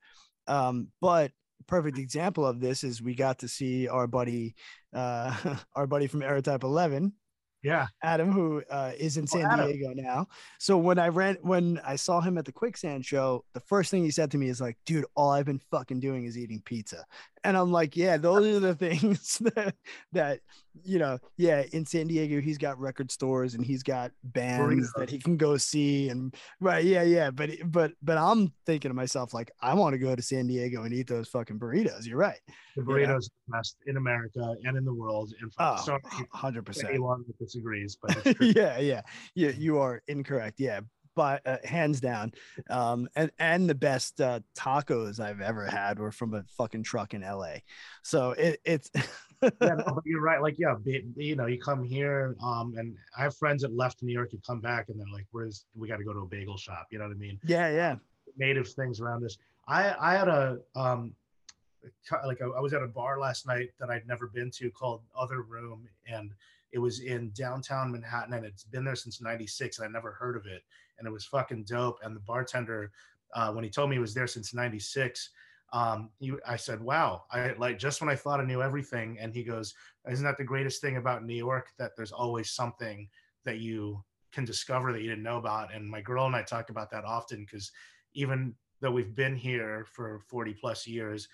Um, 0.48 0.90
but 1.02 1.32
perfect 1.68 1.98
example 1.98 2.46
of 2.46 2.60
this 2.60 2.84
is 2.84 3.02
we 3.02 3.16
got 3.16 3.40
to 3.40 3.48
see 3.48 3.88
our 3.88 4.06
buddy, 4.08 4.56
uh, 4.94 5.56
our 5.76 5.88
buddy 5.88 6.08
from 6.08 6.22
Errortype 6.22 6.64
Eleven, 6.64 7.14
Yeah. 7.62 7.88
Adam, 8.04 8.32
who 8.34 8.62
uh, 8.70 8.92
is 8.98 9.16
in 9.16 9.24
Oh, 9.24 9.38
San 9.38 9.46
Adam. 9.50 9.72
Diego 9.72 9.94
now. 9.96 10.28
So 10.60 10.78
when 10.78 11.00
I 11.00 11.08
ran, 11.08 11.38
when 11.42 11.80
I 11.86 11.96
saw 11.96 12.20
him 12.20 12.38
at 12.38 12.44
the 12.44 12.52
Quicksand 12.52 13.06
show, 13.06 13.46
the 13.54 13.62
first 13.62 13.92
thing 13.92 14.04
he 14.04 14.12
said 14.12 14.32
to 14.32 14.38
me 14.38 14.50
is 14.50 14.60
like, 14.60 14.78
"Dude, 14.86 15.06
all 15.16 15.32
I've 15.32 15.46
been 15.46 15.62
fucking 15.72 16.02
doing 16.02 16.26
is 16.26 16.38
eating 16.38 16.62
pizza." 16.66 17.06
And 17.44 17.58
I'm 17.58 17.72
like, 17.72 17.96
"Yeah, 17.98 18.18
those 18.18 18.56
are 18.56 18.60
the 18.60 18.76
things 18.90 19.38
that, 19.56 19.76
that 20.14 20.40
you 20.84 20.98
know, 20.98 21.20
yeah, 21.38 21.64
in 21.72 21.86
San 21.86 22.08
Diego, 22.08 22.40
he's 22.42 22.58
got 22.58 22.80
record 22.80 23.12
stores 23.12 23.54
and 23.54 23.66
he's 23.66 23.84
got 23.84 24.12
bands 24.24 24.92
that 24.98 25.10
he 25.10 25.20
can 25.20 25.38
go 25.38 25.58
see, 25.58 26.10
and 26.10 26.36
right, 26.60 26.84
yeah, 26.84 27.04
yeah. 27.04 27.32
But 27.32 27.52
but 27.66 27.92
but 28.02 28.18
I'm 28.18 28.54
thinking 28.66 28.90
to 28.90 28.96
myself 28.96 29.34
like, 29.34 29.52
I 29.62 29.74
want 29.74 29.94
to 29.94 30.00
go 30.00 30.16
to 30.16 30.22
San 30.22 30.48
Diego 30.48 30.84
and 30.84 30.94
eat 30.94 31.08
those 31.08 31.28
fucking 31.30 31.60
burritos. 31.60 32.06
You're 32.06 32.18
right. 32.18 32.40
The 32.76 32.82
Yeah. 32.82 32.84
burritos 32.84 33.26
are 33.28 33.36
the 33.48 33.52
best 33.58 33.78
in 33.86 33.98
America 33.98 34.56
and 34.64 34.78
in 34.78 34.86
the 34.86 34.94
world. 34.94 35.32
And 35.42 35.52
Oh, 35.60 35.78
sorry, 35.84 36.02
hundred 36.32 36.66
percent. 36.66 36.90
anyone 36.90 37.24
that 37.28 37.38
disagrees, 37.38 37.98
but 38.02 38.16
yeah, 38.42 38.80
yeah, 38.80 39.02
you 39.36 39.50
you 39.58 39.78
are 39.80 40.02
incorrect. 40.08 40.60
Yeah, 40.60 40.80
but 41.16 41.46
uh, 41.46 41.58
hands 41.64 42.00
down, 42.00 42.34
um, 42.70 43.08
and 43.16 43.32
and 43.40 43.70
the 43.70 43.76
best 43.76 44.22
uh, 44.22 44.40
tacos 44.58 45.20
I've 45.20 45.42
ever 45.42 45.66
had 45.66 46.00
were 46.00 46.12
from 46.12 46.34
a 46.34 46.44
fucking 46.58 46.84
truck 46.84 47.14
in 47.14 47.24
L.A. 47.24 47.64
So 48.04 48.32
it 48.32 48.60
it's 48.66 48.90
yeah, 49.44 49.76
no, 49.76 50.02
you're 50.06 50.22
right. 50.22 50.42
Like, 50.42 50.58
yeah, 50.58 50.76
you 51.16 51.36
know, 51.36 51.46
you 51.46 51.60
come 51.60 51.84
here, 51.84 52.36
um, 52.44 52.74
and 52.78 52.96
I 53.18 53.24
have 53.24 53.36
friends 53.36 53.62
that 53.64 53.76
left 53.76 54.02
New 54.02 54.14
York 54.14 54.34
and 54.34 54.44
come 54.44 54.60
back, 54.60 54.90
and 54.90 55.00
they're 55.00 55.08
like, 55.14 55.28
"Where's 55.32 55.66
we 55.76 55.88
got 55.88 55.98
to 55.98 56.04
go 56.04 56.14
to 56.14 56.20
a 56.20 56.26
bagel 56.26 56.58
shop?" 56.58 56.88
You 56.92 57.00
know 57.00 57.06
what 57.06 57.16
I 57.16 57.20
mean? 57.20 57.40
yeah, 57.46 57.70
yeah, 57.70 57.96
Native 58.38 58.68
things 58.70 59.00
around 59.00 59.24
us. 59.24 59.38
I 59.68 59.96
I 60.00 60.14
had 60.18 60.28
a 60.28 60.60
um, 60.76 61.14
like 62.26 62.42
I 62.42 62.60
was 62.60 62.74
at 62.74 62.84
a 62.84 62.88
bar 62.88 63.20
last 63.20 63.48
night 63.48 63.70
that 63.80 63.90
I'd 63.90 64.08
never 64.08 64.28
been 64.28 64.52
to 64.52 64.72
called 64.72 65.02
Other 65.18 65.42
Room, 65.42 65.88
and 66.08 66.32
it 66.72 66.80
was 66.80 67.02
in 67.02 67.32
downtown 67.36 67.92
Manhattan, 67.92 68.34
and 68.34 68.46
it's 68.46 68.64
been 68.64 68.84
there 68.84 68.96
since 68.96 69.22
'96, 69.22 69.80
and 69.80 69.88
I 69.88 69.92
never 69.92 70.12
heard 70.12 70.36
of 70.36 70.46
it, 70.46 70.64
and 70.98 71.08
it 71.08 71.12
was 71.12 71.26
fucking 71.26 71.64
dope. 71.64 72.00
And 72.04 72.16
the 72.16 72.22
bartender, 72.22 72.92
uh, 73.34 73.52
when 73.52 73.64
he 73.64 73.70
told 73.70 73.90
me 73.90 73.96
he 73.96 74.02
was 74.02 74.14
there 74.14 74.28
since 74.28 74.54
'96. 74.54 75.30
Um, 75.72 76.12
he, 76.20 76.34
I 76.48 76.56
said, 76.56 76.82
"Wow!" 76.82 77.24
I 77.32 77.54
like 77.54 77.80
just 77.80 78.00
when 78.00 78.10
I 78.10 78.16
thought 78.16 78.40
I 78.40 78.46
knew 78.46 78.62
everything, 78.62 79.18
and 79.20 79.34
he 79.34 79.44
goes, 79.44 79.74
"Isn't 80.10 80.26
that 80.26 80.38
the 80.38 80.44
greatest 80.44 80.82
thing 80.82 80.98
about 80.98 81.26
New 81.26 81.36
York? 81.36 81.70
That 81.80 81.96
there's 81.96 82.12
always 82.12 82.52
something 82.52 83.10
that 83.46 83.60
you 83.60 84.04
can 84.32 84.46
discover 84.46 84.92
that 84.92 85.02
you 85.02 85.10
didn't 85.10 85.24
know 85.24 85.38
about." 85.38 85.74
And 85.74 85.90
my 85.90 86.02
girl 86.02 86.28
and 86.28 86.36
I 86.36 86.44
talk 86.44 86.70
about 86.70 86.92
that 86.92 87.06
often 87.06 87.44
because 87.44 87.72
even 88.14 88.54
though 88.82 88.92
we've 88.92 89.16
been 89.16 89.36
here 89.36 89.86
for 89.90 90.20
40 90.28 90.54
plus 90.54 90.86
years, 90.86 91.28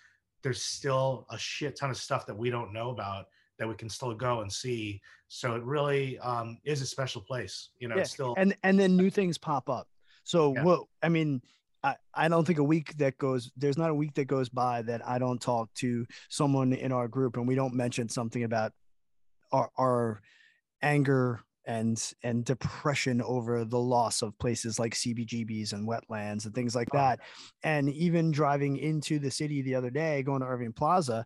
there's 0.44 0.62
still 0.62 1.26
a 1.30 1.38
shit 1.38 1.76
ton 1.76 1.90
of 1.90 1.98
stuff 1.98 2.26
that 2.28 2.38
we 2.38 2.50
don't 2.50 2.72
know 2.72 2.92
about 2.92 3.26
that 3.60 3.68
we 3.68 3.76
can 3.76 3.90
still 3.90 4.14
go 4.14 4.42
and 4.42 4.52
see. 4.52 5.00
So 5.28 5.56
it 5.56 5.64
really 5.64 6.18
um, 6.20 6.58
is 6.66 6.82
a 6.82 6.86
special 6.86 7.22
place. 7.22 7.70
You 7.78 7.90
know, 7.90 7.96
Yeah, 7.96 8.02
it's 8.02 8.12
still 8.12 8.34
and 8.38 8.56
and 8.64 8.80
then 8.80 8.98
new 8.98 9.10
things 9.10 9.38
pop 9.38 9.70
up. 9.70 9.88
So 10.24 10.54
Yeah. 10.56 10.64
what 10.64 10.84
I 11.04 11.10
mean. 11.10 11.42
I, 11.82 11.96
I 12.14 12.28
don't 12.28 12.46
think 12.46 12.60
a 12.60 12.64
week 12.64 12.98
that 12.98 13.18
goes 13.18 13.54
there's 13.56 13.78
not 13.78 13.90
a 13.90 13.94
week 13.96 14.14
that 14.16 14.26
goes 14.26 14.50
by 14.50 14.82
that 14.82 15.08
I 15.08 15.18
don't 15.18 15.40
talk 15.40 15.74
to 15.76 16.06
someone 16.28 16.74
in 16.74 16.92
our 16.92 17.08
group 17.08 17.38
and 17.38 17.48
we 17.48 17.56
don't 17.56 17.74
mention 17.74 18.10
something 18.10 18.44
about 18.44 18.74
our, 19.54 19.70
our 19.78 20.22
anger 20.82 21.40
and 21.66 22.14
and 22.24 22.44
depression 22.44 23.22
over 23.22 23.64
the 23.64 23.80
loss 23.80 24.22
of 24.22 24.38
places 24.40 24.78
like 24.78 24.94
CBGBs 24.94 25.72
and 25.72 25.88
wetlands 25.88 26.46
and 26.46 26.54
things 26.54 26.76
like 26.76 26.90
that. 26.92 27.20
And 27.64 27.90
even 27.92 28.32
driving 28.32 28.76
into 28.76 29.20
the 29.20 29.32
city 29.32 29.62
the 29.62 29.76
other 29.76 29.90
day, 29.90 30.22
going 30.24 30.42
to 30.42 30.48
Irving 30.48 30.74
Plaza, 30.74 31.26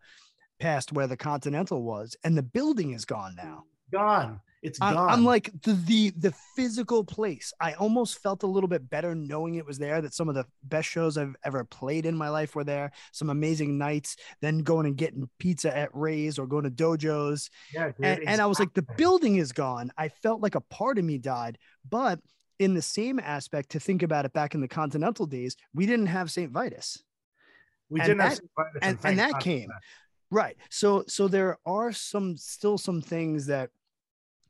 past 0.59 0.91
where 0.91 1.07
the 1.07 1.17
Continental 1.17 1.83
was, 1.83 2.15
and 2.23 2.37
the 2.37 2.43
building 2.43 2.91
is 2.93 3.05
gone 3.05 3.35
now. 3.35 3.63
gone. 3.91 4.39
It's 4.61 4.79
gone. 4.79 4.95
I'm 4.95 5.25
like 5.25 5.51
the, 5.63 5.73
the 5.73 6.09
the 6.17 6.33
physical 6.55 7.03
place. 7.03 7.51
I 7.59 7.73
almost 7.73 8.19
felt 8.19 8.43
a 8.43 8.47
little 8.47 8.69
bit 8.69 8.89
better 8.89 9.13
knowing 9.13 9.55
it 9.55 9.65
was 9.65 9.77
there. 9.77 10.01
That 10.01 10.13
some 10.13 10.29
of 10.29 10.35
the 10.35 10.45
best 10.63 10.87
shows 10.87 11.17
I've 11.17 11.35
ever 11.43 11.65
played 11.65 12.05
in 12.05 12.15
my 12.15 12.29
life 12.29 12.55
were 12.55 12.63
there. 12.63 12.93
Some 13.11 13.29
amazing 13.29 13.77
nights. 13.77 14.15
Then 14.41 14.59
going 14.59 14.85
and 14.85 14.95
getting 14.95 15.29
pizza 15.37 15.75
at 15.75 15.89
Ray's 15.93 16.39
or 16.39 16.47
going 16.47 16.63
to 16.63 16.71
dojos 16.71 17.49
yeah, 17.73 17.87
dude, 17.87 18.05
and, 18.05 18.23
and 18.25 18.41
I 18.41 18.45
was 18.45 18.57
like, 18.57 18.73
the 18.73 18.87
building 18.95 19.35
is 19.35 19.51
gone. 19.51 19.91
I 19.97 20.07
felt 20.07 20.39
like 20.41 20.55
a 20.55 20.61
part 20.61 20.97
of 20.97 21.03
me 21.03 21.17
died. 21.17 21.57
But 21.89 22.21
in 22.57 22.73
the 22.73 22.81
same 22.81 23.19
aspect, 23.19 23.71
to 23.71 23.81
think 23.81 24.01
about 24.01 24.23
it 24.23 24.31
back 24.31 24.55
in 24.55 24.61
the 24.61 24.69
Continental 24.69 25.25
days, 25.25 25.57
we 25.73 25.85
didn't 25.85 26.05
have 26.05 26.31
St. 26.31 26.49
Vitus. 26.51 27.03
we 27.89 27.99
and 27.99 28.07
didn't 28.07 28.21
have 28.21 28.35
that- 28.37 28.41
violence, 28.55 28.79
and- 28.81 28.99
and 29.03 29.19
that 29.19 29.41
came. 29.41 29.67
Right. 30.33 30.57
So 30.71 31.03
so 31.07 31.27
there 31.27 31.59
are 31.63 31.91
some 31.91 32.35
still 32.37 32.79
some 32.79 33.01
things 33.01 33.45
that 33.45 33.69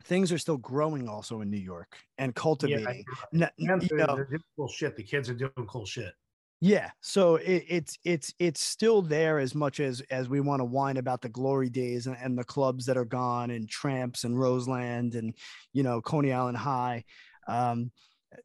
things 0.06 0.32
are 0.32 0.38
still 0.38 0.58
growing 0.58 1.10
also 1.10 1.42
in 1.42 1.50
New 1.50 1.58
York 1.58 1.98
and 2.18 2.34
cultivating. 2.34 3.04
And 3.34 3.50
you 3.58 3.68
know, 3.68 3.78
they're 4.16 4.26
doing 4.26 4.40
cool 4.56 4.70
shit. 4.70 4.96
The 4.96 5.04
kids 5.04 5.30
are 5.30 5.34
doing 5.34 5.52
cool 5.68 5.86
shit. 5.86 6.14
Yeah, 6.62 6.92
so 7.02 7.36
it, 7.36 7.66
it's 7.68 7.98
it's 8.06 8.34
it's 8.40 8.62
still 8.62 9.02
there 9.02 9.40
as 9.40 9.54
much 9.54 9.82
as 9.82 10.00
as 10.10 10.30
we 10.30 10.40
want 10.40 10.62
to 10.62 10.66
whine 10.66 10.96
about 10.96 11.22
the 11.22 11.28
glory 11.28 11.70
days 11.70 12.08
and, 12.08 12.16
and 12.16 12.38
the 12.38 12.46
clubs 12.46 12.86
that 12.86 12.96
are 12.96 13.04
gone 13.04 13.52
and 13.52 13.68
Tramps 13.68 14.24
and 14.24 14.40
Roseland 14.40 15.16
and 15.16 15.36
you 15.74 15.84
know 15.84 16.00
Coney 16.00 16.32
Island 16.32 16.56
High. 16.56 17.04
Um, 17.50 17.92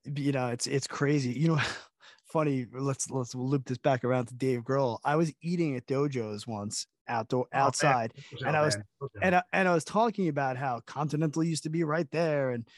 you 0.05 0.33
know, 0.33 0.49
it's 0.49 0.67
it's 0.67 0.89
crazy. 0.89 1.31
You 1.31 1.49
know, 1.49 1.61
funny. 2.31 2.67
Let's 2.73 3.11
let's 3.11 3.35
loop 3.35 3.67
this 3.67 3.79
back 3.79 4.05
around 4.05 4.27
to 4.27 4.35
Dave 4.35 4.61
Grohl. 4.61 4.99
I 5.05 5.17
was 5.17 5.33
eating 5.43 5.77
at 5.77 5.87
Dojos 5.87 6.47
once 6.47 6.87
outdoor 7.09 7.47
Oh, 7.55 7.59
outside, 7.59 8.13
and 8.47 8.57
I 8.57 8.63
was- 8.63 8.77
and 9.23 9.35
I, 9.37 9.43
and 9.53 9.67
I 9.69 9.75
was 9.75 9.85
talking 9.85 10.29
about 10.29 10.57
how 10.57 10.81
Continental 10.87 11.43
used 11.43 11.63
to 11.65 11.71
be 11.71 11.85
right 11.85 12.11
there, 12.11 12.51
and 12.51 12.69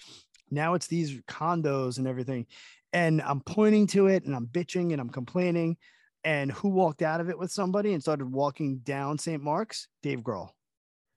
now 0.51 0.75
it's 0.75 0.87
these 0.87 1.21
condos 1.29 1.99
and 1.99 2.07
everything. 2.07 2.47
And 2.93 3.21
I'm 3.23 3.41
pointing 3.41 3.87
to 3.89 4.07
it, 4.09 4.25
and 4.25 4.35
I'm 4.35 4.47
bitching, 4.47 4.93
and 4.93 5.01
I'm 5.01 5.11
complaining. 5.11 5.77
And 6.25 6.53
who 6.53 6.69
walked 6.69 7.03
out 7.03 7.21
of 7.21 7.31
it 7.31 7.39
with 7.39 7.51
somebody 7.51 7.93
and 7.95 8.03
started 8.03 8.31
walking 8.31 8.79
down 8.79 9.17
St. 9.19 9.43
Mark's? 9.43 9.89
Dave 10.03 10.21
Grohl. 10.21 10.51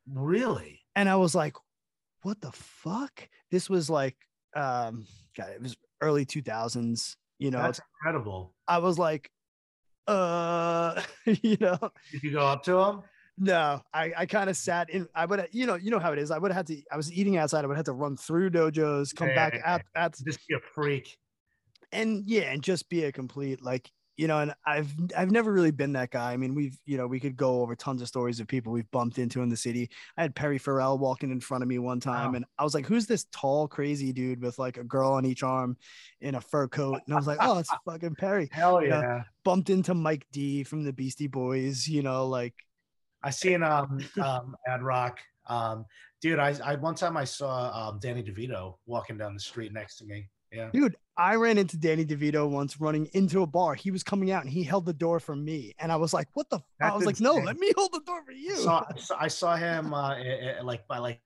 really? 0.07 0.81
And 0.95 1.09
I 1.09 1.15
was 1.15 1.33
like, 1.35 1.55
"What 2.21 2.39
the 2.41 2.51
fuck?" 2.51 3.27
This 3.51 3.69
was 3.69 3.89
like, 3.89 4.15
um, 4.55 5.05
God, 5.35 5.49
it 5.49 5.61
was 5.61 5.75
early 6.01 6.25
2000s. 6.25 7.15
You 7.43 7.51
know, 7.51 7.61
That's 7.61 7.81
incredible. 7.99 8.53
I 8.69 8.77
was 8.77 8.97
like, 8.97 9.29
uh, 10.07 11.01
you 11.25 11.57
know, 11.59 11.77
Did 12.11 12.23
you 12.23 12.31
go 12.31 12.47
up 12.47 12.63
to 12.63 12.77
him? 12.77 13.01
No, 13.37 13.81
I, 13.93 14.13
I 14.15 14.25
kind 14.27 14.49
of 14.49 14.55
sat 14.55 14.89
in. 14.91 15.07
I 15.13 15.25
would, 15.25 15.49
you 15.51 15.65
know, 15.65 15.75
you 15.75 15.91
know 15.91 15.99
how 15.99 16.13
it 16.13 16.19
is. 16.19 16.31
I 16.31 16.37
would 16.37 16.53
have 16.53 16.65
to. 16.67 16.81
I 16.89 16.95
was 16.95 17.11
eating 17.11 17.35
outside. 17.35 17.65
I 17.65 17.67
would 17.67 17.75
have 17.75 17.87
to 17.87 17.91
run 17.93 18.15
through 18.15 18.51
dojos, 18.51 19.13
come 19.13 19.27
Yeah, 19.27 19.35
back 19.35 19.55
yeah, 19.55 19.61
out, 19.73 19.81
out, 19.95 20.15
Just 20.25 20.47
be 20.47 20.55
a 20.55 20.59
freak. 20.73 21.17
and 21.91 22.23
yeah, 22.25 22.43
and 22.53 22.63
just 22.63 22.87
be 22.89 23.03
a 23.03 23.11
complete 23.11 23.61
like 23.61 23.91
you 24.17 24.27
know. 24.27 24.39
And 24.39 24.53
I've 24.65 24.93
I've 25.17 25.31
never 25.31 25.51
really 25.51 25.71
been 25.71 25.93
that 25.93 26.11
guy. 26.11 26.33
I 26.33 26.37
mean, 26.37 26.55
we've 26.55 26.77
you 26.85 26.97
know 26.97 27.07
we 27.07 27.19
could 27.19 27.35
go 27.35 27.61
over 27.61 27.75
tons 27.75 28.01
of 28.01 28.07
stories 28.07 28.39
of 28.39 28.47
people 28.47 28.71
we've 28.73 28.89
bumped 28.91 29.17
into 29.19 29.41
in 29.41 29.49
the 29.49 29.57
city. 29.57 29.89
I 30.17 30.21
had 30.23 30.35
Perry 30.35 30.57
Farrell 30.57 30.97
walking 30.97 31.31
in 31.31 31.39
front 31.39 31.63
of 31.63 31.67
me 31.67 31.79
one 31.79 31.99
time, 31.99 32.31
Wow. 32.31 32.35
and 32.37 32.45
I 32.57 32.63
was 32.63 32.73
like, 32.73 32.85
"Who's 32.85 33.05
this 33.07 33.25
tall, 33.31 33.67
crazy 33.67 34.13
dude 34.13 34.41
with 34.41 34.59
like 34.59 34.77
a 34.77 34.83
girl 34.83 35.11
on 35.13 35.25
each 35.25 35.43
arm 35.43 35.77
in 36.21 36.35
a 36.35 36.41
fur 36.41 36.67
coat?" 36.67 37.01
And 37.05 37.13
I 37.13 37.17
was 37.17 37.27
like, 37.27 37.39
"Oh, 37.41 37.59
it's 37.59 37.69
fucking 37.85 38.15
Perry." 38.15 38.49
Hell 38.51 38.83
Yeah. 38.83 39.01
yeah. 39.01 39.23
Bumped 39.43 39.69
into 39.69 39.93
Mike 39.93 40.25
D 40.31 40.63
from 40.63 40.83
the 40.83 40.93
Beastie 40.93 41.27
Boys. 41.27 41.87
You 41.87 42.01
know, 42.03 42.27
like 42.27 42.53
I 43.21 43.29
seen 43.29 43.63
um 43.63 43.99
um 44.21 44.55
Ad 44.67 44.81
Rock. 44.83 45.19
Um 45.47 45.85
dude, 46.21 46.39
I 46.39 46.55
I 46.63 46.75
one 46.75 46.95
time 46.95 47.17
I 47.17 47.23
saw 47.25 47.89
um 47.89 47.99
Danny 47.99 48.23
DeVito 48.23 48.75
walking 48.85 49.17
down 49.17 49.33
the 49.33 49.39
street 49.39 49.73
next 49.73 49.97
to 49.97 50.05
me. 50.05 50.29
Yeah. 50.51 50.69
dude 50.71 50.95
I 51.15 51.35
ran 51.35 51.57
into 51.57 51.77
Danny 51.77 52.05
DeVito 52.05 52.49
once 52.49 52.81
running 52.81 53.07
into 53.13 53.43
a 53.43 53.47
bar. 53.47 53.75
He 53.75 53.91
was 53.91 54.03
coming 54.03 54.31
out 54.31 54.43
and 54.43 54.51
he 54.51 54.63
held 54.63 54.85
the 54.85 54.93
door 54.93 55.19
for 55.19 55.35
me. 55.35 55.75
And 55.77 55.91
I 55.91 55.95
was 55.95 56.13
like, 56.13 56.27
what 56.33 56.49
the? 56.49 56.57
F-? 56.57 56.63
I 56.81 56.95
was 56.95 57.05
like, 57.05 57.19
no, 57.19 57.35
let 57.35 57.57
me 57.57 57.71
hold 57.77 57.93
the 57.93 58.01
door 58.01 58.23
for 58.25 58.31
you. 58.31 58.55
Saw, 58.55 58.85
I 59.19 59.27
saw 59.27 59.55
him 59.55 59.93
uh, 59.93 60.15
like 60.63 60.87
by 60.87 60.97
like 60.97 61.21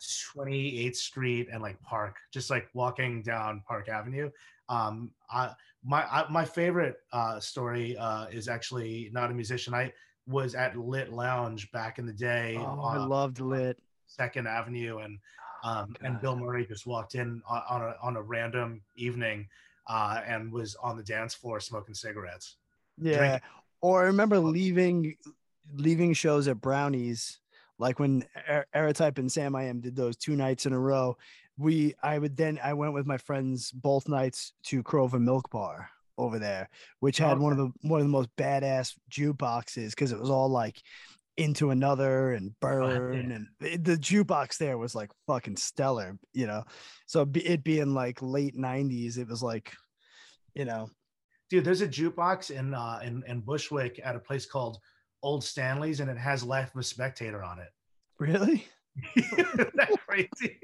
28th 0.00 0.96
Street 0.96 1.48
and 1.52 1.62
like 1.62 1.80
Park, 1.82 2.16
just 2.32 2.50
like 2.50 2.68
walking 2.74 3.22
down 3.22 3.62
Park 3.66 3.88
Avenue. 3.88 4.30
Um, 4.68 5.12
I, 5.30 5.52
my 5.84 6.04
I, 6.04 6.28
my 6.30 6.44
favorite 6.44 6.96
uh, 7.12 7.38
story 7.38 7.96
uh, 7.96 8.26
is 8.26 8.48
actually 8.48 9.10
not 9.12 9.30
a 9.30 9.34
musician. 9.34 9.72
I 9.72 9.92
was 10.26 10.54
at 10.54 10.76
Lit 10.76 11.12
Lounge 11.12 11.70
back 11.72 11.98
in 11.98 12.06
the 12.06 12.12
day. 12.12 12.56
Oh, 12.58 12.80
I 12.80 12.98
loved 12.98 13.40
Lit. 13.40 13.78
Second 14.06 14.48
Avenue, 14.48 14.98
and 14.98 15.18
um, 15.62 15.94
oh, 16.02 16.06
and 16.06 16.20
Bill 16.20 16.36
Murray 16.36 16.66
just 16.66 16.86
walked 16.86 17.14
in 17.14 17.42
on, 17.48 17.62
on 17.68 17.82
a 17.82 17.94
on 18.02 18.16
a 18.16 18.22
random 18.22 18.80
evening 18.96 19.48
uh, 19.88 20.20
and 20.26 20.52
was 20.52 20.76
on 20.76 20.96
the 20.96 21.02
dance 21.02 21.34
floor 21.34 21.60
smoking 21.60 21.94
cigarettes. 21.94 22.56
Yeah. 23.00 23.16
Drinking. 23.16 23.40
Or 23.80 24.02
I 24.02 24.06
remember 24.06 24.38
leaving 24.38 25.16
leaving 25.74 26.12
shows 26.12 26.48
at 26.48 26.60
Brownies, 26.60 27.40
like 27.78 27.98
when 27.98 28.24
Errortype 28.74 29.18
and 29.18 29.30
Sam 29.30 29.54
I 29.54 29.64
Am 29.64 29.80
did 29.80 29.96
those 29.96 30.16
two 30.16 30.36
nights 30.36 30.66
in 30.66 30.72
a 30.72 30.78
row. 30.78 31.16
We 31.56 31.94
I 32.02 32.18
would 32.18 32.36
then 32.36 32.58
I 32.62 32.74
went 32.74 32.94
with 32.94 33.06
my 33.06 33.18
friends 33.18 33.70
both 33.72 34.08
nights 34.08 34.52
to 34.64 34.82
Korova 34.82 35.20
Milk 35.20 35.50
Bar 35.50 35.88
over 36.16 36.38
there, 36.38 36.68
which 37.00 37.18
had 37.18 37.32
okay. 37.32 37.40
one 37.40 37.52
of 37.52 37.58
the 37.58 37.88
one 37.88 38.00
of 38.00 38.06
the 38.06 38.12
most 38.12 38.28
badass 38.36 38.94
jukeboxes 39.10 39.90
because 39.90 40.12
it 40.12 40.20
was 40.20 40.30
all 40.30 40.48
like 40.48 40.82
into 41.38 41.70
another 41.70 42.32
and 42.32 42.52
burn 42.58 43.30
and 43.30 43.46
the 43.84 43.96
jukebox 43.96 44.58
there 44.58 44.76
was 44.76 44.96
like 44.96 45.10
fucking 45.28 45.56
stellar 45.56 46.18
you 46.32 46.46
know? 46.48 46.64
So 47.06 47.26
it 47.34 47.62
being 47.62 47.94
like 47.94 48.20
late 48.20 48.56
90s 48.56 49.18
it 49.18 49.28
was 49.28 49.42
like 49.42 49.72
you 50.54 50.64
know. 50.64 50.90
Dude 51.48 51.64
there's 51.64 51.80
a 51.80 51.88
jukebox 51.88 52.50
in 52.50 52.74
uh 52.74 52.98
in, 53.04 53.22
in 53.28 53.40
bushwick 53.40 54.00
at 54.02 54.16
a 54.16 54.20
place 54.20 54.46
called 54.46 54.78
old 55.22 55.44
stanley's 55.44 56.00
and 56.00 56.10
it 56.10 56.18
has 56.18 56.42
life 56.42 56.74
of 56.74 56.80
a 56.80 56.82
spectator 56.82 57.42
on 57.44 57.60
it. 57.60 57.68
Really? 58.18 58.66
That 59.74 59.96
crazy? 60.08 60.58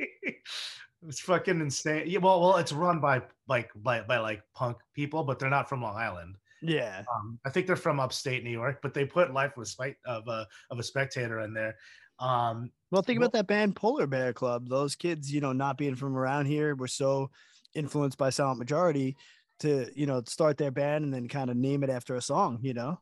It's 1.07 1.20
fucking 1.20 1.61
insane. 1.61 2.05
Yeah 2.07 2.18
well 2.18 2.41
well 2.41 2.57
it's 2.57 2.72
run 2.72 2.99
by 2.99 3.22
like 3.47 3.70
by, 3.77 4.01
by 4.01 4.18
like 4.18 4.43
punk 4.57 4.79
people 4.93 5.22
but 5.22 5.39
they're 5.39 5.49
not 5.49 5.68
from 5.68 5.83
long 5.83 5.97
island 5.97 6.35
yeah. 6.65 7.03
Um, 7.15 7.39
I 7.45 7.51
think 7.51 7.67
they're 7.67 7.77
from 7.77 8.01
upstate 8.01 8.45
New 8.45 8.51
York, 8.51 8.81
but 8.83 8.95
they 8.95 9.05
put 9.05 9.33
Life 9.33 9.57
of 9.57 9.62
a, 9.62 9.67
Spite, 9.67 9.97
of 10.07 10.27
a, 10.29 10.47
of 10.71 10.79
a 10.79 10.83
Spectator 10.83 11.41
in 11.41 11.55
there. 11.55 11.77
Um, 12.19 12.71
well, 12.91 13.03
think 13.03 13.19
well, 13.19 13.29
about 13.29 13.39
that 13.39 13.47
band 13.47 13.77
Polar 13.77 14.07
Bear 14.07 14.33
Club. 14.33 14.69
Those 14.69 14.95
kids, 14.95 15.33
you 15.33 15.41
know, 15.41 15.53
not 15.53 15.79
being 15.79 15.97
from 15.97 16.17
around 16.17 16.47
here, 16.47 16.75
were 16.75 16.89
so 16.89 17.31
influenced 17.75 18.19
by 18.19 18.31
Silent 18.31 18.59
Majority 18.59 19.17
to, 19.61 19.91
you 19.95 20.07
know, 20.07 20.23
start 20.27 20.57
their 20.59 20.71
band 20.71 21.05
and 21.05 21.12
then 21.12 21.29
kind 21.29 21.51
of 21.51 21.57
name 21.57 21.83
it 21.83 21.91
after 21.91 22.15
a 22.17 22.21
song, 22.21 22.59
you 22.62 22.75
know? 22.75 23.01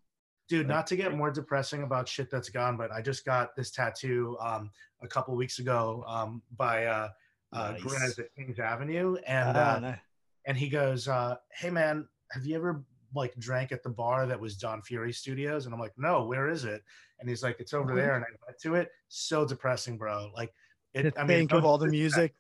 Dude, 0.49 0.69
not 0.69 0.87
to 0.89 0.97
get 0.97 1.17
more 1.17 1.31
depressing 1.31 1.83
about 1.83 2.09
shit 2.09 2.31
that's 2.31 2.51
gone, 2.51 2.77
but 2.77 2.91
I 2.93 3.01
just 3.01 3.25
got 3.25 3.55
this 3.57 3.71
tattoo 3.71 4.37
um, 4.41 4.71
a 5.03 5.09
couple 5.09 5.35
weeks 5.35 5.59
ago 5.61 6.05
um, 6.07 6.43
by 6.57 6.87
uh, 6.87 7.09
uh, 7.53 7.75
nice. 7.83 8.19
at 8.19 8.35
Kings 8.35 8.59
Avenue, 8.59 9.17
and 9.27 9.57
ah, 9.57 9.77
uh, 9.77 9.81
nice. 9.81 9.99
and 10.47 10.57
he 10.57 10.69
goes, 10.69 11.09
uh, 11.09 11.37
"Hey 11.55 11.71
man, 11.71 12.07
have 12.33 12.45
you 12.45 12.57
ever 12.57 12.85
like 13.15 13.35
drank 13.39 13.73
at 13.73 13.83
the 13.83 13.91
bar 13.91 14.27
that 14.27 14.41
was 14.41 14.57
Don 14.57 14.83
Fury 14.83 15.13
Studios? 15.13 15.67
And 15.67 15.75
I'm 15.75 15.81
like, 15.81 15.95
no, 15.97 16.25
where 16.25 16.49
is 16.49 16.65
it? 16.65 16.83
And 17.21 17.29
he's 17.29 17.43
like, 17.43 17.61
it's 17.61 17.75
over 17.75 17.89
mm-hmm. 17.89 17.97
there. 17.97 18.17
And 18.17 18.25
I 18.25 18.29
went 18.47 18.59
to 18.63 18.75
it. 18.75 18.91
So 19.09 19.45
depressing, 19.45 19.97
bro. 19.97 20.31
Like, 20.35 20.53
it, 20.95 21.15
I 21.17 21.21
mean, 21.21 21.39
think 21.39 21.53
no 21.53 21.59
of 21.59 21.65
all 21.65 21.79
the 21.79 21.89
music. 21.89 22.35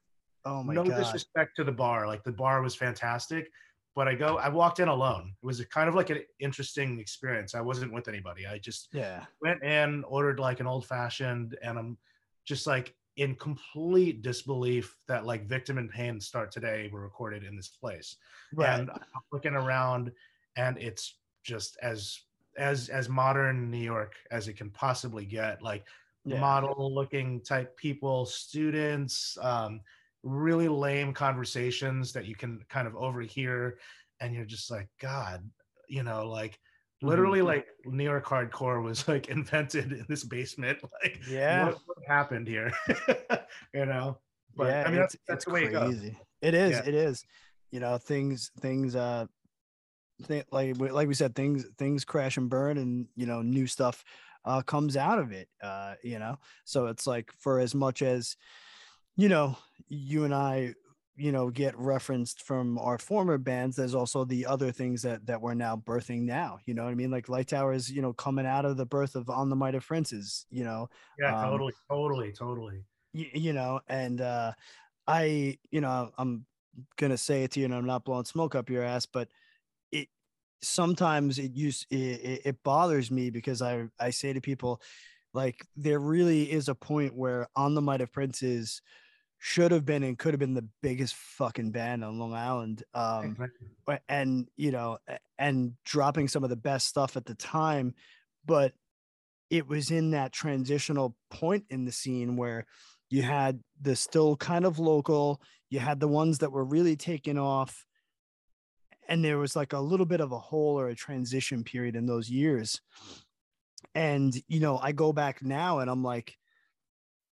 Oh 0.45 0.63
my 0.63 0.75
no 0.75 0.85
god. 0.85 0.93
No 0.93 0.99
disrespect 0.99 1.57
to 1.57 1.65
the 1.65 1.73
bar. 1.73 2.07
Like 2.07 2.25
the 2.25 2.33
bar 2.33 2.63
was 2.63 2.75
fantastic, 2.75 3.51
but 3.95 4.09
I 4.09 4.15
go, 4.15 4.39
I 4.39 4.49
walked 4.49 4.81
in 4.81 4.89
alone. 4.89 5.35
It 5.43 5.47
was 5.47 5.61
a 5.61 5.67
kind 5.67 5.89
of 5.89 5.95
like 5.95 6.11
an 6.11 6.21
interesting 6.41 6.99
experience. 6.99 7.55
I 7.55 7.61
wasn't 7.61 7.93
with 7.93 8.09
anybody. 8.09 8.47
I 8.47 8.59
just 8.59 8.89
yeah 8.93 9.25
went 9.41 9.63
in, 9.63 10.05
ordered 10.05 10.39
like 10.41 10.61
an 10.61 10.67
old 10.67 10.87
fashioned, 10.87 11.57
and 11.63 11.79
I'm 11.79 11.97
just 12.45 12.67
like 12.67 12.95
in 13.17 13.35
complete 13.37 14.23
disbelief 14.23 14.97
that 15.07 15.27
like 15.27 15.47
Victim 15.47 15.79
in 15.79 15.89
Pain 15.89 16.21
Start 16.21 16.51
Today 16.51 16.89
were 16.93 17.03
recorded 17.03 17.45
in 17.45 17.57
this 17.57 17.69
place. 17.69 18.17
Right. 18.55 18.81
And 18.81 18.91
I'm 18.91 19.23
looking 19.33 19.55
around 19.55 20.11
and 20.57 20.79
it's 20.79 21.19
just 21.43 21.77
as 21.83 22.19
as 22.59 22.89
as 22.89 23.09
modern 23.09 23.71
New 23.71 23.79
York 23.79 24.15
as 24.31 24.49
it 24.49 24.55
can 24.55 24.71
possibly 24.71 25.25
get. 25.25 25.63
Like 25.63 25.85
yeah. 26.25 26.41
model 26.41 26.95
looking 26.95 27.41
type 27.41 27.77
people, 27.77 28.27
students, 28.27 29.37
um, 29.41 29.81
really 30.23 30.69
lame 30.69 31.13
conversations 31.13 32.13
that 32.13 32.27
you 32.27 32.35
can 32.35 32.61
kind 32.69 32.87
of 32.87 32.95
overhear, 32.97 33.79
and 34.21 34.35
you're 34.35 34.45
just 34.45 34.71
like, 34.71 34.89
God, 35.01 35.49
you 35.89 36.03
know, 36.03 36.29
like 36.29 36.59
literally 37.03 37.41
mm-hmm. 37.41 37.49
like 37.49 37.67
New 37.85 38.05
York 38.05 38.25
hardcore 38.25 38.83
was 38.83 39.09
like 39.09 39.29
invented 39.29 39.93
in 39.93 40.07
this 40.09 40.25
basement. 40.25 40.79
Like, 41.03 41.21
yeah, 41.29 41.67
what, 41.67 41.79
what 41.87 41.99
happened 42.07 42.47
here? 42.47 42.73
you 43.75 43.87
know, 43.87 44.19
but 44.57 44.69
yeah, 44.69 44.85
I 44.87 44.91
mean, 44.91 45.01
that's, 45.01 45.17
that's 45.27 45.45
the 45.45 45.53
way 45.53 45.69
crazy. 45.69 45.77
it 45.77 45.81
goes. 45.81 46.17
It 46.43 46.55
is. 46.55 46.71
Yeah. 46.73 46.83
It 46.87 46.95
is. 46.95 47.25
You 47.71 47.81
know, 47.81 47.97
things 47.99 48.51
things 48.61 48.95
uh 48.95 49.27
th- 50.27 50.47
like 50.51 50.79
like 50.79 51.09
we 51.09 51.15
said, 51.15 51.35
things 51.35 51.67
things 51.79 52.05
crash 52.05 52.37
and 52.37 52.51
burn, 52.51 52.79
and 52.79 53.07
you 53.17 53.27
know, 53.27 53.43
new 53.43 53.67
stuff 53.67 54.05
uh, 54.45 54.63
comes 54.63 54.97
out 54.97 55.19
of 55.19 55.33
it. 55.33 55.49
Uh, 55.63 55.95
you 56.03 56.19
know, 56.19 56.39
so 56.65 56.87
it's 56.87 57.07
like 57.07 57.33
for 57.39 57.59
as 57.59 57.75
much 57.75 58.03
as 58.03 58.37
you 59.17 59.29
know, 59.29 59.57
you 59.89 60.25
and 60.25 60.35
I 60.35 60.75
you 61.17 61.31
know 61.31 61.51
get 61.51 61.79
referenced 61.79 62.43
from 62.43 62.79
our 62.79 62.99
former 62.99 63.37
bands 63.37 63.77
there's 63.77 63.95
also 63.95 64.25
the 64.25 64.47
other 64.47 64.73
things 64.73 65.03
that 65.03 65.25
that 65.27 65.41
we're 65.41 65.55
now 65.55 65.77
birthing 65.77 66.23
now 66.23 66.59
you 66.65 66.73
know 66.73 66.85
what 66.85 66.91
i 66.91 66.95
mean? 66.95 67.11
Like 67.11 67.29
light 67.29 67.49
towers 67.49 67.91
you 67.91 68.01
know 68.01 68.13
coming 68.13 68.47
out 68.47 68.65
of 68.65 68.77
the 68.77 68.87
birth 68.87 69.15
of 69.15 69.29
on 69.29 69.51
the 69.51 69.57
might 69.57 69.75
of 69.75 69.87
princes 69.87 70.47
you 70.51 70.65
know? 70.65 70.89
Yeah 71.19 71.39
um, 71.39 71.51
totally 71.51 71.73
totally 71.91 72.33
totally. 72.33 72.85
you, 73.13 73.27
you 73.35 73.53
know 73.53 73.81
and 73.89 74.21
uh 74.21 74.53
i 75.07 75.59
you 75.71 75.81
know 75.81 76.11
i'm 76.17 76.47
gonna 76.97 77.19
say 77.19 77.45
it 77.45 77.51
to 77.53 77.61
you 77.61 77.67
and 77.67 77.75
i'm 77.75 77.87
not 77.87 78.05
blowing 78.05 78.25
smoke 78.25 78.55
up 78.55 78.71
your 78.71 78.83
ass 78.83 79.05
but 79.05 79.29
sometimes 80.63 81.39
it 81.39 81.53
use 81.55 81.87
it, 81.91 82.43
it 82.45 82.63
bothers 82.63 83.11
me 83.11 83.31
because 83.31 83.63
I 83.63 83.89
I 83.99 84.11
say 84.11 84.33
to 84.33 84.41
people 84.41 84.81
like 85.35 85.65
there 85.77 85.99
really 85.99 86.51
is 86.51 86.69
a 86.69 86.75
point 86.75 87.15
where 87.15 87.49
on 87.57 87.75
the 87.75 87.83
might 87.83 88.01
of 88.01 88.13
princes 88.13 88.83
should 89.39 89.73
have 89.73 89.85
been 89.85 90.05
and 90.05 90.17
could 90.17 90.33
have 90.33 90.39
been 90.39 90.55
the 90.55 90.69
biggest 90.83 91.17
fucking 91.17 91.73
band 91.73 92.05
on 92.05 92.17
Long 92.19 92.33
Island. 92.33 92.85
Um, 92.95 93.37
and 94.09 94.49
you 94.57 94.71
know, 94.71 94.99
and 95.37 95.73
dropping 95.85 96.29
some 96.29 96.45
of 96.45 96.51
the 96.51 96.57
best 96.57 96.87
stuff 96.87 97.17
at 97.17 97.25
the 97.25 97.35
time, 97.35 97.95
but 98.47 98.73
it 99.51 99.67
was 99.67 99.91
in 99.91 100.13
that 100.13 100.33
transitional 100.33 101.17
point 101.29 101.65
in 101.71 101.85
the 101.85 101.93
scene 101.93 102.37
where 102.37 102.67
you 103.11 103.23
had 103.23 103.61
the 103.81 103.97
still 103.97 104.37
kind 104.37 104.65
of 104.65 104.79
local, 104.79 105.43
you 105.71 105.81
had 105.81 105.99
the 105.99 106.09
ones 106.09 106.39
that 106.39 106.53
were 106.53 106.65
really 106.65 106.97
taking 106.97 107.37
off, 107.37 107.85
and 109.13 109.23
there 109.23 109.37
was 109.37 109.55
like 109.55 109.75
a 109.75 109.79
little 109.79 110.07
bit 110.07 110.23
of 110.23 110.33
a 110.33 110.39
hole 110.39 110.81
or 110.81 110.89
a 110.89 110.95
transition 110.95 111.63
period 111.65 111.97
in 111.97 112.07
those 112.07 112.31
years. 112.31 112.81
And 113.95 114.35
you 114.49 114.59
know 114.59 114.79
i 114.79 114.93
go 114.93 115.13
back 115.13 115.43
now 115.43 115.81
and 115.81 115.91
i'm 115.91 116.03
like 116.03 116.39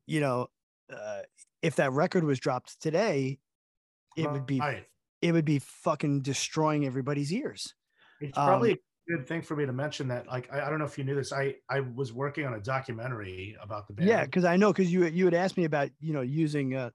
you 0.07 0.19
know 0.21 0.49
uh, 0.93 1.21
if 1.63 1.77
that 1.77 1.93
record 1.93 2.25
was 2.25 2.41
dropped 2.41 2.81
today 2.83 3.39
it 4.17 4.29
would 4.29 4.45
be 4.45 4.61
it 5.23 5.33
would 5.33 5.45
be 5.45 5.61
fucking 5.61 6.23
destroying 6.23 6.85
everybody's 6.85 7.33
ears. 7.33 7.75
It's 8.21 8.37
probably 8.37 8.73
um, 8.73 8.79
a 9.09 9.17
good 9.17 9.29
thing 9.29 9.43
for 9.43 9.55
me 9.55 9.67
to 9.67 9.73
mention 9.73 10.09
that 10.09 10.27
like 10.27 10.53
I, 10.53 10.63
I, 10.63 10.71
don't 10.71 10.81
know 10.81 10.85
if 10.85 10.99
you 10.99 11.05
knew 11.05 11.15
this 11.15 11.33
i 11.33 11.55
i 11.71 11.79
was 11.81 12.13
working 12.13 12.45
on 12.45 12.55
a 12.55 12.61
documentary 12.61 13.57
about 13.63 13.87
the 13.87 13.93
band. 13.93 14.09
yeah 14.09 14.25
because 14.25 14.45
i 14.45 14.57
know 14.57 14.73
because 14.73 14.93
you 14.93 15.07
you 15.07 15.27
had 15.27 15.35
asked 15.35 15.57
me 15.57 15.65
about 15.65 15.91
you 16.01 16.13
know 16.13 16.23
using 16.23 16.75
uh 16.75 16.91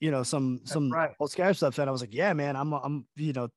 you 0.00 0.10
know 0.10 0.22
some 0.22 0.60
some 0.64 0.90
right. 0.90 1.10
old 1.20 1.30
scare 1.30 1.52
stuff 1.52 1.78
and 1.78 1.88
i 1.88 1.92
was 1.92 2.00
like 2.00 2.14
yeah 2.14 2.32
man 2.32 2.56
i'm 2.56 2.72
i'm 2.72 3.06
you 3.16 3.34
know 3.34 3.48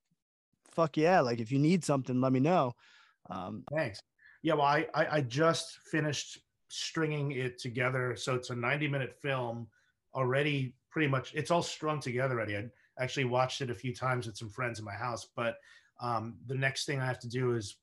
fuck 0.78 0.95
yeah. 0.95 1.22
Like 1.22 1.40
if 1.40 1.52
you 1.52 1.58
need 1.58 1.84
something, 1.84 2.22
let 2.22 2.32
me 2.32 2.40
know. 2.40 2.74
Um, 3.32 3.64
Thanks. 3.74 3.99
Yeah, 4.44 4.54
well, 4.54 4.66
I, 4.66 4.86
I, 4.94 5.08
I 5.18 5.22
just 5.22 5.80
finished 5.91 6.40
stringing 6.70 7.32
it 7.32 7.58
together, 7.60 8.16
so 8.16 8.36
it's 8.36 8.52
a 8.52 8.56
90 8.56 8.88
minute 8.88 9.16
film 9.20 9.68
already. 10.14 10.76
Pretty 10.91 11.08
much, 11.08 11.34
it's 11.34 11.52
all 11.52 11.64
strung 11.64 11.99
together 11.99 12.36
already. 12.36 12.56
I 12.56 12.70
actually 12.99 13.26
watched 13.26 13.62
it 13.62 13.72
a 13.72 13.74
few 13.74 13.94
times 13.94 14.28
with 14.28 14.38
some 14.38 14.49
friends 14.49 14.78
in 14.80 14.86
my 14.86 14.94
house, 14.94 15.28
but 15.36 15.58
um, 15.99 16.36
the 16.45 16.56
next 16.56 16.86
thing 16.86 16.99
I 16.99 17.06
have 17.06 17.20
to 17.20 17.30
do 17.30 17.56
is 17.56 17.78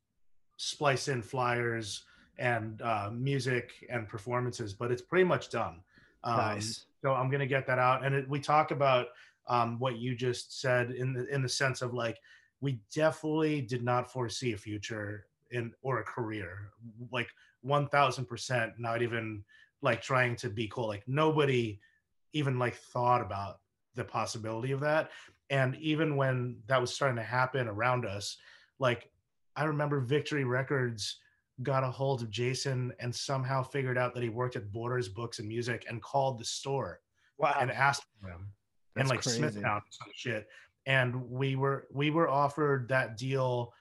splice 0.57 1.09
in 1.09 1.21
flyers 1.21 2.05
and 2.39 2.81
uh, 2.81 3.11
music 3.13 3.73
and 3.91 4.09
performances. 4.09 4.73
But 4.73 4.93
it's 4.93 5.03
pretty 5.03 5.25
much 5.25 5.51
done. 5.51 5.81
Um, 6.23 6.37
nice. 6.37 6.87
So 7.03 7.13
I'm 7.13 7.29
gonna 7.29 7.47
get 7.47 7.67
that 7.67 7.79
out, 7.79 8.05
and 8.05 8.15
it, 8.15 8.29
we 8.29 8.41
talk 8.41 8.71
about 8.71 9.09
um, 9.49 9.79
what 9.79 9.99
you 9.99 10.15
just 10.15 10.61
said 10.61 10.93
in 10.93 11.13
the 11.13 11.27
in 11.27 11.43
the 11.43 11.49
sense 11.49 11.83
of 11.83 11.93
like 11.93 12.19
we 12.65 12.73
definitely 12.95 13.61
did 13.61 13.83
not 13.91 14.11
foresee 14.11 14.53
a 14.53 14.57
future 14.57 15.27
in 15.51 15.73
or 15.83 15.95
a 16.01 16.05
career 16.05 16.51
like 17.13 17.29
1000% 17.65 18.73
not 18.79 19.03
even 19.03 19.45
like 19.83 20.01
trying 20.03 20.35
to 20.37 20.49
be 20.49 20.67
cool 20.69 20.89
like 20.89 21.05
nobody 21.07 21.79
even 22.33 22.59
like 22.59 22.75
thought 22.77 23.21
about 23.21 23.61
the 23.95 24.05
possibility 24.05 24.73
of 24.73 24.81
that 24.81 25.11
And 25.51 25.77
even 25.77 26.17
when 26.17 26.57
that 26.69 26.81
was 26.81 26.93
starting 26.95 27.17
to 27.17 27.23
happen 27.23 27.69
around 27.69 28.07
us, 28.07 28.39
like 28.79 29.11
I 29.61 29.65
remember 29.65 30.01
Victory 30.01 30.45
Records 30.45 31.21
got 31.63 31.85
a 31.85 31.91
hold 31.91 32.23
of 32.23 32.31
Jason 32.31 32.93
and 32.99 33.15
somehow 33.15 33.63
figured 33.63 33.99
out 33.99 34.15
that 34.15 34.23
he 34.23 34.31
worked 34.31 34.57
at 34.57 34.73
Borders 34.73 35.09
Books 35.09 35.39
and 35.39 35.47
Music 35.47 35.85
and 35.89 36.03
called 36.03 36.39
the 36.41 36.45
store 36.45 37.01
Wow. 37.39 37.57
and 37.61 37.71
asked 37.71 38.05
for 38.21 38.29
him 38.31 38.43
That's 38.95 39.03
and 39.03 39.09
like 39.11 39.23
crazy. 39.23 39.39
Smithtown 39.39 39.83
and 39.87 39.93
some 40.01 40.13
shit. 40.15 40.49
And 40.87 41.31
we 41.31 41.57
were 41.57 41.87
we 41.93 42.11
were 42.11 42.29
offered 42.29 42.89
that 42.89 43.17
deal 43.17 43.73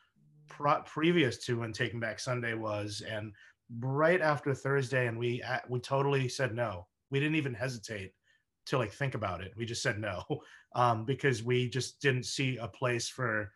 pro- 0.47 0.81
previous 0.83 1.37
to 1.45 1.59
when 1.59 1.73
Taking 1.73 1.99
Back 1.99 2.19
Sunday 2.19 2.53
was, 2.53 3.01
and 3.07 3.33
right 3.79 4.21
after 4.21 4.53
Thursday, 4.53 5.07
and 5.07 5.17
we 5.17 5.41
uh, 5.43 5.59
we 5.69 5.79
totally 5.79 6.29
said 6.29 6.55
no. 6.55 6.87
We 7.11 7.19
didn't 7.19 7.35
even 7.35 7.53
hesitate 7.53 8.13
to 8.67 8.77
like 8.77 8.91
think 8.91 9.15
about 9.15 9.41
it. 9.41 9.53
We 9.57 9.65
just 9.65 9.83
said 9.83 9.99
no 9.99 10.23
um, 10.75 11.05
because 11.05 11.43
we 11.43 11.69
just 11.69 12.01
didn't 12.01 12.25
see 12.25 12.57
a 12.57 12.67
place 12.67 13.09
for 13.09 13.51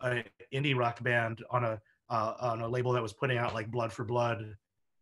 an 0.00 0.24
indie 0.52 0.76
rock 0.76 1.02
band 1.02 1.42
on 1.50 1.64
a 1.64 1.80
uh, 2.10 2.34
on 2.40 2.60
a 2.60 2.68
label 2.68 2.92
that 2.92 3.02
was 3.02 3.12
putting 3.12 3.38
out 3.38 3.54
like 3.54 3.70
Blood 3.70 3.92
for 3.92 4.04
Blood 4.04 4.56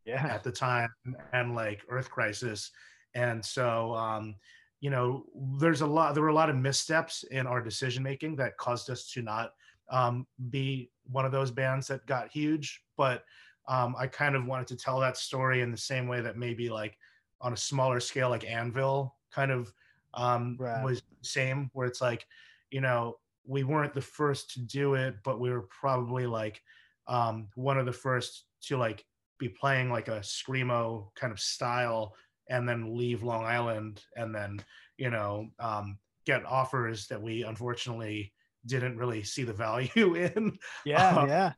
yeah. 0.04 0.26
at 0.26 0.42
the 0.42 0.52
time 0.52 0.88
and 1.32 1.54
like 1.54 1.82
Earth 1.88 2.10
Crisis. 2.10 2.70
And 3.14 3.44
so, 3.44 3.94
um, 3.94 4.36
you 4.82 4.90
know, 4.90 5.24
there's 5.60 5.80
a 5.80 5.86
lot, 5.86 6.12
there 6.12 6.24
were 6.24 6.28
a 6.28 6.34
lot 6.34 6.50
of 6.50 6.56
missteps 6.56 7.22
in 7.30 7.46
our 7.46 7.62
decision 7.62 8.02
making 8.02 8.34
that 8.36 8.56
caused 8.58 8.90
us 8.90 9.08
to 9.12 9.22
not 9.22 9.52
um, 9.90 10.26
be 10.50 10.90
one 11.04 11.24
of 11.24 11.30
those 11.30 11.52
bands 11.52 11.86
that 11.86 12.04
got 12.06 12.32
huge. 12.32 12.82
But 12.96 13.24
um, 13.68 13.94
I 13.96 14.08
kind 14.08 14.34
of 14.34 14.44
wanted 14.44 14.66
to 14.66 14.76
tell 14.76 14.98
that 14.98 15.16
story 15.16 15.60
in 15.60 15.70
the 15.70 15.76
same 15.76 16.08
way 16.08 16.20
that 16.20 16.36
maybe 16.36 16.68
like 16.68 16.98
on 17.40 17.52
a 17.52 17.56
smaller 17.56 18.00
scale, 18.00 18.28
like 18.28 18.44
Anvil 18.44 19.14
kind 19.30 19.52
of 19.52 19.72
um, 20.14 20.56
Right. 20.58 20.82
was 20.82 21.00
the 21.00 21.28
same, 21.28 21.70
where 21.74 21.86
it's 21.86 22.00
like, 22.00 22.26
you 22.72 22.80
know, 22.80 23.18
we 23.46 23.62
weren't 23.62 23.94
the 23.94 24.00
first 24.00 24.50
to 24.54 24.60
do 24.60 24.94
it, 24.94 25.14
but 25.22 25.38
we 25.38 25.50
were 25.50 25.62
probably 25.62 26.26
like 26.26 26.60
um, 27.06 27.46
one 27.54 27.78
of 27.78 27.86
the 27.86 27.92
first 27.92 28.46
to 28.62 28.76
like 28.76 29.04
be 29.38 29.48
playing 29.48 29.90
like 29.90 30.08
a 30.08 30.18
screamo 30.20 31.14
kind 31.14 31.32
of 31.32 31.38
style 31.38 32.16
and 32.52 32.68
then 32.68 32.80
leave 33.00 33.22
long 33.22 33.44
island 33.58 33.94
and 34.20 34.34
then 34.34 34.60
you 34.98 35.10
know 35.10 35.48
um, 35.58 35.98
get 36.26 36.44
offers 36.46 37.06
that 37.08 37.20
we 37.20 37.42
unfortunately 37.42 38.32
didn't 38.66 38.96
really 39.02 39.22
see 39.22 39.42
the 39.44 39.52
value 39.66 40.14
in 40.14 40.56
Yeah. 40.84 41.08
Uh, 41.20 41.26
yeah. 41.26 41.52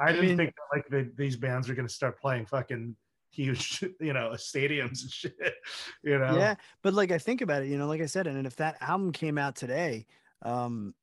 i 0.00 0.10
didn't 0.12 0.26
mean- 0.28 0.36
think 0.40 0.54
that, 0.58 0.76
like 0.76 0.86
the, 0.94 1.02
these 1.22 1.36
bands 1.36 1.68
are 1.68 1.74
going 1.78 1.86
to 1.88 1.98
start 2.00 2.18
playing 2.20 2.46
fucking 2.46 2.96
huge 3.30 3.84
you 4.00 4.12
know 4.16 4.30
stadiums 4.50 5.02
and 5.02 5.10
shit 5.20 5.54
you 6.02 6.18
know 6.18 6.34
Yeah. 6.36 6.54
But 6.82 6.94
like 6.94 7.12
I 7.12 7.18
think 7.18 7.40
about 7.42 7.62
it, 7.62 7.68
you 7.68 7.78
know, 7.78 7.86
like 7.86 8.00
I 8.00 8.06
said, 8.14 8.26
and 8.26 8.46
if 8.46 8.56
that 8.56 8.76
album 8.80 9.12
came 9.12 9.36
out 9.44 9.54
today, 9.54 10.06
um, 10.42 10.94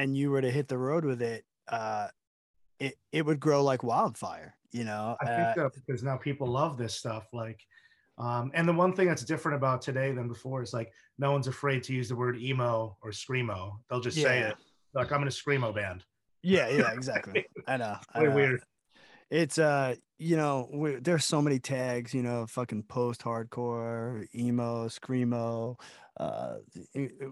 and 0.00 0.14
you 0.16 0.30
were 0.30 0.42
to 0.42 0.50
hit 0.50 0.68
the 0.68 0.76
road 0.88 1.04
with 1.06 1.22
it, 1.22 1.42
uh, 1.68 2.08
it 2.78 2.94
it 3.10 3.22
would 3.24 3.40
grow 3.40 3.64
like 3.64 3.82
wildfire. 3.82 4.54
You 4.72 4.84
know. 4.84 5.16
I 5.22 5.24
Uh, 5.24 5.54
think 5.54 5.72
because 5.86 6.02
now 6.02 6.16
people 6.18 6.46
love 6.46 6.76
this 6.76 6.94
stuff. 6.94 7.24
Like, 7.32 7.58
um, 8.18 8.50
and 8.54 8.66
the 8.66 8.72
one 8.72 8.92
thing 8.92 9.08
that's 9.08 9.24
different 9.24 9.56
about 9.56 9.82
today 9.82 10.12
than 10.12 10.28
before 10.28 10.62
is 10.62 10.72
like 10.72 10.90
no 11.18 11.32
one's 11.32 11.48
afraid 11.48 11.82
to 11.84 11.92
use 11.92 12.08
the 12.08 12.16
word 12.16 12.38
emo 12.38 12.96
or 13.02 13.10
screamo. 13.10 13.78
They'll 13.88 14.00
just 14.00 14.16
say 14.16 14.40
it. 14.40 14.56
Like 14.94 15.12
I'm 15.12 15.22
in 15.22 15.28
a 15.28 15.30
screamo 15.30 15.74
band. 15.74 16.04
yeah. 16.42 16.68
Yeah. 16.68 16.92
Exactly. 16.92 17.44
I 17.66 17.76
know. 17.76 17.96
I 18.14 18.22
know. 18.24 18.30
weird. 18.30 18.60
It's 19.30 19.58
uh, 19.58 19.96
you 20.18 20.36
know, 20.36 20.68
we, 20.72 20.94
there's 20.96 21.24
so 21.24 21.42
many 21.42 21.58
tags, 21.58 22.14
you 22.14 22.22
know, 22.22 22.46
fucking 22.46 22.84
post-hardcore, 22.84 24.26
emo, 24.34 24.86
screamo, 24.86 25.78
uh, 26.18 26.54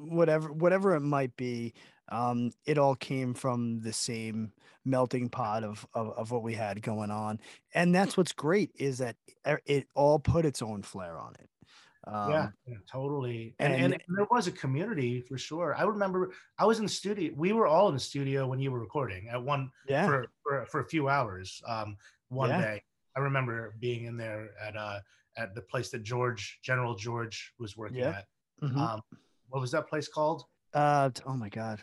whatever, 0.01 0.53
whatever 0.53 0.95
it 0.95 1.01
might 1.01 1.35
be. 1.37 1.73
Um, 2.11 2.51
it 2.67 2.79
all 2.79 2.95
came 2.95 3.35
from 3.35 3.81
the 3.81 3.93
same 3.93 4.53
melting 4.85 5.29
pot 5.31 5.65
of, 5.65 5.87
of 5.95 6.11
of 6.19 6.31
what 6.31 6.43
we 6.43 6.55
had 6.55 6.83
going 6.83 7.11
on, 7.11 7.41
and 7.75 7.95
that's 7.95 8.17
what's 8.17 8.33
great 8.33 8.71
is 8.75 8.99
that 8.99 9.17
it 9.67 9.87
all 9.95 10.19
put 10.19 10.45
its 10.45 10.61
own 10.63 10.83
flair 10.83 11.19
on 11.19 11.35
it. 11.41 11.49
Um, 12.07 12.31
yeah, 12.31 12.49
yeah, 12.67 12.77
totally. 12.91 13.55
And, 13.59 13.73
and 13.73 13.93
and- 13.95 14.03
there 14.17 14.27
was 14.31 14.47
a 14.47 14.53
community 14.53 15.23
for 15.23 15.39
sure. 15.39 15.75
I 15.75 15.85
remember 15.85 16.33
I 16.59 16.67
was 16.67 16.79
in 16.79 16.85
the 16.85 16.91
studio. 16.91 17.33
We 17.35 17.53
were 17.55 17.67
all 17.67 17.89
in 17.89 17.95
the 17.95 18.01
studio 18.01 18.47
when 18.47 18.61
you 18.61 18.71
were 18.71 18.81
recording 18.81 19.29
at 19.31 19.43
one 19.43 19.71
yeah, 19.89 20.05
for, 20.07 20.27
for 20.43 20.67
for 20.67 20.81
a 20.81 20.85
few 20.87 21.09
hours. 21.09 21.63
Um, 21.67 21.97
one 22.29 22.51
Yeah. 22.51 22.61
day, 22.61 22.83
I 23.17 23.21
remember 23.21 23.75
being 23.81 24.05
in 24.05 24.19
there 24.19 24.51
at 24.63 24.77
uh 24.77 25.01
at 25.39 25.55
the 25.55 25.63
place 25.63 25.89
that 25.91 26.03
George 26.03 26.59
General 26.63 26.95
George 26.95 27.55
was 27.59 27.75
working 27.77 27.99
Yeah. 28.01 28.19
at. 28.19 28.27
mhm. 28.63 28.77
Um, 28.77 29.01
what 29.49 29.61
was 29.61 29.71
that 29.71 29.89
place 29.89 30.07
called? 30.09 30.45
uh, 30.75 31.09
oh 31.25 31.37
my 31.37 31.49
god, 31.49 31.81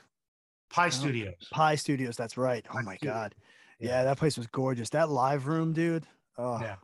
Pie 0.73 0.87
Oh, 0.87 0.89
Studios. 0.89 1.33
Pie 1.51 1.75
Studios. 1.75 2.15
That's 2.17 2.37
right. 2.37 2.65
Oh 2.73 2.81
my 2.81 2.97
god, 3.03 3.35
Yeah. 3.79 3.89
yeah, 3.89 4.03
that 4.05 4.17
place 4.17 4.37
was 4.37 4.47
gorgeous. 4.47 4.89
That 4.91 5.09
live 5.09 5.47
room, 5.47 5.73
dude. 5.73 6.05
Oh, 6.37 6.59
Yeah. 6.61 6.75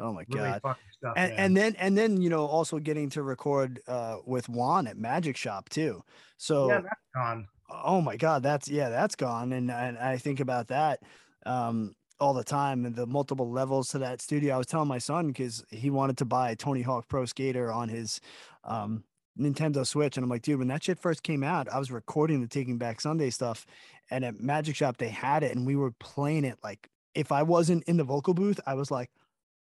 oh 0.00 0.12
my 0.12 0.24
Really 0.28 0.50
god. 0.50 0.76
stuff. 0.92 1.14
and, 1.16 1.32
and 1.32 1.56
then 1.56 1.74
and 1.78 1.96
then 1.96 2.20
you 2.20 2.28
know 2.30 2.46
also 2.46 2.78
getting 2.78 3.08
to 3.10 3.22
record 3.22 3.80
uh 3.88 4.18
with 4.26 4.48
Juan 4.48 4.86
at 4.86 4.96
Magic 4.98 5.36
Shop 5.36 5.68
too. 5.68 6.02
So 6.36 6.68
yeah, 6.68 6.80
that's 6.80 7.00
gone. 7.14 7.48
oh 7.70 8.00
my 8.00 8.16
god, 8.16 8.42
that's 8.42 8.68
yeah, 8.68 8.88
that's 8.90 9.14
gone. 9.16 9.52
And 9.52 9.70
and 9.70 9.98
I 9.98 10.18
think 10.18 10.40
about 10.40 10.68
that 10.68 11.00
um 11.46 11.94
all 12.20 12.34
the 12.34 12.42
time 12.44 12.84
and 12.84 12.96
the 12.96 13.06
multiple 13.06 13.48
levels 13.50 13.88
to 13.90 13.98
that 14.00 14.20
studio. 14.20 14.54
I 14.54 14.58
was 14.58 14.66
telling 14.66 14.88
my 14.88 14.98
son 14.98 15.28
because 15.28 15.64
he 15.70 15.88
wanted 15.88 16.18
to 16.18 16.24
buy 16.24 16.50
a 16.50 16.56
Tony 16.56 16.82
Hawk 16.82 17.06
Pro 17.08 17.24
Skater 17.26 17.70
on 17.72 17.88
his 17.88 18.20
um 18.64 19.04
Nintendo 19.38 19.86
Switch. 19.86 20.16
And 20.16 20.24
I'm 20.24 20.30
like, 20.30 20.42
dude, 20.42 20.58
when 20.58 20.68
that 20.68 20.84
shit 20.84 20.98
first 20.98 21.22
came 21.22 21.42
out, 21.42 21.68
I 21.72 21.78
was 21.78 21.90
recording 21.90 22.40
the 22.40 22.46
Taking 22.48 22.78
Back 22.78 23.00
Sunday 23.00 23.30
stuff. 23.30 23.66
And 24.10 24.24
at 24.24 24.40
Magic 24.40 24.76
Shop, 24.76 24.96
they 24.96 25.08
had 25.08 25.42
it 25.42 25.54
and 25.54 25.66
we 25.66 25.76
were 25.76 25.92
playing 25.92 26.44
it 26.44 26.58
like 26.62 26.88
if 27.14 27.32
I 27.32 27.42
wasn't 27.42 27.84
in 27.84 27.96
the 27.96 28.04
vocal 28.04 28.34
booth, 28.34 28.60
I 28.66 28.74
was 28.74 28.90
like, 28.90 29.10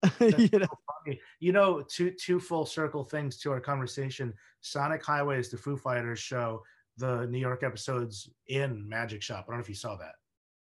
you 0.19 0.49
know, 0.53 0.67
funny. 1.05 1.19
You 1.39 1.51
know, 1.51 1.81
two 1.81 2.11
two 2.11 2.39
full 2.39 2.65
circle 2.65 3.03
things 3.03 3.37
to 3.39 3.51
our 3.51 3.59
conversation. 3.59 4.33
Sonic 4.61 5.03
Highways, 5.03 5.49
the 5.49 5.57
Foo 5.57 5.77
Fighters 5.77 6.19
show, 6.19 6.63
the 6.97 7.25
New 7.27 7.37
York 7.39 7.63
episodes 7.63 8.29
in 8.47 8.87
Magic 8.87 9.21
Shop. 9.21 9.45
I 9.47 9.51
don't 9.51 9.57
know 9.57 9.61
if 9.61 9.69
you 9.69 9.75
saw 9.75 9.95
that. 9.97 10.15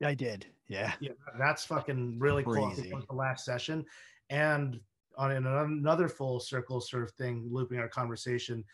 I 0.06 0.14
did. 0.14 0.46
Yeah. 0.68 0.92
Yeah, 1.00 1.12
that's 1.38 1.64
fucking 1.64 2.18
really 2.18 2.44
cool. 2.44 2.70
Crazy. 2.70 2.92
was 2.92 3.06
the 3.06 3.14
last 3.14 3.44
session, 3.44 3.84
and 4.30 4.80
on 5.16 5.32
an- 5.32 5.46
another 5.46 6.08
full 6.08 6.40
circle 6.40 6.80
sort 6.80 7.02
of 7.02 7.10
thing, 7.12 7.48
looping 7.50 7.78
our 7.78 7.88
conversation. 7.88 8.64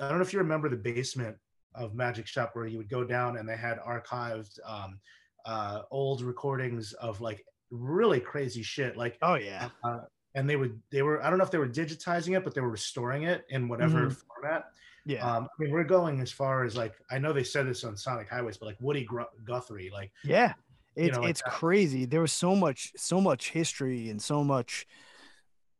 I 0.00 0.08
don't 0.08 0.18
know 0.18 0.22
if 0.24 0.32
you 0.32 0.38
remember 0.38 0.68
the 0.68 0.76
basement 0.76 1.36
of 1.74 1.94
Magic 1.94 2.26
Shop 2.26 2.50
where 2.54 2.66
you 2.66 2.78
would 2.78 2.88
go 2.88 3.02
down 3.04 3.38
and 3.38 3.48
they 3.48 3.56
had 3.56 3.78
archived 3.80 4.58
um, 4.66 4.98
uh, 5.46 5.82
old 5.90 6.22
recordings 6.22 6.92
of 6.94 7.20
like 7.20 7.44
really 7.70 8.20
crazy 8.20 8.62
shit, 8.62 8.96
like 8.96 9.18
Oh 9.22 9.34
yeah. 9.34 9.68
uh, 9.84 10.00
and 10.34 10.48
they 10.48 10.56
would 10.56 10.80
they 10.90 11.02
were 11.02 11.22
I 11.22 11.28
don't 11.30 11.38
know 11.38 11.44
if 11.44 11.50
they 11.50 11.58
were 11.58 11.68
digitizing 11.68 12.36
it, 12.36 12.44
but 12.44 12.54
they 12.54 12.60
were 12.60 12.70
restoring 12.70 13.24
it 13.24 13.44
in 13.48 13.68
whatever 13.68 14.06
Mhm. 14.08 14.22
format. 14.26 14.64
Yeah. 15.04 15.26
Um, 15.28 15.44
I 15.44 15.62
mean, 15.62 15.72
we're 15.72 15.82
going 15.84 16.20
as 16.20 16.30
far 16.30 16.64
as 16.64 16.76
like 16.76 16.94
I 17.10 17.18
know 17.18 17.32
they 17.32 17.42
said 17.44 17.66
this 17.66 17.82
on 17.84 17.96
Sonic 17.96 18.28
Highways, 18.28 18.56
but 18.56 18.66
like 18.66 18.76
Woody 18.80 19.04
Gr- 19.04 19.22
Guthrie, 19.44 19.90
like 19.90 20.12
yeah. 20.24 20.54
It's 20.94 21.16
know, 21.16 21.24
it's 21.24 21.42
that. 21.42 21.52
crazy. 21.52 22.04
There 22.04 22.20
was 22.20 22.32
so 22.32 22.54
much 22.54 22.92
so 22.96 23.18
much 23.20 23.50
history 23.50 24.10
and 24.10 24.20
so 24.20 24.44
much 24.44 24.86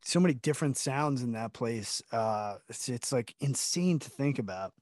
so 0.05 0.21
many 0.21 0.35
different 0.35 0.77
sounds 0.77 1.23
in 1.23 1.33
that 1.33 1.53
place. 1.53 2.03
Uh 2.13 2.57
it's, 2.69 2.89
it's 2.89 3.13
like 3.13 3.35
insane 3.41 3.99
to 4.01 4.11
think 4.11 4.39
about. 4.39 4.73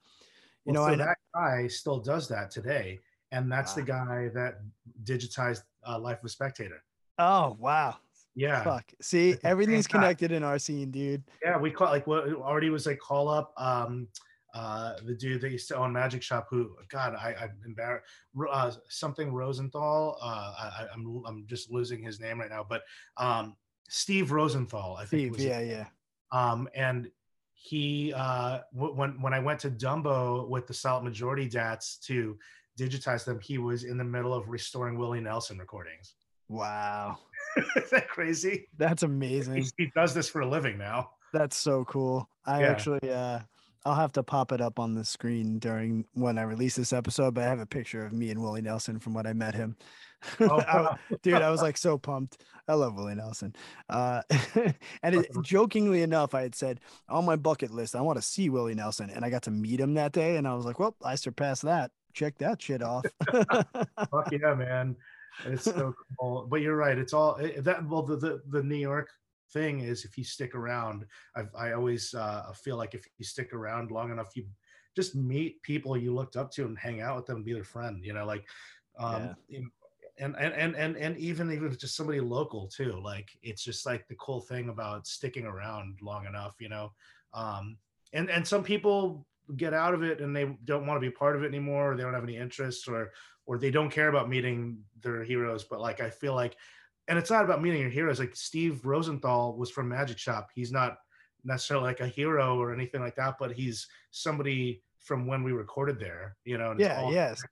You 0.64 0.72
well, 0.72 0.82
know, 0.82 0.86
so 0.88 0.92
and 0.92 1.00
that 1.00 1.18
guy 1.34 1.66
still 1.68 1.98
does 2.00 2.28
that 2.28 2.50
today, 2.50 2.98
and 3.32 3.50
that's 3.50 3.74
the 3.74 3.82
guy 3.82 4.28
that 4.34 4.60
digitized 5.04 5.62
uh, 5.86 5.98
Life 5.98 6.18
of 6.18 6.24
a 6.24 6.28
Spectator. 6.28 6.82
oh 7.18 7.56
wow. 7.58 7.96
Yeah, 8.36 8.62
Fuck. 8.62 8.92
See, 9.02 9.36
everything's 9.42 9.86
connected 9.86 10.32
in 10.32 10.44
our 10.44 10.58
scene, 10.58 10.90
dude. 10.90 11.22
yeah, 11.42 11.58
we 11.58 11.70
call 11.70 11.88
like 11.88 12.06
what 12.06 12.28
already 12.32 12.70
was 12.70 12.86
like 12.86 12.98
call 12.98 13.28
up 13.28 13.52
um 13.56 14.06
uh 14.54 14.94
the 15.04 15.14
dude 15.14 15.40
that 15.40 15.50
used 15.50 15.68
to 15.68 15.76
own 15.76 15.92
Magic 15.92 16.22
Shop 16.22 16.46
who 16.50 16.70
God 16.88 17.14
I 17.14 17.34
I'm 17.40 17.56
embarrassed 17.64 18.04
uh, 18.50 18.72
something 18.88 19.32
Rosenthal 19.32 20.18
uh 20.22 20.24
I, 20.58 20.82
I- 20.82 20.88
I'm 20.94 21.22
I'm 21.26 21.46
just 21.46 21.70
losing 21.70 22.02
his 22.02 22.18
name 22.20 22.40
right 22.40 22.50
now 22.50 22.64
but 22.68 22.82
um 23.16 23.56
Steve 23.92 24.30
Rosenthal 24.30 24.96
I 24.96 25.04
think 25.04 25.08
Steve, 25.08 25.32
was 25.32 25.44
yeah, 25.44 25.60
yeah. 25.60 25.86
um 26.32 26.68
and 26.74 27.10
he 27.52 28.12
uh 28.14 28.60
w- 28.74 28.94
when 28.94 29.20
when 29.20 29.34
I 29.34 29.40
went 29.40 29.60
to 29.60 29.70
Dumbo 29.70 30.48
with 30.48 30.66
the 30.66 30.74
Solid 30.74 31.02
Majority 31.04 31.48
Dats 31.48 31.96
to 32.06 32.38
digitize 32.78 33.24
them 33.24 33.38
he 33.40 33.58
was 33.58 33.84
in 33.84 33.98
the 33.98 34.04
middle 34.04 34.32
of 34.32 34.48
restoring 34.48 34.96
Willie 34.96 35.20
Nelson 35.20 35.58
recordings 35.58 36.14
Wow. 36.48 37.18
is 37.76 37.90
that 37.90 38.08
crazy 38.08 38.68
That's 38.78 39.02
he, 39.02 39.06
amazing. 39.06 39.66
he 39.76 39.90
does 39.94 40.14
this 40.14 40.28
for 40.28 40.40
a 40.42 40.48
living 40.48 40.78
now 40.78 41.10
That's 41.32 41.56
so 41.56 41.84
cool. 41.84 42.28
I 42.46 42.60
Yeah. 42.60 42.68
actually 42.70 43.10
uh 43.12 43.40
I'll 43.84 43.94
have 43.94 44.12
to 44.12 44.22
pop 44.22 44.52
it 44.52 44.60
up 44.60 44.78
on 44.78 44.94
the 44.94 45.04
screen 45.04 45.58
during 45.58 46.04
when 46.12 46.36
I 46.38 46.42
release 46.42 46.76
this 46.76 46.92
episode, 46.92 47.32
but 47.32 47.44
I 47.44 47.46
have 47.48 47.60
a 47.60 47.66
picture 47.66 48.04
of 48.04 48.12
me 48.12 48.30
and 48.30 48.40
Willie 48.42 48.60
Nelson 48.60 48.98
from 48.98 49.14
when 49.14 49.26
I 49.26 49.32
met 49.32 49.54
him. 49.54 49.74
Oh, 50.40 50.60
I- 50.60 50.96
dude, 51.22 51.34
I 51.34 51.50
was 51.50 51.62
like 51.62 51.76
so 51.76 51.98
pumped. 51.98 52.42
I 52.68 52.74
love 52.74 52.94
Willie 52.96 53.14
Nelson. 53.14 53.54
Uh, 53.88 54.22
and 55.02 55.14
it, 55.16 55.26
jokingly 55.42 56.02
enough, 56.02 56.34
I 56.34 56.42
had 56.42 56.54
said 56.54 56.80
on 57.08 57.24
my 57.24 57.36
bucket 57.36 57.70
list, 57.70 57.96
I 57.96 58.00
want 58.00 58.18
to 58.18 58.22
see 58.22 58.48
Willie 58.48 58.74
Nelson, 58.74 59.10
and 59.10 59.24
I 59.24 59.30
got 59.30 59.42
to 59.44 59.50
meet 59.50 59.80
him 59.80 59.94
that 59.94 60.12
day, 60.12 60.36
and 60.36 60.46
I 60.46 60.54
was 60.54 60.64
like, 60.64 60.78
well, 60.78 60.94
I 61.04 61.14
surpassed 61.16 61.62
that. 61.62 61.90
Check 62.12 62.38
that 62.38 62.60
shit 62.62 62.82
off. 62.82 63.04
Fuck 63.30 64.32
yeah, 64.32 64.54
man. 64.54 64.96
It's 65.46 65.64
so 65.64 65.94
cool. 66.18 66.46
But 66.50 66.60
you're 66.60 66.76
right. 66.76 66.98
It's 66.98 67.12
all 67.12 67.36
it- 67.36 67.64
that. 67.64 67.86
Well, 67.88 68.02
the 68.02 68.16
the, 68.16 68.42
the 68.50 68.62
New 68.62 68.76
York 68.76 69.08
thing 69.52 69.80
is 69.80 70.04
if 70.04 70.16
you 70.18 70.24
stick 70.24 70.54
around, 70.54 71.06
I've, 71.34 71.50
I 71.56 71.72
always 71.72 72.14
uh, 72.14 72.52
feel 72.52 72.76
like 72.76 72.94
if 72.94 73.04
you 73.18 73.24
stick 73.24 73.52
around 73.52 73.90
long 73.90 74.10
enough, 74.12 74.28
you 74.36 74.46
just 74.96 75.14
meet 75.14 75.62
people 75.62 75.96
you 75.96 76.14
looked 76.14 76.36
up 76.36 76.50
to 76.52 76.64
and 76.66 76.78
hang 76.78 77.00
out 77.00 77.16
with 77.16 77.26
them 77.26 77.36
and 77.36 77.44
be 77.44 77.52
their 77.52 77.64
friend. 77.64 78.04
You 78.04 78.12
know, 78.12 78.26
like, 78.26 78.44
um, 78.98 79.22
Yeah. 79.22 79.34
you 79.48 79.60
know, 79.62 79.68
and, 80.20 80.36
and 80.36 80.54
and 80.54 80.76
and 80.76 80.96
and 80.96 81.16
even 81.16 81.50
even 81.50 81.76
just 81.76 81.96
somebody 81.96 82.20
local 82.20 82.68
too. 82.68 83.00
Like, 83.02 83.30
it's 83.42 83.64
just 83.64 83.86
like 83.86 84.06
the 84.06 84.14
cool 84.16 84.40
thing 84.40 84.68
about 84.68 85.06
sticking 85.06 85.46
around 85.46 85.98
long 86.02 86.26
enough. 86.26 86.56
You 86.60 86.68
know, 86.68 86.92
um, 87.34 87.76
and 88.12 88.30
and 88.30 88.46
some 88.46 88.62
people 88.62 89.26
get 89.56 89.74
out 89.74 89.94
of 89.94 90.02
it 90.02 90.20
and 90.20 90.34
they 90.34 90.56
don't 90.64 90.86
want 90.86 90.96
to 90.96 91.06
be 91.06 91.10
part 91.10 91.36
of 91.36 91.42
it 91.42 91.48
anymore 91.48 91.92
or 91.92 91.96
they 91.96 92.02
don't 92.02 92.14
have 92.14 92.22
any 92.22 92.36
interest 92.36 92.88
or 92.88 93.12
or 93.46 93.58
they 93.58 93.70
don't 93.70 93.90
care 93.90 94.08
about 94.08 94.28
meeting 94.28 94.78
their 95.02 95.24
heroes 95.24 95.64
but 95.64 95.80
like 95.80 96.00
i 96.00 96.08
feel 96.08 96.34
like 96.34 96.56
and 97.08 97.18
it's 97.18 97.30
not 97.30 97.44
about 97.44 97.62
meeting 97.62 97.80
your 97.80 97.90
heroes 97.90 98.20
like 98.20 98.36
steve 98.36 98.84
rosenthal 98.84 99.56
was 99.56 99.70
from 99.70 99.88
magic 99.88 100.18
shop 100.18 100.48
he's 100.54 100.70
not 100.70 100.98
necessarily 101.44 101.86
like 101.86 102.00
a 102.00 102.06
hero 102.06 102.60
or 102.60 102.72
anything 102.72 103.00
like 103.00 103.16
that 103.16 103.34
but 103.38 103.52
he's 103.52 103.88
somebody 104.10 104.82
from 105.00 105.26
when 105.26 105.42
we 105.42 105.52
recorded 105.52 105.98
there 105.98 106.36
you 106.44 106.58
know 106.58 106.74
yeah, 106.78 107.08
yes. 107.10 107.42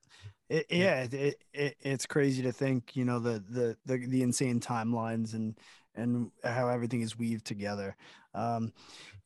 It, 0.49 0.65
Yeah. 0.69 1.07
it, 1.11 1.41
it, 1.53 1.77
it's 1.81 2.05
crazy 2.05 2.41
to 2.43 2.51
think, 2.51 2.95
you 2.95 3.05
know, 3.05 3.19
the, 3.19 3.43
the 3.49 3.77
the 3.85 3.97
the 4.07 4.23
insane 4.23 4.59
timelines 4.59 5.33
and 5.33 5.57
and 5.95 6.31
how 6.43 6.69
everything 6.69 7.01
is 7.01 7.17
weaved 7.17 7.45
together. 7.45 7.95
Um, 8.33 8.73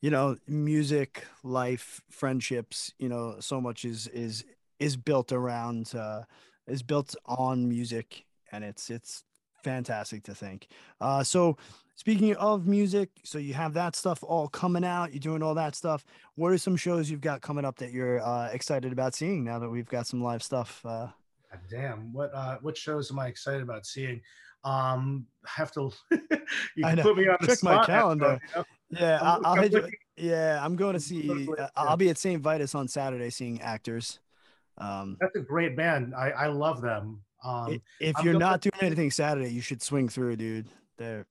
you 0.00 0.10
know, 0.10 0.36
music, 0.48 1.24
life, 1.42 2.02
friendships, 2.10 2.92
you 2.98 3.08
know, 3.08 3.36
so 3.40 3.60
much 3.60 3.84
is 3.84 4.06
is 4.08 4.44
is 4.78 4.96
built 4.96 5.32
around 5.32 5.94
uh 5.94 6.24
is 6.66 6.82
built 6.82 7.14
on 7.26 7.68
music 7.68 8.24
and 8.52 8.64
it's 8.64 8.90
it's 8.90 9.24
fantastic 9.64 10.22
to 10.24 10.34
think. 10.34 10.68
Uh 11.00 11.24
so 11.24 11.56
speaking 11.96 12.34
of 12.36 12.66
music, 12.66 13.08
so 13.24 13.38
you 13.38 13.54
have 13.54 13.72
that 13.74 13.96
stuff 13.96 14.22
all 14.22 14.48
coming 14.48 14.84
out, 14.84 15.12
you're 15.12 15.20
doing 15.20 15.42
all 15.42 15.54
that 15.54 15.74
stuff 15.74 16.04
what 16.36 16.52
are 16.52 16.58
some 16.58 16.76
shows 16.76 17.08
you've 17.10 17.20
got 17.20 17.40
coming 17.40 17.64
up 17.64 17.76
that 17.78 17.92
you're 17.92 18.20
uh, 18.20 18.48
excited 18.52 18.92
about 18.92 19.14
seeing 19.14 19.44
now 19.44 19.58
that 19.60 19.68
we've 19.70 19.88
got 19.88 20.04
some 20.06 20.20
live 20.22 20.42
stuff? 20.42 20.80
Uh, 20.84 21.06
damn 21.70 22.12
what 22.12 22.30
uh 22.34 22.58
what 22.62 22.76
shows 22.76 23.12
am 23.12 23.18
i 23.20 23.28
excited 23.28 23.62
about 23.62 23.86
seeing 23.86 24.20
um 24.64 25.24
I 25.46 25.50
have 25.60 25.70
to 25.72 25.92
you 26.10 26.84
can 26.84 26.98
put 26.98 27.16
me 27.16 27.28
on 27.28 27.36
the 27.40 27.46
Check 27.46 27.62
my 27.62 27.74
spot, 27.74 27.86
calendar. 27.94 28.40
you 28.48 28.56
know? 28.56 28.64
yeah, 29.00 29.18
I'm 29.20 29.26
I'll, 29.26 29.46
I'll 29.46 29.52
I'm 29.52 29.62
hit 29.62 29.72
you. 29.72 29.78
looking- 29.82 29.94
Yeah, 30.16 30.60
I'm 30.64 30.74
going 30.74 30.94
to 30.94 31.00
see. 31.00 31.48
Uh. 31.58 31.68
I'll 31.76 31.96
be 31.96 32.08
at 32.08 32.18
St. 32.18 32.40
Vitus 32.42 32.74
on 32.74 32.88
Saturday 32.88 33.30
seeing 33.30 33.60
actors. 33.60 34.18
Um, 34.78 35.16
that's 35.20 35.36
a 35.36 35.40
great 35.40 35.76
band 35.76 36.14
i 36.16 36.30
i 36.30 36.46
love 36.46 36.80
them 36.80 37.20
um 37.44 37.80
if 38.00 38.16
I'm 38.18 38.24
you're 38.24 38.38
not 38.38 38.60
doing 38.60 38.72
anything 38.80 39.10
Saturday, 39.10 39.50
you 39.50 39.60
should 39.60 39.82
swing 39.82 40.08
through, 40.08 40.36
dude. 40.36 40.66
They're 40.96 41.26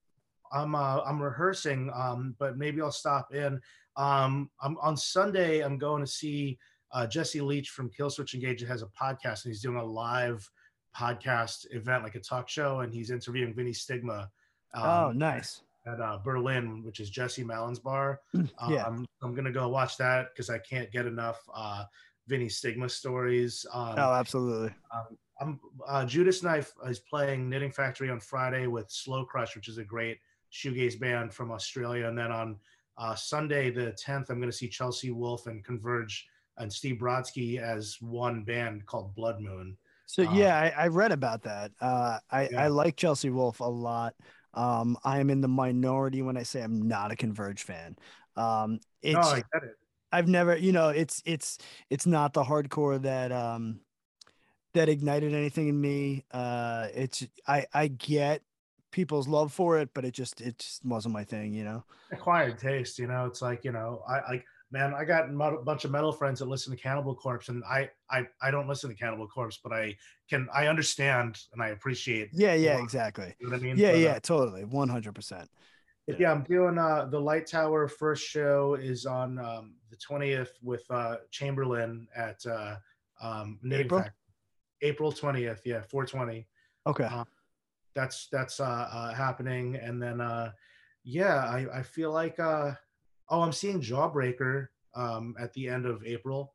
I'm 0.52 0.74
uh, 0.74 1.00
I'm 1.04 1.20
rehearsing, 1.20 1.90
um, 1.94 2.36
but 2.38 2.56
maybe 2.56 2.80
I'll 2.80 2.92
stop 2.92 3.34
in. 3.34 3.60
Um, 3.96 4.50
I'm 4.62 4.76
on 4.78 4.96
Sunday. 4.96 5.60
I'm 5.60 5.78
going 5.78 6.02
to 6.04 6.10
see 6.10 6.58
uh, 6.92 7.06
Jesse 7.08 7.40
Leach 7.40 7.70
from 7.70 7.90
Killswitch 7.90 8.34
Engage. 8.34 8.62
Has 8.62 8.82
a 8.82 8.86
podcast, 8.86 9.44
and 9.44 9.52
he's 9.52 9.62
doing 9.62 9.76
a 9.78 9.84
live 9.84 10.48
podcast 10.96 11.66
event, 11.70 12.04
like 12.04 12.14
a 12.14 12.20
talk 12.20 12.48
show, 12.48 12.80
and 12.80 12.92
he's 12.94 13.10
interviewing 13.10 13.52
Vinny 13.52 13.72
Stigma. 13.72 14.30
oh, 14.76 15.06
um, 15.06 15.18
nice. 15.18 15.62
At 15.86 16.00
uh, 16.00 16.18
Berlin, 16.24 16.82
which 16.84 17.00
is 17.00 17.10
Jesse 17.10 17.44
Malin's 17.44 17.78
bar. 17.80 18.20
Yeah. 18.68 18.84
Um, 18.86 19.04
I'm 19.22 19.34
gonna 19.34 19.52
go 19.52 19.68
watch 19.68 19.96
that 19.98 20.28
because 20.32 20.48
I 20.50 20.58
can't 20.58 20.90
get 20.92 21.04
enough 21.06 21.40
uh, 21.52 21.84
Vinny 22.28 22.48
Stigma 22.48 22.88
stories. 22.88 23.66
Um, 23.72 23.94
Oh, 23.98 24.12
absolutely. 24.14 24.70
um, 24.94 25.18
I'm 25.40 25.58
uh, 25.86 26.04
Judas 26.04 26.42
Knife 26.42 26.72
is 26.88 27.00
playing 27.00 27.48
Knitting 27.48 27.72
Factory 27.72 28.10
on 28.10 28.20
Friday 28.20 28.66
with 28.66 28.90
Slow 28.90 29.24
Crush, 29.24 29.56
which 29.56 29.68
is 29.68 29.78
a 29.78 29.84
great 29.84 30.18
shoegaze 30.52 30.98
band 30.98 31.32
from 31.32 31.50
Australia. 31.50 32.06
And 32.06 32.16
then 32.16 32.30
on 32.30 32.56
uh, 32.96 33.14
Sunday, 33.14 33.70
the 33.70 33.96
10th, 34.04 34.30
I'm 34.30 34.38
going 34.38 34.50
to 34.50 34.56
see 34.56 34.68
Chelsea 34.68 35.10
Wolfe 35.10 35.46
and 35.46 35.64
Converge 35.64 36.26
and 36.58 36.72
Steve 36.72 36.96
Brodsky 37.00 37.60
as 37.60 37.96
one 38.00 38.44
band 38.44 38.86
called 38.86 39.14
Blood 39.14 39.40
Moon. 39.40 39.76
So 40.06 40.22
Um, 40.22 40.34
yeah, 40.34 40.56
I, 40.56 40.84
I 40.84 40.88
read 40.88 41.12
about 41.12 41.42
that. 41.42 41.72
Uh, 41.80 42.18
I 42.30 42.48
Yeah. 42.48 42.64
I 42.64 42.68
like 42.68 42.96
Chelsea 42.96 43.30
Wolfe 43.30 43.60
a 43.60 43.64
lot. 43.64 44.14
Um, 44.52 44.96
I 45.02 45.18
am 45.18 45.30
in 45.30 45.40
the 45.40 45.48
minority 45.48 46.22
when 46.22 46.36
I 46.36 46.44
say 46.44 46.62
I'm 46.62 46.86
not 46.86 47.10
a 47.10 47.16
Converge 47.16 47.64
fan. 47.64 47.96
Um, 48.36 48.78
it's 49.02 49.14
no, 49.14 49.20
I 49.20 49.42
get 49.52 49.64
it. 49.64 49.76
I've 50.12 50.28
never, 50.28 50.56
you 50.56 50.70
know, 50.70 50.90
it's 50.90 51.22
it's 51.26 51.58
it's 51.90 52.06
not 52.06 52.34
the 52.34 52.44
hardcore 52.44 53.02
that 53.02 53.32
um 53.32 53.80
that 54.74 54.88
ignited 54.88 55.32
anything 55.32 55.68
in 55.68 55.80
me. 55.80 56.24
Uh 56.30 56.88
it's 56.94 57.26
I 57.46 57.66
I 57.72 57.88
get 57.88 58.42
people's 58.92 59.26
love 59.26 59.52
for 59.52 59.78
it, 59.78 59.90
but 59.94 60.04
it 60.04 60.12
just 60.12 60.40
it 60.40 60.58
just 60.58 60.84
wasn't 60.84 61.14
my 61.14 61.24
thing, 61.24 61.52
you 61.52 61.64
know. 61.64 61.84
Acquired 62.12 62.58
taste, 62.58 62.98
you 62.98 63.06
know. 63.06 63.26
It's 63.26 63.42
like 63.42 63.64
you 63.64 63.72
know, 63.72 64.02
I 64.08 64.20
like 64.30 64.44
man, 64.70 64.94
I 64.94 65.04
got 65.04 65.30
a 65.30 65.62
bunch 65.64 65.84
of 65.84 65.90
metal 65.90 66.12
friends 66.12 66.40
that 66.40 66.48
listen 66.48 66.74
to 66.74 66.80
Cannibal 66.80 67.14
Corpse, 67.14 67.48
and 67.48 67.62
I 67.64 67.90
I 68.10 68.26
I 68.42 68.50
don't 68.50 68.68
listen 68.68 68.90
to 68.90 68.96
Cannibal 68.96 69.28
Corpse, 69.28 69.60
but 69.62 69.72
I 69.72 69.96
can 70.28 70.48
I 70.54 70.66
understand 70.66 71.40
and 71.52 71.62
I 71.62 71.68
appreciate. 71.68 72.30
Yeah, 72.32 72.54
yeah, 72.54 72.82
exactly. 72.82 73.34
You 73.38 73.46
know 73.46 73.52
what 73.56 73.60
I 73.60 73.64
mean? 73.64 73.76
Yeah, 73.76 73.92
But, 73.92 73.94
uh, 73.94 73.98
yeah, 73.98 74.18
totally. 74.18 74.64
100%. 74.64 75.46
But 76.06 76.20
yeah, 76.20 76.32
I'm 76.32 76.42
doing 76.42 76.78
uh 76.78 77.06
the 77.10 77.20
Light 77.20 77.46
Tower 77.46 77.88
first 77.88 78.24
show 78.26 78.74
is 78.74 79.06
on 79.06 79.38
um 79.38 79.74
the 79.90 79.96
20th 79.96 80.50
with 80.62 80.84
uh 80.90 81.16
Chamberlain 81.30 82.06
at 82.14 82.44
uh 82.46 82.76
um 83.22 83.58
Knitting 83.62 83.86
April? 83.86 84.00
Factory. 84.00 84.23
April 84.82 85.12
20th, 85.12 85.60
yeah, 85.64 85.82
420. 85.88 86.46
Okay. 86.86 87.04
Uh, 87.04 87.24
That's 87.94 88.28
that's 88.30 88.60
uh, 88.60 88.88
uh 88.90 89.14
happening 89.14 89.76
and 89.76 90.02
then 90.02 90.20
uh 90.20 90.50
yeah, 91.04 91.36
I 91.36 91.66
I 91.78 91.82
feel 91.82 92.12
like 92.12 92.38
uh 92.40 92.72
oh, 93.28 93.42
I'm 93.42 93.52
seeing 93.52 93.80
Jawbreaker 93.80 94.68
um 94.94 95.34
at 95.38 95.52
the 95.52 95.68
end 95.68 95.86
of 95.86 96.04
April. 96.04 96.54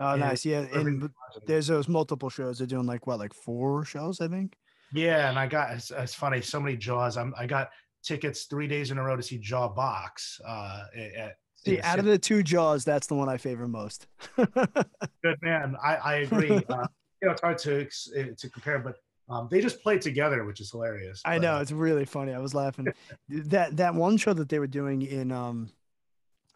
oh, 0.00 0.16
nice. 0.16 0.44
Yeah, 0.44 0.66
and 0.72 1.08
there's 1.46 1.68
those 1.68 1.88
multiple 1.88 2.30
shows. 2.30 2.58
They're 2.58 2.66
doing 2.66 2.86
like 2.86 3.06
what, 3.06 3.18
like 3.18 3.34
four 3.34 3.84
shows, 3.84 4.20
I 4.20 4.28
think. 4.28 4.56
Yeah, 4.92 5.30
and 5.30 5.38
I 5.38 5.46
got 5.46 5.70
it's, 5.70 5.90
it's 5.90 6.14
funny, 6.14 6.40
so 6.40 6.60
many 6.60 6.76
Jaws. 6.76 7.16
I'm 7.16 7.32
I 7.38 7.46
got 7.46 7.70
tickets 8.02 8.44
3 8.44 8.66
days 8.66 8.90
in 8.90 8.98
a 8.98 9.02
row 9.02 9.16
to 9.16 9.22
see 9.22 9.38
Jawbox 9.38 10.40
uh 10.44 10.84
at, 10.96 11.14
at 11.14 11.36
See, 11.64 11.80
out 11.80 12.00
of 12.00 12.06
the 12.06 12.18
two 12.18 12.42
jaws, 12.42 12.84
that's 12.84 13.06
the 13.06 13.14
one 13.14 13.28
I 13.28 13.36
favor 13.36 13.68
most. 13.68 14.08
good 14.36 15.38
man. 15.42 15.76
I, 15.82 15.94
I 15.94 16.14
agree. 16.16 16.60
uh, 16.68 16.88
you 17.22 17.28
know, 17.28 17.32
it's 17.32 17.40
hard 17.40 17.58
to 17.58 17.86
eh, 18.16 18.26
to 18.36 18.50
compare, 18.50 18.80
but 18.80 18.96
um, 19.28 19.48
they 19.50 19.60
just 19.60 19.82
played 19.82 20.02
together, 20.02 20.44
which 20.44 20.60
is 20.60 20.70
hilarious. 20.70 21.22
I 21.24 21.36
But, 21.36 21.42
know 21.42 21.58
it's 21.60 21.72
really 21.72 22.04
funny. 22.04 22.32
I 22.32 22.38
was 22.38 22.54
laughing. 22.54 22.88
that 23.28 23.76
that 23.76 23.94
one 23.94 24.16
show 24.16 24.32
that 24.34 24.48
they 24.48 24.58
were 24.58 24.66
doing 24.66 25.02
in 25.02 25.30
um 25.32 25.70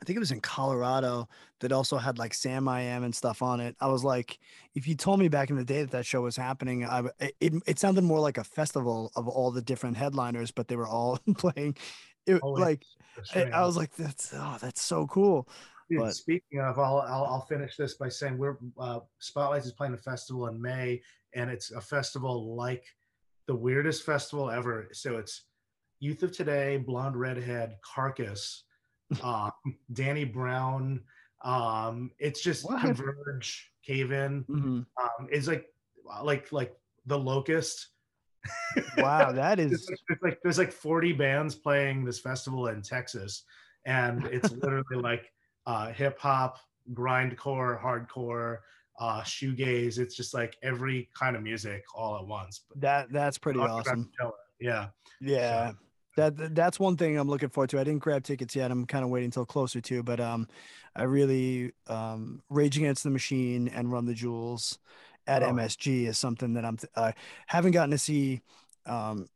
I 0.00 0.04
think 0.04 0.16
it 0.16 0.20
was 0.20 0.32
in 0.32 0.40
Colorado 0.40 1.26
that 1.60 1.72
also 1.72 1.96
had 1.96 2.18
like 2.18 2.34
Sam 2.34 2.68
I 2.68 2.82
Am 2.82 3.02
and 3.02 3.14
stuff 3.14 3.40
on 3.40 3.60
it. 3.60 3.76
I 3.80 3.86
was 3.86 4.04
like, 4.04 4.38
if 4.74 4.86
you 4.86 4.94
told 4.94 5.20
me 5.20 5.28
back 5.28 5.48
in 5.48 5.56
the 5.56 5.64
day 5.64 5.80
that 5.80 5.90
that 5.92 6.04
show 6.04 6.20
was 6.20 6.36
happening, 6.36 6.84
I 6.84 7.04
it, 7.40 7.54
it 7.66 7.78
sounded 7.78 8.04
more 8.04 8.20
like 8.20 8.36
a 8.36 8.44
festival 8.44 9.10
of 9.16 9.26
all 9.26 9.50
the 9.50 9.62
different 9.62 9.96
headliners, 9.96 10.50
but 10.50 10.68
they 10.68 10.76
were 10.76 10.88
all 10.88 11.18
playing. 11.38 11.76
It 12.26 12.40
Oh, 12.42 12.50
like 12.50 12.82
I, 13.34 13.44
I 13.44 13.64
was 13.64 13.76
like, 13.76 13.94
that's 13.94 14.32
oh, 14.34 14.58
that's 14.60 14.82
so 14.82 15.06
cool. 15.06 15.48
But- 15.90 16.14
speaking 16.14 16.60
of, 16.60 16.78
I'll, 16.78 16.98
I'll 17.00 17.24
I'll 17.26 17.46
finish 17.48 17.76
this 17.76 17.94
by 17.94 18.08
saying 18.08 18.38
we're 18.38 18.56
uh, 18.78 19.00
Spotlights 19.18 19.66
is 19.66 19.72
playing 19.72 19.94
a 19.94 19.98
festival 19.98 20.46
in 20.48 20.60
May, 20.60 21.00
and 21.34 21.50
it's 21.50 21.70
a 21.72 21.80
festival 21.80 22.54
like 22.56 22.84
the 23.46 23.54
weirdest 23.54 24.04
festival 24.04 24.50
ever. 24.50 24.88
So 24.92 25.16
it's 25.18 25.44
Youth 26.00 26.22
of 26.24 26.32
Today, 26.32 26.76
Blonde 26.78 27.16
Redhead, 27.16 27.76
Carcass, 27.82 28.64
um, 29.22 29.52
Danny 29.92 30.24
Brown. 30.24 31.00
Um, 31.44 32.10
it's 32.18 32.42
just 32.42 32.64
What? 32.64 32.80
Converge, 32.80 33.70
Cave 33.84 34.10
In. 34.10 34.44
Mhm. 34.44 34.86
Um, 35.00 35.28
it's 35.30 35.46
like 35.46 35.66
like 36.22 36.50
like 36.52 36.74
the 37.06 37.18
Locust. 37.18 37.88
Wow, 38.98 39.32
that 39.42 39.60
is 39.60 39.72
It's 39.72 39.88
like, 39.88 39.98
it's 40.08 40.22
like 40.22 40.38
there's 40.42 40.58
like 40.58 40.72
40 40.72 41.12
bands 41.12 41.54
playing 41.54 42.04
this 42.04 42.18
festival 42.18 42.66
in 42.68 42.82
Texas, 42.82 43.44
and 43.84 44.24
it's 44.26 44.50
literally 44.52 44.96
like 45.00 45.32
uh, 45.66 45.92
hip 45.92 46.18
hop, 46.18 46.58
grindcore, 46.92 47.80
hardcore, 47.80 48.58
uh, 48.98 49.20
shoegaze. 49.22 49.98
It's 49.98 50.14
just 50.14 50.34
like 50.34 50.56
every 50.62 51.08
kind 51.18 51.36
of 51.36 51.42
music 51.42 51.84
all 51.94 52.16
at 52.16 52.26
once. 52.26 52.62
But 52.68 52.80
that 52.80 53.12
that's 53.12 53.38
pretty 53.38 53.60
awesome. 53.60 54.10
Yeah, 54.60 54.88
Yeah. 55.20 55.72
That, 56.16 56.54
that's 56.54 56.80
one 56.80 56.96
thing 56.96 57.18
I'm 57.18 57.28
looking 57.28 57.50
forward 57.50 57.68
to. 57.70 57.78
I 57.78 57.84
didn't 57.84 58.02
grab 58.02 58.24
tickets 58.24 58.56
yet. 58.56 58.70
I'm 58.70 58.86
kind 58.86 59.04
of 59.04 59.10
waiting 59.10 59.26
until 59.26 59.44
closer 59.44 59.82
to, 59.82 60.02
but 60.02 60.18
um 60.18 60.48
I 60.94 61.02
really 61.02 61.72
um 61.88 62.42
Rage 62.48 62.78
Against 62.78 63.04
the 63.04 63.10
Machine 63.10 63.68
and 63.68 63.92
Run 63.92 64.06
the 64.06 64.14
Jewels 64.14 64.78
at 65.26 65.42
Oh. 65.42 65.50
MSG 65.52 66.06
is 66.06 66.16
something 66.16 66.54
that 66.54 66.64
I'm 66.64 66.78
I 66.96 67.12
haven't 67.48 67.72
gotten 67.72 67.90
to 67.90 67.98
see 67.98 68.40
um, 68.86 69.28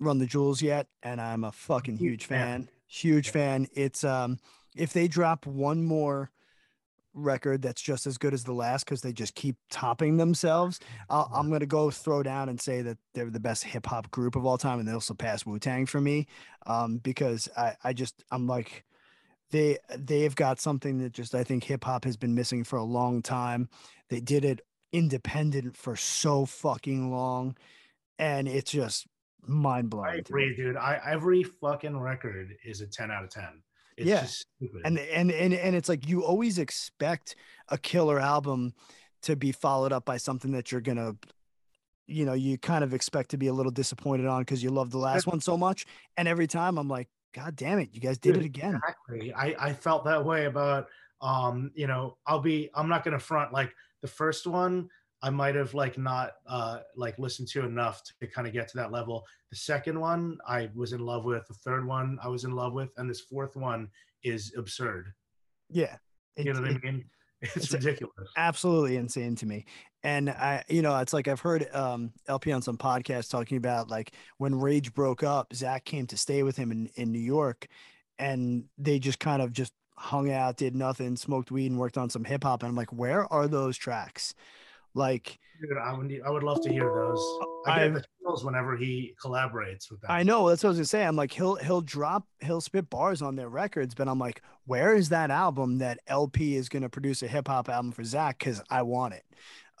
Run 0.00 0.18
the 0.18 0.26
Jewels 0.26 0.60
yet, 0.60 0.88
and 1.04 1.20
I'm 1.20 1.44
a 1.44 1.52
fucking 1.52 1.98
Huge 1.98 2.24
fan. 2.26 2.68
Huge 2.88 3.28
fan. 3.30 3.68
It's 3.72 4.02
um 4.02 4.38
if 4.74 4.92
they 4.92 5.08
drop 5.08 5.46
one 5.46 5.84
more 5.84 6.30
record 7.16 7.62
that's 7.62 7.80
just 7.80 8.06
as 8.06 8.18
good 8.18 8.34
as 8.34 8.42
the 8.42 8.52
last 8.52 8.84
because 8.84 9.00
they 9.00 9.12
just 9.12 9.34
keep 9.34 9.56
topping 9.70 10.16
themselves, 10.16 10.80
I'll, 11.08 11.30
i'm 11.34 11.50
gonna 11.50 11.66
go 11.66 11.90
throw 11.90 12.22
down 12.22 12.48
and 12.48 12.60
say 12.60 12.82
that 12.82 12.98
they're 13.14 13.30
the 13.30 13.40
best 13.40 13.64
hip 13.64 13.86
hop 13.86 14.10
group 14.10 14.36
of 14.36 14.44
all 14.44 14.58
time, 14.58 14.78
and 14.80 14.88
they'll 14.88 15.00
surpass 15.00 15.46
Wu 15.46 15.58
Tang 15.58 15.86
for 15.86 16.00
me. 16.00 16.26
Um, 16.66 16.98
because 16.98 17.48
I 17.56 17.74
I 17.84 17.92
just 17.92 18.24
I'm 18.30 18.46
like 18.46 18.84
they 19.50 19.78
they've 19.96 20.34
got 20.34 20.60
something 20.60 20.98
that 20.98 21.12
just 21.12 21.34
I 21.34 21.44
think 21.44 21.64
hip 21.64 21.84
hop 21.84 22.04
has 22.04 22.16
been 22.16 22.34
missing 22.34 22.64
for 22.64 22.76
a 22.76 22.84
long 22.84 23.22
time. 23.22 23.68
They 24.10 24.20
did 24.20 24.44
it 24.44 24.60
independent 24.92 25.76
for 25.76 25.96
so 25.96 26.46
fucking 26.46 27.10
long, 27.10 27.56
and 28.18 28.48
it's 28.48 28.70
just 28.70 29.06
mind 29.46 29.90
blowing. 29.90 30.10
I 30.10 30.16
agree, 30.16 30.54
dude. 30.56 30.76
I 30.76 31.00
every 31.06 31.42
fucking 31.42 31.98
record 31.98 32.54
is 32.64 32.80
a 32.80 32.86
10 32.86 33.10
out 33.10 33.24
of 33.24 33.30
10. 33.30 33.44
It's 33.96 34.08
Yeah. 34.08 34.22
just 34.22 34.46
stupid. 34.56 34.82
And 34.84 34.98
and 34.98 35.30
and 35.30 35.54
and 35.54 35.76
it's 35.76 35.88
like 35.88 36.08
you 36.08 36.24
always 36.24 36.58
expect 36.58 37.36
a 37.68 37.78
killer 37.78 38.20
album 38.20 38.74
to 39.22 39.36
be 39.36 39.52
followed 39.52 39.92
up 39.92 40.04
by 40.04 40.16
something 40.16 40.52
that 40.52 40.70
you're 40.70 40.80
gonna 40.80 41.16
you 42.06 42.26
know 42.26 42.34
you 42.34 42.58
kind 42.58 42.84
of 42.84 42.92
expect 42.92 43.30
to 43.30 43.38
be 43.38 43.46
a 43.46 43.52
little 43.52 43.72
disappointed 43.72 44.26
on 44.26 44.42
because 44.42 44.62
you 44.62 44.68
love 44.68 44.90
the 44.90 44.98
last 44.98 45.26
one 45.26 45.40
so 45.40 45.56
much 45.56 45.86
and 46.18 46.28
every 46.28 46.46
time 46.46 46.76
i'm 46.76 46.86
like 46.86 47.08
god 47.32 47.56
damn 47.56 47.78
it 47.78 47.88
you 47.94 48.00
guys 48.00 48.18
did 48.18 48.34
Dude, 48.34 48.42
it 48.42 48.44
again 48.44 48.74
Exactly. 48.74 49.32
I, 49.32 49.54
I 49.58 49.72
felt 49.72 50.04
that 50.04 50.22
way 50.22 50.44
about 50.44 50.88
um, 51.24 51.70
you 51.74 51.86
know, 51.86 52.18
I'll 52.26 52.40
be 52.40 52.70
I'm 52.74 52.88
not 52.88 53.02
gonna 53.02 53.18
front 53.18 53.52
like 53.52 53.74
the 54.02 54.08
first 54.08 54.46
one 54.46 54.90
I 55.26 55.30
might 55.30 55.54
have 55.54 55.72
like 55.72 55.96
not 55.96 56.32
uh 56.46 56.80
like 56.96 57.18
listened 57.18 57.48
to 57.48 57.64
enough 57.64 58.02
to 58.20 58.26
kind 58.26 58.46
of 58.46 58.52
get 58.52 58.68
to 58.68 58.76
that 58.76 58.92
level. 58.92 59.24
The 59.50 59.56
second 59.56 59.98
one 59.98 60.36
I 60.46 60.68
was 60.74 60.92
in 60.92 61.00
love 61.00 61.24
with, 61.24 61.46
the 61.48 61.54
third 61.54 61.86
one 61.86 62.18
I 62.22 62.28
was 62.28 62.44
in 62.44 62.52
love 62.52 62.72
with, 62.74 62.90
and 62.98 63.08
this 63.08 63.20
fourth 63.22 63.56
one 63.56 63.88
is 64.22 64.52
absurd. 64.56 65.12
yeah 65.70 65.96
You 66.36 66.52
know 66.52 66.60
what 66.60 66.70
it- 66.70 66.80
I 66.84 66.86
mean? 66.86 67.04
It's, 67.42 67.56
it's 67.56 67.72
ridiculous. 67.74 68.30
absolutely 68.38 68.96
insane 68.96 69.34
to 69.36 69.44
me. 69.44 69.66
And 70.02 70.30
I, 70.30 70.64
you 70.66 70.80
know, 70.80 70.96
it's 71.00 71.12
like 71.12 71.28
I've 71.28 71.40
heard 71.40 71.68
um, 71.74 72.10
El-P 72.26 72.50
on 72.52 72.62
some 72.62 72.78
podcasts 72.78 73.28
talking 73.28 73.58
about 73.58 73.90
like 73.90 74.12
when 74.38 74.54
Rage 74.58 74.94
broke 74.94 75.22
up, 75.22 75.52
Zack 75.52 75.84
came 75.84 76.06
to 76.06 76.16
stay 76.16 76.42
with 76.42 76.56
him 76.56 76.72
in, 76.72 76.88
in 76.94 77.12
New 77.12 77.18
York 77.18 77.66
and 78.18 78.64
they 78.78 78.98
just 78.98 79.18
kind 79.18 79.42
of 79.42 79.52
just 79.52 79.74
hung 79.98 80.30
out, 80.32 80.56
did 80.56 80.74
nothing, 80.74 81.16
smoked 81.16 81.50
weed 81.50 81.70
and 81.70 81.78
worked 81.78 81.98
on 81.98 82.08
some 82.08 82.24
hip 82.24 82.44
hop. 82.44 82.62
And 82.62 82.70
I'm 82.70 82.76
like, 82.76 82.92
where 82.94 83.30
are 83.30 83.46
those 83.46 83.76
tracks? 83.76 84.32
Like, 84.94 85.38
Dude, 85.60 85.78
I 85.78 85.92
would 85.92 86.20
I 86.26 86.30
would 86.30 86.42
love 86.42 86.60
to 86.62 86.70
hear 86.70 86.84
those. 86.84 87.38
I 87.66 87.78
get 87.84 87.94
the 87.94 88.04
chills 88.22 88.44
whenever 88.44 88.76
he 88.76 89.14
collaborates 89.22 89.90
with 89.90 90.00
them. 90.00 90.10
I 90.10 90.22
know 90.22 90.48
that's 90.48 90.62
what 90.62 90.68
I 90.68 90.70
was 90.70 90.78
gonna 90.78 90.84
say. 90.86 91.04
I'm 91.04 91.16
like, 91.16 91.32
he'll 91.32 91.54
he'll 91.56 91.80
drop, 91.80 92.26
he'll 92.40 92.60
spit 92.60 92.90
bars 92.90 93.22
on 93.22 93.36
their 93.36 93.48
records, 93.48 93.94
but 93.94 94.08
I'm 94.08 94.18
like, 94.18 94.42
where 94.66 94.94
is 94.94 95.08
that 95.10 95.30
album 95.30 95.78
that 95.78 96.00
El-P 96.06 96.56
is 96.56 96.68
gonna 96.68 96.88
produce 96.88 97.22
a 97.22 97.28
hip 97.28 97.48
hop 97.48 97.68
album 97.68 97.92
for 97.92 98.04
Zack? 98.04 98.38
Because 98.40 98.62
I 98.70 98.82
want 98.82 99.14
it. 99.14 99.24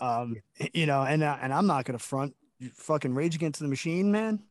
Um, 0.00 0.36
you 0.72 0.86
know, 0.86 1.02
and 1.02 1.22
uh, 1.22 1.36
and 1.40 1.52
I'm 1.52 1.66
not 1.66 1.84
gonna 1.84 1.98
front 1.98 2.34
fucking 2.72 3.14
Rage 3.14 3.34
Against 3.34 3.60
the 3.60 3.68
Machine, 3.68 4.10
man. 4.10 4.42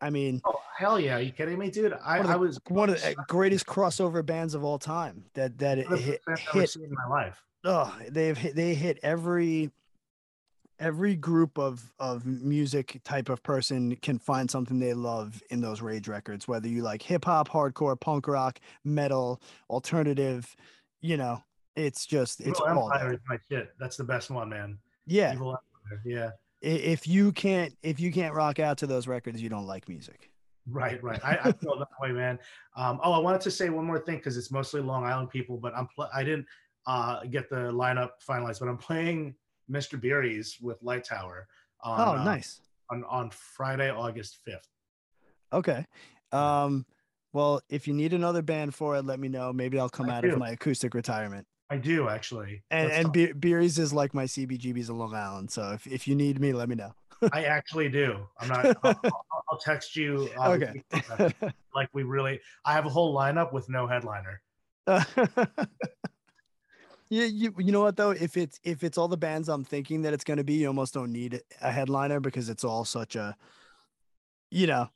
I 0.00 0.10
mean, 0.10 0.40
Oh 0.44 0.54
hell 0.76 0.98
yeah! 0.98 1.16
Are 1.16 1.20
you 1.20 1.32
kidding 1.32 1.58
me, 1.58 1.70
dude? 1.70 1.92
I, 2.04 2.22
the- 2.22 2.28
I 2.30 2.36
was 2.36 2.58
one 2.68 2.90
of 2.90 3.00
the 3.00 3.14
greatest 3.28 3.66
crossover 3.66 4.24
bands 4.24 4.54
of 4.54 4.64
all 4.64 4.78
time. 4.78 5.24
That 5.34 5.58
that 5.58 5.78
it 5.78 5.84
one 5.86 5.94
of 5.94 5.98
the 6.00 6.04
hit, 6.12 6.20
best 6.26 6.42
I've 6.48 6.56
ever 6.56 6.60
hit 6.60 6.76
in 6.76 6.94
my 6.94 7.06
life. 7.08 7.42
oh, 7.64 7.96
they've 8.10 8.36
hit, 8.38 8.54
they 8.56 8.74
hit 8.74 8.98
every 9.02 9.70
every 10.78 11.14
group 11.14 11.58
of 11.58 11.92
of 11.98 12.26
music 12.26 13.00
type 13.04 13.28
of 13.28 13.42
person 13.42 13.94
can 13.96 14.18
find 14.18 14.50
something 14.50 14.78
they 14.78 14.92
love 14.94 15.40
in 15.50 15.60
those 15.60 15.80
rage 15.80 16.08
records 16.08 16.48
whether 16.48 16.66
you 16.68 16.82
like 16.82 17.00
hip 17.00 17.24
hop 17.24 17.48
hardcore 17.48 17.98
punk 17.98 18.26
rock 18.26 18.58
metal 18.84 19.40
alternative 19.70 20.56
you 21.00 21.16
know 21.16 21.42
it's 21.76 22.06
just 22.06 22.40
it's 22.40 22.60
Evil 22.60 22.78
all 22.82 22.92
Empire 22.92 23.04
there. 23.04 23.14
is 23.14 23.20
my 23.28 23.38
shit. 23.50 23.72
That's 23.78 23.96
the 23.96 24.04
best 24.04 24.30
one, 24.30 24.48
man. 24.48 24.78
yeah 25.06 25.34
Yeah. 26.04 26.30
if 26.62 27.06
you 27.06 27.32
can't 27.32 27.76
if 27.82 28.00
you 28.00 28.10
can't 28.12 28.34
rock 28.34 28.58
out 28.58 28.78
to 28.78 28.86
those 28.86 29.06
records 29.06 29.40
you 29.42 29.48
don't 29.48 29.66
like 29.66 29.88
music 29.88 30.30
Right, 30.66 31.02
right. 31.02 31.22
I, 31.22 31.36
I 31.44 31.52
feel 31.60 31.78
that 31.78 31.88
way, 32.00 32.10
man. 32.12 32.38
Um, 32.74 32.98
oh, 33.04 33.12
I 33.12 33.18
wanted 33.18 33.42
to 33.42 33.50
say 33.50 33.68
one 33.68 33.84
more 33.84 33.98
thing 33.98 34.16
because 34.16 34.38
it's 34.38 34.50
mostly 34.50 34.80
Long 34.80 35.04
Island 35.04 35.28
people, 35.28 35.58
but 35.58 35.76
I'm 35.76 35.86
pl- 35.94 36.08
I 36.14 36.24
didn't 36.24 36.46
uh, 36.86 37.20
get 37.24 37.50
the 37.50 37.56
lineup 37.70 38.12
finalized, 38.26 38.60
but 38.60 38.68
I'm 38.70 38.78
playing 38.78 39.34
Mr. 39.70 40.00
Beery's 40.00 40.58
with 40.60 40.82
Light 40.82 41.04
Tower 41.04 41.46
on 41.82 42.00
oh 42.00 42.20
uh, 42.20 42.24
nice 42.24 42.60
on 42.90 43.04
on 43.04 43.30
Friday, 43.30 43.90
August 43.90 44.38
fifth. 44.44 44.68
okay 45.52 45.86
um 46.32 46.84
well 47.32 47.60
if 47.68 47.86
you 47.88 47.94
need 47.94 48.12
another 48.12 48.42
band 48.42 48.74
for 48.74 48.96
it 48.96 49.04
let 49.04 49.20
me 49.20 49.28
know 49.28 49.52
maybe 49.52 49.78
i'll 49.78 49.88
come 49.88 50.10
I 50.10 50.16
out 50.16 50.22
do. 50.24 50.32
of 50.32 50.38
my 50.38 50.50
acoustic 50.50 50.94
retirement 50.94 51.46
I 51.70 51.78
do 51.78 52.08
actually. 52.10 52.62
and 52.70 52.88
Let's 52.90 53.04
and 53.04 53.12
Be- 53.12 53.32
Beery's 53.32 53.78
is 53.78 53.92
like 53.92 54.12
my 54.12 54.24
CBGB's 54.24 54.90
of 54.90 54.96
Long 54.96 55.14
Island. 55.14 55.50
So 55.50 55.72
if, 55.72 55.86
if 55.86 56.06
you 56.06 56.14
need 56.14 56.38
me, 56.38 56.52
let 56.52 56.68
me 56.68 56.74
know. 56.74 56.92
I 57.32 57.44
actually 57.44 57.88
do. 57.88 58.18
I'm 58.38 58.48
not. 58.48 58.66
I'll, 58.84 59.00
I'll- 59.02 59.24
I'll 59.50 59.58
text 59.58 59.96
you. 59.96 60.28
uh, 60.38 60.50
okay. 60.50 60.82
Like 61.74 61.88
we 61.94 62.02
really, 62.02 62.38
I 62.66 62.74
have 62.74 62.84
a 62.84 62.90
whole 62.90 63.16
lineup 63.16 63.52
with 63.54 63.66
no 63.70 63.86
headliner. 63.86 64.42
yeah, 67.08 67.24
you 67.24 67.54
you 67.58 67.72
know 67.72 67.80
what 67.82 67.96
though? 67.96 68.10
If 68.10 68.36
it's 68.36 68.60
if 68.64 68.82
it's 68.82 68.98
all 68.98 69.08
the 69.08 69.16
bands 69.16 69.48
I'm 69.48 69.64
thinking 69.64 70.02
that 70.02 70.12
it's 70.12 70.24
gonna 70.24 70.44
be, 70.44 70.54
you 70.54 70.66
almost 70.68 70.94
don't 70.94 71.12
need 71.12 71.40
a 71.60 71.70
headliner 71.70 72.20
because 72.20 72.48
it's 72.48 72.64
all 72.64 72.84
such 72.84 73.16
a, 73.16 73.36
you 74.50 74.66
know. 74.66 74.88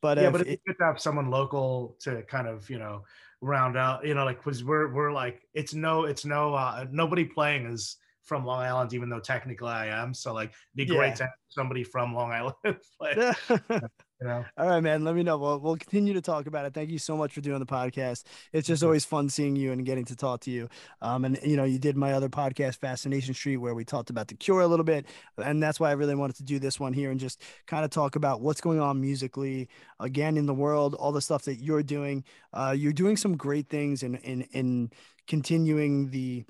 But 0.00 0.18
yeah, 0.18 0.30
but 0.30 0.42
it's 0.42 0.50
it- 0.50 0.60
good 0.66 0.76
to 0.78 0.84
have 0.84 1.00
someone 1.00 1.30
local 1.30 1.96
to 2.00 2.22
kind 2.22 2.46
of 2.48 2.68
you 2.70 2.78
know 2.78 3.04
round 3.40 3.76
out. 3.76 4.06
You 4.06 4.14
know, 4.14 4.24
like 4.24 4.38
because 4.42 4.64
we're 4.64 4.92
we're 4.92 5.12
like 5.12 5.42
it's 5.54 5.74
no 5.74 6.04
it's 6.04 6.24
no 6.24 6.54
uh, 6.54 6.86
nobody 6.90 7.24
playing 7.24 7.66
is 7.66 7.96
from 8.22 8.44
Long 8.44 8.60
Island, 8.60 8.92
even 8.92 9.08
though 9.08 9.20
technically 9.20 9.68
I 9.70 9.86
am. 10.02 10.12
So 10.12 10.34
like, 10.34 10.50
it'd 10.74 10.88
be 10.88 10.92
Yeah. 10.92 10.98
great 10.98 11.16
to 11.16 11.22
have 11.24 11.32
somebody 11.48 11.84
from 11.84 12.12
Long 12.14 12.32
Island 12.32 12.54
play. 12.98 13.32
You 14.20 14.28
know, 14.28 14.46
All 14.56 14.66
right, 14.66 14.80
man. 14.80 15.04
Let 15.04 15.14
me 15.14 15.22
know. 15.22 15.36
We'll, 15.36 15.58
we'll 15.60 15.76
continue 15.76 16.14
to 16.14 16.22
talk 16.22 16.46
about 16.46 16.64
it. 16.64 16.72
Thank 16.72 16.88
you 16.88 16.98
so 16.98 17.18
much 17.18 17.34
for 17.34 17.42
doing 17.42 17.58
the 17.58 17.66
podcast. 17.66 18.24
It's 18.50 18.66
just 18.66 18.82
always 18.82 19.04
fun 19.04 19.28
seeing 19.28 19.56
you 19.56 19.72
and 19.72 19.84
getting 19.84 20.06
to 20.06 20.16
talk 20.16 20.40
to 20.42 20.50
you. 20.50 20.70
Um, 21.02 21.26
and 21.26 21.38
you 21.44 21.54
know, 21.54 21.64
you 21.64 21.78
did 21.78 21.98
my 21.98 22.14
other 22.14 22.30
podcast, 22.30 22.76
Fascination 22.78 23.34
Street, 23.34 23.58
where 23.58 23.74
we 23.74 23.84
talked 23.84 24.08
about 24.08 24.28
the 24.28 24.34
Cure 24.34 24.62
a 24.62 24.66
little 24.66 24.86
bit, 24.86 25.04
and 25.36 25.62
that's 25.62 25.78
why 25.78 25.90
I 25.90 25.92
really 25.92 26.14
wanted 26.14 26.36
to 26.36 26.44
do 26.44 26.58
this 26.58 26.80
one 26.80 26.94
here 26.94 27.10
and 27.10 27.20
just 27.20 27.42
kind 27.66 27.84
of 27.84 27.90
talk 27.90 28.16
about 28.16 28.40
what's 28.40 28.62
going 28.62 28.80
on 28.80 29.02
musically 29.02 29.68
again 30.00 30.38
in 30.38 30.46
the 30.46 30.54
world, 30.54 30.94
all 30.94 31.12
the 31.12 31.20
stuff 31.20 31.42
that 31.42 31.56
you're 31.56 31.82
doing. 31.82 32.24
Uh, 32.54 32.74
you're 32.74 32.94
doing 32.94 33.18
some 33.18 33.36
great 33.36 33.68
things 33.68 34.02
in 34.02 34.14
in 34.16 34.42
in 34.52 34.90
continuing 35.26 36.08
the 36.08 36.42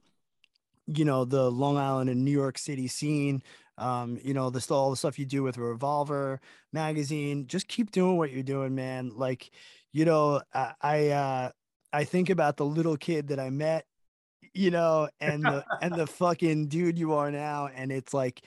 you 0.87 1.05
know 1.05 1.25
the 1.25 1.51
Long 1.51 1.77
Island 1.77 2.11
and 2.11 2.25
New 2.25 2.31
York 2.31 2.59
City 2.59 2.87
scene. 2.87 3.43
Um, 3.79 4.19
you 4.23 4.35
know, 4.35 4.51
the 4.51 4.65
all 4.75 4.91
the 4.91 4.97
stuff 4.97 5.19
you 5.19 5.27
do 5.27 5.43
with 5.43 5.57
a 5.57 5.61
Revolver 5.61 6.41
magazine. 6.73 7.47
Just 7.47 7.69
keep 7.69 7.91
doing 7.91 8.17
what 8.17 8.33
you're 8.33 8.43
doing, 8.43 8.75
man. 8.75 9.13
Like, 9.15 9.51
you 9.93 10.05
know, 10.05 10.41
I 10.55 10.73
I, 10.81 11.09
uh, 11.09 11.51
I 11.93 12.05
think 12.05 12.31
about 12.31 12.57
the 12.57 12.65
little 12.65 12.97
kid 12.97 13.29
that 13.29 13.41
I 13.41 13.51
met, 13.51 13.87
you 14.55 14.71
know, 14.71 15.09
and 15.21 15.43
the 15.43 15.65
and 15.83 15.95
the 15.95 16.07
fucking 16.19 16.69
dude 16.69 16.99
you 16.99 17.15
are 17.15 17.31
now, 17.31 17.69
and 17.75 17.93
it's 17.93 18.15
like. 18.15 18.43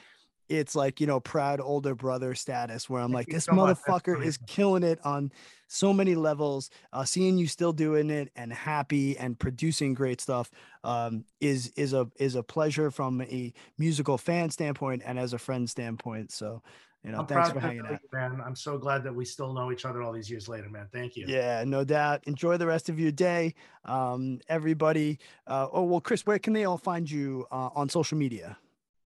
It's 0.52 0.74
like, 0.74 1.00
you 1.00 1.06
know, 1.06 1.20
proud 1.20 1.62
older 1.62 1.94
brother 1.94 2.34
status 2.34 2.90
where 2.90 3.04
I'm 3.04 3.10
Thank 3.10 3.28
like, 3.28 3.28
this 3.28 3.46
so 3.46 3.52
motherfucker 3.52 4.26
is 4.26 4.40
killing 4.48 4.82
it 4.82 4.98
on 5.06 5.32
so 5.70 5.94
many 5.94 6.16
levels. 6.16 6.70
Uh, 6.92 7.06
seeing 7.06 7.38
you 7.38 7.48
still 7.48 7.72
doing 7.72 8.10
it 8.10 8.32
and 8.36 8.52
happy 8.52 9.18
and 9.18 9.40
producing 9.40 9.94
great 9.94 10.20
stuff 10.20 10.52
um, 10.84 11.24
is 11.40 11.72
is 11.78 11.94
a 11.94 12.10
is 12.18 12.36
a 12.36 12.44
pleasure 12.44 12.92
from 12.92 13.22
a 13.22 13.54
musical 13.78 14.18
fan 14.18 14.50
standpoint 14.50 15.02
and 15.06 15.18
as 15.18 15.32
a 15.34 15.38
friend 15.38 15.70
standpoint. 15.70 16.32
So, 16.32 16.62
you 17.04 17.12
know, 17.12 17.20
I'm 17.20 17.28
thanks 17.28 17.52
for 17.52 17.60
hanging 17.60 17.86
out. 17.86 17.92
you, 17.92 18.10
man. 18.12 18.42
I'm 18.46 18.56
so 18.56 18.78
glad 18.78 19.04
that 19.04 19.14
we 19.14 19.24
still 19.24 19.54
know 19.54 19.72
each 19.72 19.86
other 19.86 20.02
all 20.02 20.12
these 20.12 20.30
years 20.30 20.50
later, 20.50 20.70
man. 20.70 20.88
Thank 20.92 21.16
you. 21.16 21.26
Yeah, 21.28 21.64
no 21.66 21.84
doubt. 21.84 22.24
Enjoy 22.26 22.58
the 22.58 22.68
rest 22.68 22.90
of 22.90 23.00
your 23.00 23.12
day, 23.12 23.54
um, 23.86 24.40
everybody. 24.50 25.20
Uh, 25.48 25.68
oh 25.72 25.84
well, 25.84 26.02
Chris, 26.02 26.26
where 26.26 26.40
can 26.40 26.54
they 26.54 26.66
all 26.66 26.78
find 26.78 27.10
you 27.10 27.46
uh, 27.52 27.70
on 27.76 27.88
social 27.88 28.18
media? 28.18 28.58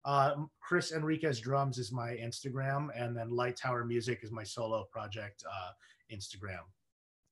Uh, 0.04 0.34
Chris 0.60 0.92
Enriquez 0.92 1.40
Drums 1.40 1.76
is 1.76 1.92
my 1.92 2.12
Instagram, 2.12 2.88
and 2.96 3.14
then 3.14 3.28
Light 3.28 3.56
Tower 3.56 3.84
Music 3.84 4.20
is 4.22 4.32
my 4.32 4.42
solo 4.42 4.84
project 4.90 5.44
uh, 5.46 5.70
Instagram. 6.12 6.60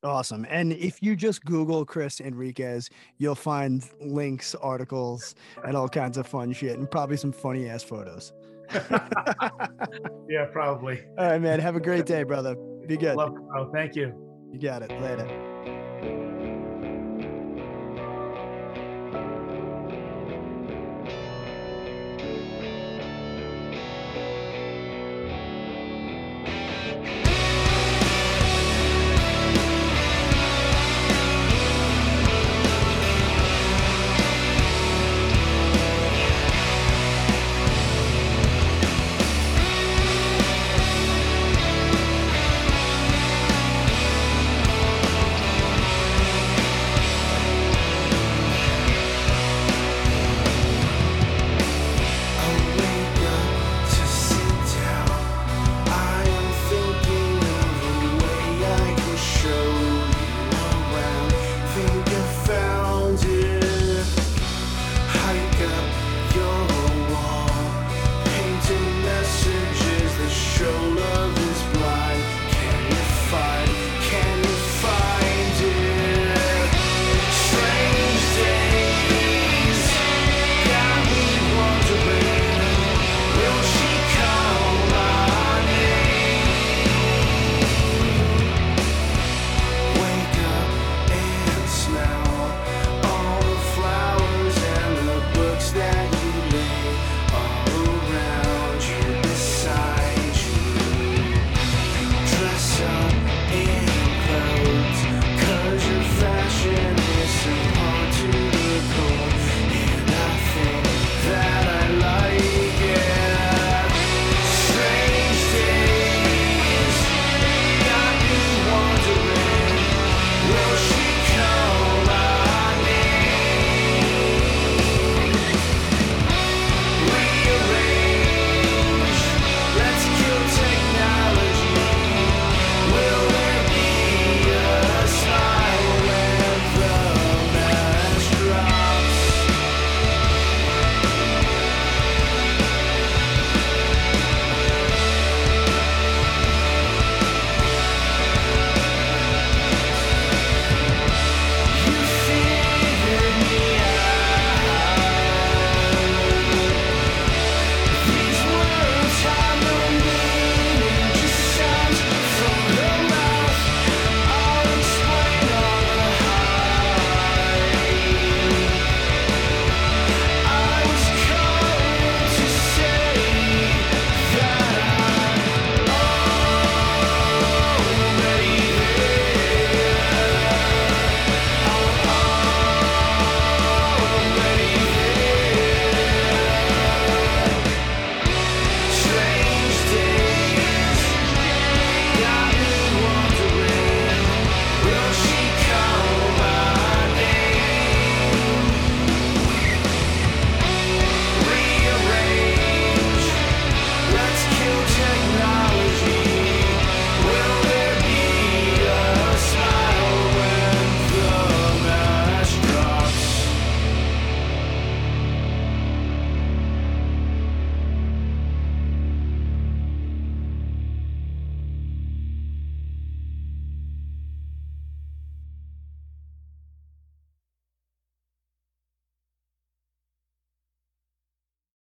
Awesome. 0.04 0.46
And 0.48 0.72
if 0.72 1.02
you 1.02 1.16
just 1.16 1.44
Google 1.44 1.84
Chris 1.84 2.20
Enriquez, 2.20 2.88
you'll 3.18 3.34
find 3.34 3.84
links, 4.00 4.54
articles, 4.54 5.34
and 5.64 5.76
all 5.76 5.88
kinds 5.88 6.16
of 6.18 6.26
fun 6.26 6.52
shit, 6.52 6.78
and 6.78 6.88
probably 6.88 7.16
some 7.16 7.32
funny 7.32 7.68
ass 7.68 7.82
photos. 7.82 8.32
yeah, 10.28 10.44
probably. 10.52 11.00
all 11.18 11.30
right, 11.30 11.40
man. 11.40 11.58
Have 11.58 11.74
a 11.74 11.80
great 11.80 12.06
day, 12.06 12.22
brother. 12.22 12.54
Be 12.86 12.96
good. 12.96 13.16
Love, 13.16 13.34
oh, 13.56 13.70
thank 13.72 13.96
you. 13.96 14.12
You 14.52 14.60
got 14.60 14.82
it. 14.82 14.90
Later. 15.00 15.47